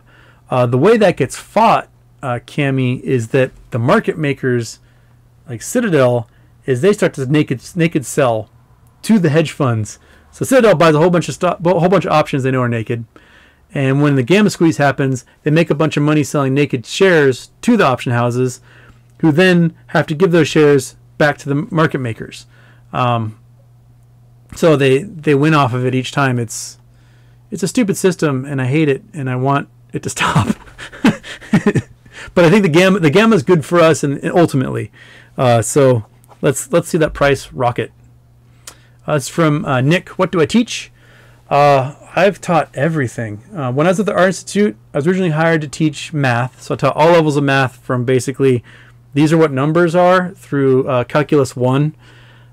Uh, 0.50 0.66
the 0.66 0.78
way 0.78 0.96
that 0.96 1.16
gets 1.16 1.36
fought, 1.36 1.88
uh, 2.22 2.38
Cami, 2.46 3.00
is 3.00 3.28
that 3.28 3.50
the 3.70 3.78
market 3.78 4.16
makers, 4.16 4.78
like 5.48 5.62
Citadel, 5.62 6.28
is 6.66 6.80
they 6.80 6.92
start 6.92 7.14
to 7.14 7.26
naked 7.26 7.60
naked 7.74 8.06
sell 8.06 8.50
to 9.02 9.18
the 9.18 9.30
hedge 9.30 9.50
funds. 9.50 9.98
So 10.30 10.44
Citadel 10.44 10.76
buys 10.76 10.94
a 10.94 10.98
whole 10.98 11.10
bunch 11.10 11.28
of 11.28 11.34
stock, 11.34 11.58
a 11.64 11.70
whole 11.70 11.88
bunch 11.88 12.04
of 12.04 12.12
options 12.12 12.42
they 12.42 12.52
know 12.52 12.62
are 12.62 12.68
naked, 12.68 13.04
and 13.74 14.02
when 14.02 14.16
the 14.16 14.22
gamma 14.22 14.50
squeeze 14.50 14.76
happens, 14.76 15.24
they 15.42 15.50
make 15.50 15.70
a 15.70 15.74
bunch 15.74 15.96
of 15.96 16.02
money 16.02 16.22
selling 16.22 16.54
naked 16.54 16.86
shares 16.86 17.50
to 17.62 17.76
the 17.76 17.84
option 17.84 18.12
houses, 18.12 18.60
who 19.20 19.32
then 19.32 19.74
have 19.88 20.06
to 20.06 20.14
give 20.14 20.30
those 20.30 20.48
shares 20.48 20.96
back 21.22 21.38
to 21.38 21.48
the 21.48 21.54
market 21.70 21.98
makers. 21.98 22.46
Um, 22.92 23.38
so 24.56 24.74
they 24.74 25.04
they 25.04 25.36
win 25.36 25.54
off 25.54 25.72
of 25.72 25.86
it 25.86 25.94
each 25.94 26.10
time. 26.10 26.40
It's 26.40 26.78
it's 27.52 27.62
a 27.62 27.68
stupid 27.68 27.96
system, 27.96 28.44
and 28.44 28.60
I 28.60 28.66
hate 28.66 28.88
it, 28.88 29.04
and 29.14 29.30
I 29.30 29.36
want 29.36 29.68
it 29.92 30.02
to 30.02 30.10
stop. 30.16 30.48
but 32.34 32.44
I 32.44 32.50
think 32.50 32.64
the 32.64 32.68
gamma 32.72 32.98
the 32.98 33.10
gamma 33.10 33.36
is 33.36 33.44
good 33.44 33.64
for 33.64 33.78
us, 33.78 34.02
and, 34.02 34.18
and 34.18 34.32
ultimately, 34.36 34.90
uh, 35.38 35.62
so 35.62 36.06
let's 36.40 36.72
let's 36.72 36.88
see 36.88 36.98
that 36.98 37.14
price 37.14 37.52
rocket. 37.52 37.92
Uh, 39.06 39.14
it's 39.14 39.28
from 39.28 39.64
uh, 39.64 39.80
Nick. 39.80 40.08
What 40.18 40.32
do 40.32 40.40
I 40.40 40.46
teach? 40.46 40.90
Uh, 41.48 41.94
I've 42.16 42.40
taught 42.40 42.68
everything. 42.74 43.44
Uh, 43.54 43.70
when 43.70 43.86
I 43.86 43.90
was 43.90 44.00
at 44.00 44.06
the 44.06 44.14
Art 44.14 44.26
Institute, 44.26 44.76
I 44.92 44.98
was 44.98 45.06
originally 45.06 45.30
hired 45.30 45.60
to 45.60 45.68
teach 45.68 46.12
math, 46.12 46.62
so 46.62 46.74
I 46.74 46.76
taught 46.76 46.96
all 46.96 47.12
levels 47.12 47.36
of 47.36 47.44
math 47.44 47.76
from 47.76 48.04
basically 48.04 48.64
these 49.14 49.32
are 49.32 49.36
what 49.36 49.52
numbers 49.52 49.94
are 49.94 50.30
through 50.30 50.88
uh, 50.88 51.04
Calculus 51.04 51.54
1. 51.54 51.94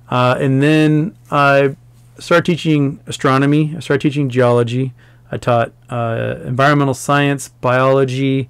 Uh, 0.10 0.38
and 0.40 0.61
then 0.61 1.15
I 1.31 1.76
started 2.18 2.45
teaching 2.45 2.99
astronomy. 3.07 3.76
I 3.76 3.80
started 3.80 4.02
teaching 4.02 4.30
geology. 4.30 4.94
I 5.31 5.38
taught 5.38 5.72
uh, 5.90 6.36
environmental 6.44 6.94
science, 6.94 7.49
biology, 7.49 8.49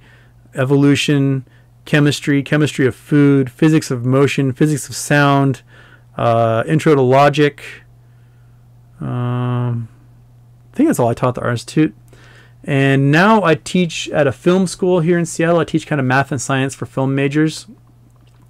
evolution, 0.56 1.46
chemistry, 1.86 2.42
chemistry 2.42 2.88
of 2.88 2.96
food, 2.96 3.52
physics 3.52 3.92
of 3.92 4.06
motion, 4.06 4.54
physics 4.54 4.88
of 4.90 4.96
sound, 4.96 5.62
uh, 6.18 6.64
intro 6.68 6.96
to 6.96 7.02
logic. 7.02 7.64
Um, 9.02 9.88
I 10.72 10.76
think 10.76 10.90
that's 10.90 11.00
all 11.00 11.10
I 11.10 11.14
taught 11.14 11.30
at 11.30 11.36
the 11.36 11.42
Art 11.42 11.52
Institute. 11.52 11.96
And 12.64 13.12
now 13.12 13.44
I 13.44 13.56
teach 13.56 14.10
at 14.10 14.28
a 14.28 14.32
film 14.32 14.68
school 14.68 15.00
here 15.00 15.18
in 15.18 15.26
Seattle. 15.26 15.60
I 15.60 15.64
teach 15.64 15.88
kind 15.88 16.00
of 16.00 16.06
math 16.06 16.32
and 16.32 16.42
science 16.42 16.76
for 16.76 16.86
film 16.86 17.16
majors. 17.16 17.68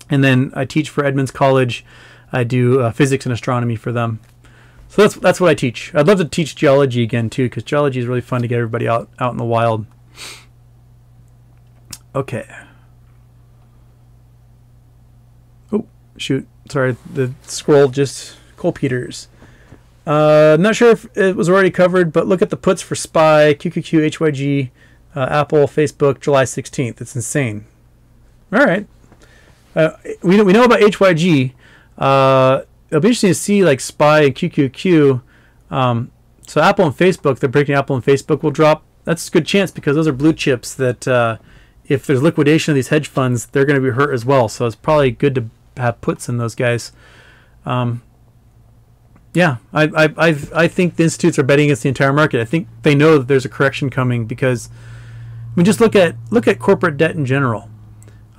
And 0.10 0.24
then 0.24 0.52
I 0.56 0.66
teach 0.66 0.90
for 0.90 1.06
Edmonds 1.06 1.32
College. 1.32 1.86
I 2.32 2.44
do 2.44 2.82
uh, 2.82 2.92
physics 2.92 3.26
and 3.26 3.34
astronomy 3.34 3.76
for 3.76 3.92
them. 3.92 4.20
So 4.90 5.04
that's 5.04 5.16
that's 5.16 5.40
what 5.40 5.52
I 5.52 5.54
teach. 5.54 5.94
I'd 5.94 6.08
love 6.08 6.18
to 6.18 6.26
teach 6.26 6.56
geology 6.56 7.04
again 7.04 7.30
too, 7.30 7.46
because 7.46 7.64
geology 7.64 8.00
is 8.00 8.08
really 8.08 8.22
fun 8.22 8.42
to 8.42 8.48
get 8.48 8.58
everybody 8.58 8.88
out 8.88 9.08
out 9.20 9.32
in 9.32 9.38
the 9.38 9.46
wild. 9.46 9.86
Okay. 12.16 12.50
Oh 15.72 15.86
shoot! 16.18 16.48
Sorry, 16.70 16.98
the 17.14 17.34
scroll 17.44 17.90
just 17.90 18.36
Cole 18.58 18.74
Peters. 18.74 19.28
Uh, 20.08 20.56
I'm 20.56 20.64
not 20.64 20.76
sure 20.76 20.90
if 20.90 21.16
it 21.16 21.36
was 21.36 21.48
already 21.50 21.70
covered, 21.70 22.12
but 22.12 22.26
look 22.26 22.42
at 22.42 22.50
the 22.50 22.58
puts 22.58 22.82
for 22.82 22.96
SPY, 22.96 23.54
QQQ, 23.54 24.10
HYG, 24.10 24.72
uh, 25.16 25.28
Apple, 25.30 25.68
Facebook, 25.68 26.20
July 26.20 26.46
16th. 26.46 27.00
It's 27.00 27.16
insane. 27.16 27.66
All 28.52 28.66
right, 28.66 28.88
uh, 29.80 29.98
we 30.22 30.38
know, 30.38 30.44
we 30.44 30.54
know 30.54 30.64
about 30.64 30.80
HYG. 30.80 31.54
Uh, 31.98 32.62
it'll 32.90 33.02
be 33.02 33.10
interesting 33.10 33.30
to 33.30 33.36
see 33.36 33.64
like 33.64 33.80
Spy 33.80 34.22
and 34.22 34.36
QQQ. 34.36 35.22
Um, 35.72 36.12
so 36.48 36.62
Apple 36.62 36.86
and 36.86 36.96
Facebook, 36.96 37.40
they're 37.40 37.50
breaking 37.50 37.76
Apple 37.76 37.96
and 37.96 38.04
Facebook 38.04 38.44
will 38.44 38.52
drop. 38.52 38.84
That's 39.06 39.28
a 39.28 39.32
good 39.32 39.46
chance 39.46 39.72
because 39.72 39.96
those 39.96 40.08
are 40.08 40.12
blue 40.12 40.34
chips 40.34 40.74
that 40.76 41.08
uh, 41.08 41.38
if 41.86 42.06
there's 42.06 42.22
liquidation 42.22 42.72
of 42.72 42.76
these 42.76 42.90
hedge 42.90 43.08
funds, 43.08 43.48
they're 43.48 43.66
going 43.66 43.82
to 43.82 43.86
be 43.86 43.96
hurt 43.96 44.14
as 44.14 44.26
well. 44.26 44.50
So 44.50 44.66
it's 44.66 44.76
probably 44.76 45.12
good 45.12 45.36
to 45.36 45.50
have 45.78 46.02
puts 46.02 46.28
in 46.28 46.38
those 46.38 46.56
guys. 46.56 46.92
Um, 47.66 48.02
yeah, 49.34 49.58
I, 49.72 49.84
I, 49.84 50.14
I, 50.18 50.38
I 50.56 50.68
think 50.68 50.96
the 50.96 51.04
institutes 51.04 51.38
are 51.40 51.44
betting 51.44 51.66
against 51.66 51.84
the 51.84 51.90
entire 51.90 52.14
market. 52.14 52.42
I 52.42 52.46
think 52.46 52.68
they 52.82 52.96
know 52.96 53.20
that 53.20 53.28
there's 53.28 53.46
a 53.46 53.50
correction 53.50 53.90
coming 53.90 54.26
because 54.26 54.70
I 54.72 55.56
mean, 55.56 55.66
just 55.66 55.80
look 55.80 55.96
at 55.96 56.16
look 56.32 56.48
at 56.48 56.60
corporate 56.60 56.98
debt 56.98 57.16
in 57.16 57.26
general. 57.26 57.70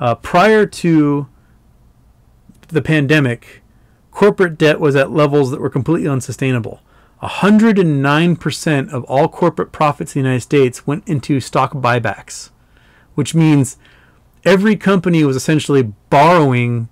Uh, 0.01 0.15
prior 0.15 0.65
to 0.65 1.29
the 2.69 2.83
pandemic, 2.83 3.63
corporate 4.11 4.57
debt 4.57 4.81
was 4.81 4.97
at 4.97 5.11
levels 5.11 5.51
that 5.51 5.61
were 5.61 5.71
completely 5.71 6.09
unsustainable. 6.09 6.81
109% 7.23 8.93
of 8.93 9.05
all 9.05 9.29
corporate 9.29 9.73
profits 9.73 10.17
in 10.17 10.23
the 10.23 10.29
United 10.29 10.41
States 10.41 10.87
went 10.87 11.07
into 11.07 11.39
stock 11.39 11.75
buybacks, 11.75 12.49
which 13.15 13.35
means 13.35 13.77
every 14.45 14.75
company 14.75 15.23
was 15.23 15.37
essentially 15.37 15.93
borrowing 16.09 16.89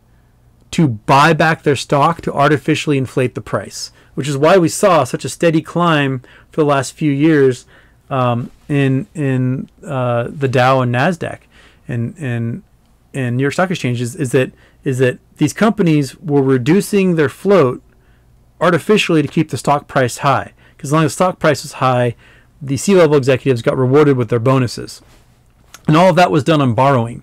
to 0.70 0.86
buy 0.86 1.32
back 1.32 1.62
their 1.62 1.76
stock 1.76 2.20
to 2.20 2.32
artificially 2.32 2.98
inflate 2.98 3.35
the 3.35 3.40
price, 3.40 3.90
which 4.14 4.28
is 4.28 4.36
why 4.36 4.59
we 4.59 4.68
saw 4.68 5.02
such 5.02 5.24
a 5.24 5.30
steady 5.30 5.62
climb 5.62 6.20
for 6.51 6.60
the 6.60 6.66
last 6.66 6.93
few 6.93 7.10
years 7.10 7.64
um, 8.10 8.51
in 8.68 9.06
in 9.14 9.70
uh, 9.82 10.28
the 10.28 10.48
Dow 10.48 10.82
and 10.82 10.94
Nasdaq 10.94 11.40
and 11.86 12.14
and 12.18 12.62
and 13.14 13.36
New 13.36 13.43
York 13.43 13.55
Stock 13.55 13.70
Exchange 13.70 14.01
is, 14.01 14.14
is 14.16 14.32
that 14.32 14.52
is 14.85 14.98
that 14.98 15.18
these 15.36 15.52
companies 15.52 16.16
were 16.18 16.43
reducing 16.43 17.16
their 17.16 17.28
float 17.28 17.82
artificially 18.60 19.22
to 19.22 19.28
keep 19.28 19.51
the 19.51 19.59
stock 19.59 19.89
price 19.89 20.18
high. 20.18 20.52
Because 20.76 20.90
as 20.90 20.93
long 20.93 21.05
as 21.05 21.12
the 21.12 21.16
stock 21.16 21.39
price 21.39 21.62
was 21.62 21.74
high, 21.74 22.14
the 22.62 22.76
C-level 22.76 23.16
executives 23.16 23.62
got 23.62 23.76
rewarded 23.76 24.16
with 24.16 24.28
their 24.30 24.39
bonuses, 24.39 25.02
and 25.86 25.97
all 25.97 26.10
of 26.10 26.16
that 26.16 26.30
was 26.30 26.44
done 26.44 26.60
on 26.60 26.74
borrowing. 26.74 27.22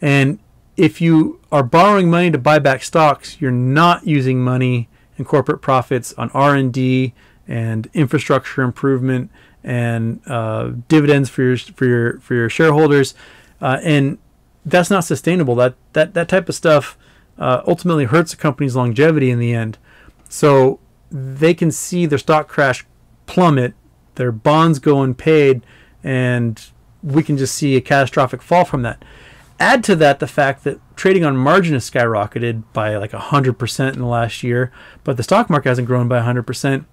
And 0.00 0.38
if 0.76 1.00
you 1.00 1.40
are 1.52 1.62
borrowing 1.62 2.10
money 2.10 2.30
to 2.30 2.38
buy 2.38 2.58
back 2.58 2.82
stocks, 2.82 3.40
you're 3.40 3.50
not 3.50 4.06
using 4.06 4.40
money 4.40 4.88
and 5.16 5.26
corporate 5.26 5.62
profits 5.62 6.12
on 6.14 6.30
R&D 6.30 7.14
and 7.46 7.88
infrastructure 7.94 8.62
improvement 8.62 9.30
and 9.62 10.20
uh, 10.26 10.72
dividends 10.88 11.30
for 11.30 11.42
your 11.42 11.56
for 11.56 11.86
your 11.86 12.20
for 12.20 12.34
your 12.34 12.50
shareholders, 12.50 13.14
uh, 13.60 13.78
and 13.82 14.18
that's 14.64 14.90
not 14.90 15.04
sustainable. 15.04 15.54
That 15.54 15.74
that 15.92 16.14
that 16.14 16.28
type 16.28 16.48
of 16.48 16.54
stuff 16.54 16.96
uh, 17.38 17.62
ultimately 17.66 18.04
hurts 18.04 18.32
a 18.32 18.36
company's 18.36 18.76
longevity 18.76 19.30
in 19.30 19.38
the 19.38 19.52
end. 19.52 19.78
So 20.28 20.80
they 21.10 21.54
can 21.54 21.70
see 21.70 22.06
their 22.06 22.18
stock 22.18 22.48
crash 22.48 22.84
plummet, 23.26 23.74
their 24.16 24.32
bonds 24.32 24.78
go 24.78 25.02
unpaid, 25.02 25.64
and 26.02 26.60
we 27.02 27.22
can 27.22 27.36
just 27.36 27.54
see 27.54 27.76
a 27.76 27.80
catastrophic 27.80 28.42
fall 28.42 28.64
from 28.64 28.82
that. 28.82 29.04
Add 29.60 29.84
to 29.84 29.96
that 29.96 30.18
the 30.18 30.26
fact 30.26 30.64
that 30.64 30.80
trading 30.96 31.24
on 31.24 31.36
margin 31.36 31.74
has 31.74 31.88
skyrocketed 31.88 32.64
by 32.72 32.96
like 32.96 33.12
100% 33.12 33.92
in 33.92 33.98
the 34.00 34.06
last 34.06 34.42
year, 34.42 34.72
but 35.04 35.16
the 35.16 35.22
stock 35.22 35.48
market 35.48 35.68
hasn't 35.68 35.86
grown 35.86 36.08
by 36.08 36.20
100%, 36.20 36.84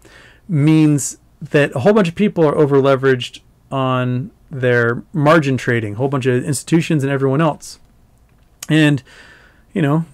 means 0.48 1.18
that 1.41 1.76
a 1.76 1.80
whole 1.80 1.93
bunch 1.93 2.07
of 2.07 2.15
people 2.15 2.45
are 2.45 2.56
over 2.56 2.77
leveraged 2.77 3.39
on 3.72 4.30
their 4.51 5.03
margin 5.13 5.57
trading, 5.57 5.93
a 5.93 5.95
whole 5.95 6.09
bunch 6.09 6.25
of 6.25 6.43
institutions 6.43 7.03
and 7.03 7.11
everyone 7.11 7.41
else. 7.41 7.79
And, 8.69 9.01
you 9.73 9.81
know, 9.81 10.05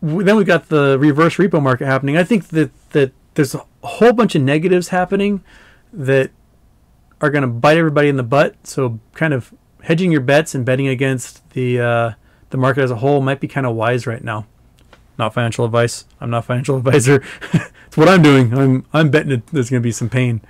then 0.00 0.36
we've 0.36 0.46
got 0.46 0.68
the 0.68 0.98
reverse 0.98 1.36
repo 1.36 1.62
market 1.62 1.86
happening. 1.86 2.16
I 2.16 2.24
think 2.24 2.48
that, 2.48 2.70
that 2.90 3.12
there's 3.34 3.54
a 3.54 3.64
whole 3.84 4.12
bunch 4.12 4.34
of 4.34 4.42
negatives 4.42 4.88
happening 4.88 5.44
that 5.92 6.30
are 7.20 7.30
going 7.30 7.42
to 7.42 7.48
bite 7.48 7.76
everybody 7.76 8.08
in 8.08 8.16
the 8.16 8.22
butt. 8.22 8.66
So, 8.66 8.98
kind 9.14 9.32
of 9.32 9.54
hedging 9.82 10.10
your 10.10 10.20
bets 10.20 10.54
and 10.54 10.64
betting 10.64 10.88
against 10.88 11.48
the 11.50 11.80
uh, 11.80 12.12
the 12.50 12.56
market 12.56 12.82
as 12.82 12.90
a 12.90 12.96
whole 12.96 13.20
might 13.20 13.40
be 13.40 13.48
kind 13.48 13.66
of 13.66 13.74
wise 13.74 14.06
right 14.06 14.24
now. 14.24 14.46
Not 15.18 15.34
financial 15.34 15.64
advice. 15.64 16.06
I'm 16.20 16.30
not 16.30 16.44
financial 16.44 16.76
advisor. 16.78 17.22
it's 17.86 17.96
what 17.96 18.08
I'm 18.08 18.22
doing. 18.22 18.56
I'm 18.56 18.86
I'm 18.92 19.10
betting 19.10 19.42
there's 19.52 19.70
going 19.70 19.82
to 19.82 19.86
be 19.86 19.92
some 19.92 20.08
pain. 20.08 20.40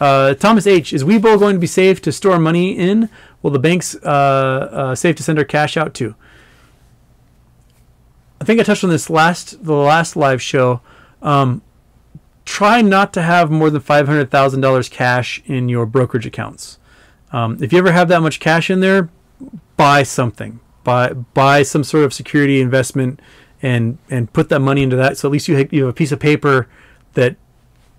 Uh, 0.00 0.34
Thomas 0.34 0.66
H. 0.66 0.92
Is 0.92 1.04
Webull 1.04 1.38
going 1.38 1.54
to 1.54 1.60
be 1.60 1.66
safe 1.66 2.02
to 2.02 2.12
store 2.12 2.38
money 2.38 2.76
in? 2.76 3.08
Will 3.42 3.50
the 3.50 3.58
banks 3.58 3.94
uh, 3.96 4.08
uh, 4.08 4.94
safe 4.94 5.16
to 5.16 5.22
send 5.22 5.38
our 5.38 5.44
cash 5.44 5.76
out 5.76 5.94
to? 5.94 6.14
I 8.40 8.44
think 8.44 8.60
I 8.60 8.62
touched 8.62 8.84
on 8.84 8.90
this 8.90 9.08
last 9.08 9.64
the 9.64 9.74
last 9.74 10.16
live 10.16 10.42
show. 10.42 10.80
Um, 11.22 11.62
try 12.44 12.82
not 12.82 13.12
to 13.14 13.22
have 13.22 13.50
more 13.50 13.70
than 13.70 13.80
five 13.80 14.06
hundred 14.06 14.30
thousand 14.30 14.60
dollars 14.60 14.88
cash 14.88 15.42
in 15.46 15.68
your 15.68 15.86
brokerage 15.86 16.26
accounts. 16.26 16.78
Um, 17.32 17.62
if 17.62 17.72
you 17.72 17.78
ever 17.78 17.92
have 17.92 18.08
that 18.08 18.20
much 18.20 18.38
cash 18.38 18.70
in 18.70 18.80
there, 18.80 19.08
buy 19.76 20.02
something. 20.02 20.60
Buy 20.84 21.12
buy 21.12 21.62
some 21.62 21.82
sort 21.82 22.04
of 22.04 22.12
security 22.12 22.60
investment 22.60 23.20
and 23.62 23.98
and 24.10 24.32
put 24.32 24.50
that 24.50 24.60
money 24.60 24.82
into 24.82 24.96
that. 24.96 25.16
So 25.16 25.28
at 25.28 25.32
least 25.32 25.48
you 25.48 25.68
you 25.70 25.82
have 25.82 25.90
a 25.90 25.94
piece 25.94 26.12
of 26.12 26.20
paper 26.20 26.68
that 27.14 27.36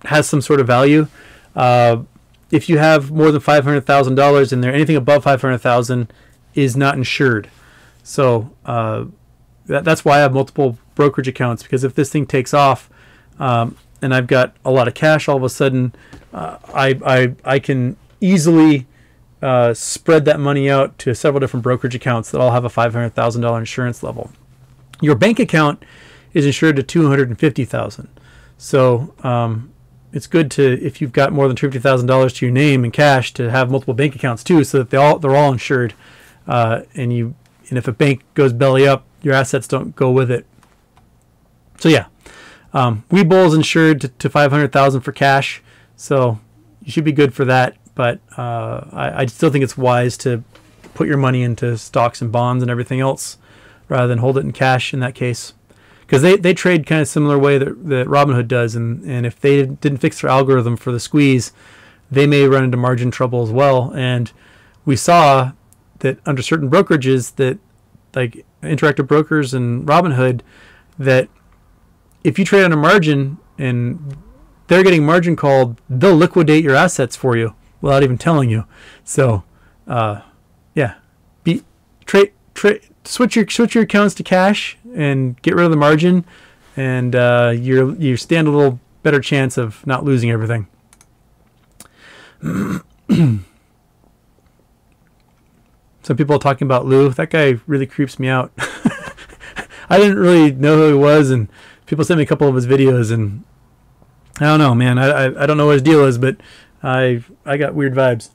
has 0.05 0.29
some 0.29 0.41
sort 0.41 0.59
of 0.59 0.67
value. 0.67 1.07
Uh, 1.55 2.03
if 2.51 2.69
you 2.69 2.77
have 2.77 3.11
more 3.11 3.31
than 3.31 3.41
five 3.41 3.63
hundred 3.63 3.85
thousand 3.85 4.15
dollars 4.15 4.53
in 4.53 4.61
there, 4.61 4.73
anything 4.73 4.95
above 4.95 5.23
five 5.23 5.41
hundred 5.41 5.59
thousand 5.59 6.11
is 6.53 6.75
not 6.75 6.95
insured. 6.95 7.49
So 8.03 8.53
uh, 8.65 9.05
that, 9.65 9.83
that's 9.83 10.05
why 10.05 10.17
I 10.17 10.19
have 10.19 10.33
multiple 10.33 10.77
brokerage 10.95 11.27
accounts 11.27 11.63
because 11.63 11.83
if 11.83 11.93
this 11.93 12.09
thing 12.09 12.25
takes 12.25 12.53
off, 12.53 12.89
um, 13.39 13.77
and 14.01 14.13
I've 14.13 14.27
got 14.27 14.55
a 14.63 14.71
lot 14.71 14.87
of 14.87 14.93
cash, 14.93 15.27
all 15.27 15.37
of 15.37 15.43
a 15.43 15.49
sudden, 15.49 15.93
uh, 16.33 16.57
I, 16.73 16.99
I 17.05 17.35
I 17.43 17.59
can 17.59 17.97
easily 18.21 18.87
uh, 19.41 19.73
spread 19.73 20.25
that 20.25 20.39
money 20.39 20.69
out 20.69 20.97
to 20.99 21.13
several 21.13 21.39
different 21.39 21.63
brokerage 21.63 21.95
accounts 21.95 22.31
that 22.31 22.39
all 22.39 22.51
have 22.51 22.65
a 22.65 22.69
five 22.69 22.93
hundred 22.93 23.13
thousand 23.13 23.41
dollar 23.41 23.59
insurance 23.59 24.03
level. 24.03 24.31
Your 25.01 25.15
bank 25.15 25.39
account 25.39 25.83
is 26.33 26.45
insured 26.45 26.75
to 26.77 26.83
two 26.83 27.07
hundred 27.07 27.29
and 27.29 27.37
fifty 27.37 27.65
thousand. 27.65 28.07
So 28.57 29.13
um, 29.23 29.71
it's 30.17 30.25
good 30.25 30.49
to 30.49 30.63
if 30.83 30.99
you've 30.99 31.11
got 31.11 31.31
more 31.31 31.47
than 31.47 31.55
fifty 31.55 31.77
thousand 31.77 32.07
dollars 32.07 32.33
to 32.33 32.45
your 32.47 32.51
name 32.51 32.83
in 32.83 32.89
cash 32.89 33.31
to 33.35 33.51
have 33.51 33.69
multiple 33.69 33.93
bank 33.93 34.15
accounts 34.15 34.43
too, 34.43 34.63
so 34.63 34.79
that 34.79 34.89
they 34.89 34.97
all 34.97 35.19
they're 35.19 35.35
all 35.35 35.51
insured. 35.51 35.93
Uh, 36.47 36.81
and 36.95 37.13
you 37.13 37.35
and 37.69 37.77
if 37.77 37.87
a 37.87 37.91
bank 37.91 38.23
goes 38.33 38.51
belly 38.51 38.87
up, 38.87 39.05
your 39.21 39.35
assets 39.35 39.67
don't 39.67 39.95
go 39.95 40.09
with 40.09 40.31
it. 40.31 40.47
So 41.77 41.87
yeah, 41.87 42.07
um, 42.73 43.03
Webull 43.09 43.45
is 43.45 43.53
insured 43.53 44.01
to, 44.01 44.07
to 44.07 44.29
five 44.29 44.51
hundred 44.51 44.71
thousand 44.71 45.01
for 45.01 45.11
cash, 45.11 45.61
so 45.95 46.39
you 46.81 46.91
should 46.91 47.05
be 47.05 47.11
good 47.11 47.35
for 47.35 47.45
that. 47.45 47.77
But 47.93 48.19
uh, 48.37 48.87
I, 48.91 49.21
I 49.21 49.25
still 49.27 49.51
think 49.51 49.63
it's 49.63 49.77
wise 49.77 50.17
to 50.19 50.43
put 50.95 51.07
your 51.07 51.17
money 51.17 51.43
into 51.43 51.77
stocks 51.77 52.23
and 52.23 52.31
bonds 52.31 52.63
and 52.63 52.71
everything 52.71 52.99
else 52.99 53.37
rather 53.87 54.07
than 54.07 54.17
hold 54.17 54.37
it 54.39 54.41
in 54.41 54.51
cash 54.51 54.95
in 54.95 54.99
that 55.01 55.13
case 55.13 55.53
because 56.07 56.21
they, 56.21 56.37
they 56.37 56.53
trade 56.53 56.85
kind 56.85 57.01
of 57.01 57.07
similar 57.09 57.37
way 57.37 57.57
that, 57.57 57.89
that 57.89 58.07
Robinhood 58.07 58.47
does, 58.47 58.75
and, 58.75 59.03
and 59.03 59.25
if 59.25 59.41
they 59.41 59.65
didn't 59.65 59.97
fix 59.97 60.21
their 60.21 60.29
algorithm 60.29 60.77
for 60.77 60.93
the 60.93 61.01
squeeze, 61.01 61.51
they 62.09 62.25
may 62.25 62.47
run 62.47 62.63
into 62.63 62.77
margin 62.77 63.11
trouble 63.11 63.43
as 63.43 63.51
well. 63.51 63.93
And 63.93 64.31
we 64.85 64.95
saw 64.95 65.51
that 65.99 66.19
under 66.25 66.41
certain 66.41 66.69
brokerages 66.69 67.35
that 67.35 67.59
like 68.15 68.45
Interactive 68.63 69.05
Brokers 69.05 69.53
and 69.53 69.85
Robinhood, 69.85 70.41
that 70.97 71.27
if 72.23 72.39
you 72.39 72.45
trade 72.45 72.63
on 72.63 72.71
a 72.71 72.77
margin 72.77 73.37
and 73.57 74.15
they're 74.67 74.83
getting 74.83 75.05
margin 75.05 75.35
called, 75.35 75.81
they'll 75.89 76.15
liquidate 76.15 76.63
your 76.63 76.75
assets 76.75 77.17
for 77.17 77.35
you 77.35 77.53
without 77.81 78.01
even 78.01 78.17
telling 78.17 78.49
you. 78.49 78.63
So, 79.03 79.43
uh, 79.87 80.21
yeah, 80.73 80.95
be 81.43 81.63
trade 82.05 82.31
trade 82.53 82.81
switch 83.03 83.35
your 83.35 83.47
switch 83.49 83.75
your 83.75 83.83
accounts 83.83 84.15
to 84.15 84.23
cash 84.23 84.76
and 84.95 85.41
get 85.41 85.55
rid 85.55 85.65
of 85.65 85.71
the 85.71 85.77
margin, 85.77 86.25
and 86.75 87.15
uh, 87.15 87.53
you 87.55 87.95
you 87.99 88.17
stand 88.17 88.47
a 88.47 88.51
little 88.51 88.79
better 89.03 89.19
chance 89.19 89.57
of 89.57 89.85
not 89.85 90.03
losing 90.03 90.31
everything. 90.31 90.67
Some 96.07 96.15
people 96.15 96.35
are 96.35 96.39
talking 96.39 96.65
about 96.65 96.85
Lou. 96.85 97.09
That 97.09 97.29
guy 97.29 97.59
really 97.67 97.85
creeps 97.85 98.17
me 98.19 98.27
out. 98.27 98.51
I 99.89 99.97
didn't 99.97 100.17
really 100.17 100.51
know 100.51 100.77
who 100.77 100.87
he 100.89 100.93
was, 100.93 101.31
and 101.31 101.49
people 101.85 102.05
sent 102.05 102.17
me 102.17 102.23
a 102.23 102.27
couple 102.27 102.47
of 102.47 102.55
his 102.55 102.67
videos, 102.67 103.11
and 103.11 103.43
I 104.39 104.45
don't 104.45 104.59
know, 104.59 104.75
man. 104.75 104.97
I, 104.97 105.07
I, 105.07 105.43
I 105.43 105.45
don't 105.45 105.57
know 105.57 105.65
what 105.65 105.73
his 105.73 105.81
deal 105.81 106.05
is, 106.05 106.17
but 106.17 106.37
I 106.83 107.23
I 107.45 107.57
got 107.57 107.73
weird 107.73 107.93
vibes. 107.93 108.29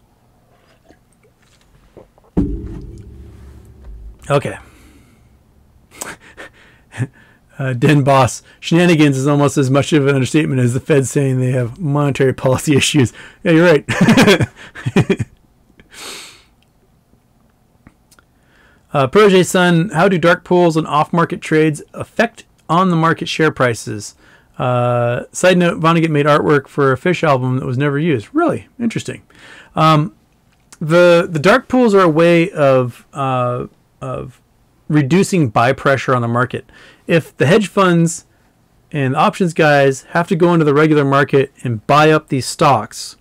Okay. 4.30 4.58
Uh, 7.62 7.72
Den 7.74 8.02
Boss, 8.02 8.42
shenanigans 8.58 9.16
is 9.16 9.28
almost 9.28 9.56
as 9.56 9.70
much 9.70 9.92
of 9.92 10.08
an 10.08 10.16
understatement 10.16 10.60
as 10.60 10.74
the 10.74 10.80
Fed 10.80 11.06
saying 11.06 11.38
they 11.38 11.52
have 11.52 11.78
monetary 11.78 12.34
policy 12.34 12.74
issues. 12.76 13.12
Yeah, 13.44 13.52
you're 13.52 13.64
right. 13.64 13.84
uh, 18.92 19.06
Protege 19.06 19.44
Son, 19.44 19.90
how 19.90 20.08
do 20.08 20.18
dark 20.18 20.42
pools 20.42 20.76
and 20.76 20.88
off 20.88 21.12
market 21.12 21.40
trades 21.40 21.80
affect 21.94 22.46
on 22.68 22.90
the 22.90 22.96
market 22.96 23.28
share 23.28 23.52
prices? 23.52 24.16
Uh, 24.58 25.22
side 25.30 25.56
note, 25.56 25.78
Vonnegut 25.78 26.10
made 26.10 26.26
artwork 26.26 26.66
for 26.66 26.90
a 26.90 26.96
Phish 26.96 27.22
album 27.22 27.60
that 27.60 27.64
was 27.64 27.78
never 27.78 27.96
used. 27.96 28.28
Really 28.32 28.66
interesting. 28.80 29.22
Um, 29.76 30.16
the 30.80 31.28
the 31.30 31.38
dark 31.38 31.68
pools 31.68 31.94
are 31.94 32.00
a 32.00 32.08
way 32.08 32.50
of 32.50 33.06
uh, 33.12 33.68
of 34.00 34.42
reducing 34.88 35.48
buy 35.48 35.72
pressure 35.72 36.12
on 36.12 36.22
the 36.22 36.28
market. 36.28 36.66
If 37.12 37.36
the 37.36 37.44
hedge 37.44 37.68
funds 37.68 38.24
and 38.90 39.14
options 39.14 39.52
guys 39.52 40.04
have 40.12 40.28
to 40.28 40.34
go 40.34 40.54
into 40.54 40.64
the 40.64 40.72
regular 40.72 41.04
market 41.04 41.52
and 41.62 41.86
buy 41.86 42.10
up 42.10 42.28
these 42.28 42.46
stocks, 42.46 43.16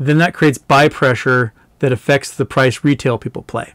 then 0.00 0.18
that 0.18 0.34
creates 0.34 0.58
buy 0.58 0.88
pressure 0.88 1.52
that 1.78 1.92
affects 1.92 2.34
the 2.34 2.44
price 2.44 2.82
retail 2.82 3.18
people 3.18 3.42
play. 3.42 3.74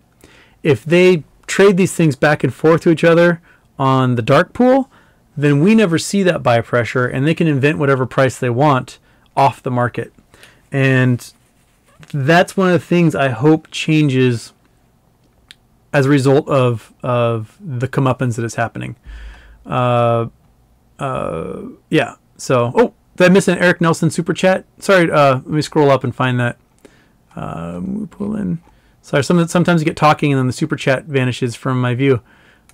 If 0.62 0.84
they 0.84 1.24
trade 1.48 1.78
these 1.78 1.94
things 1.94 2.18
back 2.18 2.44
and 2.44 2.54
forth 2.54 2.82
to 2.82 2.90
each 2.90 3.06
other 3.06 3.42
on 3.80 4.16
the 4.16 4.22
dark 4.22 4.52
pool, 4.52 4.92
then 5.38 5.62
we 5.62 5.74
never 5.74 5.98
see 5.98 6.22
that 6.24 6.44
buy 6.44 6.60
pressure 6.60 7.08
and 7.08 7.26
they 7.26 7.34
can 7.34 7.48
invent 7.48 7.78
whatever 7.78 8.06
price 8.06 8.38
they 8.38 8.50
want 8.50 9.00
off 9.38 9.64
the 9.64 9.72
market. 9.72 10.12
And 10.70 11.32
that's 12.12 12.58
one 12.58 12.68
of 12.68 12.74
the 12.74 12.86
things 12.86 13.16
I 13.16 13.30
hope 13.30 13.72
changes 13.72 14.52
as 15.94 16.08
a 16.08 16.10
result 16.10 16.46
of 16.50 16.92
of 17.04 17.58
the 17.62 17.88
comeuppance 17.88 18.36
that 18.36 18.44
is 18.44 18.56
happening. 18.56 18.98
Uh, 19.66 20.28
uh, 21.00 21.62
yeah. 21.90 22.16
So, 22.38 22.72
oh, 22.76 22.94
did 23.16 23.32
I 23.32 23.34
miss 23.34 23.48
an 23.48 23.58
Eric 23.60 23.82
Nelson 23.82 24.10
super 24.10 24.34
chat? 24.34 24.66
Sorry. 24.80 25.10
Uh, 25.10 25.36
let 25.36 25.48
me 25.48 25.62
scroll 25.62 25.90
up 25.90 26.04
and 26.04 26.16
find 26.16 26.40
that. 26.40 26.58
Um, 27.36 28.08
pull 28.12 28.36
in. 28.36 28.60
Sorry. 29.02 29.24
Some, 29.24 29.48
sometimes 29.48 29.82
you 29.82 29.86
get 29.86 29.98
talking 29.98 30.32
and 30.32 30.40
then 30.40 30.48
the 30.48 30.54
super 30.54 30.76
chat 30.76 31.06
vanishes 31.06 31.56
from 31.56 31.82
my 31.82 31.96
view. 31.96 32.22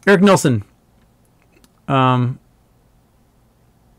Eric 0.07 0.22
Nelson. 0.22 0.63
Um. 1.88 2.39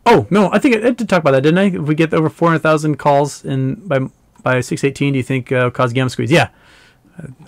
Oh 0.04 0.26
no, 0.30 0.50
I 0.52 0.58
think 0.58 0.76
I, 0.76 0.88
I 0.88 0.90
did 0.90 1.08
talk 1.08 1.20
about 1.20 1.30
that, 1.32 1.42
didn't 1.42 1.58
I? 1.58 1.64
If 1.66 1.82
we 1.82 1.94
get 1.94 2.12
over 2.12 2.28
four 2.28 2.48
hundred 2.48 2.62
thousand 2.62 2.96
calls 2.96 3.44
in 3.44 3.76
by 3.86 4.00
by 4.42 4.60
six 4.60 4.82
eighteen, 4.82 5.12
do 5.12 5.18
you 5.18 5.22
think 5.22 5.52
uh, 5.52 5.70
cause 5.70 5.92
gamma 5.92 6.10
squeeze? 6.10 6.30
Yeah, 6.30 6.48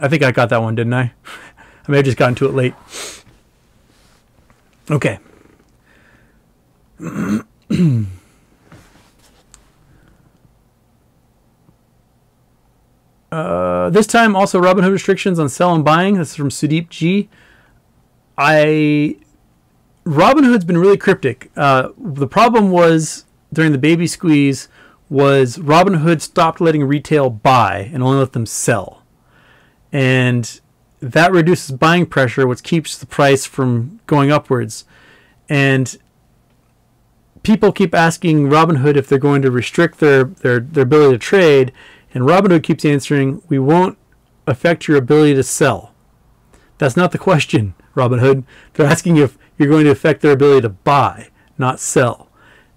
I 0.01 0.09
think 0.09 0.23
I 0.23 0.31
got 0.31 0.51
that 0.51 0.62
one, 0.62 0.75
didn't 0.75 0.95
I? 0.95 1.12
I 1.89 1.91
may 1.91 1.97
have 1.99 2.07
just 2.07 2.16
gotten 2.16 2.35
to 2.37 2.47
it 2.47 2.55
late. 2.55 2.75
Okay. 4.91 5.19
Uh, 13.31 13.91
this 13.91 14.07
time, 14.07 14.35
also 14.35 14.61
Robinhood 14.61 14.93
restrictions 14.93 15.39
on 15.39 15.49
sell 15.49 15.75
and 15.75 15.85
buying. 15.85 16.15
This 16.15 16.31
is 16.31 16.37
from 16.37 16.49
Sudeep 16.51 16.89
G. 16.89 17.29
I 18.39 19.17
Robinhood's 20.05 20.65
been 20.65 20.79
really 20.79 20.97
cryptic. 20.97 21.51
Uh, 21.57 21.91
the 21.99 22.27
problem 22.27 22.71
was 22.71 23.25
during 23.53 23.73
the 23.73 23.79
baby 23.79 24.07
squeeze 24.07 24.69
was 25.09 25.59
Robinhood 25.59 26.21
stopped 26.21 26.61
letting 26.61 26.85
retail 26.85 27.31
buy 27.31 27.91
and 27.93 28.03
only 28.03 28.19
let 28.19 28.33
them 28.33 28.47
sell, 28.47 29.03
and 29.93 30.61
that 31.01 31.33
reduces 31.33 31.77
buying 31.77 32.07
pressure, 32.07 32.47
which 32.47 32.63
keeps 32.63 32.97
the 32.97 33.07
price 33.07 33.45
from 33.45 34.01
going 34.07 34.33
upwards. 34.33 34.85
And 35.49 35.99
people 37.45 37.71
keep 37.71 37.95
asking 37.95 38.49
Robinhood 38.49 38.97
if 38.97 39.09
they're 39.09 39.19
going 39.19 39.43
to 39.43 39.51
restrict 39.51 40.01
their, 40.01 40.25
their, 40.25 40.59
their 40.59 40.83
ability 40.83 41.15
to 41.15 41.19
trade, 41.19 41.73
and 42.12 42.25
Robinhood 42.25 42.65
keeps 42.65 42.85
answering, 42.85 43.41
We 43.49 43.61
won't 43.61 43.97
affect 44.49 44.89
your 44.89 44.97
ability 44.97 45.35
to 45.35 45.45
sell. 45.45 45.95
That's 46.79 46.97
not 46.97 47.12
the 47.12 47.19
question, 47.19 47.75
Robinhood. 47.95 48.45
They're 48.73 48.87
asking 48.87 49.19
if 49.19 49.39
you're 49.57 49.69
going 49.69 49.85
to 49.85 49.91
affect 49.91 50.23
their 50.23 50.33
ability 50.33 50.62
to 50.62 50.71
buy, 50.71 51.29
not 51.57 51.79
sell. 51.79 52.29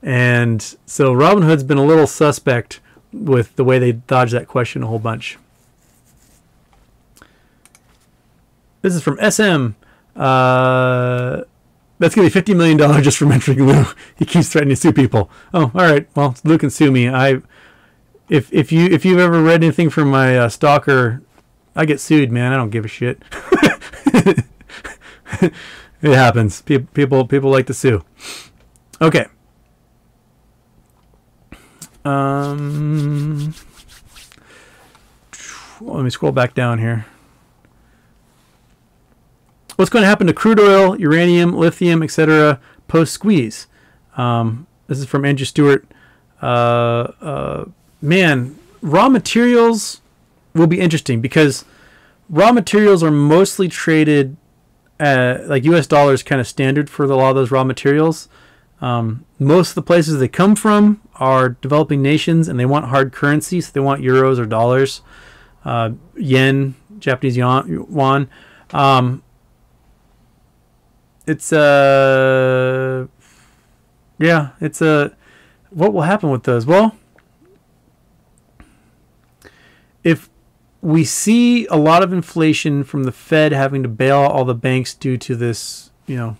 And 0.03 0.61
so 0.85 1.11
Robinhood's 1.13 1.63
been 1.63 1.79
a 1.79 1.85
little 1.85 2.05
suspect 2.05 2.79
with 3.11 3.55
the 3.55 3.63
way 3.63 3.79
they 3.79 3.93
dodge 3.93 4.31
that 4.31 4.47
question 4.47 4.83
a 4.83 4.87
whole 4.87 4.99
bunch. 4.99 5.37
This 8.81 8.93
is 8.93 9.01
from 9.01 9.17
SM. 9.17 9.71
Uh, 10.15 11.41
that's 11.99 12.15
gonna 12.15 12.27
be 12.27 12.31
fifty 12.31 12.53
million 12.53 12.77
dollars 12.77 13.03
just 13.03 13.17
for 13.17 13.25
mentoring 13.27 13.65
Lou. 13.65 13.85
He 14.15 14.25
keeps 14.25 14.49
threatening 14.49 14.75
to 14.75 14.81
sue 14.81 14.93
people. 14.93 15.29
Oh, 15.53 15.71
all 15.73 15.81
right. 15.81 16.07
Well, 16.15 16.35
Lou 16.43 16.57
can 16.57 16.69
sue 16.69 16.91
me. 16.91 17.09
I, 17.09 17.41
if 18.29 18.51
if 18.53 18.71
you 18.71 18.85
if 18.85 19.05
you've 19.05 19.19
ever 19.19 19.41
read 19.41 19.63
anything 19.63 19.89
from 19.89 20.09
my 20.09 20.37
uh, 20.37 20.49
stalker, 20.49 21.21
I 21.75 21.85
get 21.85 21.99
sued, 21.99 22.31
man. 22.31 22.53
I 22.53 22.57
don't 22.57 22.69
give 22.69 22.85
a 22.85 22.87
shit. 22.87 23.21
it 25.41 25.53
happens. 26.01 26.61
People 26.61 26.87
people 26.93 27.25
people 27.25 27.49
like 27.49 27.67
to 27.67 27.73
sue. 27.73 28.03
Okay. 29.01 29.25
Um, 32.03 33.53
let 35.81 36.03
me 36.03 36.09
scroll 36.09 36.31
back 36.31 36.53
down 36.53 36.79
here. 36.79 37.05
What's 39.77 39.91
going 39.91 40.01
to 40.01 40.07
happen 40.07 40.25
to 40.25 40.33
crude 40.33 40.59
oil, 40.59 40.99
uranium, 40.99 41.55
lithium, 41.55 42.01
etc. 42.01 42.59
post 42.87 43.13
squeeze? 43.13 43.67
Um, 44.17 44.65
this 44.87 44.97
is 44.97 45.05
from 45.05 45.23
Andrew 45.23 45.45
Stewart. 45.45 45.85
Uh, 46.41 47.11
uh, 47.21 47.65
man, 48.01 48.57
raw 48.81 49.07
materials 49.07 50.01
will 50.55 50.65
be 50.65 50.79
interesting 50.79 51.21
because 51.21 51.63
raw 52.27 52.51
materials 52.51 53.03
are 53.03 53.11
mostly 53.11 53.67
traded 53.67 54.35
at, 54.99 55.47
like 55.47 55.63
U.S. 55.65 55.85
dollars, 55.85 56.23
kind 56.23 56.41
of 56.41 56.47
standard 56.47 56.89
for 56.89 57.03
a 57.05 57.15
lot 57.15 57.29
of 57.29 57.35
those 57.35 57.51
raw 57.51 57.63
materials. 57.63 58.29
Um, 58.81 59.25
most 59.37 59.69
of 59.69 59.75
the 59.75 59.83
places 59.83 60.19
they 60.19 60.27
come 60.27 60.55
from 60.55 61.01
are 61.17 61.49
developing 61.49 62.01
nations, 62.01 62.47
and 62.47 62.59
they 62.59 62.65
want 62.65 62.85
hard 62.85 63.13
currency, 63.13 63.61
so 63.61 63.71
they 63.73 63.79
want 63.79 64.01
euros 64.01 64.39
or 64.39 64.47
dollars, 64.47 65.01
uh, 65.65 65.91
yen, 66.15 66.73
Japanese 66.97 67.37
yuan. 67.37 68.27
Um, 68.73 69.21
it's 71.27 71.53
uh 71.53 73.05
yeah, 74.17 74.49
it's 74.59 74.81
a 74.81 74.87
uh, 74.87 75.09
what 75.69 75.93
will 75.93 76.03
happen 76.03 76.31
with 76.31 76.43
those? 76.43 76.65
Well, 76.65 76.95
if 80.03 80.29
we 80.81 81.03
see 81.03 81.67
a 81.67 81.75
lot 81.75 82.01
of 82.01 82.13
inflation 82.13 82.83
from 82.83 83.03
the 83.03 83.11
Fed 83.11 83.51
having 83.51 83.83
to 83.83 83.89
bail 83.89 84.19
all 84.19 84.45
the 84.45 84.55
banks 84.55 84.93
due 84.93 85.17
to 85.17 85.35
this, 85.35 85.91
you 86.05 86.15
know, 86.15 86.37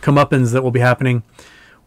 comeuppance 0.00 0.52
that 0.52 0.62
will 0.62 0.70
be 0.70 0.80
happening, 0.80 1.24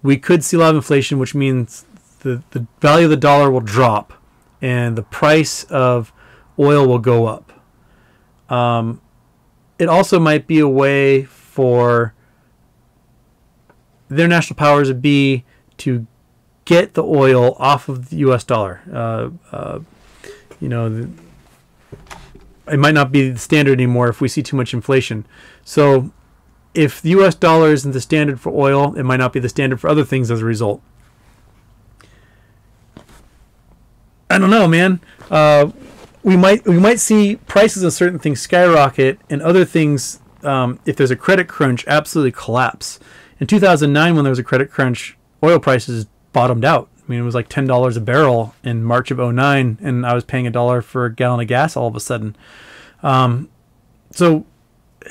we 0.03 0.17
could 0.17 0.43
see 0.43 0.57
a 0.57 0.59
lot 0.59 0.71
of 0.71 0.75
inflation, 0.75 1.17
which 1.19 1.33
means 1.33 1.85
the, 2.19 2.43
the 2.51 2.67
value 2.81 3.05
of 3.05 3.11
the 3.11 3.17
dollar 3.17 3.49
will 3.49 3.61
drop 3.61 4.13
and 4.61 4.97
the 4.97 5.03
price 5.03 5.63
of 5.65 6.11
oil 6.59 6.85
will 6.85 6.99
go 6.99 7.25
up. 7.25 7.53
Um, 8.49 9.01
it 9.77 9.87
also 9.87 10.19
might 10.19 10.45
be 10.45 10.59
a 10.59 10.67
way 10.67 11.23
for 11.59 12.13
their 14.07 14.29
national 14.29 14.55
powers 14.55 14.87
would 14.87 15.01
be 15.01 15.43
to 15.75 16.07
get 16.63 16.93
the 16.93 17.03
oil 17.03 17.57
off 17.59 17.89
of 17.89 18.09
the 18.09 18.15
U.S. 18.27 18.45
dollar. 18.45 18.81
Uh, 18.89 19.29
uh, 19.51 19.79
you 20.61 20.69
know, 20.69 20.87
the, 20.87 21.09
it 22.71 22.79
might 22.79 22.93
not 22.93 23.11
be 23.11 23.31
the 23.31 23.37
standard 23.37 23.73
anymore 23.73 24.07
if 24.07 24.21
we 24.21 24.29
see 24.29 24.41
too 24.41 24.55
much 24.55 24.73
inflation. 24.73 25.25
So, 25.65 26.13
if 26.73 27.01
the 27.01 27.09
U.S. 27.09 27.35
dollar 27.35 27.73
isn't 27.73 27.91
the 27.91 27.99
standard 27.99 28.39
for 28.39 28.53
oil, 28.53 28.95
it 28.95 29.03
might 29.03 29.17
not 29.17 29.33
be 29.33 29.41
the 29.41 29.49
standard 29.49 29.81
for 29.81 29.89
other 29.89 30.05
things 30.05 30.31
as 30.31 30.39
a 30.39 30.45
result. 30.45 30.81
I 34.29 34.37
don't 34.37 34.49
know, 34.49 34.65
man. 34.65 35.01
Uh, 35.29 35.71
we 36.23 36.37
might 36.37 36.65
we 36.65 36.79
might 36.79 37.01
see 37.01 37.35
prices 37.35 37.83
of 37.83 37.91
certain 37.91 38.17
things 38.17 38.39
skyrocket 38.39 39.19
and 39.29 39.41
other 39.41 39.65
things 39.65 40.21
um, 40.43 40.79
if 40.85 40.95
there's 40.95 41.11
a 41.11 41.15
credit 41.15 41.47
crunch, 41.47 41.85
absolutely 41.87 42.31
collapse. 42.31 42.99
In 43.39 43.47
2009, 43.47 44.15
when 44.15 44.23
there 44.23 44.31
was 44.31 44.39
a 44.39 44.43
credit 44.43 44.71
crunch, 44.71 45.17
oil 45.43 45.59
prices 45.59 46.07
bottomed 46.33 46.65
out. 46.65 46.89
I 46.97 47.11
mean, 47.11 47.19
it 47.19 47.23
was 47.23 47.35
like 47.35 47.49
ten 47.49 47.65
dollars 47.65 47.97
a 47.97 48.01
barrel 48.01 48.53
in 48.63 48.83
March 48.83 49.09
of 49.11 49.17
09, 49.17 49.79
and 49.81 50.05
I 50.05 50.13
was 50.13 50.23
paying 50.23 50.45
a 50.45 50.51
dollar 50.51 50.81
for 50.81 51.05
a 51.05 51.13
gallon 51.13 51.39
of 51.39 51.47
gas 51.47 51.75
all 51.75 51.87
of 51.87 51.95
a 51.95 51.99
sudden. 51.99 52.35
Um, 53.01 53.49
so, 54.11 54.45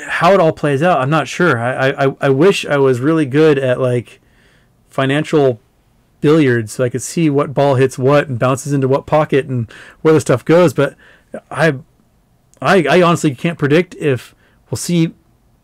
how 0.07 0.33
it 0.33 0.41
all 0.41 0.53
plays 0.53 0.83
out, 0.83 1.01
I'm 1.01 1.11
not 1.11 1.27
sure. 1.27 1.59
I, 1.59 1.91
I 2.07 2.17
I 2.21 2.29
wish 2.29 2.65
I 2.67 2.77
was 2.77 3.01
really 3.01 3.27
good 3.27 3.59
at 3.59 3.81
like 3.81 4.21
financial 4.89 5.61
billiards, 6.21 6.73
so 6.73 6.85
I 6.85 6.89
could 6.89 7.03
see 7.03 7.31
what 7.31 7.55
ball 7.55 7.75
hits 7.75 7.99
what 7.99 8.29
and 8.29 8.39
bounces 8.39 8.73
into 8.73 8.87
what 8.87 9.07
pocket 9.07 9.47
and 9.47 9.71
where 10.03 10.15
the 10.15 10.21
stuff 10.21 10.45
goes. 10.45 10.73
But 10.73 10.97
I 11.51 11.79
I, 12.61 12.85
I 12.89 13.03
honestly 13.03 13.35
can't 13.35 13.59
predict 13.59 13.95
if 13.97 14.35
we'll 14.71 14.77
see 14.77 15.15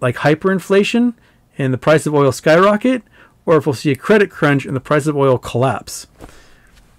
like 0.05 0.17
hyperinflation 0.17 1.15
and 1.57 1.73
the 1.73 1.79
price 1.79 2.05
of 2.05 2.13
oil 2.13 2.31
skyrocket, 2.31 3.03
or 3.47 3.57
if 3.57 3.65
we'll 3.67 3.73
see 3.73 3.91
a 3.91 3.97
credit 3.97 4.31
crunch 4.31 4.67
and 4.67 4.77
the 4.77 4.81
price 4.81 5.07
of 5.07 5.17
oil 5.17 5.39
collapse. 5.39 6.07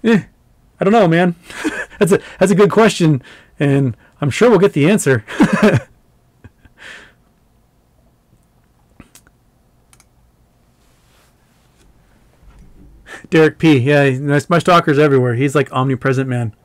Eh, 0.02 0.24
I 0.80 0.84
don't 0.84 0.92
know, 0.92 1.06
man. 1.06 1.36
that's 2.00 2.10
a 2.10 2.20
that's 2.40 2.50
a 2.50 2.56
good 2.56 2.72
question, 2.72 3.22
and 3.60 3.96
I'm 4.20 4.30
sure 4.30 4.50
we'll 4.50 4.58
get 4.58 4.72
the 4.72 4.90
answer. 4.90 5.24
Derek 13.30 13.58
P. 13.58 13.78
Yeah, 13.78 14.18
my 14.48 14.58
stalker's 14.58 14.98
everywhere. 14.98 15.34
He's 15.36 15.54
like 15.54 15.72
omnipresent 15.72 16.28
man 16.28 16.56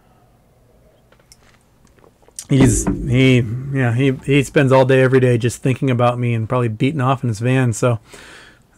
he's 2.52 2.86
he 2.86 3.44
yeah 3.74 3.96
he 3.96 4.12
he 4.26 4.44
spends 4.44 4.72
all 4.72 4.86
day 4.86 5.02
every 5.02 5.20
day 5.20 5.38
just 5.38 5.64
thinking 5.64 5.90
about 5.90 6.20
me 6.20 6.34
and 6.34 6.48
probably 6.48 6.68
beating 6.68 7.02
off 7.02 7.24
in 7.24 7.30
his 7.30 7.40
van. 7.40 7.74
So, 7.74 8.00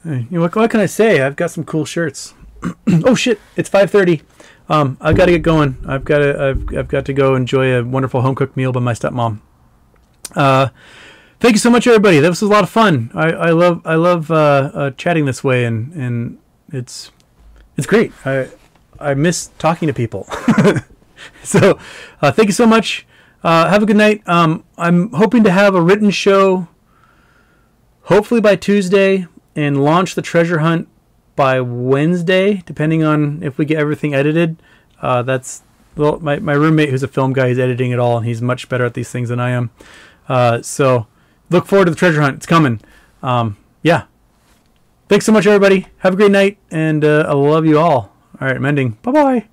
you 0.05 0.27
know, 0.29 0.41
what, 0.41 0.55
what 0.55 0.69
can 0.69 0.79
I 0.79 0.85
say? 0.85 1.21
I've 1.21 1.35
got 1.35 1.51
some 1.51 1.63
cool 1.63 1.83
shirts. 1.83 2.33
oh 2.87 3.15
shit! 3.15 3.39
It's 3.57 3.69
five 3.69 3.91
thirty. 3.91 4.21
Um, 4.69 4.97
I've 5.01 5.17
got 5.17 5.25
to 5.25 5.31
get 5.31 5.41
going. 5.41 5.77
I've 5.85 6.05
got 6.05 6.19
to 6.19 6.41
I've, 6.41 6.77
I've 6.77 6.87
got 6.87 7.05
to 7.05 7.13
go 7.13 7.35
enjoy 7.35 7.77
a 7.77 7.83
wonderful 7.83 8.21
home 8.21 8.35
cooked 8.35 8.55
meal 8.55 8.71
by 8.71 8.79
my 8.79 8.93
stepmom. 8.93 9.41
Uh, 10.35 10.69
thank 11.39 11.53
you 11.53 11.59
so 11.59 11.69
much, 11.69 11.85
everybody. 11.85 12.19
That 12.19 12.29
was 12.29 12.41
a 12.41 12.47
lot 12.47 12.63
of 12.63 12.69
fun. 12.69 13.11
I, 13.13 13.31
I 13.31 13.49
love 13.49 13.81
I 13.85 13.95
love 13.95 14.31
uh, 14.31 14.71
uh, 14.73 14.91
chatting 14.91 15.25
this 15.25 15.43
way, 15.43 15.65
and 15.65 15.91
and 15.93 16.37
it's 16.71 17.11
it's 17.75 17.87
great. 17.87 18.13
I 18.25 18.49
I 18.99 19.15
miss 19.15 19.47
talking 19.57 19.87
to 19.87 19.93
people. 19.93 20.27
so 21.43 21.79
uh, 22.21 22.31
thank 22.31 22.47
you 22.47 22.53
so 22.53 22.67
much. 22.67 23.05
Uh, 23.43 23.69
have 23.69 23.83
a 23.83 23.85
good 23.85 23.97
night. 23.97 24.21
Um, 24.27 24.63
I'm 24.77 25.11
hoping 25.11 25.43
to 25.43 25.51
have 25.51 25.75
a 25.75 25.81
written 25.81 26.11
show, 26.11 26.67
hopefully 28.03 28.41
by 28.41 28.55
Tuesday, 28.55 29.27
and 29.55 29.83
launch 29.83 30.15
the 30.15 30.21
treasure 30.21 30.59
hunt 30.59 30.87
by 31.35 31.59
Wednesday, 31.59 32.63
depending 32.65 33.03
on 33.03 33.43
if 33.43 33.57
we 33.57 33.65
get 33.65 33.77
everything 33.77 34.13
edited. 34.13 34.61
Uh, 35.01 35.21
that's 35.23 35.63
well, 35.95 36.19
my, 36.19 36.39
my 36.39 36.53
roommate 36.53 36.89
who's 36.89 37.03
a 37.03 37.07
film 37.07 37.33
guy, 37.33 37.49
he's 37.49 37.59
editing 37.59 37.91
it 37.91 37.99
all, 37.99 38.17
and 38.17 38.25
he's 38.25 38.41
much 38.41 38.69
better 38.69 38.85
at 38.85 38.93
these 38.93 39.11
things 39.11 39.29
than 39.29 39.39
I 39.39 39.51
am. 39.51 39.69
Uh, 40.27 40.61
so 40.61 41.07
look 41.49 41.65
forward 41.65 41.85
to 41.85 41.91
the 41.91 41.97
treasure 41.97 42.21
hunt. 42.21 42.37
It's 42.37 42.45
coming. 42.45 42.81
Um, 43.21 43.57
yeah. 43.81 44.05
Thanks 45.09 45.25
so 45.25 45.31
much, 45.31 45.45
everybody. 45.45 45.87
Have 45.99 46.13
a 46.13 46.17
great 46.17 46.31
night, 46.31 46.57
and 46.71 47.03
uh, 47.03 47.25
I 47.27 47.33
love 47.33 47.65
you 47.65 47.77
all. 47.77 48.15
All 48.41 48.47
right, 48.47 48.55
I'm 48.55 48.65
ending. 48.65 48.97
Bye 49.03 49.11
bye. 49.11 49.52